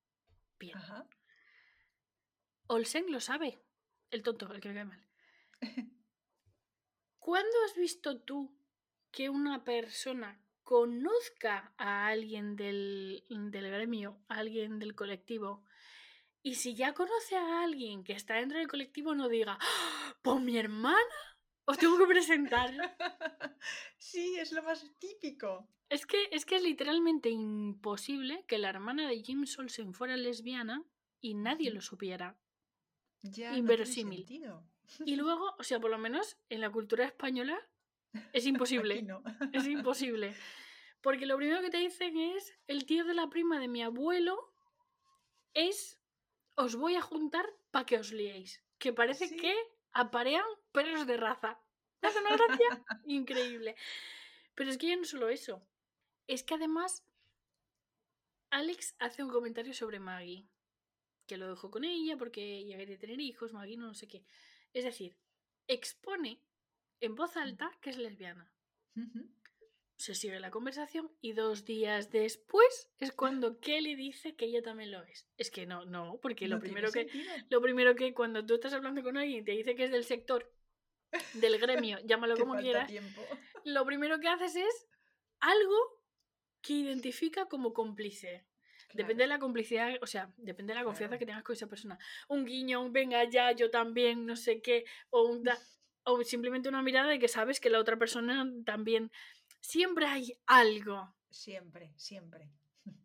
Bien. 0.59 0.77
Ajá. 0.77 1.07
Olsen 2.67 3.11
lo 3.11 3.21
sabe. 3.21 3.59
El 4.11 4.23
tonto, 4.23 4.53
el 4.53 4.61
que 4.61 4.69
me 4.69 4.75
cae 4.75 4.85
mal. 4.85 5.07
¿Cuándo 7.19 7.57
has 7.67 7.77
visto 7.77 8.21
tú 8.21 8.55
que 9.11 9.29
una 9.31 9.65
persona 9.65 10.43
conozca 10.63 11.75
a 11.77 12.07
alguien 12.07 12.57
del, 12.57 13.25
del 13.29 13.71
gremio, 13.71 14.19
a 14.29 14.37
alguien 14.37 14.79
del 14.79 14.95
colectivo, 14.95 15.65
y 16.43 16.57
si 16.57 16.75
ya 16.75 16.95
conoce 16.95 17.37
a 17.37 17.63
alguien 17.63 18.05
que 18.05 18.15
está 18.15 18.35
dentro 18.35 18.59
del 18.59 18.69
colectivo, 18.69 19.15
no 19.15 19.29
diga, 19.29 19.59
"¡Ah! 19.61 20.17
¡por 20.23 20.41
mi 20.41 20.59
hermana! 20.59 21.32
Os 21.65 21.79
tengo 21.79 21.99
que 21.99 22.07
presentar. 22.07 22.71
sí, 23.99 24.37
es 24.39 24.53
lo 24.53 24.63
más 24.63 24.85
típico. 24.99 25.69
Es 25.89 26.07
que, 26.07 26.29
es 26.33 26.45
que 26.45 26.57
es 26.57 26.63
literalmente 26.63 27.29
imposible 27.31 28.45
que 28.49 28.59
la 28.59 28.71
hermana 28.71 29.09
de 29.09 29.23
Jim 29.23 29.47
Solsen 29.47 29.93
fuera 29.95 30.17
lesbiana 30.17 30.83
y 31.21 31.35
nadie 31.35 31.71
lo 31.71 31.81
supiera. 31.81 32.37
Ya 33.23 33.57
Inverosímil. 33.57 34.27
Y 35.05 35.17
luego, 35.17 35.55
o 35.59 35.63
sea, 35.63 35.79
por 35.81 35.91
lo 35.91 35.99
menos 35.99 36.37
en 36.49 36.61
la 36.61 36.71
cultura 36.71 37.05
española 37.05 37.59
es 38.33 38.47
imposible. 38.47 39.03
no. 39.03 39.23
Es 39.53 39.67
imposible. 39.67 40.35
Porque 41.01 41.27
lo 41.27 41.37
primero 41.37 41.61
que 41.61 41.71
te 41.71 41.79
dicen 41.79 42.17
es, 42.17 42.55
el 42.67 42.87
tío 42.87 43.05
de 43.05 43.15
la 43.15 43.29
prima 43.29 43.59
de 43.61 43.69
mi 43.69 43.83
abuelo 43.83 44.53
es, 45.55 46.01
os 46.55 46.77
voy 46.77 46.95
a 46.97 47.03
juntar 47.03 47.45
para 47.71 47.87
que 47.87 47.99
os 47.99 48.13
liéis. 48.13 48.63
Que 48.79 48.93
parece 48.93 49.29
Sí. 49.29 49.37
que 49.37 49.55
aparean 49.93 50.45
perros 50.73 51.07
de 51.07 51.17
raza. 51.17 51.61
¿Me 52.01 52.09
hace 52.09 52.21
una 52.21 52.37
gracia? 52.37 52.85
Increíble. 53.07 53.77
Pero 54.55 54.71
es 54.71 54.79
que 54.79 54.89
ya 54.89 54.97
no 54.97 55.05
solo 55.05 55.29
eso. 55.29 55.67
Es 56.27 56.43
que 56.43 56.55
además, 56.55 57.05
Alex 58.51 58.95
hace 58.99 59.23
un 59.23 59.31
comentario 59.31 59.75
sobre 59.75 59.99
Maggie. 59.99 60.49
Que 61.27 61.37
lo 61.37 61.49
dejó 61.49 61.71
con 61.71 61.85
ella 61.85 62.17
porque 62.17 62.59
ella 62.59 62.77
quería 62.77 62.99
tener 62.99 63.21
hijos, 63.21 63.53
Maggie 63.53 63.77
no, 63.77 63.87
no 63.87 63.95
sé 63.95 64.09
qué. 64.09 64.25
Es 64.73 64.85
decir, 64.85 65.17
expone 65.69 66.43
en 67.01 67.15
voz 67.15 67.37
alta 67.37 67.71
que 67.81 67.91
es 67.91 67.97
lesbiana. 67.97 68.53
Se 70.03 70.15
sigue 70.15 70.41
la 70.41 70.51
conversación 70.51 71.11
y 71.21 71.33
dos 71.33 71.65
días 71.65 72.11
después 72.11 72.91
es 72.99 73.13
cuando 73.13 73.61
Kelly 73.61 73.95
dice 73.95 74.35
que 74.35 74.47
ella 74.47 74.63
también 74.63 74.91
lo 74.91 75.03
es. 75.05 75.29
Es 75.37 75.51
que 75.51 75.65
no, 75.67 75.85
no, 75.85 76.19
porque 76.21 76.49
lo 76.49 76.57
No 76.57 76.61
primero 76.63 76.91
que 76.91 77.05
sentido. 77.09 77.33
lo 77.51 77.61
primero 77.63 77.95
que 77.95 78.13
cuando 78.15 78.45
tú 78.45 78.55
estás 78.55 78.73
hablando 78.73 79.03
con 79.03 79.17
alguien 79.17 79.43
y 79.43 79.45
te 79.45 79.53
dice 79.53 79.75
que 79.75 79.85
es 79.85 79.91
del 79.93 80.05
sector 80.05 80.53
del 81.35 81.59
gremio, 81.59 81.99
llámalo 82.05 82.37
como 82.37 82.57
quieras, 82.57 82.89
tiempo. 82.89 83.23
lo 83.65 83.85
primero 83.85 84.19
que 84.19 84.29
haces 84.29 84.57
es 84.57 84.89
algo 85.41 85.77
que 86.61 86.73
identifica 86.75 87.47
como 87.47 87.73
cómplice. 87.73 88.47
Depende 88.95 89.25
de 89.25 89.29
la 89.29 89.39
complicidad, 89.39 89.95
o 90.03 90.07
sea, 90.07 90.35
depende 90.37 90.73
de 90.75 90.81
la 90.81 90.85
confianza 90.85 91.13
Claro. 91.13 91.19
que 91.21 91.27
tengas 91.27 91.43
con 91.45 91.55
esa 91.55 91.67
persona. 91.67 91.99
Un 92.29 92.45
guiño, 92.45 92.83
un 92.83 92.93
venga 92.93 93.25
ya, 93.25 93.51
yo 93.53 93.71
también, 93.71 94.27
no 94.27 94.37
sé 94.37 94.61
qué, 94.61 94.85
o, 95.11 95.23
un 95.23 95.43
da- 95.45 95.59
o 96.05 96.23
simplemente 96.25 96.69
una 96.69 96.83
mirada 96.83 97.09
de 97.09 97.19
que 97.19 97.29
sabes 97.29 97.59
que 97.61 97.71
la 97.71 97.79
otra 97.79 97.97
persona 97.99 98.45
también. 98.67 99.11
Siempre 99.63 100.07
hay 100.07 100.37
algo. 100.47 101.15
Siempre, 101.31 101.95
siempre. 101.97 102.51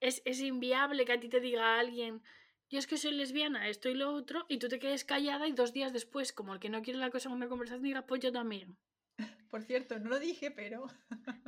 Es, 0.00 0.22
es 0.24 0.38
inviable 0.40 1.04
que 1.04 1.12
a 1.12 1.18
ti 1.18 1.28
te 1.28 1.40
diga 1.40 1.80
alguien, 1.80 2.22
yo 2.70 2.78
es 2.78 2.86
que 2.86 2.98
soy 2.98 3.12
lesbiana, 3.12 3.68
esto 3.68 3.88
y 3.88 3.94
lo 3.94 4.12
otro, 4.12 4.46
y 4.48 4.58
tú 4.58 4.68
te 4.68 4.78
quedes 4.78 5.04
callada 5.04 5.48
y 5.48 5.52
dos 5.52 5.72
días 5.72 5.92
después, 5.92 6.32
como 6.32 6.54
el 6.54 6.60
que 6.60 6.68
no 6.68 6.82
quiere 6.82 7.00
la 7.00 7.10
cosa 7.10 7.28
en 7.28 7.34
una 7.34 7.48
conversación, 7.48 7.82
digas, 7.82 8.04
pues 8.06 8.20
yo 8.20 8.30
también. 8.30 8.78
Por 9.50 9.64
cierto, 9.64 9.98
no 9.98 10.10
lo 10.10 10.20
dije, 10.20 10.52
pero. 10.52 10.86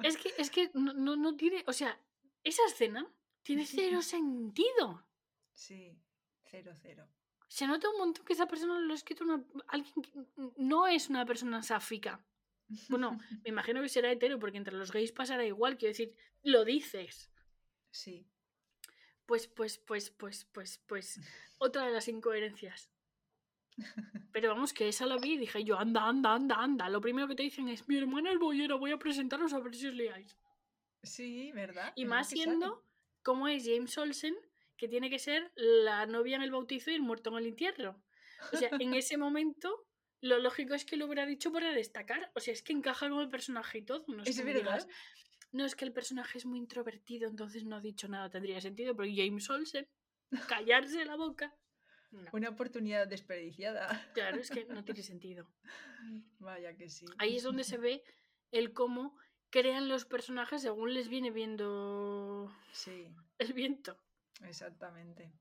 Es 0.03 0.17
que, 0.17 0.33
es 0.37 0.51
que 0.51 0.71
no, 0.75 0.95
no, 0.95 1.15
no 1.15 1.37
tiene, 1.37 1.63
o 1.69 1.73
sea, 1.73 2.01
esa 2.43 2.65
escena 2.67 3.07
tiene 3.43 3.67
cero 3.67 4.03
sentido. 4.03 5.07
Sí, 5.55 5.97
cero, 6.43 6.73
cero. 6.75 7.09
Se 7.47 7.67
nota 7.67 7.89
un 7.91 7.99
montón 7.99 8.25
que 8.25 8.33
esa 8.33 8.49
persona 8.49 8.81
lo 8.81 8.93
ha 8.93 8.97
escrito 8.97 9.25
una, 9.25 9.45
alguien 9.69 10.03
que 10.03 10.11
no 10.57 10.89
es 10.89 11.09
una 11.09 11.25
persona 11.25 11.63
sáfica. 11.63 12.25
Bueno, 12.89 13.19
me 13.43 13.51
imagino 13.51 13.83
que 13.83 13.89
será 13.89 14.13
hetero, 14.13 14.39
porque 14.39 14.59
entre 14.59 14.77
los 14.77 14.93
gays 14.93 15.13
pasará 15.13 15.45
igual, 15.45 15.77
quiero 15.77 15.91
decir, 15.91 16.15
lo 16.43 16.65
dices. 16.65 17.31
Sí. 17.91 18.27
Pues, 19.27 19.49
pues, 19.49 19.79
pues, 19.79 20.11
pues, 20.11 20.45
pues, 20.53 20.79
pues, 20.87 21.21
otra 21.59 21.87
de 21.87 21.93
las 21.93 22.09
incoherencias. 22.09 22.91
Pero 24.33 24.51
vamos, 24.51 24.73
que 24.73 24.89
esa 24.89 25.07
la 25.07 25.17
vi 25.17 25.35
y 25.35 25.39
dije 25.39 25.65
yo, 25.65 25.79
anda, 25.79 26.07
anda, 26.07 26.35
anda, 26.35 26.57
anda. 26.57 26.89
Lo 26.89 27.01
primero 27.01 27.29
que 27.29 27.35
te 27.35 27.43
dicen 27.43 27.69
es, 27.69 27.89
mi 27.89 27.97
hermana 27.97 28.33
es 28.33 28.39
boyera, 28.39 28.75
voy 28.75 28.93
a 28.93 28.99
presentaros 28.99 29.53
a 29.53 29.61
ver 29.61 29.75
si 29.75 29.89
os 29.89 29.95
liáis. 29.95 30.37
Sí, 31.03 31.51
¿verdad? 31.53 31.93
Y 31.97 32.05
más 32.05 32.29
siendo 32.29 32.85
como 33.23 33.49
es 33.49 33.65
James 33.65 33.97
Olsen, 33.99 34.37
que 34.77 34.89
tiene 34.89 35.11
que 35.11 35.19
ser 35.19 35.53
la 35.55 36.07
novia 36.07 36.37
en 36.37 36.43
el 36.43 36.51
bautizo 36.51 36.91
y 36.91 36.95
el 36.95 37.03
muerto 37.03 37.31
en 37.31 37.37
el 37.39 37.47
entierro. 37.47 38.03
O 38.53 38.57
sea, 38.57 38.71
en 38.79 38.95
ese 38.95 39.17
momento, 39.17 39.87
lo 40.21 40.39
lógico 40.39 40.75
es 40.75 40.85
que 40.85 40.97
lo 40.97 41.07
hubiera 41.07 41.27
dicho 41.27 41.53
para 41.53 41.73
destacar. 41.73 42.31
O 42.35 42.41
sea, 42.41 42.53
es 42.53 42.63
que 42.63 42.73
encaja 42.73 43.09
con 43.09 43.21
el 43.21 43.29
personaje 43.29 43.79
y 43.79 43.83
todo. 43.83 44.05
No 44.09 44.23
es, 44.23 44.37
verdad. 44.45 44.55
digas, 44.61 44.89
no 45.53 45.65
es 45.65 45.75
que 45.75 45.85
el 45.85 45.93
personaje 45.93 46.39
es 46.39 46.47
muy 46.47 46.59
introvertido, 46.59 47.29
entonces 47.29 47.65
no 47.65 47.77
ha 47.77 47.81
dicho 47.81 48.07
nada, 48.09 48.31
tendría 48.31 48.61
sentido, 48.61 48.95
pero 48.97 49.11
James 49.15 49.49
Olsen, 49.51 49.89
callarse 50.49 51.05
la 51.05 51.17
boca. 51.17 51.55
No, 52.13 52.29
Una 52.33 52.49
oportunidad 52.51 53.07
desperdiciada. 53.07 54.11
claro, 54.15 54.39
es 54.39 54.51
que 54.51 54.65
no 54.65 54.85
tiene 54.85 55.03
sentido. 55.03 55.49
Vaya 56.39 56.77
que 56.77 56.89
sí. 56.89 57.07
Ahí 57.19 57.37
es 57.37 57.43
donde 57.45 57.63
se 57.65 57.79
ve 57.79 58.03
el 58.51 58.73
cómo 58.73 59.17
crean 59.51 59.89
los 59.89 60.05
personajes 60.05 60.63
según 60.63 60.93
les 60.95 61.09
viene 61.09 61.31
viendo 61.31 62.53
Sí, 62.73 63.09
el 63.39 63.53
viento. 63.53 63.97
exactamente. 64.45 65.33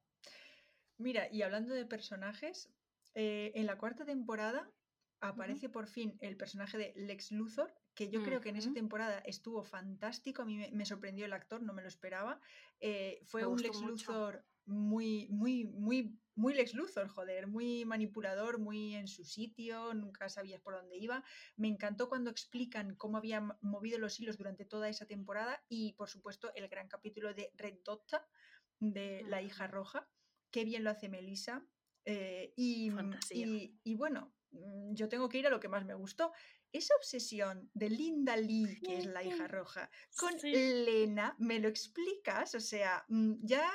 Mira, 0.97 1.27
y 1.31 1.41
hablando 1.43 1.73
de 1.73 1.85
personajes, 1.85 2.69
eh, 3.15 3.51
en 3.55 3.65
la 3.65 3.77
cuarta 3.77 4.05
temporada 4.05 4.71
aparece 5.21 5.67
por 5.69 5.87
fin 5.87 6.17
el 6.21 6.37
personaje 6.37 6.77
de 6.77 6.93
Lex 6.95 7.31
Luthor, 7.31 7.73
que 7.93 8.09
yo 8.09 8.23
creo 8.23 8.39
que 8.39 8.49
en 8.49 8.55
esa 8.55 8.71
temporada 8.71 9.19
estuvo 9.19 9.63
fantástico. 9.63 10.43
A 10.43 10.45
mí 10.45 10.55
me, 10.55 10.71
me 10.71 10.85
sorprendió 10.85 11.25
el 11.25 11.33
actor, 11.33 11.61
no 11.61 11.73
me 11.73 11.81
lo 11.81 11.89
esperaba. 11.89 12.39
Eh, 12.79 13.19
fue 13.25 13.45
un 13.45 13.61
Lex 13.61 13.81
mucho. 13.81 14.11
Luthor 14.11 14.45
muy, 14.69 15.27
muy, 15.29 15.65
muy, 15.65 16.17
muy 16.35 16.53
Lex 16.53 16.73
Luthor, 16.75 17.07
joder, 17.09 17.47
muy 17.47 17.83
manipulador, 17.85 18.59
muy 18.59 18.95
en 18.95 19.07
su 19.07 19.25
sitio, 19.25 19.93
nunca 19.93 20.29
sabías 20.29 20.61
por 20.61 20.75
dónde 20.75 20.95
iba. 20.97 21.23
Me 21.57 21.67
encantó 21.67 22.07
cuando 22.07 22.29
explican 22.29 22.95
cómo 22.95 23.17
había 23.17 23.41
movido 23.61 23.97
los 23.97 24.19
hilos 24.19 24.37
durante 24.37 24.65
toda 24.65 24.87
esa 24.87 25.05
temporada 25.05 25.63
y, 25.67 25.93
por 25.93 26.09
supuesto, 26.09 26.53
el 26.55 26.67
gran 26.69 26.87
capítulo 26.87 27.33
de 27.33 27.51
Red 27.55 27.79
Dota, 27.83 28.25
de 28.79 29.23
la 29.25 29.41
hija 29.41 29.67
roja. 29.67 30.07
Qué 30.51 30.63
bien 30.63 30.83
lo 30.83 30.91
hace 30.91 31.09
Melissa. 31.09 31.65
Eh, 32.09 32.53
y, 32.55 32.89
mm, 32.89 33.13
y- 33.31 33.79
y 33.83 33.95
bueno, 33.95 34.33
mm, 34.51 34.93
yo 34.93 35.07
tengo 35.09 35.29
que 35.29 35.37
ir 35.37 35.47
a 35.47 35.49
lo 35.51 35.59
que 35.59 35.67
más 35.69 35.85
me 35.85 35.93
gustó. 35.93 36.31
Esa 36.71 36.93
obsesión 36.97 37.69
de 37.73 37.89
Linda 37.89 38.35
Lee, 38.37 38.79
que 38.83 38.97
es 38.99 39.05
la 39.05 39.23
hija 39.23 39.47
roja, 39.47 39.89
con 40.17 40.39
Sí. 40.39 40.51
Lena, 40.51 41.35
¿me 41.39 41.59
lo 41.59 41.67
explicas? 41.67 42.53
O 42.55 42.59
sea, 42.59 43.05
mm, 43.09 43.33
ya 43.41 43.67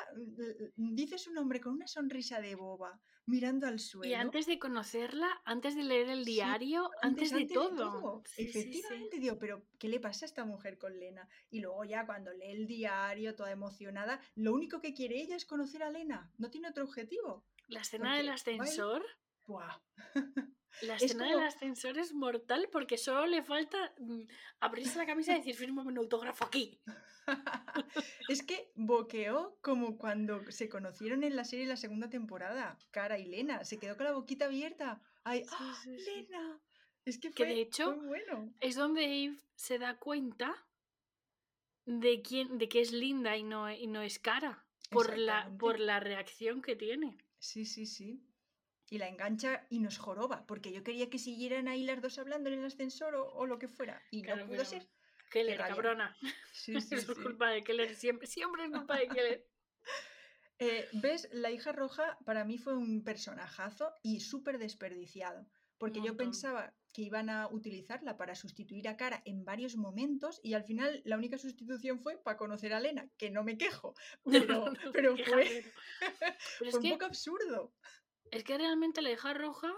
dices 0.76 1.22
su 1.22 1.32
nombre 1.32 1.60
con 1.60 1.74
una 1.74 1.86
sonrisa 1.88 2.40
de 2.40 2.54
boba, 2.54 3.00
mirando 3.26 3.66
al 3.66 3.78
suelo. 3.80 4.08
Y 4.10 4.14
antes 4.14 4.46
de 4.46 4.58
conocerla, 4.58 5.28
antes 5.44 5.74
de 5.74 5.82
leer 5.82 6.08
el 6.08 6.24
Sí, 6.24 6.32
diario, 6.34 6.88
antes, 7.02 7.32
de 7.32 7.46
todo. 7.46 8.22
Sí. 8.26 8.42
Efectivamente, 8.42 9.18
digo, 9.18 9.38
pero 9.38 9.66
¿qué 9.78 9.88
le 9.88 9.98
pasa 9.98 10.24
a 10.24 10.28
esta 10.28 10.44
mujer 10.44 10.78
con 10.78 10.96
Lena? 10.98 11.28
Y 11.50 11.60
luego 11.60 11.84
ya 11.84 12.06
cuando 12.06 12.32
lee 12.32 12.50
el 12.52 12.66
diario, 12.66 13.34
toda 13.34 13.50
emocionada, 13.50 14.20
lo 14.36 14.52
único 14.54 14.80
que 14.80 14.92
quiere 14.94 15.20
ella 15.20 15.34
es 15.36 15.46
conocer 15.46 15.82
a 15.82 15.90
Lena, 15.90 16.32
no 16.38 16.50
tiene 16.50 16.68
otro 16.68 16.84
objetivo. 16.84 17.44
La 17.68 17.80
escena 17.80 18.16
del 18.16 18.26
Porque 18.26 18.34
ascensor, 18.34 19.04
¡Buah! 19.46 19.78
la 20.82 20.96
Es 20.96 21.02
escena 21.04 21.24
del 21.24 21.34
como- 21.34 21.46
ascensor 21.46 21.98
es 21.98 22.12
mortal 22.12 22.68
porque 22.72 22.98
solo 22.98 23.26
le 23.26 23.42
falta 23.42 23.94
mm, 23.98 24.22
abrirse 24.60 24.98
la 24.98 25.06
camisa 25.06 25.32
y 25.32 25.38
decir, 25.38 25.54
fírmame 25.56 25.88
un 25.90 25.98
autógrafo 25.98 26.44
aquí. 26.44 26.80
es 28.28 28.42
que 28.42 28.70
boqueó 28.74 29.56
como 29.62 29.96
cuando 29.98 30.50
se 30.50 30.68
conocieron 30.68 31.24
en 31.24 31.36
la 31.36 31.44
serie 31.44 31.66
la 31.66 31.76
segunda 31.76 32.10
temporada, 32.10 32.78
Cara 32.90 33.18
y 33.18 33.24
Lena, 33.26 33.64
se 33.64 33.78
quedó 33.78 33.96
con 33.96 34.04
la 34.06 34.12
boquita 34.12 34.46
abierta. 34.46 35.00
¡Ay, 35.24 35.44
Sí, 35.44 35.50
¡ah, 35.58 35.80
sí, 35.82 35.98
sí. 35.98 36.10
Lena! 36.10 36.60
Es 37.06 37.18
que 37.18 37.30
Que 37.30 37.44
fue, 37.44 37.54
de 37.54 37.60
hecho, 37.60 37.94
fue 37.94 38.06
bueno. 38.06 38.52
Es 38.60 38.76
donde 38.76 39.24
Eve 39.24 39.36
se 39.56 39.78
da 39.78 39.98
cuenta 39.98 40.66
de 41.86 42.22
quién, 42.22 42.56
de 42.58 42.68
que 42.68 42.80
es 42.80 42.92
linda 42.92 43.36
y 43.36 43.42
no, 43.42 43.70
y 43.70 43.86
no 43.86 44.00
es 44.02 44.18
cara. 44.18 44.66
Por 44.90 45.18
la, 45.18 45.50
por 45.58 45.80
la 45.80 45.98
reacción 45.98 46.62
que 46.62 46.76
tiene. 46.76 47.18
Sí, 47.44 47.66
sí, 47.66 47.84
sí. 47.84 48.26
Y 48.88 48.96
la 48.98 49.08
engancha 49.08 49.66
y 49.68 49.80
nos 49.80 49.98
joroba, 49.98 50.46
porque 50.46 50.72
yo 50.72 50.82
quería 50.82 51.10
que 51.10 51.18
siguieran 51.18 51.68
ahí 51.68 51.84
las 51.84 52.00
dos 52.00 52.18
hablando 52.18 52.48
en 52.48 52.58
el 52.58 52.64
ascensor 52.64 53.14
o, 53.14 53.26
o 53.34 53.46
lo 53.46 53.58
que 53.58 53.68
fuera. 53.68 54.02
Y 54.10 54.22
Claro, 54.22 54.40
no 54.40 54.46
pudo 54.46 54.56
pero 54.58 54.70
ser. 54.70 54.88
Keller, 55.30 55.58
cabrona. 55.58 56.16
Sí, 56.52 56.72
sí, 56.80 56.94
Eso 56.94 57.12
es 57.12 57.16
sí. 57.18 57.22
culpa 57.22 57.50
de 57.50 57.62
Keller. 57.62 57.94
Siempre, 57.94 58.26
siempre 58.26 58.64
es 58.64 58.70
culpa 58.70 58.96
de 58.98 59.08
Keller. 59.08 59.46
Eh, 60.60 60.88
¿Ves? 60.92 61.28
La 61.32 61.50
hija 61.50 61.72
roja 61.72 62.16
para 62.24 62.44
mí 62.44 62.58
fue 62.58 62.76
un 62.76 63.02
personajazo 63.02 63.92
y 64.04 64.20
súper 64.20 64.58
desperdiciado. 64.58 65.48
Porque 65.78 66.00
yo 66.00 66.16
pensaba 66.16 66.72
que 66.94 67.02
iban 67.02 67.28
a 67.28 67.48
utilizarla 67.48 68.16
para 68.16 68.36
sustituir 68.36 68.86
a 68.88 68.96
Cara 68.96 69.20
en 69.26 69.44
varios 69.44 69.76
momentos 69.76 70.40
y 70.44 70.54
al 70.54 70.62
final 70.62 71.02
la 71.04 71.16
única 71.18 71.36
sustitución 71.38 71.98
fue 72.00 72.16
para 72.16 72.36
conocer 72.38 72.72
a 72.72 72.78
Lena, 72.80 73.10
que 73.18 73.30
no 73.30 73.42
me 73.42 73.58
quejo, 73.58 73.94
pero, 74.24 74.64
fue, 74.64 74.92
pero- 74.92 75.14
pero 76.58 76.70
es 76.70 76.70
fue 76.70 76.78
un 76.78 76.82
que- 76.82 76.90
poco 76.92 77.04
absurdo. 77.04 77.74
Es 78.30 78.44
que 78.44 78.56
realmente 78.56 79.02
la 79.02 79.10
hija 79.10 79.34
roja, 79.34 79.72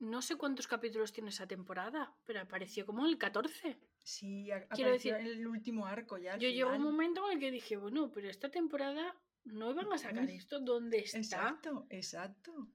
no 0.00 0.22
sé 0.22 0.34
cuántos 0.36 0.66
capítulos 0.66 1.12
tiene 1.12 1.30
esa 1.30 1.46
temporada, 1.46 2.14
pero 2.24 2.40
apareció 2.40 2.84
como 2.84 3.06
el 3.06 3.16
14. 3.16 3.80
Sí, 4.02 4.48
Quiero 4.74 4.90
decir, 4.90 5.14
en 5.14 5.26
el 5.26 5.46
último 5.46 5.86
arco 5.86 6.18
ya. 6.18 6.36
Yo 6.36 6.48
llegó 6.50 6.70
un 6.70 6.76
final. 6.76 6.92
momento 6.92 7.26
en 7.28 7.34
el 7.34 7.40
que 7.40 7.50
dije, 7.52 7.76
bueno, 7.76 8.10
pero 8.12 8.28
esta 8.28 8.50
temporada 8.50 9.16
no 9.44 9.70
iban 9.70 9.90
a 9.92 9.98
sacar 9.98 10.28
esto. 10.28 10.60
¿Dónde 10.60 10.98
está? 10.98 11.18
Exacto, 11.18 11.86
exacto. 11.90 12.68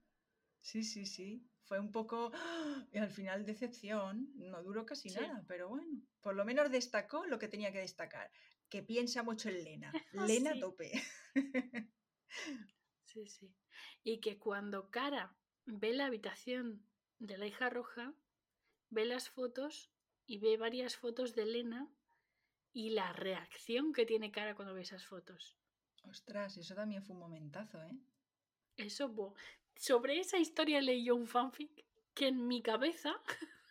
Sí, 0.62 0.84
sí, 0.84 1.06
sí. 1.06 1.46
Fue 1.70 1.80
un 1.80 1.92
poco. 1.92 2.32
¡ah! 2.34 2.88
Y 2.92 2.98
al 2.98 3.12
final 3.12 3.46
decepción. 3.46 4.32
No 4.36 4.62
duró 4.64 4.88
casi 4.88 5.10
Sí. 5.10 5.20
nada, 5.20 5.46
pero 5.48 5.70
bueno. 5.70 6.02
Por 6.20 6.36
lo 6.36 6.44
menos 6.44 6.72
destacó 6.72 7.26
lo 7.28 7.38
que 7.38 7.48
tenía 7.48 7.72
que 7.72 7.78
destacar. 7.80 8.32
Que 8.70 8.82
piensa 8.82 9.22
mucho 9.22 9.50
en 9.50 9.64
Lena. 9.64 9.94
Ah, 10.18 10.26
Lena 10.26 10.54
sí. 10.54 10.60
tope. 10.60 10.92
Sí, 13.06 13.28
sí. 13.28 13.56
Y 14.04 14.20
que 14.20 14.38
cuando 14.38 14.90
Cara 14.92 15.36
ve 15.66 15.94
la 15.94 16.06
habitación 16.08 16.86
de 17.18 17.38
la 17.40 17.48
hija 17.48 17.70
roja, 17.70 18.14
ve 18.90 19.06
las 19.06 19.30
fotos 19.30 19.92
y 20.28 20.38
ve 20.38 20.58
varias 20.58 20.96
fotos 20.96 21.34
de 21.34 21.44
Elena 21.44 21.92
y 22.72 22.92
la 22.92 23.12
reacción 23.14 23.94
que 23.94 24.06
tiene 24.06 24.32
Cara 24.32 24.54
cuando 24.56 24.76
ve 24.76 24.82
esas 24.82 25.06
fotos. 25.08 25.58
Ostras, 26.04 26.58
eso 26.58 26.76
también 26.76 27.04
fue 27.04 27.16
un 27.16 27.22
momentazo, 27.22 27.82
¿eh? 27.84 27.98
Eso, 28.78 29.10
bo- 29.10 29.34
sobre 29.80 30.20
esa 30.20 30.38
historia 30.38 30.80
leí 30.82 31.06
yo 31.06 31.16
un 31.16 31.26
fanfic 31.26 31.72
que 32.14 32.28
en 32.28 32.48
mi 32.48 32.62
cabeza 32.62 33.16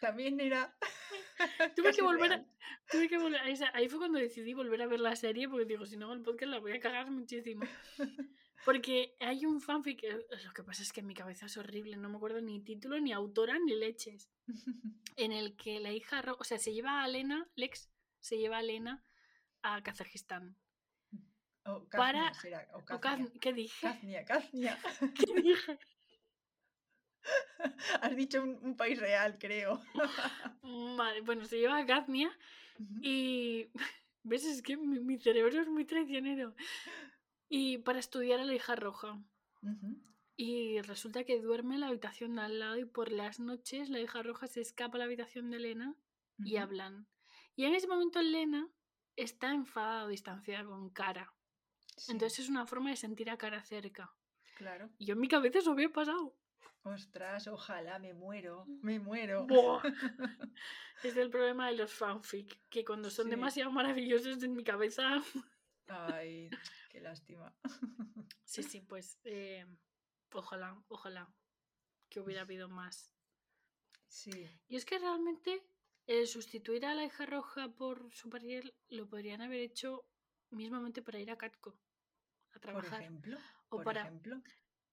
También 0.00 0.40
era. 0.40 0.76
tuve 1.76 1.92
que 1.92 2.02
volver 2.02 2.32
a, 2.32 2.36
real. 2.36 2.46
tuve 2.90 3.09
que 3.09 3.18
volver 3.18 3.40
a 3.40 3.48
esa- 3.48 3.70
ahí 3.76 3.88
fue 3.88 3.98
cuando 3.98 4.18
decidí 4.18 4.54
volver 4.54 4.80
a 4.82 4.86
ver 4.86 5.00
la 5.00 5.14
serie 5.14 5.48
porque 5.48 5.66
digo, 5.66 5.86
si 5.86 5.96
no 5.96 6.12
el 6.12 6.22
podcast 6.22 6.50
la 6.50 6.59
voy 6.59 6.72
a 6.72 6.80
cagar 6.80 7.11
muchísimo. 7.11 7.62
Porque 8.64 9.14
hay 9.20 9.46
un 9.46 9.61
fanfic, 9.61 10.02
eh, 10.02 10.26
lo 10.44 10.52
que 10.52 10.64
pasa 10.64 10.82
es 10.82 10.92
que 10.92 10.98
en 11.00 11.06
mi 11.06 11.14
cabeza 11.14 11.46
es 11.46 11.56
horrible, 11.56 11.96
no 11.96 12.09
me 12.09 12.16
acuerdo 12.16 12.40
ni 12.40 12.61
título, 12.61 12.98
ni 12.98 13.12
autora, 13.12 13.56
ni 13.64 13.74
leches, 13.76 14.28
en 15.16 15.30
el 15.30 15.56
que 15.56 15.78
la 15.78 15.92
hija, 15.92 16.24
o 16.36 16.42
sea, 16.42 16.59
se 16.59 16.72
lleva 16.74 17.04
a 17.04 17.09
Lena, 17.09 17.48
Lex, 17.54 17.88
se 18.18 18.36
lleva 18.36 18.59
a 18.59 18.62
Lena 18.62 19.04
a 19.62 19.80
Kazajistán. 19.84 20.56
O 21.64 21.88
Para- 21.88 22.32
Kaznia 22.32 22.40
será, 22.40 22.68
o 22.74 22.78
O 22.78 22.84
Kaznia. 22.84 23.26
Kaz- 23.28 23.38
¿Qué 23.40 23.52
dije? 23.52 23.86
Kaznia, 23.86 24.24
Kaznia. 24.24 24.78
¿Qué 25.14 25.40
dije? 25.40 25.78
Has 28.02 28.16
dicho 28.16 28.42
un, 28.42 28.58
un 28.62 28.76
país 28.76 28.98
real, 28.98 29.38
creo. 29.38 29.82
Vale, 30.62 31.20
bueno, 31.22 31.44
se 31.44 31.58
lleva 31.58 31.78
a 31.78 32.06
y... 33.02 33.70
¿Ves? 34.22 34.44
Es 34.44 34.62
que 34.62 34.76
mi, 34.76 35.00
mi 35.00 35.18
cerebro 35.18 35.60
es 35.60 35.68
muy 35.68 35.84
traicionero. 35.84 36.54
Y 37.48 37.78
para 37.78 37.98
estudiar 37.98 38.40
a 38.40 38.44
la 38.44 38.54
hija 38.54 38.76
roja. 38.76 39.18
Y 40.36 40.80
resulta 40.82 41.24
que 41.24 41.40
duerme 41.40 41.74
en 41.74 41.80
la 41.80 41.88
habitación 41.88 42.36
de 42.36 42.42
al 42.42 42.58
lado 42.58 42.78
y 42.78 42.84
por 42.84 43.10
las 43.10 43.40
noches 43.40 43.88
la 43.88 44.00
hija 44.00 44.22
roja 44.22 44.46
se 44.46 44.60
escapa 44.60 44.96
a 44.96 44.98
la 44.98 45.04
habitación 45.04 45.50
de 45.50 45.56
Elena 45.56 45.96
y 46.38 46.56
hablan. 46.56 47.08
Y 47.56 47.64
en 47.64 47.74
ese 47.74 47.88
momento 47.88 48.20
Elena 48.20 48.68
está 49.16 49.52
enfadada 49.52 50.04
o 50.04 50.08
distanciada 50.08 50.64
con 50.64 50.90
Cara. 50.90 51.32
Sí, 51.96 52.12
Entonces 52.12 52.40
es 52.40 52.48
una 52.48 52.66
forma 52.66 52.90
de 52.90 52.96
sentir 52.96 53.30
a 53.30 53.38
Cara 53.38 53.62
cerca. 53.62 54.14
claro. 54.56 54.90
Y 54.98 55.06
yo 55.06 55.14
en 55.14 55.20
mi 55.20 55.28
cabeza 55.28 55.58
eso 55.58 55.72
había 55.72 55.90
pasado. 55.90 56.36
Ostras, 56.82 57.46
ojalá 57.48 57.98
me 57.98 58.14
muero, 58.14 58.64
me 58.82 58.98
muero. 58.98 59.46
Buah. 59.46 59.82
es 61.02 61.16
el 61.16 61.30
problema 61.30 61.68
de 61.68 61.76
los 61.76 61.92
fanfic, 61.92 62.60
que 62.70 62.84
cuando 62.84 63.10
son 63.10 63.26
Sí. 63.26 63.30
demasiado 63.30 63.70
maravillosos 63.70 64.42
en 64.42 64.54
mi 64.54 64.64
cabeza... 64.64 65.22
Ay, 65.88 66.50
qué 66.90 67.00
lástima. 67.00 67.54
Sí, 68.44 68.62
sí, 68.62 68.80
pues 68.80 69.18
eh, 69.24 69.66
ojalá, 70.32 70.82
ojalá 70.88 71.32
que 72.08 72.20
hubiera 72.20 72.42
habido 72.42 72.68
más. 72.68 73.12
Sí, 74.06 74.48
Y 74.68 74.76
es 74.76 74.84
que 74.86 74.98
realmente 74.98 75.62
el 76.06 76.26
sustituir 76.26 76.86
a 76.86 76.94
la 76.94 77.04
hija 77.04 77.26
roja 77.26 77.68
por 77.68 78.10
Supergirl 78.14 78.74
lo 78.88 79.06
podrían 79.08 79.42
haber 79.42 79.60
hecho 79.60 80.08
mismamente 80.50 81.02
para 81.02 81.18
ir 81.18 81.30
a 81.30 81.36
Catco 81.36 81.78
a 82.50 82.52
por 82.52 82.60
trabajar. 82.62 83.02
ejemplo. 83.02 83.36
o 83.68 83.76
por 83.76 83.84
para, 83.84 84.00
ejemplo. 84.00 84.42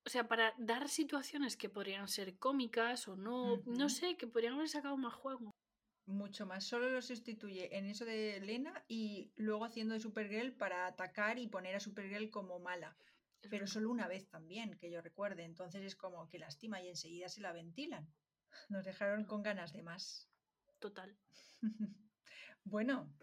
O 0.06 0.10
sea, 0.10 0.28
para 0.28 0.54
dar 0.58 0.88
situaciones 0.88 1.58
que 1.58 1.70
podrían 1.70 2.08
ser 2.08 2.38
cómicas 2.38 3.08
o 3.08 3.16
no, 3.16 3.62
no 3.66 3.90
sé, 3.90 4.18
que 4.18 4.28
podrían 4.28 4.54
haber 4.54 4.70
sacado 4.70 4.98
más 4.98 5.14
juego. 5.14 5.56
Mucho 6.06 6.46
más. 6.46 6.64
Solo 6.64 6.90
lo 6.90 7.02
sustituye 7.02 7.76
en 7.76 7.88
eso 7.88 8.06
de 8.06 8.40
Lena 8.40 8.86
y 8.88 9.32
luego 9.36 9.66
haciendo 9.66 9.96
de 9.96 10.00
Supergirl 10.00 10.54
para 10.54 10.86
atacar 10.86 11.40
y 11.40 11.48
poner 11.48 11.76
a 11.76 11.80
Supergirl 11.80 12.30
como 12.30 12.60
mala. 12.60 12.96
Es 13.42 13.50
Pero 13.50 13.62
verdad. 13.62 13.74
solo 13.74 13.90
una 13.90 14.08
vez 14.08 14.30
también, 14.30 14.78
que 14.78 14.92
yo 14.92 15.02
recuerde. 15.02 15.44
Entonces 15.44 15.84
es 15.84 15.96
como 15.96 16.30
que 16.30 16.38
lástima 16.38 16.82
y 16.82 16.90
enseguida 16.90 17.28
se 17.28 17.42
la 17.42 17.52
ventilan. 17.52 18.08
Nos 18.70 18.86
dejaron 18.86 19.26
con 19.26 19.42
ganas 19.42 19.74
de 19.74 19.82
más. 19.82 20.30
Total. 20.80 21.18
Bueno, 22.68 23.14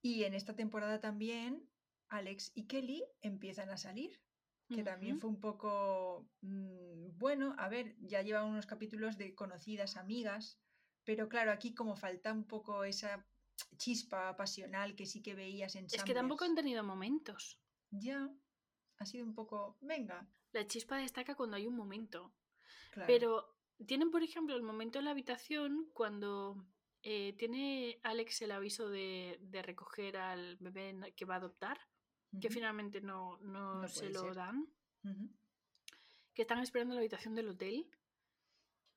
y 0.00 0.24
en 0.24 0.32
esta 0.32 0.56
temporada 0.56 1.00
también 1.00 1.68
Alex 2.08 2.50
y 2.54 2.66
Kelly 2.66 3.04
empiezan 3.20 3.68
a 3.68 3.76
salir, 3.76 4.22
que 4.68 4.82
también 4.82 5.18
fue 5.18 5.30
un 5.30 5.40
poco 5.40 6.28
mm, 6.40 7.18
bueno. 7.18 7.54
A 7.58 7.68
ver, 7.68 7.96
ya 8.00 8.22
llevan 8.22 8.46
unos 8.46 8.66
capítulos 8.66 9.16
de 9.16 9.34
conocidas 9.34 9.96
amigas, 9.96 10.58
pero 11.04 11.28
claro, 11.28 11.52
aquí 11.52 11.74
como 11.74 11.96
falta 11.96 12.32
un 12.32 12.44
poco 12.44 12.84
esa 12.84 13.26
chispa 13.76 14.36
pasional 14.36 14.94
que 14.96 15.06
sí 15.06 15.22
que 15.22 15.34
veías 15.34 15.76
en 15.76 15.86
Es 15.86 16.02
que 16.04 16.14
tampoco 16.14 16.44
han 16.44 16.54
tenido 16.54 16.82
momentos. 16.82 17.60
Ya, 17.90 18.30
ha 18.98 19.06
sido 19.06 19.24
un 19.24 19.34
poco, 19.34 19.78
venga, 19.80 20.28
La 20.52 20.66
chispa 20.66 20.98
destaca 20.98 21.34
cuando 21.34 21.56
hay 21.56 21.66
un 21.66 21.76
momento. 21.76 22.34
claro. 22.90 23.06
Pero 23.06 23.56
tienen, 23.86 24.10
por 24.10 24.22
ejemplo, 24.22 24.56
el 24.56 24.62
momento 24.62 24.98
en 24.98 25.04
la 25.04 25.12
habitación 25.12 25.90
cuando 25.92 26.66
eh, 27.02 27.34
tiene 27.38 28.00
Alex 28.02 28.42
el 28.42 28.50
aviso 28.50 28.88
de, 28.88 29.38
de 29.40 29.62
recoger 29.62 30.16
al 30.16 30.56
bebé 30.56 31.14
que 31.14 31.24
va 31.24 31.34
a 31.34 31.38
adoptar, 31.38 31.78
que 32.40 32.50
finalmente 32.50 33.00
no, 33.00 33.38
no 33.38 33.82
No 33.82 33.88
se 33.88 34.10
lo 34.10 34.20
ser. 34.20 34.34
dan, 34.34 34.68
que 36.34 36.42
están 36.42 36.58
esperando 36.60 36.92
en 36.92 36.96
la 36.96 37.00
habitación 37.00 37.34
del 37.34 37.48
hotel, 37.48 37.88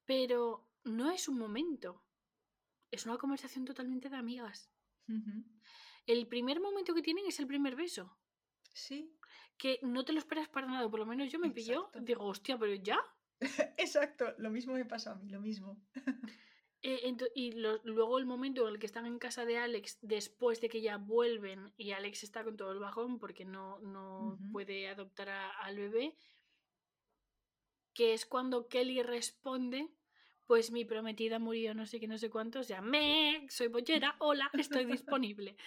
pero 0.06 0.70
no 0.84 1.10
es 1.12 1.28
un 1.30 1.38
momento, 1.38 2.04
es 2.92 3.06
una 3.06 3.18
conversación 3.18 3.66
totalmente 3.66 4.10
de 4.10 4.18
amigas. 4.18 4.72
El 6.06 6.28
primer 6.28 6.60
momento 6.60 6.94
que 6.94 7.02
tienen 7.02 7.26
es 7.28 7.40
el 7.40 7.48
primer 7.48 7.76
beso, 7.76 8.16
Sí, 8.74 9.18
que 9.58 9.80
no 9.82 10.06
te 10.06 10.14
lo 10.14 10.20
esperas 10.20 10.48
para 10.48 10.68
nada, 10.68 10.90
por 10.90 11.00
lo 11.00 11.06
menos 11.06 11.32
yo 11.32 11.40
me 11.40 11.50
pilló, 11.52 11.86
Exacto. 11.88 12.00
digo, 12.02 12.26
hostia, 12.26 12.58
pero 12.58 12.74
ya, 12.76 13.00
Exacto, 13.78 14.34
lo 14.38 14.50
mismo 14.50 14.74
me 14.74 14.86
pasó 14.86 15.12
a 15.12 15.16
mí, 15.16 15.30
lo 15.30 15.40
mismo. 15.42 15.82
Eh, 16.82 17.14
y 17.36 17.52
luego 17.52 18.20
el 18.20 18.26
momento 18.26 18.66
en 18.68 18.74
el 18.76 18.80
que 18.80 18.86
están 18.86 19.06
en 19.06 19.20
casa 19.20 19.44
de 19.46 19.58
Alex, 19.58 19.98
después 20.02 20.62
de 20.62 20.70
que 20.70 20.82
ya 20.82 20.98
vuelven 20.98 21.74
y 21.78 21.92
Alex 21.92 22.24
está 22.24 22.44
con 22.44 22.56
todo 22.56 22.72
el 22.72 22.80
bajón 22.80 23.20
porque 23.20 23.44
no, 23.44 23.80
no 23.80 24.38
puede 24.54 24.88
adoptar 24.88 25.28
a- 25.30 25.50
al 25.60 25.78
bebé, 25.78 26.16
que 27.94 28.14
es 28.14 28.26
cuando 28.26 28.68
Kelly 28.70 29.04
responde, 29.04 29.90
pues 30.46 30.72
mi 30.72 30.86
prometida 30.86 31.38
murió 31.38 31.74
no 31.74 31.86
sé 31.86 32.00
qué, 32.00 32.08
no 32.08 32.18
sé 32.18 32.30
cuántos, 32.30 32.68
ya 32.68 32.82
me, 32.82 33.46
soy 33.50 33.68
bollera, 33.68 34.16
hola, 34.20 34.50
estoy 34.54 34.86
disponible. 34.86 35.58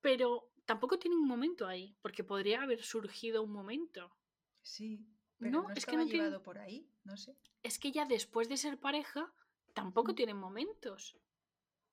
Pero 0.00 0.50
tampoco 0.64 0.98
tiene 0.98 1.16
un 1.16 1.26
momento 1.28 1.66
ahí, 1.66 1.94
porque 2.00 2.24
podría 2.24 2.62
haber 2.62 2.82
surgido 2.82 3.42
un 3.42 3.52
momento. 3.52 4.10
Sí, 4.62 5.06
pero 5.38 5.50
No, 5.52 5.62
no, 5.68 5.74
es 5.74 5.84
que 5.84 5.96
no 5.96 6.04
tiene- 6.06 6.18
llevado 6.24 6.42
por 6.42 6.58
ahí, 6.58 6.88
no 7.04 7.16
sé. 7.18 7.36
Es 7.62 7.78
que 7.78 7.92
ya 7.92 8.06
después 8.06 8.48
de 8.48 8.56
ser 8.56 8.78
pareja, 8.80 9.32
tampoco 9.72 10.14
tienen 10.14 10.36
momentos. 10.36 11.16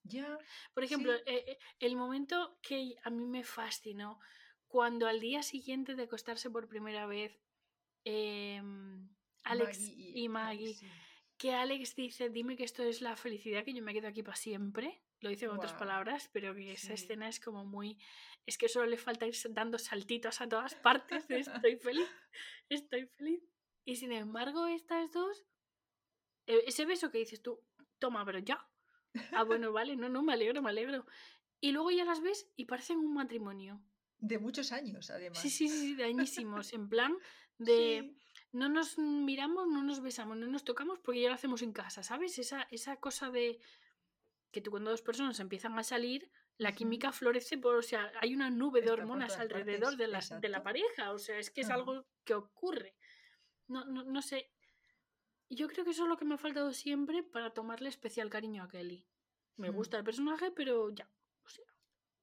Ya, 0.03 0.37
Por 0.73 0.83
ejemplo, 0.83 1.13
Sí. 1.17 1.23
eh, 1.25 1.43
eh, 1.47 1.59
el 1.79 1.95
momento 1.95 2.57
que 2.61 2.95
a 3.03 3.09
mí 3.09 3.25
me 3.25 3.43
fascinó, 3.43 4.19
cuando 4.67 5.07
al 5.07 5.19
día 5.19 5.43
siguiente 5.43 5.95
de 5.95 6.03
acostarse 6.03 6.49
por 6.49 6.67
primera 6.67 7.05
vez, 7.05 7.37
em, 8.05 9.09
Alex 9.43 9.79
Maggie 9.79 10.11
y, 10.15 10.29
Maggie, 10.29 10.73
sí. 10.73 10.87
que 11.37 11.53
Alex 11.53 11.95
dice, 11.95 12.29
dime 12.29 12.55
que 12.55 12.63
esto 12.63 12.83
es 12.83 13.01
la 13.01 13.15
felicidad, 13.15 13.63
que 13.63 13.73
yo 13.73 13.83
me 13.83 13.93
quedo 13.93 14.07
aquí 14.07 14.23
para 14.23 14.37
siempre. 14.37 15.03
Lo 15.21 15.29
dice 15.29 15.47
con 15.47 15.57
otras 15.57 15.73
palabras, 15.73 16.29
pero 16.31 16.55
que 16.55 16.71
esa 16.71 16.87
sí. 16.87 16.93
escena 16.93 17.27
es 17.27 17.39
como 17.41 17.65
muy... 17.65 17.97
Es 18.45 18.57
que 18.57 18.69
solo 18.69 18.85
le 18.85 18.97
falta 18.97 19.27
ir 19.27 19.35
dando 19.49 19.77
saltitos 19.77 20.39
a 20.39 20.47
todas 20.47 20.75
partes 20.75 21.27
de 21.27 21.39
estoy 21.41 21.75
feliz, 21.75 22.09
estoy 22.69 23.05
feliz. 23.05 23.43
Y 23.83 23.97
sin 23.97 24.13
embargo, 24.13 24.65
estas 24.67 25.11
dos, 25.11 25.45
e- 26.47 26.63
ese 26.67 26.85
beso 26.85 27.11
que 27.11 27.17
dices 27.17 27.41
tú, 27.41 27.61
toma, 27.99 28.25
pero 28.25 28.39
ya. 28.39 28.65
Ah, 29.31 29.43
bueno, 29.43 29.71
vale, 29.71 29.95
no, 29.95 30.09
no, 30.09 30.21
me 30.21 30.33
alegro, 30.33 30.61
me 30.61 30.69
alegro. 30.69 31.05
Y 31.59 31.71
luego 31.71 31.91
ya 31.91 32.05
las 32.05 32.21
ves 32.21 32.47
y 32.55 32.65
parecen 32.65 32.97
un 32.99 33.13
matrimonio. 33.13 33.81
De 34.17 34.37
muchos 34.37 34.71
años, 34.71 35.09
además. 35.09 35.39
Sí, 35.39 35.49
sí, 35.49 35.67
sí, 35.67 35.95
de 35.95 36.05
añísimos. 36.05 36.73
En 36.73 36.89
plan 36.89 37.17
de 37.57 38.13
Sí, 38.13 38.19
no 38.51 38.67
nos 38.69 38.97
miramos, 38.97 39.67
no 39.67 39.83
nos 39.83 40.01
besamos, 40.01 40.37
no 40.37 40.47
nos 40.47 40.63
tocamos 40.63 40.99
porque 40.99 41.21
ya 41.21 41.29
lo 41.29 41.35
hacemos 41.35 41.61
en 41.61 41.71
casa, 41.71 42.01
¿sabes? 42.03 42.39
Esa, 42.39 42.67
esa 42.71 42.97
cosa 42.97 43.29
de 43.29 43.59
que 44.51 44.61
tú 44.61 44.71
cuando 44.71 44.89
dos 44.89 45.03
personas 45.03 45.39
empiezan 45.39 45.77
a 45.77 45.83
salir, 45.83 46.31
la 46.57 46.73
química 46.73 47.11
florece 47.11 47.57
por, 47.57 47.75
o 47.75 47.81
sea, 47.81 48.11
hay 48.19 48.33
una 48.33 48.49
nube 48.49 48.81
de 48.81 48.87
Está 48.87 49.01
hormonas 49.01 49.37
alrededor 49.37 49.95
partes, 49.95 49.97
de 49.97 50.07
la, 50.07 50.39
de 50.39 50.49
la 50.49 50.63
pareja, 50.63 51.11
o 51.11 51.19
sea, 51.19 51.37
es 51.37 51.51
que 51.51 51.61
es 51.61 51.67
Ajá. 51.67 51.75
algo 51.75 52.07
que 52.23 52.33
ocurre. 52.33 52.95
No, 53.67 53.85
no, 53.85 54.03
no 54.03 54.21
sé. 54.23 54.51
Yo 55.51 55.67
creo 55.67 55.83
que 55.83 55.91
eso 55.91 56.03
es 56.03 56.09
lo 56.09 56.17
que 56.17 56.25
me 56.25 56.35
ha 56.35 56.37
faltado 56.37 56.71
siempre 56.73 57.23
para 57.23 57.53
tomarle 57.53 57.89
especial 57.89 58.29
cariño 58.29 58.63
a 58.63 58.69
Kelly. 58.69 59.07
Me 59.57 59.69
Hmm. 59.69 59.71
gusta 59.71 59.97
el 59.97 60.03
personaje, 60.03 60.51
pero 60.51 60.89
ya. 60.91 61.11
O 61.43 61.49
sea, 61.49 61.65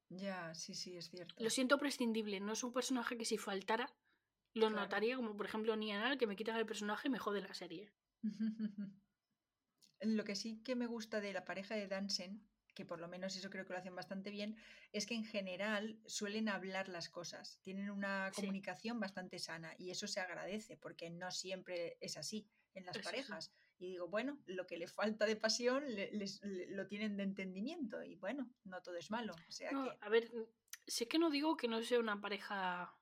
Ya, 0.09 0.53
sí, 0.53 0.73
sí, 0.75 0.97
es 0.97 1.09
cierto. 1.09 1.45
lo 1.45 1.49
siento 1.49 1.77
prescindible. 1.79 2.39
No 2.39 2.51
es 2.53 2.63
un 2.63 2.73
personaje 2.73 3.17
que 3.17 3.25
si 3.25 3.37
faltara 3.37 3.95
lo 4.53 4.69
Claro. 4.69 4.71
notaría, 4.71 5.15
como 5.15 5.35
por 5.37 5.45
ejemplo 5.47 5.75
Nianal, 5.75 6.17
que 6.17 6.27
me 6.27 6.35
quitan 6.35 6.57
el 6.57 6.65
personaje 6.65 7.07
y 7.07 7.11
me 7.11 7.19
jode 7.19 7.41
la 7.41 7.53
serie. 7.53 7.93
Lo 10.01 10.23
que 10.23 10.35
sí 10.35 10.61
que 10.63 10.75
me 10.75 10.87
gusta 10.87 11.21
de 11.21 11.33
la 11.33 11.45
pareja 11.45 11.75
de 11.75 11.87
Dansen, 11.87 12.49
que 12.75 12.85
por 12.85 12.99
lo 12.99 13.07
menos 13.07 13.35
eso 13.35 13.49
creo 13.49 13.65
que 13.65 13.73
lo 13.73 13.79
hacen 13.79 13.95
bastante 13.95 14.29
bien, 14.29 14.57
es 14.91 15.05
que 15.07 15.15
en 15.15 15.23
general 15.25 15.99
suelen 16.05 16.49
hablar 16.49 16.87
las 16.89 17.09
cosas, 17.09 17.59
tienen 17.61 17.89
una 17.89 18.31
Sí. 18.31 18.35
comunicación 18.35 18.99
bastante 18.99 19.39
sana 19.39 19.73
y 19.77 19.89
eso 19.91 20.07
se 20.07 20.19
agradece 20.19 20.77
porque 20.77 21.09
no 21.09 21.31
siempre 21.31 21.97
es 22.01 22.17
así 22.17 22.47
en 22.77 22.85
las 22.85 22.95
Eso 22.95 23.03
sí. 23.03 23.05
parejas. 23.05 23.51
Y 23.79 23.87
digo, 23.89 24.07
bueno, 24.07 24.39
lo 24.47 24.65
que 24.65 24.77
le 24.77 24.87
falta 24.87 25.25
de 25.25 25.35
pasión 25.35 25.83
le- 25.93 26.11
les- 26.11 26.43
le- 26.43 26.67
lo 26.71 26.87
tienen 26.87 27.15
de 27.17 27.23
entendimiento 27.23 28.01
y 28.03 28.15
bueno, 28.15 28.49
no 28.63 28.81
todo 28.81 28.95
es 28.95 29.11
malo. 29.11 29.33
O 29.47 29.51
sea 29.51 29.71
No, 29.71 29.83
que 29.85 29.97
a 30.01 30.09
ver, 30.09 30.31
sé 30.87 31.07
que 31.07 31.19
no 31.19 31.29
digo 31.29 31.57
que 31.57 31.67
no 31.67 31.81
sea 31.83 31.99
una 31.99 32.19
pareja 32.19 32.95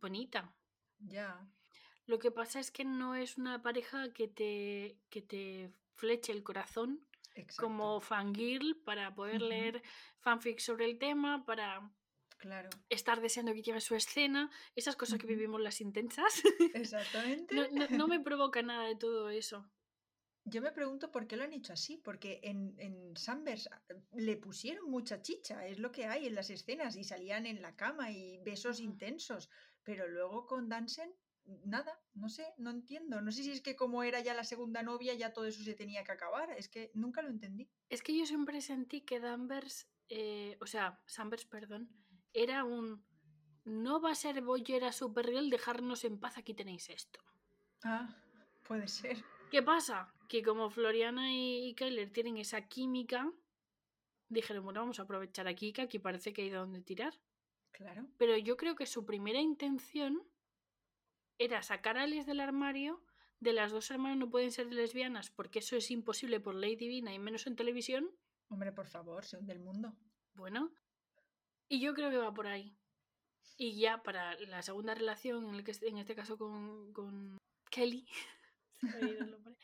bonita. 0.00 0.52
ya, 0.98 1.40
Lo 2.06 2.18
que 2.18 2.30
pasa 2.30 2.58
es 2.60 2.70
que 2.70 2.84
no 2.84 3.14
es 3.14 3.36
una 3.38 3.62
pareja 3.62 4.12
que 4.12 4.28
te, 4.28 4.98
que 5.10 5.22
te 5.22 5.70
fleche 5.94 6.32
el 6.32 6.42
corazón 6.42 7.06
como 7.56 7.96
exacto, 7.98 8.00
fangirl 8.00 8.76
para 8.84 9.14
poder 9.14 9.42
leer 9.42 9.82
fanfics 10.20 10.64
sobre 10.64 10.86
el 10.86 10.98
tema, 10.98 11.44
para 11.44 11.90
claro, 12.38 12.70
estar 12.88 13.20
deseando 13.20 13.52
que 13.52 13.62
llegue 13.62 13.80
su 13.80 13.94
escena, 13.94 14.50
esas 14.74 14.96
cosas 14.96 15.18
que 15.18 15.26
vivimos 15.26 15.60
las 15.60 15.80
intensas. 15.80 16.42
exactamente. 16.74 17.54
no, 17.54 17.68
no- 17.72 17.88
no 17.96 18.08
me 18.08 18.20
provoca 18.28 18.62
nada 18.62 18.86
de 18.86 18.96
todo 18.96 19.28
eso. 19.30 19.68
Yo 20.44 20.62
me 20.62 20.72
pregunto 20.72 21.10
por 21.10 21.26
qué 21.26 21.36
lo 21.36 21.44
han 21.44 21.52
hecho 21.52 21.74
así, 21.74 21.98
porque 21.98 22.40
en, 22.42 22.74
en 22.78 23.14
Sunburst 23.18 23.66
ah, 23.70 23.82
le 24.14 24.36
pusieron 24.38 24.90
mucha 24.90 25.20
chicha, 25.20 25.66
es 25.66 25.78
lo 25.78 25.92
que 25.92 26.06
hay 26.06 26.26
en 26.26 26.34
las 26.34 26.48
escenas, 26.48 26.96
y 26.96 27.04
salían 27.04 27.44
en 27.44 27.60
la 27.60 27.76
cama 27.76 28.10
y 28.10 28.38
besos 28.38 28.78
Ujú. 28.80 28.88
intensos, 28.88 29.50
pero 29.82 30.08
luego 30.08 30.46
con 30.46 30.70
Dansen, 30.70 31.14
nada, 31.64 32.00
no 32.14 32.30
sé, 32.30 32.46
no 32.56 32.70
entiendo. 32.70 33.20
No 33.20 33.30
sé 33.30 33.42
si 33.42 33.50
es 33.50 33.60
que 33.60 33.76
como 33.76 34.02
era 34.02 34.20
ya 34.20 34.32
la 34.32 34.44
segunda 34.44 34.82
novia, 34.82 35.12
ya 35.12 35.34
todo 35.34 35.44
eso 35.44 35.62
se 35.62 35.74
tenía 35.74 36.02
que 36.02 36.12
acabar, 36.12 36.50
es 36.52 36.68
que 36.70 36.90
nunca 36.94 37.20
lo 37.20 37.28
entendí. 37.28 37.68
Es 37.90 38.02
que 38.02 38.16
yo 38.16 38.24
siempre 38.24 38.62
sentí 38.62 39.02
que 39.02 39.20
Danvers, 39.20 39.86
eh, 40.08 40.56
o 40.62 40.66
sea, 40.66 41.02
Sunvers, 41.06 41.44
perdón, 41.44 41.90
era 42.32 42.64
un 42.64 43.04
no 43.64 44.00
va 44.00 44.12
a 44.12 44.14
ser 44.14 44.40
bollera 44.40 44.92
Supergirl, 44.92 45.50
dejarnos 45.50 46.04
en 46.04 46.18
paz, 46.18 46.38
aquí 46.38 46.54
tenéis 46.54 46.88
esto. 46.88 47.20
Ah, 47.84 48.08
puede 48.64 48.88
ser. 48.88 49.22
¿Qué 49.50 49.62
pasa? 49.62 50.12
Que 50.28 50.42
como 50.42 50.70
Floriana 50.70 51.32
y, 51.32 51.74
Kyler 51.74 52.10
tienen 52.10 52.38
esa 52.38 52.66
química, 52.66 53.30
dijeron, 54.28 54.64
bueno, 54.64 54.80
vamos 54.80 54.98
a 54.98 55.02
aprovechar 55.02 55.48
aquí, 55.48 55.72
que 55.72 55.82
aquí 55.82 55.98
parece 55.98 56.32
que 56.32 56.42
hay 56.42 56.50
de 56.50 56.56
dónde 56.56 56.80
tirar. 56.80 57.14
Claro. 57.72 58.06
Pero 58.16 58.36
yo 58.36 58.56
creo 58.56 58.74
que 58.74 58.86
su 58.86 59.04
primera 59.04 59.40
intención 59.40 60.22
era 61.38 61.62
sacar 61.62 61.98
a 61.98 62.02
Alice 62.02 62.26
del 62.26 62.40
armario, 62.40 63.02
de 63.40 63.52
las 63.52 63.70
dos 63.70 63.90
hermanas 63.90 64.18
no 64.18 64.30
pueden 64.30 64.50
ser 64.50 64.72
lesbianas, 64.72 65.30
porque 65.30 65.60
eso 65.60 65.76
es 65.76 65.90
imposible 65.90 66.40
por 66.40 66.54
ley 66.54 66.74
divina 66.74 67.14
y 67.14 67.18
menos 67.18 67.46
en 67.46 67.54
televisión. 67.54 68.10
Hombre, 68.48 68.72
por 68.72 68.86
favor, 68.86 69.24
se 69.24 69.36
hunde 69.36 69.52
el 69.52 69.60
mundo. 69.60 69.94
Bueno, 70.34 70.72
y 71.68 71.80
yo 71.80 71.94
creo 71.94 72.10
que 72.10 72.16
va 72.18 72.32
por 72.32 72.46
ahí. 72.46 72.74
Y 73.56 73.78
ya 73.80 74.02
para 74.02 74.34
la 74.40 74.62
segunda 74.62 74.94
relación, 74.94 75.48
en, 75.48 75.54
el 75.56 75.64
que, 75.64 75.72
en 75.82 75.98
este 75.98 76.14
caso 76.14 76.38
con, 76.38 76.92
con 76.92 77.38
Kelly, 77.70 78.06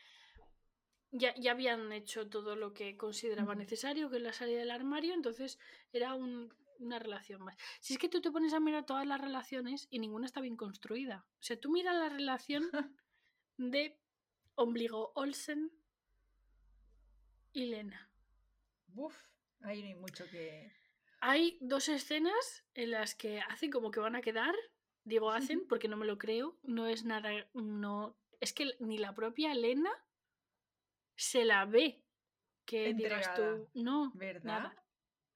ya, 1.11 1.33
ya 1.35 1.51
habían 1.51 1.91
hecho 1.93 2.27
todo 2.29 2.55
lo 2.55 2.73
que 2.73 2.97
consideraba 2.97 3.55
necesario, 3.55 4.09
que 4.09 4.17
es 4.17 4.23
la 4.23 4.33
salida 4.33 4.59
del 4.59 4.71
armario, 4.71 5.13
entonces 5.13 5.57
era 5.93 6.13
un- 6.13 6.53
una 6.79 6.99
relación 6.99 7.41
más. 7.41 7.55
Si 7.79 7.93
es 7.93 7.99
que 7.99 8.09
tú 8.09 8.19
te 8.21 8.31
pones 8.31 8.53
a 8.53 8.59
mirar 8.59 8.85
todas 8.85 9.07
las 9.07 9.21
relaciones 9.21 9.87
y 9.89 9.99
ninguna 9.99 10.25
está 10.25 10.41
bien 10.41 10.57
construida. 10.57 11.25
O 11.39 11.43
sea, 11.43 11.57
tú 11.57 11.71
miras 11.71 11.95
la 11.95 12.09
relación 12.09 12.63
de 13.57 13.97
Ombligo 14.55 15.13
Olsen 15.15 15.71
y 17.53 17.67
Lena. 17.67 18.11
Uf, 18.93 19.15
ahí 19.61 19.81
no 19.81 19.87
hay 19.87 19.95
mucho 19.95 20.25
que... 20.29 20.73
Hay 21.27 21.57
dos 21.59 21.89
escenas 21.89 22.63
en 22.75 22.91
las 22.91 23.15
que 23.15 23.39
hacen 23.39 23.71
como 23.71 23.89
que 23.89 23.99
van 23.99 24.15
a 24.15 24.21
quedar. 24.21 24.53
Digo 25.05 25.31
hacen 25.31 25.65
porque 25.67 25.87
no 25.87 25.97
me 25.97 26.05
lo 26.05 26.19
creo. 26.19 26.59
No 26.61 26.85
es 26.85 27.03
nada. 27.03 27.31
No. 27.55 28.15
Es 28.39 28.53
que 28.53 28.75
ni 28.79 28.99
la 28.99 29.15
propia 29.15 29.51
Elena 29.51 29.89
se 31.15 31.43
la 31.43 31.65
ve. 31.65 32.03
Que 32.63 32.93
digas 32.93 33.27
Entregada, 33.27 33.57
tú. 33.57 33.69
No, 33.73 34.11
¿verdad? 34.13 34.43
nada. 34.43 34.85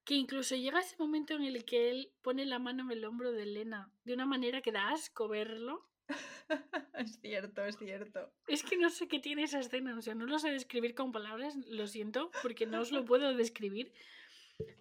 Que 0.04 0.14
incluso 0.14 0.56
llega 0.56 0.80
ese 0.80 0.96
momento 0.98 1.34
en 1.34 1.42
el 1.42 1.66
que 1.66 1.90
él 1.90 2.14
pone 2.22 2.46
la 2.46 2.60
mano 2.60 2.84
en 2.84 2.92
el 2.92 3.04
hombro 3.04 3.32
de 3.32 3.44
Elena. 3.44 3.92
De 4.04 4.14
una 4.14 4.28
manera 4.28 4.62
que 4.62 4.72
da 4.72 4.92
asco 4.92 5.28
verlo. 5.28 5.90
es 6.94 7.20
cierto, 7.20 7.66
es 7.66 7.78
cierto. 7.80 8.32
Es 8.46 8.62
que 8.62 8.78
no 8.78 8.92
sé 8.92 9.08
qué 9.08 9.18
tiene 9.18 9.42
esa 9.42 9.60
escena. 9.60 9.98
O 9.98 10.04
sea, 10.04 10.14
no 10.14 10.28
lo 10.28 10.38
sé 10.38 10.52
describir 10.52 10.94
con 10.94 11.12
palabras. 11.12 11.56
Lo 11.66 11.88
siento, 11.88 12.30
porque 12.44 12.68
no 12.68 12.80
os 12.80 12.92
lo 12.92 13.06
puedo 13.06 13.34
describir. 13.34 13.92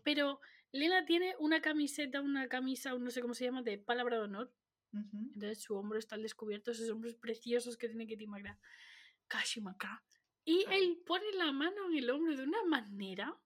Pero 0.05 0.41
Lena 0.73 1.05
tiene 1.05 1.35
una 1.39 1.61
camiseta, 1.61 2.21
una 2.21 2.49
camisa, 2.49 2.93
no 2.95 3.11
sé 3.11 3.21
cómo 3.21 3.35
se 3.35 3.45
llama, 3.45 3.63
de 3.63 3.79
palabra 3.79 4.17
de 4.17 4.23
honor. 4.23 4.53
Entonces 4.93 5.63
su 5.63 5.77
hombro 5.77 5.99
está 5.99 6.15
al 6.15 6.23
descubierto, 6.23 6.71
esos 6.71 6.89
hombros 6.91 7.15
preciosos 7.15 7.77
que 7.77 7.89
tiene 7.89 8.07
Kitty 8.07 8.27
McGrath. 8.27 8.59
Kashimaka. 9.27 10.03
Y 10.45 10.65
él 10.71 11.03
pone 11.07 11.31
la 11.35 11.53
mano 11.53 11.91
en 11.91 11.99
el 11.99 12.11
hombro 12.11 12.35
de 12.35 12.43
una 12.43 12.65
manera 12.65 13.39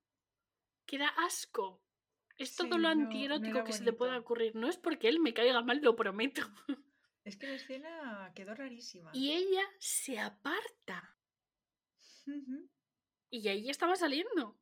que 0.86 0.98
da 0.98 1.08
asco. 1.08 1.82
Es 2.38 2.54
todo 2.54 2.66
Sí, 2.66 2.70
lo 2.70 2.78
no, 2.78 2.94
no 2.94 3.02
antierótico 3.02 3.64
que 3.64 3.72
se 3.72 3.84
te 3.84 3.92
pueda 3.92 4.18
ocurrir. 4.18 4.54
No 4.54 4.68
es 4.68 4.76
porque 4.76 5.08
él 5.08 5.20
me 5.20 5.34
caiga 5.34 5.62
mal, 5.62 5.80
lo 5.82 5.96
prometo. 5.96 6.42
Es 7.24 7.36
que 7.36 7.46
la 7.46 7.54
escena 7.54 8.32
quedó 8.34 8.52
rarísima. 8.52 9.12
Y 9.14 9.30
ella 9.30 9.62
se 9.78 10.18
aparta. 10.18 11.16
Y 13.30 13.46
ahí 13.46 13.70
estaba 13.70 13.94
saliendo. 13.94 14.60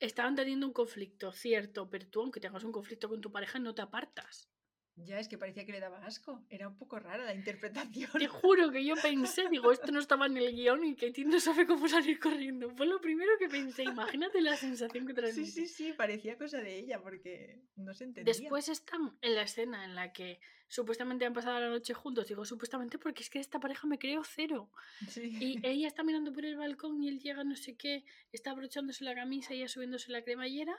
Estaban 0.00 0.34
teniendo 0.34 0.66
un 0.66 0.72
conflicto, 0.72 1.30
cierto, 1.30 1.88
pero 1.88 2.08
tú, 2.08 2.20
aunque 2.20 2.40
tengas 2.40 2.64
un 2.64 2.72
conflicto 2.72 3.08
con 3.08 3.20
tu 3.20 3.30
pareja, 3.30 3.60
no 3.60 3.76
te 3.76 3.82
apartas. 3.82 4.50
Ya 5.04 5.18
es 5.18 5.28
que 5.28 5.38
parecía 5.38 5.64
que 5.64 5.72
le 5.72 5.80
daba 5.80 6.04
asco. 6.04 6.44
Era 6.50 6.68
un 6.68 6.76
poco 6.76 6.98
rara 6.98 7.24
la 7.24 7.34
interpretación. 7.34 8.10
Te 8.12 8.26
juro 8.26 8.70
que 8.70 8.84
yo 8.84 8.94
pensé, 8.96 9.48
digo, 9.48 9.72
esto 9.72 9.92
no 9.92 10.00
estaba 10.00 10.26
en 10.26 10.36
el 10.36 10.54
guion 10.54 10.84
y 10.84 10.94
que 10.94 11.12
no 11.24 11.40
sabe 11.40 11.66
cómo 11.66 11.88
salir 11.88 12.18
corriendo. 12.18 12.70
Fue 12.70 12.86
lo 12.86 13.00
primero 13.00 13.32
que 13.38 13.48
pensé. 13.48 13.84
Imagínate 13.84 14.40
la 14.40 14.56
sensación 14.56 15.06
que 15.06 15.14
transmite. 15.14 15.50
Sí, 15.50 15.66
sí, 15.66 15.74
sí, 15.74 15.92
parecía 15.92 16.36
cosa 16.36 16.58
de 16.58 16.78
ella 16.78 17.00
porque 17.00 17.62
no 17.76 17.94
se 17.94 18.04
entendía. 18.04 18.32
Después 18.32 18.68
están 18.68 19.16
en 19.20 19.34
la 19.34 19.42
escena 19.42 19.84
en 19.84 19.94
la 19.94 20.12
que 20.12 20.40
supuestamente 20.68 21.24
han 21.24 21.32
pasado 21.32 21.58
la 21.60 21.68
noche 21.68 21.94
juntos. 21.94 22.28
Digo 22.28 22.44
supuestamente 22.44 22.98
porque 22.98 23.22
es 23.22 23.30
que 23.30 23.40
esta 23.40 23.58
pareja 23.58 23.86
me 23.86 23.98
creo 23.98 24.22
cero. 24.24 24.70
Y 25.16 25.58
ella 25.66 25.88
está 25.88 26.02
mirando 26.02 26.32
por 26.32 26.44
el 26.44 26.56
balcón 26.56 27.02
y 27.02 27.08
él 27.08 27.20
llega 27.20 27.44
no 27.44 27.56
sé 27.56 27.76
qué, 27.76 28.04
está 28.32 28.50
abrochándose 28.50 29.04
la 29.04 29.14
camisa 29.14 29.54
y 29.54 29.58
ella 29.58 29.68
subiéndose 29.68 30.12
la 30.12 30.22
cremallera 30.22 30.76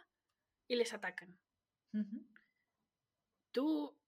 y 0.68 0.76
les 0.76 0.94
atacan. 0.94 1.38
Tú 3.52 3.99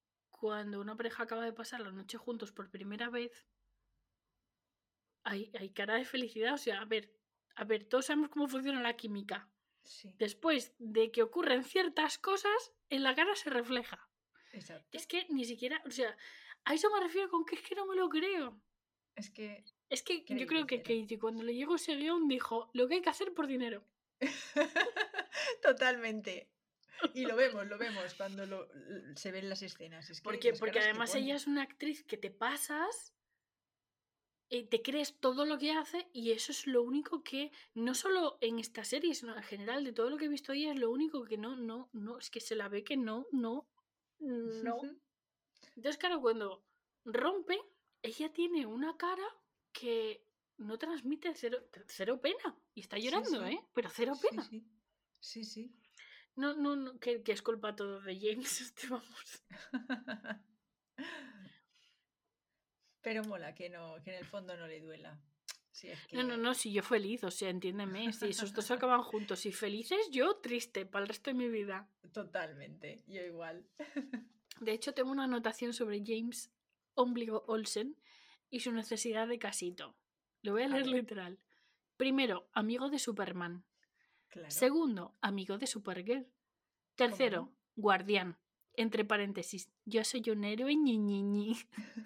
cuando 0.41 0.81
una 0.81 0.97
pareja 0.97 1.21
acaba 1.21 1.45
de 1.45 1.53
pasar 1.53 1.81
la 1.81 1.91
noche 1.91 2.17
juntos 2.17 2.51
por 2.51 2.71
primera 2.71 3.11
vez, 3.11 3.45
hay, 5.23 5.51
hay 5.59 5.69
cara 5.69 5.93
de 5.97 6.03
felicidad. 6.03 6.55
O 6.55 6.57
sea, 6.57 6.81
a 6.81 6.85
ver, 6.85 7.13
a 7.55 7.63
ver, 7.63 7.85
todos 7.87 8.07
sabemos 8.07 8.29
cómo 8.29 8.47
funciona 8.47 8.81
la 8.81 8.97
química. 8.97 9.47
Después 10.17 10.73
de 10.79 11.11
que 11.11 11.21
ocurren 11.21 11.63
ciertas 11.63 12.17
cosas, 12.17 12.73
en 12.89 13.03
la 13.03 13.13
cara 13.13 13.35
se 13.35 13.51
refleja. 13.51 14.09
Es 14.91 15.05
que 15.05 15.27
ni 15.29 15.45
siquiera, 15.45 15.79
o 15.85 15.91
sea, 15.91 16.17
a 16.65 16.73
eso 16.73 16.89
me 16.89 17.01
refiero 17.01 17.29
con 17.29 17.45
que 17.45 17.55
es 17.55 17.61
que 17.61 17.75
no 17.75 17.85
me 17.85 17.95
lo 17.95 18.09
creo. 18.09 18.59
Es 19.15 19.29
que. 19.29 19.63
Es 19.89 20.01
que 20.01 20.25
yo 20.27 20.47
creo 20.47 20.65
que 20.65 20.81
Katie, 20.81 21.19
cuando 21.19 21.43
le 21.43 21.53
llegó 21.53 21.75
ese 21.75 21.95
guion, 21.95 22.27
dijo 22.27 22.71
lo 22.73 22.87
que 22.87 22.95
hay 22.95 23.01
que 23.01 23.11
hacer 23.11 23.31
por 23.35 23.45
dinero. 23.45 23.85
Totalmente. 25.61 26.49
Y 27.13 27.25
lo 27.25 27.35
vemos, 27.35 27.67
lo 27.67 27.77
vemos 27.77 28.13
cuando 28.15 28.45
lo, 28.45 28.67
se 29.15 29.31
ven 29.31 29.49
las 29.49 29.61
escenas. 29.61 30.09
Es 30.09 30.21
porque 30.21 30.53
porque 30.53 30.79
además 30.79 31.15
ella 31.15 31.35
es 31.35 31.47
una 31.47 31.63
actriz 31.63 32.03
que 32.03 32.17
te 32.17 32.31
pasas, 32.31 33.13
eh, 34.49 34.67
te 34.67 34.81
crees 34.81 35.19
todo 35.19 35.45
lo 35.45 35.57
que 35.57 35.71
hace 35.71 36.09
y 36.13 36.31
eso 36.31 36.51
es 36.51 36.67
lo 36.67 36.83
único 36.83 37.23
que, 37.23 37.51
no 37.73 37.93
solo 37.95 38.37
en 38.41 38.59
esta 38.59 38.83
serie, 38.83 39.15
sino 39.15 39.35
en 39.35 39.43
general, 39.43 39.83
de 39.83 39.93
todo 39.93 40.09
lo 40.09 40.17
que 40.17 40.25
he 40.25 40.29
visto 40.29 40.51
ella, 40.51 40.73
es 40.73 40.79
lo 40.79 40.91
único 40.91 41.23
que 41.23 41.37
no, 41.37 41.55
no, 41.55 41.89
no, 41.93 42.17
es 42.17 42.29
que 42.29 42.41
se 42.41 42.55
la 42.55 42.67
ve 42.67 42.83
que 42.83 42.97
no, 42.97 43.27
no, 43.31 43.67
no. 44.19 44.81
Entonces, 45.75 45.97
claro, 45.97 46.21
cuando 46.21 46.65
rompe, 47.05 47.59
ella 48.01 48.31
tiene 48.33 48.65
una 48.65 48.97
cara 48.97 49.25
que 49.71 50.25
no 50.57 50.77
transmite 50.77 51.33
cero, 51.33 51.57
cero 51.87 52.19
pena. 52.21 52.57
Y 52.75 52.81
está 52.81 52.97
llorando, 52.97 53.45
¿eh? 53.45 53.59
Pero 53.73 53.89
cero 53.89 54.13
pena. 54.21 54.43
Sí, 54.43 54.65
sí. 55.19 55.43
sí. 55.43 55.80
No, 56.35 56.55
no, 56.55 56.75
no, 56.75 56.99
que, 56.99 57.21
es 57.25 57.41
culpa 57.41 57.75
todo 57.75 58.01
de 58.01 58.19
James, 58.19 58.61
este, 58.61 58.87
vamos. 58.87 59.43
Pero 63.01 63.23
mola 63.23 63.55
que 63.55 63.69
no, 63.69 64.01
que 64.03 64.11
en 64.11 64.19
el 64.19 64.25
fondo 64.25 64.55
no 64.55 64.67
le 64.67 64.79
duela. 64.79 65.19
No, 66.11 66.23
no, 66.23 66.37
no, 66.37 66.53
si 66.53 66.71
yo 66.71 66.83
feliz, 66.83 67.23
o 67.23 67.31
sea, 67.31 67.49
entiéndeme, 67.49 68.11
si 68.13 68.27
esos 68.27 68.53
dos 68.53 68.69
acaban 68.71 69.01
juntos 69.01 69.45
y 69.45 69.51
felices, 69.51 70.09
yo 70.11 70.37
triste 70.37 70.85
para 70.85 71.03
el 71.03 71.09
resto 71.09 71.31
de 71.31 71.35
mi 71.35 71.49
vida. 71.49 71.87
Totalmente, 72.11 73.03
yo 73.07 73.23
igual. 73.23 73.65
De 74.59 74.73
hecho, 74.73 74.93
tengo 74.93 75.11
una 75.11 75.23
anotación 75.23 75.73
sobre 75.73 76.03
James 76.05 76.51
Ombligo 76.93 77.45
Olsen 77.47 77.97
y 78.49 78.59
su 78.59 78.71
necesidad 78.71 79.27
de 79.27 79.39
casito. 79.39 79.95
Lo 80.43 80.53
voy 80.53 80.63
a 80.63 80.67
leer 80.67 80.87
literal. 80.87 81.39
Primero, 81.97 82.47
amigo 82.53 82.89
de 82.89 82.99
Superman. 82.99 83.63
Segundo, 84.47 85.15
amigo 85.21 85.57
de 85.57 85.67
Supergirl. 85.67 86.27
Tercero, 86.95 87.51
guardián. 87.75 88.37
Entre 88.75 89.03
paréntesis, 89.03 89.69
yo 89.85 90.03
soy 90.03 90.23
un 90.29 90.43
héroe 90.45 90.75
ñi, 90.75 90.97
ñi, 90.97 91.21
ñi. 91.23 91.57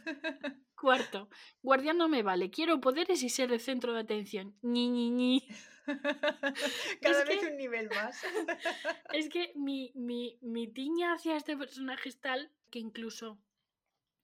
Cuarto, 0.75 1.29
guardián 1.61 1.97
no 1.97 2.09
me 2.09 2.23
vale, 2.23 2.49
quiero 2.49 2.81
poderes 2.81 3.23
y 3.23 3.29
ser 3.29 3.51
el 3.51 3.59
centro 3.59 3.93
de 3.93 4.01
atención. 4.01 4.55
Ñi, 4.61 4.89
ñi, 4.89 5.09
ñi. 5.09 5.47
Cada 7.01 7.23
vez 7.23 7.43
un 7.43 7.57
nivel 7.57 7.89
más. 7.89 8.23
es 9.13 9.29
que 9.29 9.53
mi, 9.55 9.91
mi, 9.95 10.37
mi 10.41 10.67
tiña 10.67 11.13
hacia 11.13 11.37
este 11.37 11.55
personaje 11.55 12.09
es 12.09 12.19
tal 12.19 12.51
que 12.71 12.79
incluso 12.79 13.39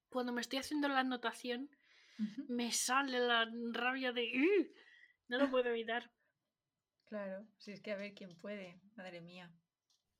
cuando 0.09 0.33
me 0.33 0.41
estoy 0.41 0.59
haciendo 0.59 0.87
la 0.87 0.99
anotación 0.99 1.69
me 2.47 2.71
sale 2.71 3.19
la 3.19 3.49
rabia 3.71 4.11
de... 4.11 4.71
No 5.27 5.39
lo 5.39 5.49
puedo 5.49 5.69
evitar. 5.69 6.11
Claro, 7.11 7.45
si 7.57 7.73
es 7.73 7.81
que 7.81 7.91
a 7.91 7.97
ver 7.97 8.13
quién 8.13 8.37
puede, 8.37 8.79
madre 8.95 9.19
mía. 9.19 9.51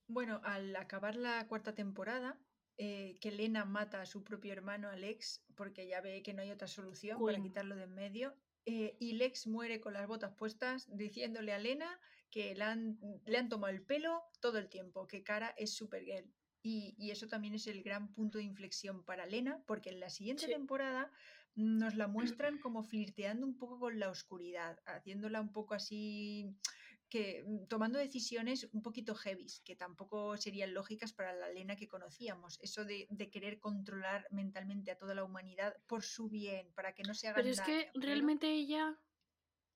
Bueno, 0.08 0.42
al 0.44 0.76
acabar 0.76 1.16
la 1.16 1.48
cuarta 1.48 1.74
temporada, 1.74 2.38
eh, 2.78 3.18
que 3.22 3.32
Lena 3.32 3.64
mata 3.64 4.02
a 4.02 4.06
su 4.06 4.26
propio 4.26 4.52
hermano 4.52 4.90
Alex 4.90 5.42
porque 5.56 5.88
ya 5.88 6.02
ve 6.02 6.22
que 6.22 6.34
no 6.34 6.42
hay 6.42 6.52
otra 6.52 6.68
solución 6.68 7.18
para 7.26 7.42
quitarlo 7.42 7.78
de 7.78 7.86
en 7.86 7.96
medio. 7.96 8.36
Eh, 8.66 8.98
y 9.00 9.14
Lex 9.14 9.48
muere 9.48 9.80
con 9.80 9.94
las 9.94 10.06
botas 10.06 10.34
puestas 10.34 10.86
diciéndole 10.94 11.54
a 11.54 11.60
Lena 11.60 11.98
que 12.30 12.54
le 12.56 12.64
han, 12.66 13.00
le 13.26 13.38
han 13.38 13.48
tomado 13.48 13.74
el 13.74 13.84
pelo 13.84 14.22
todo 14.42 14.58
el 14.58 14.68
tiempo, 14.68 15.08
que 15.08 15.24
Cara 15.24 15.54
es 15.56 15.74
Supergirl. 15.74 16.30
Y, 16.62 16.94
y, 16.98 17.12
eso 17.12 17.26
también 17.26 17.54
es 17.54 17.68
el 17.68 17.84
gran 17.84 18.12
punto 18.12 18.38
de 18.38 18.44
inflexión 18.44 19.06
para 19.06 19.26
Lena, 19.26 19.64
porque 19.66 19.92
en 19.92 20.02
la 20.02 20.10
siguiente 20.10 20.46
temporada 20.46 21.10
nos 21.56 21.96
la 21.96 22.08
muestran 22.38 22.58
como 22.60 22.84
flirteando 22.84 23.46
un 23.46 23.58
poco 23.58 23.80
con 23.80 24.00
la 24.00 24.10
oscuridad, 24.10 24.80
haciéndola 24.86 25.42
un 25.42 25.52
poco 25.52 25.74
así 25.74 26.56
que 27.12 27.44
mm, 27.46 27.68
tomando 27.68 28.00
decisiones 28.00 28.70
un 28.72 28.82
poquito 28.82 29.14
heavy, 29.14 29.46
que 29.64 29.76
tampoco 29.76 30.38
serían 30.38 30.74
lógicas 30.74 31.14
para 31.14 31.34
la 31.34 31.50
Lena 31.50 31.76
que 31.76 31.88
conocíamos. 31.88 32.58
Eso 32.62 32.86
de, 32.86 33.08
querer 33.32 33.60
controlar 33.60 34.26
mentalmente 34.32 34.90
a 34.90 34.98
toda 34.98 35.14
la 35.14 35.24
humanidad 35.24 35.76
por 35.88 36.04
su 36.04 36.30
bien, 36.30 36.72
para 36.74 36.96
que 36.96 37.04
no 37.04 37.14
se 37.14 37.28
haga 37.28 37.36
Pero 37.36 37.50
es 37.50 37.62
que 37.62 37.92
realmente 37.94 38.50
ella. 38.50 38.98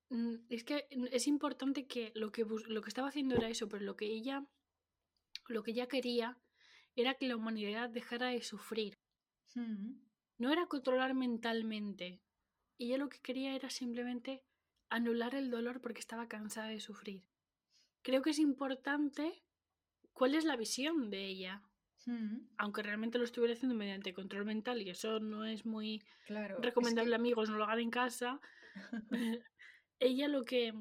Mm, 0.10 0.36
es 0.50 0.64
que 0.64 0.88
es 1.12 1.28
importante 1.28 1.88
que 1.88 2.12
lo, 2.16 2.32
que 2.32 2.46
lo 2.46 2.82
que 2.82 2.90
estaba 2.90 3.10
haciendo 3.10 3.36
era 3.36 3.50
eso, 3.50 3.68
pero 3.68 3.84
lo 3.84 3.96
que 3.96 4.06
ella. 4.06 4.48
Lo 5.48 5.62
que 5.62 5.72
ella 5.72 5.88
quería 5.88 6.40
era 6.96 7.16
que 7.16 7.28
la 7.28 7.36
humanidad 7.36 7.90
dejara 7.90 8.30
de 8.30 8.42
sufrir. 8.42 8.98
Mm. 9.54 10.05
No 10.38 10.52
era 10.52 10.68
controlar 10.68 11.14
mentalmente. 11.14 12.22
Ella 12.78 12.98
lo 12.98 13.10
que 13.10 13.20
quería 13.20 13.56
era 13.56 13.70
simplemente 13.70 14.44
anular 14.90 15.36
el 15.36 15.50
dolor 15.50 15.82
porque 15.82 16.00
estaba 16.00 16.28
cansada 16.28 16.68
de 16.68 16.80
sufrir. 16.80 17.24
Creo 18.02 18.22
que 18.22 18.32
es 18.32 18.40
importante 18.40 19.44
cuál 20.14 20.36
es 20.36 20.46
la 20.46 20.58
visión 20.58 21.10
de 21.10 21.26
ella. 21.26 21.64
Mm. 22.06 22.48
Aunque 22.58 22.84
realmente 22.84 23.18
lo 23.18 23.24
estuviera 23.24 23.54
haciendo 23.54 23.76
mediante 23.76 24.14
control 24.14 24.46
mental 24.46 24.82
y 24.82 24.90
eso 24.90 25.20
no 25.20 25.46
es 25.46 25.66
muy 25.66 26.04
recomendable, 26.60 27.16
amigos, 27.16 27.50
no 27.50 27.58
lo 27.58 27.64
hagan 27.64 27.80
en 27.80 27.90
casa. 27.90 28.40
ella 30.00 30.28
lo 30.28 30.44
que 30.44 30.74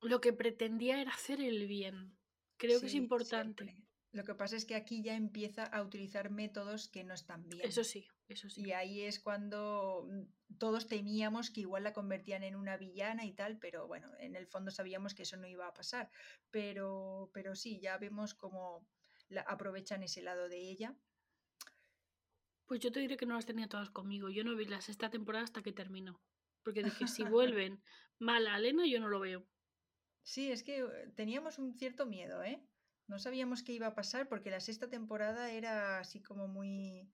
lo 0.00 0.20
que 0.20 0.32
pretendía 0.32 1.00
era 1.00 1.12
hacer 1.12 1.40
el 1.40 1.66
bien. 1.66 2.16
Creo 2.56 2.80
que 2.80 2.86
es 2.86 2.94
importante. 2.94 3.76
Lo 4.10 4.24
que 4.24 4.34
pasa 4.34 4.56
es 4.56 4.64
que 4.64 4.74
aquí 4.74 5.02
ya 5.02 5.14
empieza 5.14 5.64
a 5.64 5.82
utilizar 5.82 6.30
métodos 6.30 6.88
que 6.88 7.04
no 7.04 7.14
están 7.14 7.48
bien. 7.48 7.62
Eso 7.62 7.84
sí, 7.84 8.08
eso 8.28 8.48
sí. 8.50 8.66
Y 8.66 8.72
ahí 8.72 9.02
es 9.02 9.20
cuando 9.20 10.06
mm, 10.08 10.56
todos 10.58 10.86
temíamos 10.86 11.50
que 11.50 11.62
igual 11.62 11.84
la 11.84 11.92
convertían 11.92 12.42
en 12.42 12.56
una 12.56 12.76
villana 12.76 13.24
y 13.24 13.32
tal, 13.32 13.58
pero 13.58 13.86
bueno, 13.86 14.10
en 14.18 14.36
el 14.36 14.46
fondo 14.46 14.70
sabíamos 14.70 15.14
que 15.14 15.22
eso 15.22 15.36
no 15.36 15.46
iba 15.46 15.66
a 15.66 15.74
pasar. 15.74 16.10
Pero, 16.50 17.30
pero 17.32 17.54
sí, 17.54 17.80
ya 17.80 17.98
vemos 17.98 18.34
cómo 18.34 18.86
aprovechan 19.46 20.02
ese 20.02 20.22
lado 20.22 20.48
de 20.48 20.58
ella. 20.58 20.96
Pues 22.66 22.80
yo 22.80 22.92
te 22.92 23.00
diré 23.00 23.16
que 23.16 23.26
no 23.26 23.34
las 23.34 23.46
tenía 23.46 23.68
todas 23.68 23.90
conmigo. 23.90 24.28
Yo 24.28 24.44
no 24.44 24.54
vi 24.54 24.66
la 24.66 24.80
sexta 24.80 25.10
temporada 25.10 25.44
hasta 25.44 25.62
que 25.62 25.72
terminó. 25.72 26.20
Porque 26.62 26.82
dije, 26.82 27.06
si 27.06 27.22
vuelven 27.64 27.82
mal 28.18 28.46
a 28.46 28.58
Elena, 28.58 28.86
yo 28.86 29.00
no 29.00 29.08
lo 29.08 29.20
veo. 29.20 29.46
Sí, 30.22 30.52
es 30.52 30.62
que 30.62 30.80
eh, 30.80 31.12
teníamos 31.16 31.58
un 31.58 31.72
cierto 31.74 32.04
miedo, 32.04 32.42
¿eh? 32.42 32.62
No 33.06 33.18
sabíamos 33.18 33.62
qué 33.62 33.72
iba 33.72 33.86
a 33.86 33.94
pasar 33.94 34.28
porque 34.28 34.50
la 34.50 34.60
sexta 34.60 34.90
temporada 34.90 35.50
era 35.50 35.98
así 35.98 36.20
como 36.20 36.46
muy... 36.46 37.10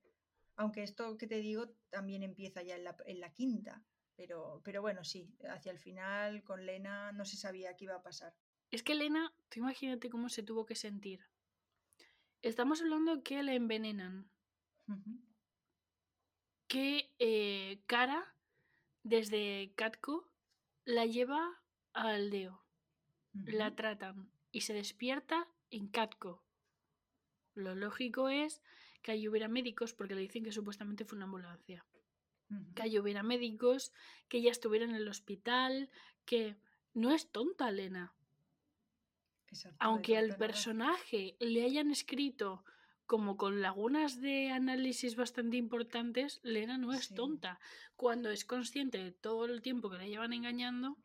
Aunque 0.57 0.83
esto 0.83 1.17
que 1.19 1.27
te 1.27 1.39
digo 1.41 1.69
también 1.91 2.23
empieza 2.23 2.63
ya 2.63 2.77
en 2.77 3.21
la, 3.21 3.33
quinta. 3.33 3.83
Pero, 4.17 4.61
pero 4.65 4.81
bueno, 4.81 5.03
sí, 5.05 5.37
hacia 5.49 5.73
el 5.73 5.79
final 5.79 6.45
con 6.45 6.65
Lena 6.65 7.13
no 7.13 7.25
se 7.25 7.37
sabía 7.37 7.77
qué 7.77 7.85
iba 7.85 7.97
a 7.97 8.03
pasar. 8.03 8.35
Es 8.71 8.83
que 8.83 8.95
Lena, 8.95 9.35
tú 9.49 9.61
imagínate 9.61 10.11
cómo 10.11 10.29
se 10.29 10.43
tuvo 10.43 10.67
que 10.67 10.77
sentir. 10.77 11.21
Estamos 12.43 12.83
hablando 12.83 13.23
que 13.23 13.43
la 13.43 13.55
envenenan. 13.55 14.31
Que 16.69 17.11
eh, 17.19 17.83
Cara, 17.87 18.37
desde 19.03 19.73
Katko, 19.75 20.31
la 20.85 21.07
lleva 21.07 21.63
al 21.93 22.31
Deo. 22.31 22.65
La 23.33 23.75
tratan 23.75 24.31
y 24.53 24.61
se 24.61 24.75
despierta 24.75 25.49
en 25.71 25.89
Catco. 25.89 26.45
Lo 27.55 27.75
lógico 27.75 28.29
es 28.29 28.63
que 29.05 29.13
ahí 29.13 29.29
hubiera 29.29 29.49
médicos, 29.49 29.93
porque 29.93 30.15
le 30.15 30.23
dicen 30.23 30.43
que 30.43 30.51
supuestamente 30.51 31.05
fue 31.05 31.17
una 31.17 31.27
ambulancia. 31.27 31.85
Que 32.75 32.83
ahí 32.83 32.99
hubiera 32.99 33.23
médicos, 33.23 33.93
que 34.29 34.39
ella 34.39 34.51
estuviera 34.51 34.87
en 34.87 34.95
el 34.95 35.07
hospital, 35.09 35.91
que 36.25 36.57
no 36.95 37.13
es 37.13 37.31
tonta 37.31 37.69
Elena. 37.69 38.15
Aunque 39.79 40.17
al 40.17 40.37
personaje 40.37 41.37
le 41.39 41.65
hayan 41.65 41.91
escrito 41.91 42.65
como 43.07 43.37
con 43.37 43.61
lagunas 43.61 44.23
de 44.23 44.51
análisis 44.51 45.17
bastante 45.17 45.59
importantes, 45.59 46.41
Lena 46.43 46.79
no 46.79 46.95
es 46.95 47.09
Sí. 47.09 47.15
tonta. 47.15 47.61
Cuando 47.97 48.31
es 48.31 48.47
consciente 48.47 48.97
de 48.97 49.13
todo 49.13 49.45
el 49.45 49.61
tiempo 49.61 49.91
que 49.91 49.99
la 49.99 50.07
llevan 50.07 50.33
engañando, 50.33 50.97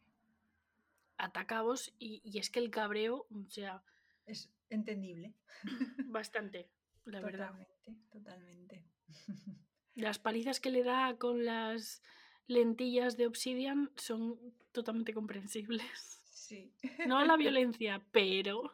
ataca 1.17 1.59
a 1.59 1.63
vos 1.63 1.93
y, 1.99 2.21
y 2.23 2.39
es 2.39 2.49
que 2.49 2.59
el 2.59 2.71
cabreo, 2.71 3.27
o 3.29 3.49
sea, 3.49 3.83
Es 4.25 4.49
entendible. 4.69 5.33
bastante, 6.07 6.69
la 7.05 7.21
verdad. 7.21 7.47
Totalmente, 7.49 8.07
totalmente. 8.09 8.85
Las 9.95 10.19
palizas 10.19 10.59
que 10.59 10.69
le 10.69 10.83
da 10.83 11.17
con 11.17 11.43
las 11.45 12.01
lentillas 12.47 13.17
de 13.17 13.27
obsidian 13.27 13.91
son 13.97 14.39
totalmente 14.71 15.13
comprensibles. 15.13 15.83
Sí, 16.31 16.73
No 17.05 17.23
la 17.25 17.35
violencia, 17.37 18.01
pero... 18.11 18.71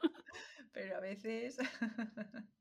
pero 0.72 0.98
a 0.98 1.00
veces... 1.00 1.58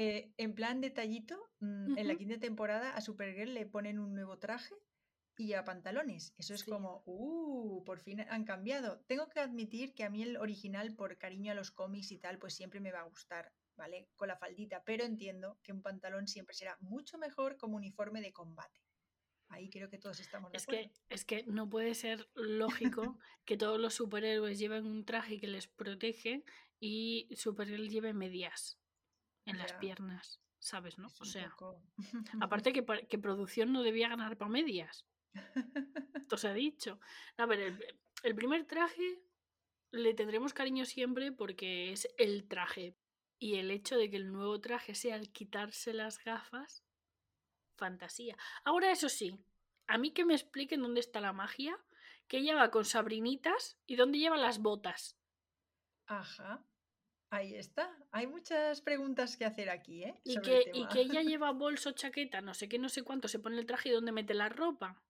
Eh, 0.00 0.32
en 0.36 0.54
plan 0.54 0.80
detallito, 0.80 1.36
mm, 1.58 1.98
en 1.98 2.06
la 2.06 2.14
quinta 2.14 2.38
temporada 2.38 2.92
a 2.94 3.00
Supergirl 3.00 3.52
le 3.52 3.66
ponen 3.66 3.98
un 3.98 4.14
nuevo 4.14 4.38
traje 4.38 4.72
y 5.36 5.54
a 5.54 5.64
pantalones. 5.64 6.34
Eso 6.38 6.54
es 6.54 6.60
Sí. 6.60 6.70
como, 6.70 7.02
uh, 7.04 7.82
por 7.84 7.98
fin 7.98 8.20
han 8.20 8.44
cambiado. 8.44 9.00
Tengo 9.08 9.28
que 9.28 9.40
admitir 9.40 9.94
que 9.94 10.04
a 10.04 10.10
mí 10.10 10.22
el 10.22 10.36
original, 10.36 10.94
por 10.94 11.18
cariño 11.18 11.50
a 11.50 11.56
los 11.56 11.72
cómics 11.72 12.12
y 12.12 12.18
tal, 12.18 12.38
pues 12.38 12.54
siempre 12.54 12.78
me 12.78 12.92
va 12.92 13.00
a 13.00 13.08
gustar, 13.08 13.52
¿vale? 13.78 14.08
Con 14.16 14.28
la 14.28 14.36
faldita, 14.36 14.82
pero 14.84 15.04
entiendo 15.04 15.58
que 15.62 15.72
un 15.72 15.80
pantalón 15.80 16.26
siempre 16.28 16.54
será 16.54 16.76
mucho 16.80 17.16
mejor 17.16 17.56
como 17.56 17.76
uniforme 17.76 18.20
de 18.20 18.32
combate. 18.32 18.82
Ahí 19.48 19.70
creo 19.70 19.88
que 19.88 19.96
todos 19.96 20.20
estamos 20.20 20.52
de 20.52 20.58
Es 20.58 20.64
acuerdo. 20.64 20.82
que, 21.08 21.14
es 21.14 21.24
que 21.24 21.44
no 21.44 21.70
puede 21.70 21.94
ser 21.94 22.28
lógico 22.34 23.18
que 23.46 23.56
todos 23.56 23.80
los 23.80 23.94
superhéroes 23.94 24.58
lleven 24.58 24.84
un 24.84 25.06
traje 25.06 25.40
que 25.40 25.46
les 25.46 25.66
protege 25.68 26.44
y 26.78 27.28
Supergirl 27.34 27.88
lleve 27.88 28.12
medias 28.12 28.78
en 29.46 29.56
las 29.56 29.72
piernas, 29.74 30.42
¿sabes? 30.58 30.98
¿no? 30.98 31.06
Es 31.06 31.20
O 31.22 31.24
sea, 31.24 31.48
poco- 31.48 31.80
aparte 32.42 32.74
que, 32.74 32.84
que 33.08 33.18
producción 33.18 33.72
no 33.72 33.82
debía 33.82 34.08
ganar 34.10 34.36
para 34.36 34.50
medias. 34.50 35.06
Esto 36.14 36.36
se 36.36 36.48
ha 36.48 36.52
dicho. 36.52 37.00
A 37.38 37.46
ver, 37.46 37.60
el, 37.60 37.84
el 38.24 38.34
primer 38.34 38.66
traje 38.66 39.22
le 39.90 40.12
tendremos 40.12 40.52
cariño 40.52 40.84
siempre 40.84 41.32
porque 41.32 41.92
es 41.92 42.06
el 42.18 42.46
traje. 42.46 42.94
Y 43.38 43.56
el 43.56 43.70
hecho 43.70 43.96
de 43.96 44.10
que 44.10 44.16
el 44.16 44.32
nuevo 44.32 44.60
traje 44.60 44.94
sea 44.94 45.16
el 45.16 45.30
quitarse 45.30 45.92
las 45.92 46.22
gafas, 46.22 46.84
fantasía. 47.76 48.36
Ahora, 48.64 48.90
eso 48.90 49.08
sí, 49.08 49.38
a 49.86 49.96
mí 49.98 50.10
que 50.12 50.24
me 50.24 50.34
expliquen 50.34 50.82
dónde 50.82 51.00
está 51.00 51.20
la 51.20 51.32
magia, 51.32 51.78
que 52.26 52.38
ella 52.38 52.56
va 52.56 52.70
con 52.70 52.84
sabrinitas 52.84 53.78
y 53.86 53.96
dónde 53.96 54.18
lleva 54.18 54.36
las 54.36 54.58
botas. 54.58 55.16
Ajá. 56.06 56.64
Ahí 57.30 57.54
está. 57.54 57.94
Hay 58.10 58.26
muchas 58.26 58.80
preguntas 58.80 59.36
que 59.36 59.44
hacer 59.44 59.68
aquí, 59.68 60.04
¿eh? 60.04 60.20
Y 60.24 60.34
Sobre 60.34 60.58
el 60.58 60.64
que, 60.64 60.78
y 60.78 60.88
que 60.88 61.00
ella 61.00 61.22
lleva 61.22 61.52
bolso, 61.52 61.92
chaqueta, 61.92 62.40
no 62.40 62.54
sé 62.54 62.68
qué, 62.68 62.78
no 62.78 62.88
sé 62.88 63.02
cuánto, 63.02 63.28
se 63.28 63.38
pone 63.38 63.58
el 63.58 63.66
traje 63.66 63.90
y 63.90 63.92
dónde 63.92 64.12
mete 64.12 64.34
la 64.34 64.48
ropa. 64.48 65.02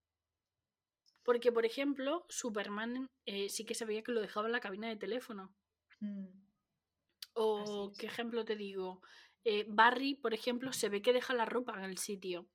Porque, 1.22 1.52
por 1.52 1.66
ejemplo, 1.66 2.24
Superman 2.28 3.06
eh, 3.26 3.48
sí 3.50 3.64
que 3.64 3.74
se 3.74 3.84
veía 3.84 4.02
que 4.02 4.12
lo 4.12 4.20
dejaba 4.20 4.46
en 4.46 4.52
la 4.52 4.60
cabina 4.60 4.88
de 4.88 4.96
teléfono. 4.96 5.54
Mm, 6.00 6.26
O. 7.38 7.92
¿qué 7.98 8.06
ejemplo 8.06 8.44
te 8.44 8.56
digo? 8.56 9.00
Eh, 9.44 9.64
Barry, 9.68 10.14
por 10.14 10.34
ejemplo, 10.34 10.72
se 10.72 10.88
ve 10.88 11.00
que 11.00 11.12
deja 11.12 11.32
la 11.34 11.44
ropa 11.44 11.74
en 11.78 11.84
el 11.84 11.98
sitio, 11.98 12.48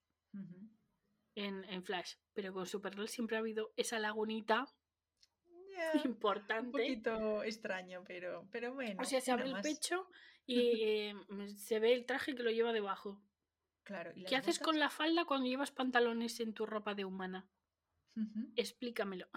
en, 1.36 1.64
en 1.66 1.84
Flash. 1.84 2.16
Pero 2.34 2.54
con 2.54 2.66
Supergirl 2.66 3.08
siempre 3.08 3.38
ha 3.38 3.40
habido 3.40 3.74
esa 3.78 4.00
lagunita 4.00 4.66
Ya, 5.76 5.92
un 5.96 6.12
importante. 6.12 6.72
poquito 6.72 7.44
extraño, 7.44 8.04
pero, 8.06 8.48
pero 8.52 8.74
bueno. 8.76 9.02
O 9.02 9.06
sea, 9.06 9.20
se 9.22 9.32
abre 9.32 9.46
el 9.46 9.54
más. 9.54 9.64
pecho 9.64 10.08
y 10.46 10.56
eh, 10.84 11.16
se 11.58 11.80
ve 11.80 11.94
el 11.94 12.06
traje 12.06 12.36
que 12.36 12.44
lo 12.44 12.52
lleva 12.52 12.74
debajo. 12.74 13.24
Claro, 13.84 14.12
¿y 14.16 14.24
¿Qué 14.26 14.36
haces 14.36 14.60
con 14.60 14.80
la 14.80 14.90
falda 14.90 15.26
cuando 15.26 15.48
llevas 15.48 15.72
pantalones 15.72 16.40
en 16.40 16.54
tu 16.54 16.66
ropa 16.66 16.94
de 16.94 17.06
humana? 17.06 17.50
Explícamelo. 18.56 19.28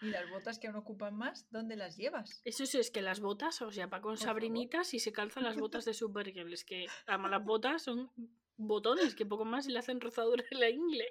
¿Y 0.00 0.06
las 0.06 0.28
botas 0.30 0.58
que 0.58 0.66
aún 0.66 0.76
ocupan 0.76 1.14
más? 1.14 1.48
¿Dónde 1.50 1.76
las 1.76 1.96
llevas? 1.96 2.42
Eso 2.44 2.66
sí, 2.66 2.78
es 2.78 2.90
que 2.90 3.02
las 3.02 3.20
botas, 3.20 3.62
o 3.62 3.70
sea, 3.70 3.86
va 3.86 4.00
con 4.00 4.16
sabrinitas 4.16 4.94
y 4.94 4.98
se 4.98 5.12
calzan 5.12 5.44
las 5.44 5.56
botas 5.56 5.84
de 5.84 5.94
Supergirl. 5.94 6.52
Es 6.52 6.64
que, 6.64 6.86
además, 7.06 7.30
las 7.30 7.44
botas 7.44 7.82
son 7.82 8.10
botones 8.56 9.14
que 9.14 9.26
poco 9.26 9.44
más 9.44 9.66
le 9.66 9.78
hacen 9.78 10.00
rozadura 10.00 10.44
en 10.50 10.60
la 10.60 10.70
ingle. 10.70 11.08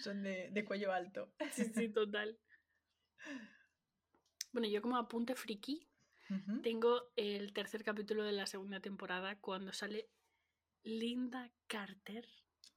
Son 0.00 0.22
de, 0.22 0.50
de 0.52 0.64
cuello 0.64 0.92
alto. 0.92 1.32
Sí, 1.50 1.64
sí, 1.74 1.88
total. 1.88 2.38
Bueno, 4.52 4.68
yo 4.68 4.82
como 4.82 4.96
apunte 4.96 5.34
friki, 5.34 5.88
tengo 6.62 7.10
el 7.16 7.52
tercer 7.52 7.84
capítulo 7.84 8.24
de 8.24 8.32
la 8.32 8.46
segunda 8.46 8.80
temporada 8.80 9.38
cuando 9.38 9.72
sale 9.72 10.08
Linda 10.82 11.50
Carter. 11.66 12.26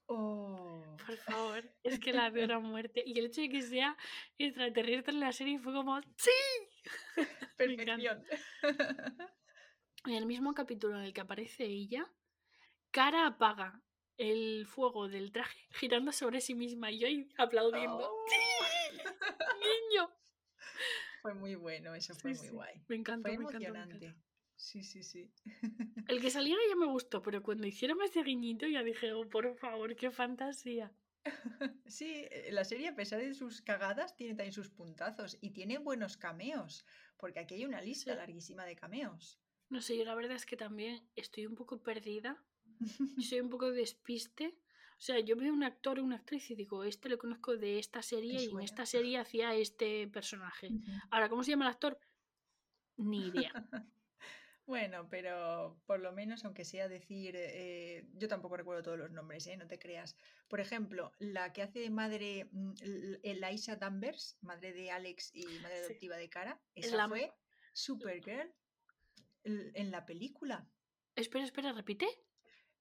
Oh, 0.08 0.84
Por 1.06 1.18
favor, 1.18 1.64
es 1.84 2.00
que 2.00 2.14
la 2.14 2.26
a 2.26 2.30
muerte. 2.60 3.04
Y 3.06 3.18
el 3.20 3.26
hecho 3.28 3.42
de 3.42 3.50
que 3.50 3.62
sea 3.62 3.98
extraterrestre 4.38 5.14
en 5.14 5.20
la 5.20 5.32
serie 5.32 5.60
fue 5.60 5.74
como 5.74 6.00
¡Sí! 6.18 6.32
Perfección. 7.58 8.24
En 10.08 10.14
el 10.14 10.28
mismo 10.28 10.54
capítulo 10.54 11.00
en 11.00 11.04
el 11.06 11.14
que 11.14 11.22
aparece 11.22 11.64
ella, 11.66 12.06
Cara 12.92 13.26
apaga 13.26 13.82
el 14.18 14.68
fuego 14.68 15.08
del 15.10 15.32
traje 15.32 15.60
girando 15.72 16.12
sobre 16.12 16.42
sí 16.42 16.54
misma 16.54 16.92
y 16.92 17.00
yo 17.00 17.08
ahí 17.08 17.28
aplaudiendo. 17.40 18.08
Oh. 18.12 18.26
¡Niño! 19.60 20.10
Fue 21.24 21.34
muy 21.34 21.56
bueno, 21.56 21.96
eso 21.96 22.14
fue 22.14 22.36
Sí, 22.36 22.40
muy 22.42 22.48
sí. 22.50 22.54
guay. 22.54 22.84
Me 22.88 22.96
encanta, 22.98 23.30
Fue 23.30 23.38
me 23.40 23.44
encanta, 23.46 23.72
me 23.72 23.80
encanta. 23.80 24.16
Sí, 24.56 24.84
sí, 24.84 25.04
sí. 25.04 25.32
El 26.08 26.22
que 26.22 26.30
saliera 26.32 26.62
ya 26.70 26.76
me 26.76 26.86
gustó, 26.88 27.22
pero 27.22 27.44
cuando 27.44 27.68
hicieron 27.68 28.02
ese 28.02 28.24
guiñito 28.24 28.66
ya 28.68 28.84
dije, 28.84 29.12
oh, 29.14 29.28
por 29.30 29.56
favor, 29.58 29.96
qué 29.96 30.12
fantasía. 30.12 30.92
Sí, 31.88 32.26
eh, 32.30 32.50
la 32.52 32.64
serie, 32.64 32.88
a 32.90 32.96
pesar 32.96 33.20
de 33.20 33.34
sus 33.34 33.62
cagadas, 33.62 34.16
tiene 34.16 34.34
también 34.36 34.54
sus 34.54 34.70
puntazos 34.70 35.38
y 35.42 35.52
tiene 35.52 35.78
buenos 35.80 36.18
cameos, 36.18 36.86
porque 37.18 37.40
aquí 37.40 37.56
hay 37.56 37.66
una 37.66 37.82
lista 37.82 38.12
Sí. 38.12 38.18
larguísima 38.18 38.66
de 38.66 38.76
cameos. 38.76 39.40
No 39.70 39.82
sé, 39.82 39.98
yo 39.98 40.06
la 40.06 40.14
verdad 40.16 40.36
es 40.36 40.46
que 40.46 40.56
también 40.58 41.08
estoy 41.16 41.46
un 41.48 41.56
poco 41.56 41.82
perdida. 41.82 42.44
Soy 43.34 43.40
un 43.40 43.50
poco 43.50 43.72
despiste. 43.72 44.60
O 44.98 45.02
sea, 45.02 45.20
yo 45.20 45.36
veo 45.36 45.52
un 45.54 45.64
actor 45.64 46.00
o 46.00 46.04
una 46.04 46.18
actriz 46.18 46.50
y 46.52 46.56
digo, 46.56 46.84
este 46.84 47.10
lo 47.10 47.18
conozco 47.18 47.58
de 47.58 47.80
esta 47.80 48.02
serie 48.02 48.42
y 48.44 48.50
en 48.52 48.60
esta 48.62 48.86
serie 48.86 49.18
hacía 49.18 49.54
este 49.56 50.08
personaje. 50.08 50.70
Ahora, 51.10 51.28
¿cómo 51.30 51.44
se 51.44 51.52
llama 51.52 51.66
el 51.66 51.72
actor? 51.72 52.00
Ni 52.98 53.28
idea. 53.28 53.52
Bueno, 54.66 55.08
pero 55.10 55.80
por 55.86 56.00
lo 56.00 56.12
menos, 56.12 56.44
aunque 56.44 56.66
sea 56.66 56.88
decir, 56.88 57.36
eh, 57.38 58.08
yo 58.14 58.28
tampoco 58.28 58.58
recuerdo 58.58 58.82
todos 58.82 58.98
los 58.98 59.12
nombres, 59.12 59.46
¿eh? 59.46 59.58
no 59.58 59.68
te 59.68 59.78
creas. 59.78 60.16
Por 60.48 60.60
ejemplo, 60.60 61.12
la 61.20 61.54
que 61.54 61.62
hace 61.62 61.80
de 61.80 61.92
madre 61.92 62.50
mm, 62.52 62.74
Eliza 63.22 63.76
Danvers, 63.76 64.38
madre 64.42 64.74
de 64.74 64.90
Alex 64.90 65.30
y 65.36 65.46
madre 65.62 65.78
Sí. 65.78 65.86
adoptiva 65.86 66.18
de 66.18 66.30
Cara, 66.30 66.62
Es 66.74 66.88
esa 66.88 66.98
la- 66.98 67.08
fue 67.08 67.32
Supergirl 67.74 68.54
en 69.44 69.92
la 69.92 70.06
película. 70.08 70.68
espera, 71.16 71.44
espera, 71.46 71.72
repite. 71.72 72.08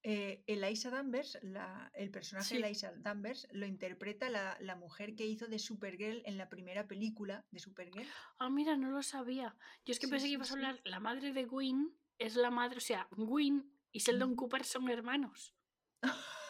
Eh, 0.07 0.45
Eliza 0.47 0.91
Danvers, 0.91 1.39
la- 1.41 1.91
el 1.95 2.11
personaje 2.11 2.47
Sí. 2.49 2.59
de 2.61 2.67
Eliza 2.67 2.93
Danvers, 2.97 3.49
lo 3.53 3.65
interpreta 3.65 4.29
la, 4.29 4.55
la 4.61 4.77
mujer 4.77 5.15
que 5.17 5.25
hizo 5.27 5.47
de 5.49 5.59
Supergirl 5.59 6.21
en 6.27 6.37
la 6.37 6.51
primera 6.51 6.87
película 6.87 7.47
de 7.51 7.59
Supergirl. 7.59 8.07
Ah, 8.39 8.51
mira, 8.51 8.77
no 8.77 8.91
lo 8.91 9.03
sabía. 9.03 9.57
Yo 9.87 9.93
es 9.93 9.99
que 9.99 10.07
Sí, 10.07 10.11
pensé 10.11 10.25
que 10.27 10.29
sí, 10.29 10.35
ibas 10.35 10.51
a 10.51 10.53
sí. 10.53 10.59
hablar, 10.59 10.81
la 10.85 11.01
madre 11.01 11.33
de 11.33 11.47
Gwyn 11.47 11.97
es 12.19 12.37
la 12.37 12.51
madre, 12.51 12.77
o 12.77 12.81
sea, 12.81 13.09
Gwyn 13.13 13.73
y 13.93 14.01
Sheldon. 14.01 14.37
Cooper 14.37 14.65
son 14.65 14.91
hermanos. 14.91 15.55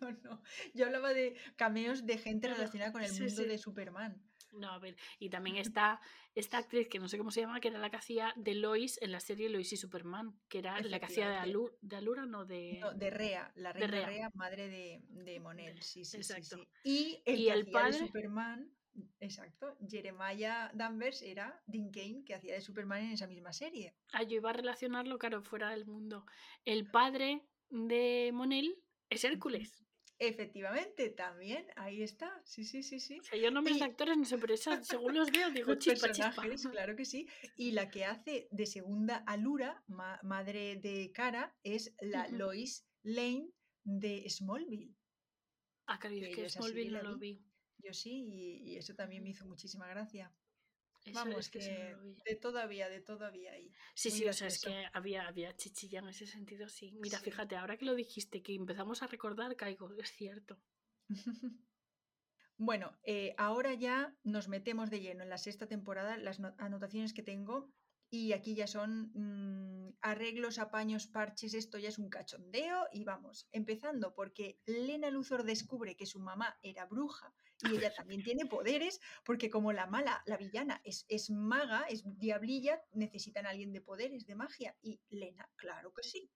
No, 0.00 0.10
no. 0.10 0.42
Yo 0.72 0.86
hablaba 0.86 1.12
de 1.12 1.36
cameos 1.56 2.06
de 2.06 2.16
gente 2.16 2.48
relacionada 2.48 2.90
con 2.90 3.02
el 3.02 3.10
sí, 3.10 3.20
mundo 3.24 3.42
sí. 3.42 3.48
de 3.48 3.58
Superman. 3.58 4.18
No, 4.56 4.70
a 4.70 4.78
ver, 4.78 4.96
y 5.18 5.30
también 5.30 5.56
está 5.56 6.00
esta 6.34 6.58
actriz 6.58 6.88
que 6.88 6.98
no 6.98 7.08
sé 7.08 7.18
cómo 7.18 7.30
se 7.30 7.40
llama, 7.40 7.60
que 7.60 7.68
era 7.68 7.78
la 7.78 7.90
que 7.90 7.96
hacía 7.96 8.32
de 8.36 8.54
Lois 8.54 8.98
en 9.02 9.12
la 9.12 9.20
serie 9.20 9.48
Lois 9.48 9.72
y 9.72 9.76
Superman, 9.76 10.38
que 10.48 10.58
era 10.58 10.80
la 10.80 10.98
que 10.98 11.06
hacía 11.06 11.28
de. 11.30 11.36
Alu- 11.38 11.76
de 11.80 11.96
Alura, 11.96 12.26
no 12.26 12.44
de... 12.44 12.78
No, 12.80 12.92
de 12.92 13.10
Rea, 13.10 13.52
la 13.56 13.72
de 13.72 13.86
Rea. 13.86 14.06
Rea. 14.06 14.30
madre 14.34 14.68
de, 14.68 15.02
de 15.08 15.40
Monel. 15.40 15.82
Sí, 15.82 16.04
sí, 16.04 16.22
sí, 16.22 16.32
Exacto. 16.32 16.56
sí. 16.56 16.68
Y 16.84 17.22
el 17.26 17.40
Y 17.40 17.44
que 17.46 17.52
el 17.52 17.60
hacía 17.62 17.72
padre- 17.72 17.92
de 17.92 17.98
Superman, 18.06 18.70
exacto, 19.20 19.76
Jeremiah 19.88 20.70
Danvers 20.74 21.22
era 21.22 21.60
Dean 21.66 21.90
Kane, 21.90 22.22
que 22.24 22.34
hacía 22.34 22.54
de 22.54 22.60
Superman 22.60 23.04
en 23.04 23.12
esa 23.12 23.26
misma 23.26 23.52
serie. 23.52 23.94
Ah, 24.12 24.22
yo 24.22 24.36
iba 24.36 24.50
a 24.50 24.54
relacionarlo, 24.54 25.18
claro, 25.18 25.42
fuera 25.42 25.70
del 25.70 25.86
mundo. 25.86 26.26
El 26.64 26.90
padre 26.90 27.42
de 27.70 28.30
Monel 28.32 28.76
es 29.10 29.24
Hércules. 29.24 29.83
Efectivamente, 30.28 31.10
también, 31.10 31.66
ahí 31.76 32.02
está. 32.02 32.40
Sí, 32.44 32.64
sí, 32.64 32.82
sí, 32.82 33.00
sí. 33.00 33.18
O 33.20 33.22
sea, 33.24 33.38
yo 33.38 33.50
nombres 33.50 33.78
de 33.78 33.84
Y- 33.86 33.88
actores 33.90 34.16
no 34.16 34.24
sé, 34.24 34.38
pero 34.38 34.54
esa- 34.54 34.82
según 34.82 35.14
los 35.14 35.30
veo 35.30 35.48
digo 35.66 35.74
Los 35.74 35.78
chispa, 35.78 36.08
chispa. 36.12 36.30
personajes, 36.30 36.66
claro 36.68 36.96
que 36.96 37.04
sí. 37.04 37.28
Y 37.56 37.72
la 37.72 37.90
que 37.90 38.04
hace 38.04 38.48
de 38.50 38.66
segunda 38.66 39.16
Alura, 39.26 39.82
ma- 39.86 40.20
madre 40.22 40.76
de 40.76 41.10
Cara, 41.12 41.56
es 41.62 41.94
la. 42.00 42.28
Lois 42.28 42.86
Lane 43.02 43.50
de 43.84 44.28
Smallville. 44.30 44.94
Ah, 45.86 45.98
claro, 45.98 46.16
es 46.16 46.34
que 46.34 46.48
Smallville 46.48 46.90
no 46.92 47.02
lo 47.02 47.18
vi. 47.18 47.34
vi. 47.34 47.44
Yo 47.78 47.92
sí, 47.92 48.24
y, 48.26 48.72
y 48.72 48.76
eso 48.76 48.94
también 48.94 49.22
me 49.22 49.30
hizo 49.30 49.44
muchísima 49.46 49.86
gracia. 49.88 50.32
Eso 51.04 51.14
Vamos, 51.14 51.38
es 51.38 51.50
que 51.50 51.96
de 52.24 52.36
todavía, 52.36 52.88
de 52.88 53.00
todavía 53.00 53.52
ahí. 53.52 53.70
Sí, 53.94 54.10
Muy 54.10 54.18
sí, 54.20 54.28
o 54.28 54.32
sea, 54.32 54.48
es 54.48 54.60
que 54.60 54.86
había, 54.92 55.26
había 55.28 55.54
chichilla 55.54 55.98
en 55.98 56.08
ese 56.08 56.26
sentido, 56.26 56.68
sí. 56.68 56.92
Mira, 57.00 57.18
Sí. 57.18 57.24
fíjate, 57.26 57.56
ahora 57.56 57.76
que 57.76 57.84
lo 57.84 57.94
dijiste, 57.94 58.42
que 58.42 58.54
empezamos 58.54 59.02
a 59.02 59.06
recordar, 59.06 59.54
caigo, 59.56 59.92
es 59.98 60.10
cierto. 60.12 60.62
Bueno, 62.56 62.96
eh, 63.02 63.34
ahora 63.36 63.74
ya 63.74 64.16
nos 64.22 64.46
metemos 64.48 64.88
de 64.88 65.00
lleno 65.00 65.24
en 65.24 65.28
la 65.28 65.38
sexta 65.38 65.66
temporada, 65.66 66.16
las 66.16 66.38
no- 66.38 66.54
anotaciones 66.58 67.12
que 67.12 67.24
tengo, 67.24 67.74
y 68.10 68.32
aquí 68.32 68.54
ya 68.54 68.68
son 68.68 69.10
mm, 69.12 69.96
arreglos, 70.00 70.60
apaños, 70.60 71.08
parches, 71.08 71.52
esto 71.54 71.78
ya 71.78 71.88
es 71.88 71.98
un 71.98 72.10
cachondeo, 72.10 72.86
y 72.92 73.02
vamos, 73.02 73.48
empezando 73.50 74.14
porque 74.14 74.60
Lena 74.66 75.10
Luthor 75.10 75.42
descubre 75.42 75.96
que 75.96 76.06
su 76.06 76.20
mamá 76.20 76.56
era 76.62 76.86
bruja 76.86 77.34
y 77.62 77.76
ella 77.76 77.92
también 77.96 78.22
tiene 78.22 78.46
poderes, 78.46 79.00
porque 79.24 79.50
como 79.50 79.72
la 79.72 79.86
mala, 79.86 80.22
la 80.26 80.36
villana, 80.36 80.80
es, 80.84 81.06
es 81.08 81.30
maga, 81.30 81.84
es 81.88 82.02
diablilla, 82.18 82.82
necesitan 82.92 83.46
a 83.46 83.50
alguien 83.50 83.72
de 83.72 83.80
poderes, 83.80 84.26
de 84.26 84.34
magia, 84.34 84.76
y 84.82 85.00
Lena, 85.10 85.50
claro 85.56 85.92
que 85.92 86.02
sí. 86.02 86.30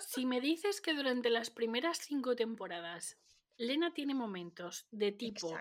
Si 0.00 0.24
me 0.24 0.40
dices 0.40 0.80
que 0.80 0.94
durante 0.94 1.28
las 1.28 1.50
primeras 1.50 1.98
cinco 1.98 2.34
temporadas 2.34 3.18
Lena 3.58 3.92
tiene 3.92 4.14
momentos 4.14 4.86
de 4.90 5.12
tipo 5.12 5.56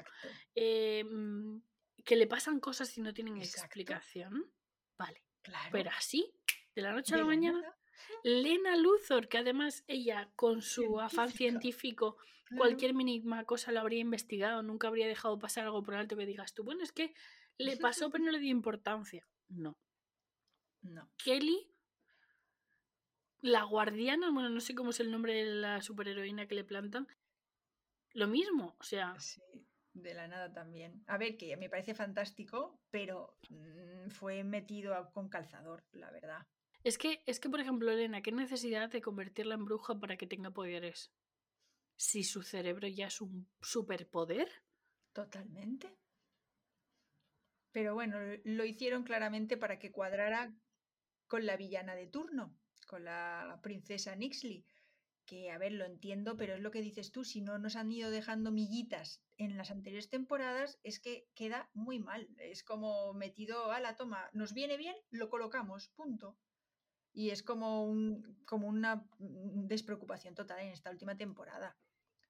eh, 0.54 1.04
mm, 1.04 1.62
que 2.04 2.16
le 2.16 2.28
pasan 2.28 2.60
cosas 2.60 2.98
y 2.98 3.02
no 3.02 3.14
tienen 3.14 3.38
Exacto. 3.38 3.66
explicación, 3.66 4.52
vale. 4.98 5.24
Claro. 5.42 5.70
Pero 5.72 5.92
así, 5.92 6.34
de 6.76 6.82
la 6.82 6.92
noche 6.92 7.14
a 7.14 7.18
de 7.18 7.24
la 7.24 7.30
la 7.30 7.36
mañana, 7.36 7.62
nada, 7.62 7.78
Lena 8.24 8.76
Luthor, 8.76 9.28
que 9.28 9.38
además 9.38 9.84
ella 9.88 10.32
con 10.36 10.62
su 10.62 11.00
afán 11.00 11.32
científico, 11.32 12.18
claro. 12.46 12.58
cualquier 12.64 12.94
mínima 12.94 13.44
cosa 13.46 13.72
lo 13.72 13.80
habría 13.82 14.00
investigado, 14.00 14.64
nunca 14.64 14.88
habría 14.88 15.08
dejado 15.08 15.38
pasar 15.40 15.66
algo 15.66 15.84
por 15.84 15.96
alto 15.96 16.16
que 16.18 16.26
digas 16.26 16.54
tú, 16.54 16.64
bueno, 16.64 16.84
es 16.84 16.92
que 16.92 17.14
le 17.58 17.78
pasó 17.78 18.10
pero 18.10 18.24
no 18.24 18.32
le 18.32 18.40
dio 18.40 18.52
importancia. 18.52 19.28
No. 19.50 19.78
No. 20.82 21.10
Kelly, 21.24 21.72
la 23.42 23.64
guardiana, 23.64 24.32
bueno, 24.32 24.50
no 24.50 24.60
sé 24.60 24.76
cómo 24.76 24.90
es 24.92 25.00
el 25.00 25.12
nombre 25.12 25.34
de 25.34 25.46
la 25.46 25.82
superheroína 25.82 26.48
que 26.48 26.56
le 26.56 26.64
plantan, 26.64 27.08
lo 28.14 28.28
mismo, 28.28 28.76
o 28.80 28.84
sea, 28.84 29.20
Sí, 29.20 29.42
de 29.94 30.14
la 30.14 30.28
nada 30.28 30.52
también. 30.54 31.04
A 31.08 31.18
ver, 31.18 31.38
que 31.38 31.56
me 31.58 31.70
parece 31.70 31.94
fantástico, 31.96 32.80
pero 32.92 33.38
mm, 33.50 34.10
fue 34.10 34.44
metido 34.44 34.94
a- 34.96 35.12
con 35.12 35.30
calzador, 35.30 35.84
la 35.92 36.12
verdad. 36.12 36.46
es 36.84 36.98
que, 36.98 37.24
es 37.26 37.40
que, 37.40 37.50
por 37.50 37.60
ejemplo, 37.60 37.92
Elena, 37.92 38.22
¿qué 38.22 38.32
necesidad 38.32 38.90
de 38.90 39.02
convertirla 39.02 39.56
en 39.56 39.66
bruja 39.66 40.00
para 40.00 40.18
que 40.18 40.28
tenga 40.28 40.52
poderes? 40.52 41.12
Si 41.98 42.24
su 42.24 42.42
cerebro 42.42 42.88
ya 42.88 43.08
es 43.08 43.22
un 43.22 43.48
superpoder. 43.62 44.50
Totalmente. 45.14 45.98
Pero 47.72 47.94
bueno, 47.94 48.18
lo- 48.44 48.66
hicieron 48.66 49.04
claramente 49.04 49.58
para 49.58 49.80
que 49.80 49.92
cuadrara 49.92 50.54
con 51.28 51.46
la 51.46 51.58
villana 51.58 51.96
de 51.96 52.08
turno, 52.08 52.56
con 52.88 53.04
la 53.06 53.60
princesa 53.62 54.16
Nixley. 54.16 54.66
Que, 55.26 55.50
a 55.52 55.58
ver, 55.58 55.72
lo 55.72 55.86
entiendo, 55.86 56.38
pero 56.38 56.54
es 56.54 56.62
lo 56.62 56.70
que 56.70 56.82
dices 56.82 57.12
tú, 57.12 57.24
si 57.24 57.42
no 57.42 57.58
nos 57.58 57.76
han 57.76 57.92
ido 57.92 58.12
dejando 58.12 58.52
miguitas 58.52 59.22
en 59.38 59.58
las 59.58 59.72
anteriores 59.72 60.10
temporadas, 60.10 60.80
es 60.84 61.00
que 61.00 61.28
queda 61.34 61.70
muy 61.74 62.00
mal. 62.00 62.30
Es 62.38 62.64
como 62.64 63.14
metido 63.14 63.72
a 63.72 63.80
la 63.80 63.96
toma, 63.96 64.30
nos 64.34 64.54
viene 64.54 64.78
bien, 64.78 64.96
lo 65.10 65.30
colocamos, 65.30 65.90
punto. 65.90 66.38
Y 67.12 67.32
es 67.32 67.42
como, 67.42 67.84
un, 67.86 68.38
como 68.46 68.68
una 68.68 68.98
mm, 69.18 69.66
despreocupación 69.68 70.36
total 70.36 70.60
en 70.60 70.70
esta 70.70 70.92
última 70.92 71.18
temporada. 71.18 71.76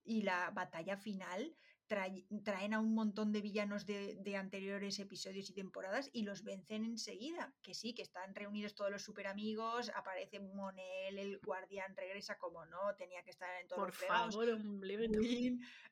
Y 0.06 0.22
la 0.22 0.52
batalla 0.52 0.96
final 0.98 1.56
trae- 1.88 2.26
traen 2.44 2.74
a 2.74 2.80
un 2.80 2.94
montón 2.94 3.32
de 3.32 3.42
villanos 3.42 3.86
de, 3.86 4.16
de 4.16 4.38
anteriores 4.38 5.00
episodios 5.00 5.50
y 5.50 5.54
temporadas 5.54 6.10
y 6.14 6.24
los 6.24 6.44
vencen 6.44 6.86
enseguida. 6.86 7.56
Que 7.62 7.74
sí, 7.74 7.94
que 7.94 8.04
están 8.04 8.36
reunidos 8.36 8.76
todos 8.76 8.92
los 8.92 9.02
super 9.04 9.28
amigos, 9.28 9.92
aparece 9.96 10.40
Monel, 10.40 11.18
el 11.18 11.40
guardián 11.40 11.96
regresa 11.96 12.38
como 12.38 12.66
no, 12.66 12.96
tenía 12.96 13.24
que 13.24 13.32
estar 13.32 13.50
en 13.62 13.68
todos 13.68 13.82
Por 13.82 13.90
los 13.90 13.98
favor, 13.98 14.48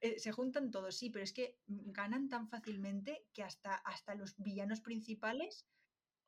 eh, 0.01 0.19
se 0.19 0.31
juntan 0.31 0.71
todos, 0.71 0.95
sí, 0.95 1.09
pero 1.09 1.23
es 1.23 1.33
que 1.33 1.59
ganan 1.67 2.29
tan 2.29 2.47
fácilmente 2.47 3.25
que 3.33 3.43
hasta, 3.43 3.75
hasta 3.75 4.15
los 4.15 4.35
villanos 4.37 4.81
principales, 4.81 5.67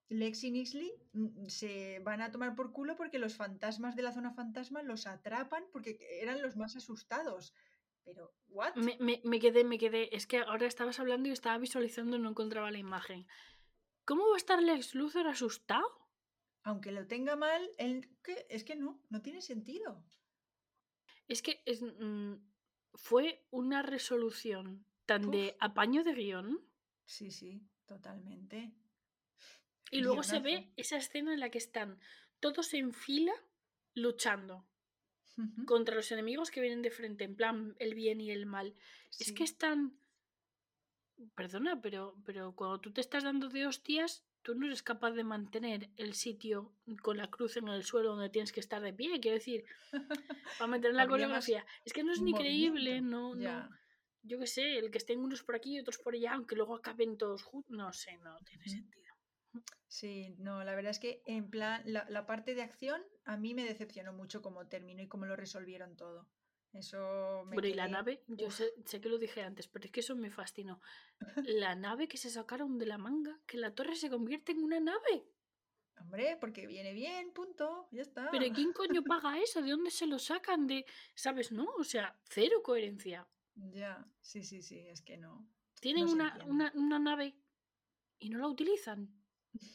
Lex 0.07 0.43
y 0.43 0.51
Nixley, 0.51 0.93
mm, 1.13 1.47
se 1.47 1.99
van 1.99 2.21
a 2.21 2.31
tomar 2.31 2.55
por 2.55 2.71
culo 2.71 2.95
porque 2.95 3.17
los 3.17 3.35
fantasmas 3.35 3.95
de 3.95 4.03
la 4.03 4.11
zona 4.11 4.31
fantasma 4.31 4.83
los 4.83 5.07
atrapan 5.07 5.65
porque 5.71 5.97
eran 6.21 6.41
los 6.41 6.55
más 6.55 6.75
asustados. 6.75 7.53
Pero, 8.05 8.33
¿what? 8.49 8.75
Me, 8.75 8.97
me- 8.99 9.21
me 9.25 9.39
quedé, 9.39 9.63
me 9.63 9.77
quedé. 9.77 10.15
Es 10.15 10.27
que 10.27 10.37
ahora 10.37 10.67
estabas 10.67 10.99
hablando 10.99 11.27
y 11.27 11.31
estaba 11.31 11.57
visualizando 11.57 12.15
y 12.17 12.19
no 12.19 12.29
encontraba 12.29 12.71
la 12.71 12.77
imagen. 12.77 13.27
¿Cómo 14.05 14.27
va 14.29 14.35
a 14.35 14.37
estar 14.37 14.61
Lex 14.61 14.93
Luthor 14.95 15.27
asustado? 15.27 15.87
Aunque 16.63 16.91
lo 16.91 17.05
tenga 17.07 17.35
mal, 17.35 17.69
¿qué? 18.23 18.45
es 18.49 18.63
que 18.63 18.75
no, 18.75 19.03
no 19.09 19.21
tiene 19.21 19.41
sentido. 19.41 20.03
Es 21.27 21.41
que 21.41 21.61
es, 21.65 21.81
mm, 21.81 22.35
fue 22.93 23.45
una 23.51 23.81
resolución 23.81 24.85
tan 25.05 25.31
de 25.31 25.49
Uf. 25.49 25.57
apaño 25.59 26.03
de 26.03 26.13
guion 26.13 26.59
Sí, 27.05 27.29
sí, 27.31 27.61
totalmente. 27.85 28.73
y 29.91 30.01
luego 30.01 30.23
se 30.23 30.39
ve 30.39 30.71
esa 30.75 30.97
escena 30.97 31.33
en 31.33 31.39
la 31.39 31.49
que 31.51 31.59
están 31.59 31.99
todos 32.39 32.73
en 32.73 32.93
fila 32.93 33.33
luchando 33.93 34.67
Contra 35.65 35.95
los 35.95 36.11
enemigos 36.11 36.49
que 36.49 36.61
vienen 36.61 36.81
de 36.81 36.91
frente, 36.91 37.25
en 37.25 37.35
plan 37.35 37.75
el 37.79 37.93
bien 37.93 38.21
y 38.21 38.31
el 38.31 38.45
mal. 38.45 38.73
Es 39.19 39.31
que 39.31 39.43
están... 39.43 39.97
Perdona, 41.35 41.81
pero, 41.81 42.15
pero 42.25 42.53
cuando 42.55 42.79
tú 42.79 42.91
te 42.91 43.01
estás 43.01 43.23
dando 43.23 43.49
de 43.49 43.67
hostias, 43.67 44.23
tú 44.45 44.53
no 44.53 44.67
eres 44.67 44.83
capaz 44.83 45.11
de 45.11 45.23
mantener 45.23 45.89
el 45.97 46.13
sitio 46.13 46.71
con 47.01 47.17
la 47.17 47.29
cruz 47.31 47.57
en 47.57 47.67
el 47.67 47.83
suelo 47.83 48.11
donde 48.11 48.29
tienes 48.29 48.51
que 48.51 48.59
estar 48.59 48.81
de 48.81 48.93
pie. 48.93 49.19
Quiero 49.19 49.35
decir, 49.35 49.65
para 50.59 50.67
mantener 50.67 50.95
la 50.95 51.07
coreografía. 51.07 51.65
Es 51.83 51.93
que 51.93 52.03
no 52.03 52.13
es 52.13 52.21
ni 52.21 52.33
creíble, 52.33 53.01
no, 53.01 53.33
no. 53.33 53.41
Ya. 53.41 53.69
Yo 54.23 54.39
qué 54.39 54.47
sé, 54.47 54.77
el 54.77 54.91
que 54.91 54.97
estén 54.97 55.19
unos 55.19 55.43
por 55.43 55.55
aquí 55.55 55.75
y 55.75 55.79
otros 55.79 55.97
por 55.97 56.13
allá, 56.13 56.33
aunque 56.33 56.55
luego 56.55 56.75
acaben 56.75 57.17
todos 57.17 57.43
juntos. 57.43 57.75
No 57.75 57.91
sé, 57.93 58.17
no 58.17 58.37
tiene 58.39 58.67
sentido. 58.67 59.04
Sí, 59.87 60.35
no, 60.39 60.63
la 60.63 60.75
verdad 60.75 60.91
es 60.91 60.99
que 60.99 61.21
en 61.25 61.49
plan, 61.49 61.81
la, 61.85 62.05
la 62.09 62.25
parte 62.25 62.55
de 62.55 62.63
acción 62.63 63.01
a 63.23 63.37
mí 63.37 63.53
me 63.53 63.63
decepcionó 63.63 64.13
mucho 64.13 64.41
cómo 64.41 64.67
terminó 64.67 65.01
y 65.01 65.07
cómo 65.07 65.25
lo 65.25 65.35
resolvieron 65.35 65.95
todo. 65.95 66.27
Eso 66.73 67.45
me 67.45 67.55
Bueno, 67.55 67.69
y 67.69 67.73
la 67.73 67.87
nave, 67.87 68.23
yo 68.27 68.51
sé, 68.51 68.73
sé 68.85 68.99
que 68.99 69.07
lo 69.07 69.17
dije 69.17 69.41
antes, 69.41 69.67
pero 69.67 69.85
es 69.85 69.91
que 69.91 70.01
eso 70.01 70.15
me 70.15 70.29
fascinó. 70.29 70.81
La 71.45 71.75
nave 71.75 72.07
que 72.07 72.17
se 72.17 72.29
sacaron 72.29 72.77
de 72.77 72.85
la 72.85 72.97
manga, 72.97 73.39
que 73.45 73.57
la 73.57 73.73
torre 73.73 73.95
se 73.95 74.09
convierte 74.09 74.51
en 74.51 74.63
una 74.63 74.81
nave. 74.81 75.25
hombre, 76.01 76.37
porque 76.39 76.67
viene 76.67 76.91
bien, 76.93 77.31
punto, 77.31 77.87
ya 77.91 78.01
está. 78.01 78.29
Pero 78.29 78.53
¿quién 78.53 78.73
coño 78.73 79.01
paga 79.05 79.39
eso? 79.39 79.61
¿De 79.61 79.71
dónde 79.71 79.89
se 79.89 80.05
lo 80.05 80.19
sacan? 80.19 80.67
De, 80.67 80.85
¿sabes? 81.13 81.53
No, 81.53 81.65
o 81.77 81.83
sea, 81.85 82.19
cero 82.25 82.61
coherencia. 82.61 83.25
Ya, 83.55 84.05
sí, 84.19 84.43
sí, 84.43 84.61
sí, 84.61 84.79
es 84.79 85.01
que 85.01 85.15
no, 85.15 85.47
Tienen 85.79 86.07
no 86.07 86.11
una, 86.11 86.37
una, 86.45 86.71
una 86.75 86.99
nave 86.99 87.37
y 88.19 88.29
no 88.29 88.39
la 88.39 88.47
utilizan. 88.47 89.24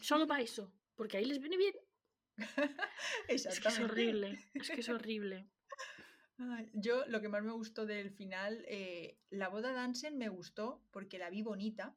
Solo 0.01 0.27
para 0.27 0.43
eso. 0.43 0.73
Porque 0.95 1.17
ahí 1.17 1.25
les 1.25 1.41
viene 1.41 1.57
bien. 1.57 1.75
Es 3.29 3.61
que 3.61 3.69
es 3.69 3.79
horrible. 3.79 4.39
Es 4.55 4.71
que 4.71 4.81
es 4.81 4.89
horrible. 4.89 5.49
Ay, 6.39 6.71
yo 6.73 7.05
lo 7.07 7.21
que 7.21 7.29
más 7.29 7.43
me 7.43 7.53
gustó 7.53 7.85
del 7.85 8.11
final, 8.11 8.65
eh, 8.67 9.19
la 9.29 9.49
boda 9.49 9.73
de 9.73 9.79
Ansen 9.79 10.17
me 10.17 10.31
gustó 10.31 10.83
porque 10.91 11.19
la 11.19 11.29
vi 11.29 11.43
bonita 11.43 11.97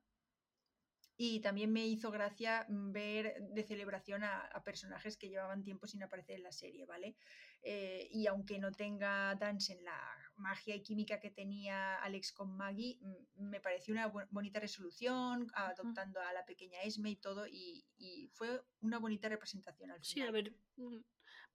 y 1.15 1.39
también 1.39 1.72
me 1.72 1.88
hizo 1.88 2.11
gracia 2.11 2.65
mm, 2.68 2.91
ver 2.91 3.41
de 3.41 3.64
celebración 3.64 4.23
a, 4.23 4.41
a 4.41 4.64
personajes 4.64 5.15
que 5.18 5.30
llevaban 5.30 5.64
tiempo 5.64 5.88
sin 5.88 6.03
aparecer 6.03 6.35
en 6.35 6.43
la 6.43 6.51
serie, 6.51 6.85
¿vale? 6.85 7.15
Eh, 7.65 8.10
y 8.11 8.27
aunque 8.27 8.60
no 8.60 8.72
tenga 8.72 9.35
Dansen 9.35 9.84
la 9.85 9.98
magia 10.35 10.76
y 10.76 10.84
química 10.84 11.19
que 11.22 11.31
tenía 11.31 11.95
Alex 12.03 12.34
con 12.34 12.56
Maggie, 12.57 12.98
mm, 13.02 13.49
me 13.49 13.61
pareció 13.61 13.94
una 13.94 14.11
bu- 14.11 14.27
bonita 14.31 14.60
resolución, 14.60 15.48
adoptando 15.56 16.19
a 16.19 16.34
la 16.34 16.44
pequeña 16.45 16.81
Esme 16.81 17.11
y 17.11 17.15
todo, 17.15 17.48
y, 17.48 17.85
y 17.98 18.27
fue 18.34 18.61
una 18.81 18.99
bonita 18.99 19.30
representación 19.30 19.91
al 19.91 20.03
Sí, 20.03 20.22
a 20.22 20.26
final. 20.26 20.34
ver. 20.34 20.56
mm, 20.76 20.98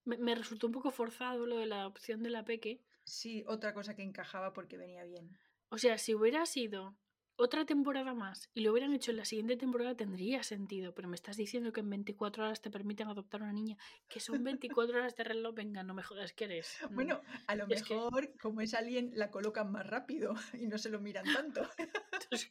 Me, 0.04 0.16
me 0.16 0.34
resultó 0.34 0.66
un 0.66 0.72
poco 0.72 0.90
forzado 0.90 1.44
lo 1.44 1.58
de 1.58 1.66
la 1.66 1.86
opción 1.86 2.22
de 2.22 2.30
la 2.30 2.44
Peque. 2.44 2.82
Sí, 3.04 3.44
otra 3.46 3.74
cosa 3.74 3.94
que 3.94 4.02
encajaba 4.02 4.52
porque 4.54 4.78
venía 4.78 5.04
bien. 5.04 5.30
O 5.70 5.76
sea, 5.76 5.98
si 5.98 6.14
hubiera 6.14 6.46
sido 6.46 6.96
otra 7.38 7.64
temporada 7.64 8.14
más 8.14 8.50
y 8.52 8.60
lo 8.62 8.72
hubieran 8.72 8.92
hecho 8.92 9.12
en 9.12 9.16
la 9.18 9.24
siguiente 9.24 9.56
temporada 9.56 9.96
tendría 9.96 10.42
sentido, 10.42 10.92
pero 10.94 11.08
me 11.08 11.14
estás 11.14 11.36
diciendo 11.36 11.72
que 11.72 11.80
en 11.80 11.88
24 11.88 12.44
horas 12.44 12.60
te 12.60 12.70
permiten 12.70 13.08
adoptar 13.08 13.42
una 13.42 13.52
niña, 13.52 13.76
que 14.08 14.18
son 14.20 14.42
24 14.42 14.98
horas 14.98 15.14
de 15.16 15.24
reloj, 15.24 15.54
venga, 15.54 15.82
no 15.84 15.94
me 15.94 16.02
jodas 16.02 16.32
que 16.32 16.44
eres. 16.44 16.76
Bueno, 16.90 17.22
a 17.46 17.54
lo 17.54 17.66
es 17.68 17.82
que- 17.84 17.94
mejor, 17.94 18.36
como 18.38 18.60
es 18.60 18.74
alguien, 18.74 19.12
la 19.14 19.30
colocan 19.30 19.70
más 19.72 19.86
rápido 19.86 20.34
y 20.60 20.66
no 20.66 20.78
se 20.78 20.90
lo 20.90 21.00
miran 21.00 21.24
tanto. 21.32 21.62
entonces, 22.12 22.50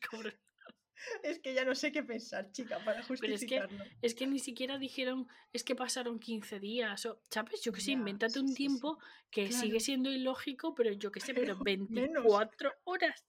es 1.22 1.40
que 1.40 1.54
ya 1.54 1.64
no 1.64 1.76
sé 1.76 1.92
qué 1.92 2.02
pensar, 2.04 2.52
chica, 2.52 2.80
para 2.84 3.02
es 3.02 3.06
que- 3.08 3.10
justificarlo. 3.10 3.84
Es 4.02 4.16
que 4.16 4.26
ni 4.26 4.40
siquiera 4.40 4.78
dijeron, 4.78 5.28
es 5.54 5.64
que 5.64 5.76
pasaron 5.76 6.18
15 6.20 6.60
días, 6.60 7.06
o, 7.06 7.22
¿sabes? 7.30 7.62
Yo 7.62 7.72
que 7.72 7.82
sé, 7.82 7.92
Ya, 7.92 7.98
invéntate 7.98 8.34
sí, 8.34 8.40
un 8.40 8.48
sí, 8.48 8.54
sí. 8.54 8.58
tiempo 8.58 8.98
que 9.30 9.48
Claro. 9.50 9.62
sigue 9.64 9.80
siendo 9.80 10.10
ilógico, 10.10 10.74
pero 10.74 10.92
yo 10.94 11.12
que 11.12 11.20
sé, 11.20 11.34
pero 11.34 11.60
Pero 11.64 11.86
menos. 11.90 12.24
24 12.24 12.72
horas. 12.86 13.24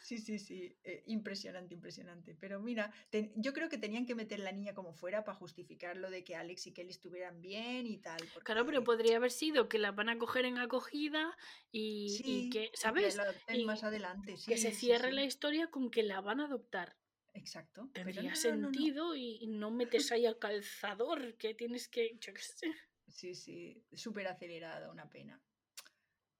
Sí, 0.00 0.18
sí, 0.18 0.38
sí, 0.38 0.76
eh, 0.84 1.02
impresionante, 1.06 1.74
impresionante. 1.74 2.36
Pero 2.38 2.60
mira, 2.60 2.92
yo 3.36 3.52
creo 3.52 3.68
que 3.68 3.78
tenían 3.78 4.06
que 4.06 4.14
meter 4.14 4.40
la 4.40 4.52
niña 4.52 4.74
como 4.74 4.92
fuera 4.92 5.24
para 5.24 5.36
justificar 5.36 5.96
lo 5.96 6.10
de 6.10 6.24
que 6.24 6.36
Alex 6.36 6.66
y 6.66 6.72
Kelly 6.72 6.90
estuvieran 6.90 7.40
bien 7.40 7.86
y 7.86 7.98
tal. 7.98 8.20
Claro, 8.44 8.66
pero 8.66 8.84
podría 8.84 9.16
haber 9.16 9.30
sido 9.30 9.68
que 9.68 9.78
la 9.78 9.92
van 9.92 10.08
a 10.08 10.18
coger 10.18 10.44
en 10.44 10.58
acogida 10.58 11.36
y, 11.72 12.06
y 12.06 12.08
sí, 12.10 12.50
que, 12.50 12.64
y 12.64 12.70
que 12.70 12.76
¿sabes? 12.76 13.18
adopten 13.18 13.60
Y 13.60 13.64
más 13.64 13.84
adelante, 13.84 14.34
que 14.46 14.56
se 14.56 14.72
cierre 14.72 15.10
sí, 15.10 15.14
la 15.14 15.24
historia 15.24 15.70
con 15.70 15.90
que 15.90 16.02
la 16.02 16.20
van 16.20 16.40
a 16.40 16.46
adoptar. 16.46 16.96
exacto. 17.32 17.88
Tendría 17.92 18.22
no, 18.22 18.28
no, 18.30 18.34
no, 18.34 18.56
no. 18.56 18.72
sentido 18.72 19.16
y, 19.16 19.46
no 19.46 19.70
metes 19.70 20.12
ahí 20.12 20.26
al 20.26 20.38
calzador 20.38 21.36
que 21.36 21.54
tienes 21.54 21.88
que, 21.88 22.16
yo 22.20 22.32
qué 22.34 22.42
sé. 22.42 22.72
Sí, 23.08 23.34
sí, 23.34 23.84
súper 23.92 24.26
acelerada, 24.28 24.90
una 24.90 25.08
pena. 25.08 25.40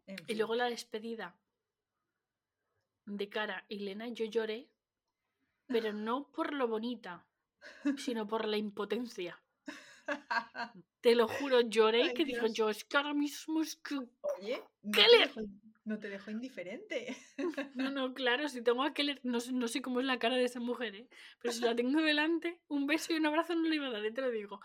En 0.06 0.16
Y 0.26 0.34
luego 0.34 0.54
la 0.54 0.68
despedida 0.68 1.38
de 3.06 3.28
cara 3.28 3.58
a 3.58 3.64
Elena, 3.68 4.08
yo 4.08 4.24
lloré, 4.26 4.68
pero 5.66 5.92
no 5.92 6.30
por 6.32 6.52
lo 6.52 6.68
bonita, 6.68 7.26
sino 7.96 8.26
por 8.26 8.46
la 8.46 8.56
impotencia. 8.56 9.40
Te 11.00 11.14
lo 11.14 11.28
juro, 11.28 11.60
lloré 11.60 12.02
Ay, 12.02 12.14
que 12.14 12.24
dijo 12.24 12.46
yo, 12.46 12.70
es 12.70 12.84
que 12.84 12.96
ahora 12.96 13.14
mismo 13.14 13.62
es 13.62 13.76
que... 13.76 13.96
Oye, 13.96 14.62
no 14.82 14.90
¿Qué 14.92 15.06
te, 15.10 15.18
dejó, 15.18 15.40
no 15.84 15.98
te 15.98 16.08
dejó 16.08 16.30
indiferente. 16.30 17.16
No, 17.74 17.90
no, 17.90 18.14
claro, 18.14 18.48
si 18.48 18.62
tengo 18.62 18.82
a 18.82 18.94
Keller, 18.94 19.20
no, 19.22 19.40
sé- 19.40 19.52
no 19.52 19.68
sé 19.68 19.82
cómo 19.82 20.00
es 20.00 20.06
la 20.06 20.18
cara 20.18 20.36
de 20.36 20.44
esa 20.44 20.60
mujer, 20.60 20.94
¿eh? 20.94 21.08
pero 21.40 21.52
si 21.52 21.60
la 21.60 21.74
tengo 21.74 22.00
delante, 22.00 22.60
un 22.68 22.86
beso 22.86 23.12
y 23.12 23.16
un 23.16 23.26
abrazo 23.26 23.54
no 23.54 23.68
le 23.68 23.76
iba 23.76 23.86
a 23.88 23.90
dar, 23.90 24.04
¿eh? 24.04 24.12
te 24.12 24.20
lo 24.22 24.30
digo. 24.30 24.60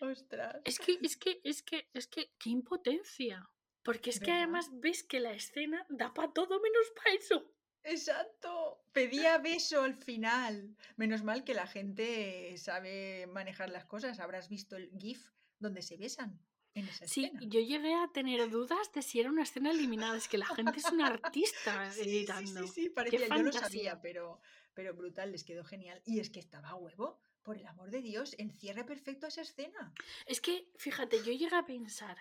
Ostras. 0.00 0.56
Es 0.64 0.78
que, 0.78 0.98
es 1.02 1.16
que, 1.16 1.40
es 1.44 1.62
que, 1.62 1.88
es 1.94 2.06
que, 2.06 2.30
qué 2.38 2.50
impotencia. 2.50 3.48
Porque 3.82 4.10
es 4.10 4.20
que 4.20 4.32
además 4.32 4.68
ves 4.72 5.02
que 5.02 5.20
la 5.20 5.32
escena 5.32 5.86
da 5.88 6.12
para 6.12 6.32
todo 6.32 6.60
menos 6.60 6.92
para 6.94 7.14
eso. 7.14 7.50
Exacto. 7.90 8.82
Pedía 8.92 9.38
beso 9.38 9.82
al 9.82 9.94
final. 9.94 10.76
Menos 10.96 11.22
mal 11.22 11.44
que 11.44 11.54
la 11.54 11.66
gente 11.66 12.56
sabe 12.58 13.26
manejar 13.28 13.70
las 13.70 13.84
cosas. 13.84 14.18
Habrás 14.20 14.48
visto 14.48 14.76
el 14.76 14.90
GIF 14.98 15.30
donde 15.58 15.82
se 15.82 15.96
besan 15.96 16.40
en 16.74 16.86
esa 16.88 17.06
Sí, 17.06 17.24
escena. 17.24 17.40
yo 17.44 17.60
llegué 17.60 17.94
a 17.94 18.08
tener 18.12 18.48
dudas 18.50 18.92
de 18.92 19.02
si 19.02 19.20
era 19.20 19.30
una 19.30 19.42
escena 19.42 19.70
eliminada. 19.70 20.16
Es 20.16 20.28
que 20.28 20.38
la 20.38 20.46
gente 20.46 20.78
es 20.78 20.90
una 20.92 21.06
artista 21.08 21.90
Sí, 21.92 22.02
sí, 22.04 22.08
editando. 22.10 22.62
sí, 22.66 22.68
sí, 22.68 22.88
parecía, 22.90 23.26
yo 23.28 23.42
lo 23.42 23.52
sabía, 23.52 24.00
pero, 24.00 24.40
pero 24.74 24.94
brutal, 24.94 25.32
les 25.32 25.44
quedó 25.44 25.64
genial. 25.64 26.00
Y 26.04 26.20
es 26.20 26.30
que 26.30 26.40
estaba 26.40 26.68
a 26.70 26.74
huevo, 26.76 27.18
por 27.42 27.56
el 27.56 27.66
amor 27.66 27.90
de 27.90 28.02
Dios, 28.02 28.34
encierre 28.38 28.84
perfecto 28.84 29.26
esa 29.26 29.42
escena. 29.42 29.92
Es 30.26 30.40
que, 30.40 30.70
fíjate, 30.76 31.18
yo 31.24 31.32
llegué 31.32 31.54
a 31.56 31.64
pensar 31.66 32.16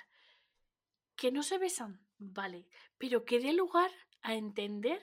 que 1.16 1.32
no 1.32 1.44
se 1.44 1.58
besan, 1.58 2.00
vale, 2.18 2.68
pero 2.98 3.26
que 3.26 3.40
dé 3.40 3.52
lugar 3.54 3.92
a 4.22 4.36
entender 4.36 5.02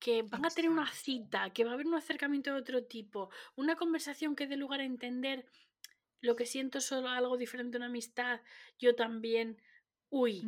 que 0.00 0.22
van 0.22 0.46
a 0.46 0.50
tener 0.50 0.70
una 0.70 0.90
cita, 0.90 1.50
que 1.50 1.64
va 1.64 1.70
a 1.70 1.74
haber 1.74 1.86
un 1.86 1.94
acercamiento 1.94 2.52
de 2.52 2.60
otro 2.60 2.84
tipo, 2.84 3.30
una 3.54 3.76
conversación 3.76 4.34
que 4.34 4.46
dé 4.46 4.56
lugar 4.56 4.80
a 4.80 4.84
entender 4.84 5.46
lo 6.20 6.36
que 6.36 6.46
siento 6.46 6.78
es 6.78 6.84
solo 6.84 7.08
algo 7.08 7.36
diferente 7.36 7.76
a 7.76 7.78
una 7.78 7.86
amistad, 7.86 8.40
yo 8.78 8.94
también. 8.94 9.60
Uy, 10.08 10.44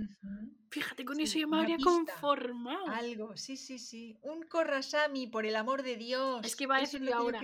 fíjate, 0.71 1.05
con 1.05 1.17
Sí, 1.17 1.23
eso 1.23 1.39
yo 1.39 1.49
me 1.49 1.59
habría 1.59 1.77
pista, 1.77 1.91
conformado. 1.93 2.89
Algo, 2.89 3.37
sí, 3.37 3.57
sí, 3.57 3.79
sí. 3.79 4.19
Un 4.23 4.43
Korrasami, 4.43 5.29
por 5.29 5.47
el 5.47 5.55
amor 5.55 5.83
de 5.83 5.97
Dios. 5.97 6.45
Es 6.45 6.57
que 6.57 6.65
iba 6.65 6.77
a 6.77 6.81
decir 6.81 7.13
ahora, 7.13 7.41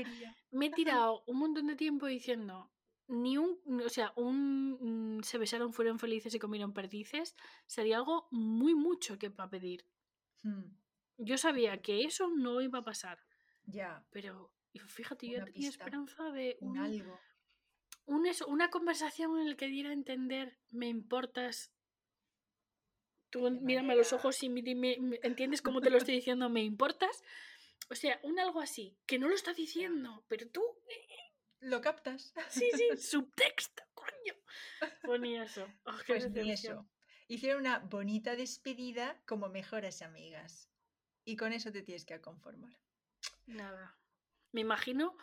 me 0.50 0.66
he 0.66 0.70
tirado 1.04 1.22
un 1.26 1.38
montón 1.38 1.68
de 1.68 1.76
tiempo 1.76 2.06
diciendo, 2.06 2.72
ni 3.06 3.38
un, 3.38 3.58
o 3.84 3.88
sea, 3.88 4.12
un 4.16 5.18
mm, 5.18 5.22
se 5.22 5.38
besaron, 5.38 5.72
fueron 5.72 5.98
felices 5.98 6.34
y 6.34 6.38
comieron 6.38 6.72
perdices, 6.72 7.36
sería 7.66 7.98
algo 7.98 8.26
muy 8.30 8.74
mucho 8.74 9.18
que 9.18 9.30
para 9.30 9.50
pedir. 9.50 9.86
Hmm, 10.42 10.64
Yo 11.18 11.36
sabía 11.36 11.82
que 11.82 12.04
eso 12.04 12.28
no 12.28 12.60
iba 12.60 12.78
a 12.78 12.84
pasar, 12.84 13.18
ya, 13.64 14.04
pero 14.10 14.52
fíjate, 14.86 15.28
yo 15.28 15.44
tenía 15.44 15.68
esperanza 15.68 16.30
de 16.30 16.56
un 16.60 16.70
un, 16.70 16.78
algo. 16.78 17.20
un 18.06 18.26
eso, 18.26 18.46
una 18.46 18.70
conversación 18.70 19.38
en 19.38 19.50
la 19.50 19.56
que 19.56 19.66
diera 19.66 19.90
a 19.90 19.92
entender, 19.94 20.58
me 20.70 20.86
importas. 20.88 21.72
Tú 23.30 23.44
De 23.44 23.50
mírame 23.50 23.92
a 23.92 23.96
los 23.96 24.12
ojos 24.12 24.42
y 24.42 24.48
dime, 24.62 24.96
me- 25.00 25.20
¿entiendes 25.22 25.60
cómo 25.60 25.80
te 25.80 25.90
lo 25.90 25.98
estoy 25.98 26.14
diciendo? 26.14 26.48
¿Me 26.48 26.62
importas? 26.62 27.22
O 27.90 27.94
sea, 27.94 28.18
un 28.22 28.38
algo 28.38 28.60
así, 28.60 28.96
que 29.06 29.18
no 29.18 29.28
lo 29.28 29.34
está 29.34 29.52
diciendo, 29.52 30.24
pero 30.28 30.48
tú, 30.48 30.62
¿Lo 31.60 31.80
captas? 31.80 32.32
sí, 32.48 32.70
sí, 32.74 32.88
subtexto, 32.98 33.82
coño. 33.94 34.34
Ponía 35.02 35.42
eso. 35.42 35.66
Oh, 35.84 35.92
Pues 36.06 36.30
ni 36.30 36.48
decepción. 36.50 36.78
eso. 36.78 36.88
Hicieron 37.26 37.60
una 37.62 37.80
bonita 37.80 38.36
despedida 38.36 39.20
como 39.26 39.48
mejores 39.48 40.00
amigas. 40.02 40.70
Y 41.28 41.36
con 41.36 41.52
eso 41.52 41.70
te 41.70 41.82
tienes 41.82 42.06
que 42.06 42.18
conformar. 42.22 42.72
Nada. 43.46 43.94
Me 44.52 44.62
imagino 44.62 45.14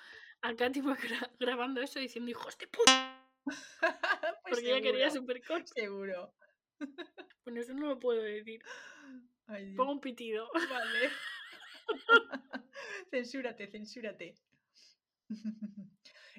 a 0.44 0.54
Katy 0.56 0.82
gra- 0.84 1.32
grabando 1.40 1.82
eso 1.82 1.98
diciendo, 2.00 2.30
hijos 2.30 2.56
de 2.60 2.68
puta, 2.68 3.28
pues 3.46 4.40
porque 4.44 4.70
ella 4.72 4.82
quería 4.82 5.10
seguro, 5.10 5.34
super 5.34 5.48
corto. 5.48 5.74
seguro. 5.74 6.36
Bueno, 7.44 7.62
eso 7.62 7.74
no 7.74 7.88
lo 7.88 8.00
puedo 8.00 8.22
decir. 8.22 8.60
Ay. 9.48 9.76
Pongo 9.76 9.92
un 9.94 10.00
pitido. 10.02 10.50
Vale. 10.70 11.10
censúrate, 13.12 13.68
censúrate. 13.68 14.36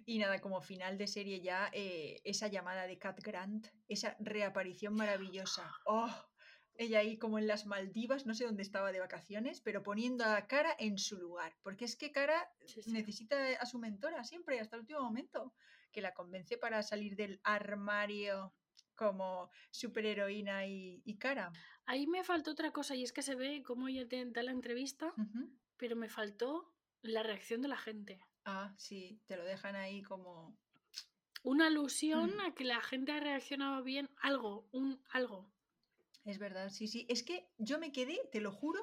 Y 0.05 0.19
nada, 0.19 0.41
como 0.41 0.61
final 0.61 0.99
de 0.99 1.07
serie 1.07 1.41
ya, 1.41 1.71
eh, 1.73 2.21
esa 2.25 2.49
llamada 2.49 2.87
de 2.89 2.99
Cat 2.99 3.21
Grant, 3.23 3.69
esa 3.89 4.17
reaparición 4.21 4.95
maravillosa. 4.95 5.73
¡Oh! 5.87 6.11
Ella 6.79 6.99
ahí 7.01 7.17
como 7.19 7.39
en 7.39 7.47
las 7.47 7.67
Maldivas, 7.67 8.27
no 8.27 8.35
sé 8.35 8.45
dónde 8.45 8.63
estaba 8.63 8.93
de 8.93 9.01
vacaciones, 9.01 9.61
pero 9.61 9.83
poniendo 9.83 10.25
a 10.25 10.47
Cara 10.47 10.75
en 10.79 10.99
su 10.99 11.17
lugar. 11.19 11.57
Porque 11.63 11.85
es 11.85 11.97
que 11.97 12.13
Cara 12.13 12.51
Sí, 12.67 12.83
sí. 12.83 12.93
necesita 12.93 13.37
a 13.61 13.67
su 13.67 13.79
mentora 13.79 14.25
siempre, 14.25 14.61
hasta 14.61 14.77
el 14.77 14.81
último 14.83 15.01
momento, 15.01 15.55
que 15.93 16.01
la 16.03 16.13
convence 16.15 16.59
para 16.59 16.83
salir 16.83 17.17
del 17.17 17.41
armario 17.45 18.53
como 18.95 19.51
superheroína 19.71 20.67
y, 20.67 21.03
y 21.05 21.17
Cara. 21.19 21.53
Ahí 21.87 22.07
me 22.07 22.25
faltó 22.25 22.51
otra 22.53 22.73
cosa 22.73 22.95
y 22.95 23.03
es 23.03 23.13
que 23.13 23.23
se 23.23 23.35
ve 23.35 23.63
cómo 23.65 23.89
ella 23.89 24.07
te 24.09 24.25
da 24.27 24.43
la 24.43 24.53
entrevista, 24.53 25.13
pero 25.77 25.97
me 25.97 26.09
faltó 26.09 26.73
la 27.03 27.23
reacción 27.23 27.63
de 27.63 27.69
la 27.69 27.77
gente. 27.77 28.19
Ah, 28.45 28.73
sí, 28.77 29.21
te 29.27 29.37
lo 29.37 29.45
dejan 29.45 29.77
ahí 29.77 30.03
como... 30.03 30.57
Una 31.43 31.67
alusión 31.69 32.31
Mm. 32.37 32.41
a 32.41 32.55
que 32.55 32.65
la 32.65 32.81
gente 32.81 33.13
ha 33.13 33.21
reaccionado 33.21 33.83
bien, 33.85 34.09
algo, 34.21 34.67
un 34.73 35.01
algo. 35.11 35.49
Es 36.27 36.39
verdad, 36.39 36.71
sí, 36.71 36.89
sí. 36.89 37.07
Es 37.09 37.23
que 37.23 37.49
yo 37.57 37.79
me 37.79 37.93
quedé, 37.93 38.21
te 38.33 38.41
lo 38.41 38.51
juro, 38.53 38.81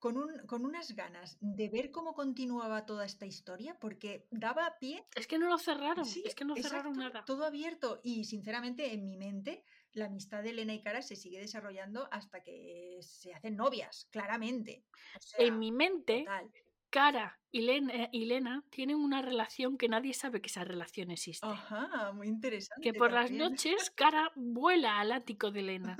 con, 0.00 0.16
un, 0.16 0.38
con 0.46 0.64
unas 0.64 0.96
ganas 0.96 1.38
de 1.40 1.68
ver 1.68 1.92
cómo 1.92 2.14
continuaba 2.14 2.84
toda 2.84 3.04
esta 3.04 3.26
historia, 3.26 3.78
porque 3.78 4.26
daba 4.30 4.76
pie. 4.80 5.06
Es 5.14 5.26
que 5.26 5.38
no 5.38 5.48
lo 5.48 5.58
cerraron, 5.58 6.04
Sí, 6.04 6.22
es 6.26 6.34
que 6.34 6.44
no 6.44 6.56
cerraron 6.56 6.96
nada. 6.96 7.24
Todo 7.24 7.44
abierto. 7.44 8.00
Y 8.02 8.24
sinceramente, 8.24 8.92
en 8.92 9.04
mi 9.04 9.16
mente, 9.16 9.64
la 9.92 10.06
amistad 10.06 10.42
de 10.42 10.50
Elena 10.50 10.74
y 10.74 10.82
Cara 10.82 11.02
se 11.02 11.16
sigue 11.16 11.38
desarrollando 11.38 12.08
hasta 12.10 12.42
que 12.42 12.98
se 13.02 13.32
hacen 13.34 13.56
novias, 13.56 14.08
claramente. 14.10 14.84
O 15.16 15.20
sea, 15.20 15.46
En 15.46 15.58
mi 15.58 15.70
mente, 15.70 16.20
total. 16.20 16.50
Cara 16.90 17.40
y 17.52 17.62
Lena, 17.62 18.08
y 18.12 18.26
Lena 18.26 18.64
tienen 18.70 18.96
una 18.96 19.22
relación 19.22 19.78
que 19.78 19.88
nadie 19.88 20.14
sabe 20.14 20.40
que 20.40 20.48
esa 20.48 20.64
relación 20.64 21.10
existe. 21.10 21.46
Ajá, 21.46 22.12
muy 22.12 22.28
interesante. 22.28 22.82
que 22.82 22.96
por 22.96 23.12
las 23.12 23.30
noches 23.30 23.90
Cara 23.90 24.32
vuela 24.34 25.00
al 25.00 25.12
ático 25.12 25.50
de 25.50 25.60
Elena 25.60 25.96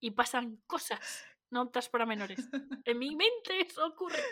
y 0.00 0.12
pasan 0.12 0.56
cosas 0.66 1.24
no 1.50 1.62
aptas 1.62 1.88
para 1.88 2.06
menores. 2.06 2.48
En 2.84 2.98
mi 2.98 3.14
mente 3.16 3.60
eso 3.60 3.86
ocurre. 3.86 4.22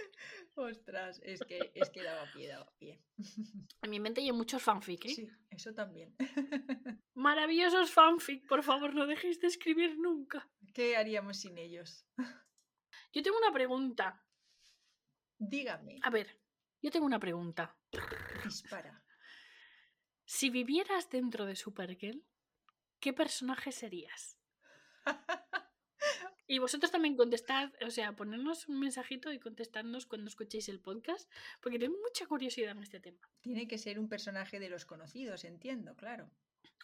Ostras, 0.54 1.20
es 1.24 1.40
que, 1.48 1.72
es 1.74 1.90
que 1.90 2.02
daba 2.02 2.30
pie, 2.32 2.48
daba 2.48 2.70
pie. 2.78 3.00
En 3.82 3.90
mi 3.90 4.00
mente 4.00 4.20
hay 4.20 4.32
muchos 4.32 4.62
fanfic, 4.62 5.06
¿eh? 5.06 5.14
Sí, 5.14 5.28
eso 5.50 5.72
también. 5.72 6.14
Maravillosos 7.14 7.90
fanfic, 7.90 8.46
por 8.46 8.62
favor, 8.62 8.94
no 8.94 9.06
dejéis 9.06 9.40
de 9.40 9.46
escribir 9.46 9.98
nunca. 9.98 10.48
¿Qué 10.74 10.96
haríamos 10.96 11.38
sin 11.38 11.56
ellos? 11.58 12.06
Yo 13.12 13.22
tengo 13.22 13.38
una 13.38 13.52
pregunta. 13.52 14.25
Dígame, 15.38 15.98
A 16.02 16.10
ver, 16.10 16.40
yo 16.82 16.90
tengo 16.90 17.06
una 17.06 17.20
pregunta. 17.20 17.76
dispara. 18.44 19.02
Si 20.24 20.50
vivieras 20.50 21.08
dentro 21.10 21.46
de 21.46 21.56
Supergirl, 21.56 22.24
¿qué 23.00 23.12
personaje 23.12 23.72
serías? 23.72 24.38
Y 26.48 26.60
vosotros 26.60 26.92
también 26.92 27.16
contestad, 27.16 27.72
o 27.84 27.90
sea, 27.90 28.14
ponernos 28.14 28.68
un 28.68 28.78
mensajito 28.78 29.32
y 29.32 29.40
contestadnos 29.40 30.06
cuando 30.06 30.28
escuchéis 30.28 30.68
el 30.68 30.80
podcast, 30.80 31.28
porque 31.60 31.78
tengo 31.78 31.98
mucha 31.98 32.26
curiosidad 32.26 32.70
en 32.70 32.84
este 32.84 33.00
tema. 33.00 33.28
Tiene 33.40 33.66
que 33.66 33.78
ser 33.78 33.98
un 33.98 34.08
personaje 34.08 34.60
de 34.60 34.68
los 34.68 34.84
conocidos, 34.84 35.42
entiendo, 35.44 35.96
claro. 35.96 36.30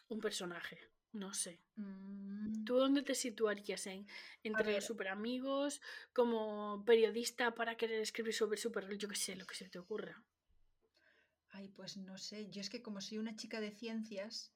Un 0.08 0.20
personaje, 0.20 0.80
no 1.12 1.34
sé. 1.34 1.60
Mm, 1.76 2.64
¿Tú 2.64 2.76
dónde 2.76 3.02
te 3.02 3.14
situarías? 3.14 3.86
En, 3.86 4.06
entre 4.42 4.80
super 4.80 5.08
amigos, 5.08 5.80
como 6.12 6.84
periodista 6.84 7.54
para 7.54 7.76
querer 7.76 8.00
escribir 8.00 8.34
sobre 8.34 8.58
Supergirl? 8.58 8.98
Yo 8.98 9.08
qué 9.08 9.16
sé, 9.16 9.36
lo 9.36 9.46
que 9.46 9.54
se 9.54 9.68
te 9.68 9.78
ocurra. 9.78 10.22
Ay, 11.50 11.68
pues 11.68 11.96
no 11.96 12.16
sé. 12.18 12.48
Yo 12.50 12.60
es 12.60 12.70
que 12.70 12.82
como 12.82 13.00
soy 13.00 13.18
una 13.18 13.36
chica 13.36 13.60
de 13.60 13.72
ciencias, 13.72 14.52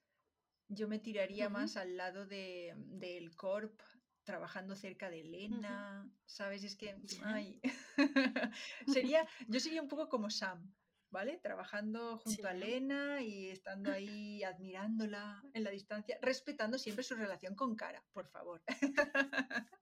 yo 0.68 0.88
me 0.88 0.98
tiraría 0.98 1.48
más 1.48 1.76
al 1.76 1.96
lado 1.96 2.26
de, 2.26 2.74
del 2.76 3.36
Corp 3.36 3.80
trabajando 4.24 4.74
cerca 4.74 5.08
de 5.08 5.20
Elena, 5.20 6.10
¿sabes? 6.24 6.64
Es 6.64 6.74
que, 6.74 6.96
ay, 7.22 7.60
sería, 8.88 9.26
yo 9.46 9.60
sería 9.60 9.80
un 9.80 9.88
poco 9.88 10.08
como 10.08 10.30
Sam, 10.30 10.74
¿vale? 11.16 11.38
Trabajando 11.38 12.18
junto 12.18 12.46
a 12.46 12.50
Elena 12.50 13.22
y 13.22 13.48
estando 13.48 13.90
ahí 13.90 14.44
admirándola 14.44 15.42
en 15.54 15.64
la 15.64 15.70
distancia, 15.70 16.18
respetando 16.20 16.76
siempre 16.76 17.04
su 17.04 17.14
relación 17.14 17.54
con 17.54 17.74
Cara, 17.74 18.04
por 18.12 18.26
favor. 18.28 18.62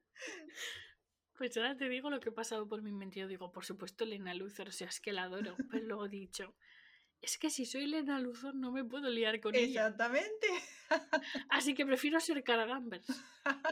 Pues 1.36 1.56
ahora 1.56 1.76
te 1.76 1.88
digo 1.88 2.10
lo 2.10 2.20
que 2.20 2.28
ha 2.28 2.32
pasado 2.32 2.68
por 2.68 2.80
mi 2.80 2.92
mente. 2.92 3.18
Yo 3.18 3.26
digo, 3.26 3.50
por 3.50 3.64
supuesto, 3.64 4.04
Elena 4.04 4.32
Luthor, 4.34 4.68
o 4.68 4.70
sea, 4.70 4.86
es 4.86 5.00
que 5.00 5.12
la 5.12 5.24
adoro. 5.24 5.56
Pero 5.68 5.84
luego 5.84 6.06
he 6.06 6.08
dicho, 6.08 6.54
es 7.20 7.38
que 7.38 7.50
si 7.50 7.66
soy 7.66 7.86
Elena 7.86 8.20
Luthor 8.20 8.54
no 8.54 8.70
me 8.70 8.84
puedo 8.84 9.10
liar 9.10 9.40
con 9.40 9.56
ella. 9.56 9.88
Exactamente. 9.88 10.46
Así 11.50 11.74
que 11.74 11.84
prefiero 11.84 12.20
ser 12.20 12.44
Cara 12.44 12.66
Danvers. 12.66 13.08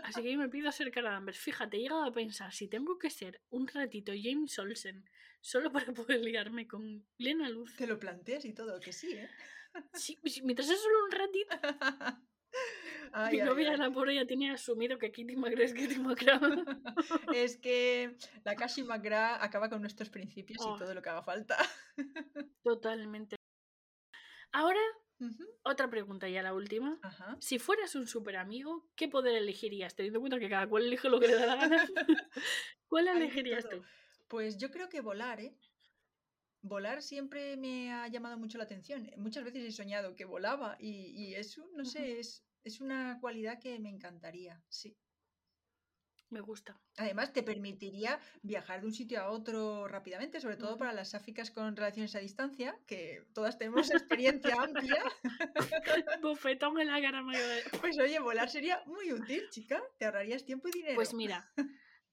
Así 0.02 0.22
que 0.22 0.32
yo 0.32 0.38
me 0.38 0.48
pido 0.48 0.72
ser 0.72 0.90
Cara 0.90 1.12
Danvers. 1.12 1.38
Fíjate, 1.38 1.76
he 1.76 1.82
llegado 1.82 2.02
a 2.02 2.12
pensar, 2.12 2.52
si 2.52 2.66
tengo 2.66 2.98
que 2.98 3.10
ser 3.10 3.40
un 3.50 3.68
ratito 3.68 4.10
James 4.20 4.58
Olsen 4.58 5.04
solo 5.42 5.70
para 5.70 5.86
poder 5.94 6.20
liarme 6.20 6.66
con 6.66 7.04
Elena 7.18 7.50
Luthor. 7.50 7.76
Te 7.76 7.86
lo 7.86 7.98
planteas 7.98 8.46
y 8.46 8.54
todo, 8.54 8.80
que 8.80 8.92
sí, 8.92 9.12
¿eh? 9.12 9.28
Sí, 9.92 10.18
pues, 10.20 10.42
mientras 10.42 10.70
es 10.70 10.80
solo 10.80 11.04
un 11.04 11.10
ratito. 11.10 11.56
Mi 13.32 13.38
novia, 13.38 13.76
la 13.76 13.90
pobre, 13.90 14.14
ya 14.14 14.26
tiene 14.26 14.50
asumido 14.50 14.98
que 14.98 15.12
Kitty 15.12 15.36
McGrath 15.36 15.60
es 15.60 15.74
Kitty 15.74 15.98
McGrath. 15.98 16.42
es 17.34 17.56
que 17.58 18.16
la 18.44 18.56
Kashi 18.56 18.82
McGrath 18.82 19.42
acaba 19.42 19.68
con 19.68 19.80
nuestros 19.80 20.08
principios 20.08 20.58
y 20.64 20.68
oh. 20.68 20.76
todo 20.78 20.94
lo 20.94 21.02
que 21.02 21.10
haga 21.10 21.22
falta. 21.22 21.56
Totalmente. 22.62 23.36
Ahora, 24.52 24.80
otra 25.62 25.88
pregunta 25.90 26.28
ya, 26.28 26.42
la 26.42 26.54
última. 26.54 26.98
Si 27.40 27.58
fueras 27.58 27.94
un 27.94 28.06
super 28.06 28.36
amigo, 28.36 28.90
¿qué 28.96 29.08
poder 29.08 29.36
elegirías? 29.36 29.94
Teniendo 29.94 30.18
en 30.18 30.22
cuenta 30.22 30.38
que 30.38 30.50
cada 30.50 30.68
cual 30.68 30.84
elige 30.84 31.08
lo 31.08 31.20
que 31.20 31.28
le 31.28 31.34
da 31.34 31.46
la 31.46 31.56
gana. 31.56 31.88
¿Cuál 32.86 33.08
elegirías 33.08 33.68
tú? 33.68 33.82
Pues 34.32 34.56
yo 34.56 34.70
creo 34.70 34.88
que 34.88 35.02
volar, 35.02 35.40
¿eh? 35.40 35.54
Volar 36.62 37.02
siempre 37.02 37.54
me 37.58 37.92
ha 37.92 38.08
llamado 38.08 38.38
mucho 38.38 38.56
la 38.56 38.64
atención. 38.64 39.10
Muchas 39.18 39.44
veces 39.44 39.62
he 39.62 39.72
soñado 39.72 40.16
que 40.16 40.24
volaba 40.24 40.74
y, 40.80 41.34
eso, 41.34 41.68
no 41.76 41.84
sé, 41.84 42.18
es, 42.18 42.42
es 42.64 42.80
una 42.80 43.18
cualidad 43.20 43.60
que 43.60 43.78
me 43.78 43.90
encantaría, 43.90 44.64
sí. 44.70 44.96
Me 46.30 46.40
gusta. 46.40 46.80
Además, 46.96 47.34
te 47.34 47.42
permitiría 47.42 48.18
viajar 48.40 48.80
de 48.80 48.86
un 48.86 48.94
sitio 48.94 49.20
a 49.20 49.28
otro 49.28 49.86
rápidamente, 49.86 50.40
sobre 50.40 50.56
todo 50.56 50.78
para 50.78 50.94
las 50.94 51.14
áficas 51.14 51.50
con 51.50 51.76
relaciones 51.76 52.14
a 52.14 52.20
distancia, 52.20 52.74
que 52.86 53.26
todas 53.34 53.58
tenemos 53.58 53.90
experiencia 53.90 54.56
amplia. 54.58 55.04
Bufetón 56.22 56.80
en 56.80 56.88
la 56.88 57.02
cara 57.02 57.20
mayor. 57.20 57.42
Pues 57.82 57.98
oye, 57.98 58.18
volar 58.18 58.48
sería 58.48 58.82
muy 58.86 59.12
útil, 59.12 59.42
chica. 59.50 59.82
Te 59.98 60.06
ahorrarías 60.06 60.46
tiempo 60.46 60.68
y 60.68 60.70
dinero. 60.70 60.94
Pues 60.94 61.12
mira, 61.12 61.52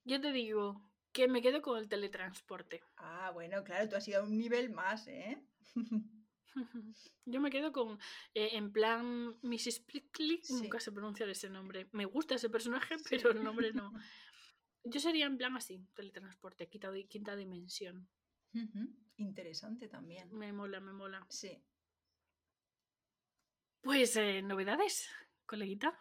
yo 0.03 0.19
te 0.19 0.33
digo 0.33 0.88
que 1.19 1.27
me 1.27 1.41
quedo 1.41 1.61
con 1.61 1.77
el 1.77 1.89
teletransporte. 1.89 2.81
Ah, 2.97 3.31
bueno, 3.33 3.63
claro, 3.63 3.89
tú 3.89 3.95
has 3.95 4.07
ido 4.07 4.21
a 4.21 4.23
un 4.23 4.37
nivel 4.37 4.69
más, 4.71 5.07
¿eh? 5.07 5.43
Yo 7.25 7.41
me 7.41 7.49
quedo 7.49 7.71
con, 7.71 7.99
eh, 8.33 8.51
en 8.53 8.71
plan, 8.71 9.35
Mrs. 9.41 9.81
Plickly, 9.81 10.41
nunca 10.49 10.79
se 10.79 10.91
pronuncia 10.91 11.25
ese 11.25 11.49
nombre. 11.49 11.89
Me 11.91 12.05
gusta 12.05 12.35
ese 12.35 12.49
personaje, 12.49 12.95
pero 13.09 13.31
el 13.31 13.43
nombre 13.43 13.73
no. 13.73 13.91
Yo 14.83 14.99
sería 14.99 15.25
en 15.25 15.37
plan 15.37 15.55
así, 15.57 15.85
teletransporte, 15.93 16.69
quinta, 16.69 16.91
quinta 17.07 17.35
dimensión. 17.35 18.07
Interesante 19.17 19.89
también. 19.89 20.33
Me 20.33 20.53
mola, 20.53 20.79
me 20.79 20.93
mola. 20.93 21.25
Sí. 21.29 21.61
Pues, 23.81 24.15
eh, 24.15 24.41
novedades, 24.41 25.09
coleguita. 25.45 25.99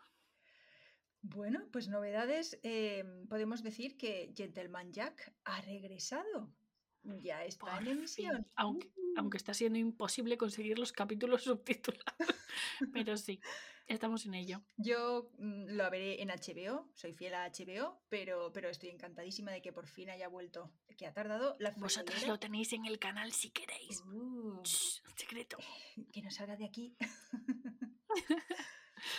Bueno, 1.22 1.66
pues 1.72 1.88
novedades. 1.88 2.58
Em, 2.62 3.26
podemos 3.28 3.62
decir 3.62 3.96
que 3.96 4.32
Gentleman 4.36 4.92
Jack 4.92 5.34
ha 5.44 5.60
regresado. 5.62 6.52
Ya 7.22 7.44
está 7.44 7.78
en 7.78 7.88
emisión. 7.88 8.46
Aunque, 8.54 8.92
aunque 9.16 9.38
está 9.38 9.54
siendo 9.54 9.78
imposible 9.78 10.36
conseguir 10.36 10.78
los 10.78 10.92
capítulos 10.92 11.42
subtitulados. 11.44 12.34
Pero 12.92 13.16
sí, 13.16 13.40
estamos 13.86 14.26
en 14.26 14.34
ello. 14.34 14.62
Yo 14.76 15.30
mm, 15.38 15.70
lo 15.70 15.90
veré 15.90 16.22
en 16.22 16.28
HBO, 16.28 16.90
soy 16.94 17.14
fiel 17.14 17.34
a 17.34 17.48
HBO, 17.48 18.00
pero, 18.08 18.52
pero 18.52 18.68
estoy 18.68 18.90
encantadísima 18.90 19.50
de 19.52 19.62
que 19.62 19.72
por 19.72 19.86
fin 19.86 20.10
haya 20.10 20.28
vuelto. 20.28 20.72
Que 20.96 21.06
ha 21.06 21.12
tardado 21.12 21.56
la 21.60 21.70
Vosotros 21.72 22.26
lo 22.26 22.38
tenéis 22.38 22.72
en 22.72 22.84
el 22.84 22.98
canal 22.98 23.32
si 23.32 23.50
queréis. 23.50 24.02
Uh. 24.06 24.60
secreto. 25.16 25.56
Que 26.12 26.22
no 26.22 26.30
salga 26.30 26.56
de 26.56 26.64
aquí. 26.64 26.96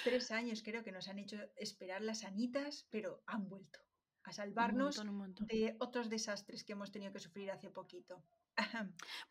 Tres 0.04 0.32
años 0.32 0.62
creo 0.64 0.84
que 0.84 0.92
nos 0.92 1.08
han 1.08 1.20
hecho 1.20 1.38
esperar 1.56 2.02
las 2.02 2.24
anitas, 2.24 2.88
pero 2.90 3.22
han 3.26 3.50
vuelto 3.50 3.80
a 4.24 4.34
salvarnos 4.34 5.02
de 5.40 5.76
otros 5.80 6.10
desastres 6.10 6.64
que 6.64 6.74
hemos 6.74 6.92
tenido 6.92 7.12
que 7.12 7.20
sufrir 7.20 7.52
hace 7.52 7.70
poquito. 7.70 8.24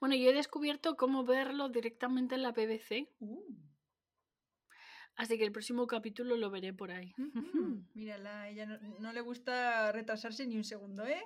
Bueno, 0.01 0.15
yo 0.17 0.31
he 0.31 0.35
descubierto 0.35 0.97
cómo 0.97 1.25
verlo 1.25 1.69
directamente 1.69 2.35
en 2.35 2.43
la 2.43 2.53
BBC. 2.53 3.09
Uh. 3.21 3.45
Así 5.19 5.37
que 5.37 5.45
el 5.45 5.51
próximo 5.51 5.89
capítulo 5.89 6.37
lo 6.37 6.49
veré 6.49 6.73
por 6.73 6.93
ahí. 6.93 7.13
Mírala, 7.95 8.49
ella 8.49 8.67
no, 9.01 9.13
le 9.13 9.21
gusta 9.21 9.91
retrasarse 9.91 10.47
ni 10.47 10.57
un 10.57 10.63
segundo, 10.63 11.05
¿eh? 11.05 11.21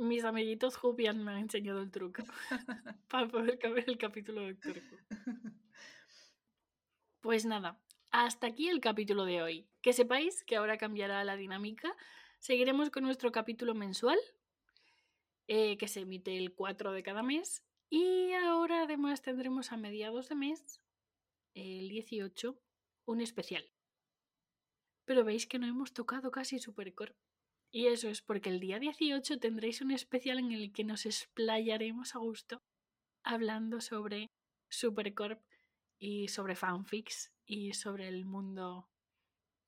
Mis 0.00 0.22
amiguitos 0.22 0.76
Jupian 0.76 1.22
me 1.24 1.32
han 1.32 1.38
enseñado 1.38 1.82
el 1.82 1.90
truco 1.90 2.22
para 3.10 3.26
poder 3.26 3.58
ver 3.58 3.84
el 3.88 3.98
capítulo 3.98 4.42
de 4.42 4.54
turco. 4.54 4.96
Pues 7.22 7.44
nada, 7.46 7.78
hasta 8.12 8.46
aquí 8.46 8.68
el 8.68 8.80
capítulo 8.80 9.24
de 9.24 9.42
hoy. 9.42 9.66
Que 9.80 9.92
sepáis 9.92 10.44
que 10.44 10.56
ahora 10.56 10.78
cambiará 10.78 11.24
la 11.24 11.36
dinámica 11.36 11.96
Seguiremos 12.42 12.90
con 12.90 13.04
nuestro 13.04 13.30
capítulo 13.30 13.72
mensual, 13.72 14.18
eh, 15.46 15.78
que 15.78 15.86
se 15.86 16.00
emite 16.00 16.36
el 16.36 16.52
4 16.52 16.90
de 16.90 17.04
cada 17.04 17.22
mes. 17.22 17.62
Y 17.88 18.32
ahora 18.32 18.82
además 18.82 19.22
tendremos 19.22 19.70
a 19.70 19.76
mediados 19.76 20.28
de 20.28 20.34
mes, 20.34 20.80
el 21.54 21.88
18, 21.88 22.60
un 23.04 23.20
especial. 23.20 23.64
Pero 25.04 25.22
veis 25.22 25.46
que 25.46 25.60
no 25.60 25.68
hemos 25.68 25.92
tocado 25.92 26.32
casi 26.32 26.58
Supercore. 26.58 27.14
Y 27.70 27.86
eso 27.86 28.08
es 28.08 28.22
porque 28.22 28.48
el 28.50 28.58
día 28.58 28.80
18 28.80 29.38
tendréis 29.38 29.80
un 29.80 29.92
especial 29.92 30.40
en 30.40 30.50
el 30.50 30.72
que 30.72 30.82
nos 30.82 31.06
explayaremos 31.06 32.16
a 32.16 32.18
gusto 32.18 32.60
hablando 33.22 33.80
sobre 33.80 34.32
Supercorp 34.68 35.40
y 36.02 36.26
sobre 36.26 36.56
fanfics 36.56 37.32
y 37.46 37.74
sobre 37.74 38.08
el 38.08 38.24
mundo 38.24 38.90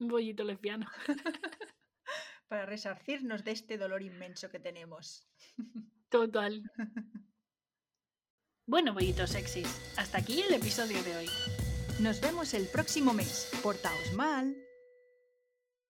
bollito 0.01 0.43
lesbiano. 0.43 0.91
para 2.49 2.67
resarcirnos 2.67 3.45
de 3.45 3.53
este 3.53 3.79
dolor 3.79 4.03
inmenso 4.03 4.51
que 4.51 4.59
tenemos. 4.59 5.27
Total. 6.09 6.63
Bueno, 8.67 8.95
bollitos 8.95 9.29
sexys, 9.29 9.69
hasta 9.99 10.17
aquí 10.17 10.41
el 10.41 10.55
episodio 10.55 11.03
de 11.03 11.17
hoy. 11.19 11.27
Nos 12.01 12.23
vemos 12.23 12.55
el 12.55 12.67
próximo 12.67 13.13
mes. 13.13 13.51
Portaos 13.63 14.15
mal. 14.15 14.57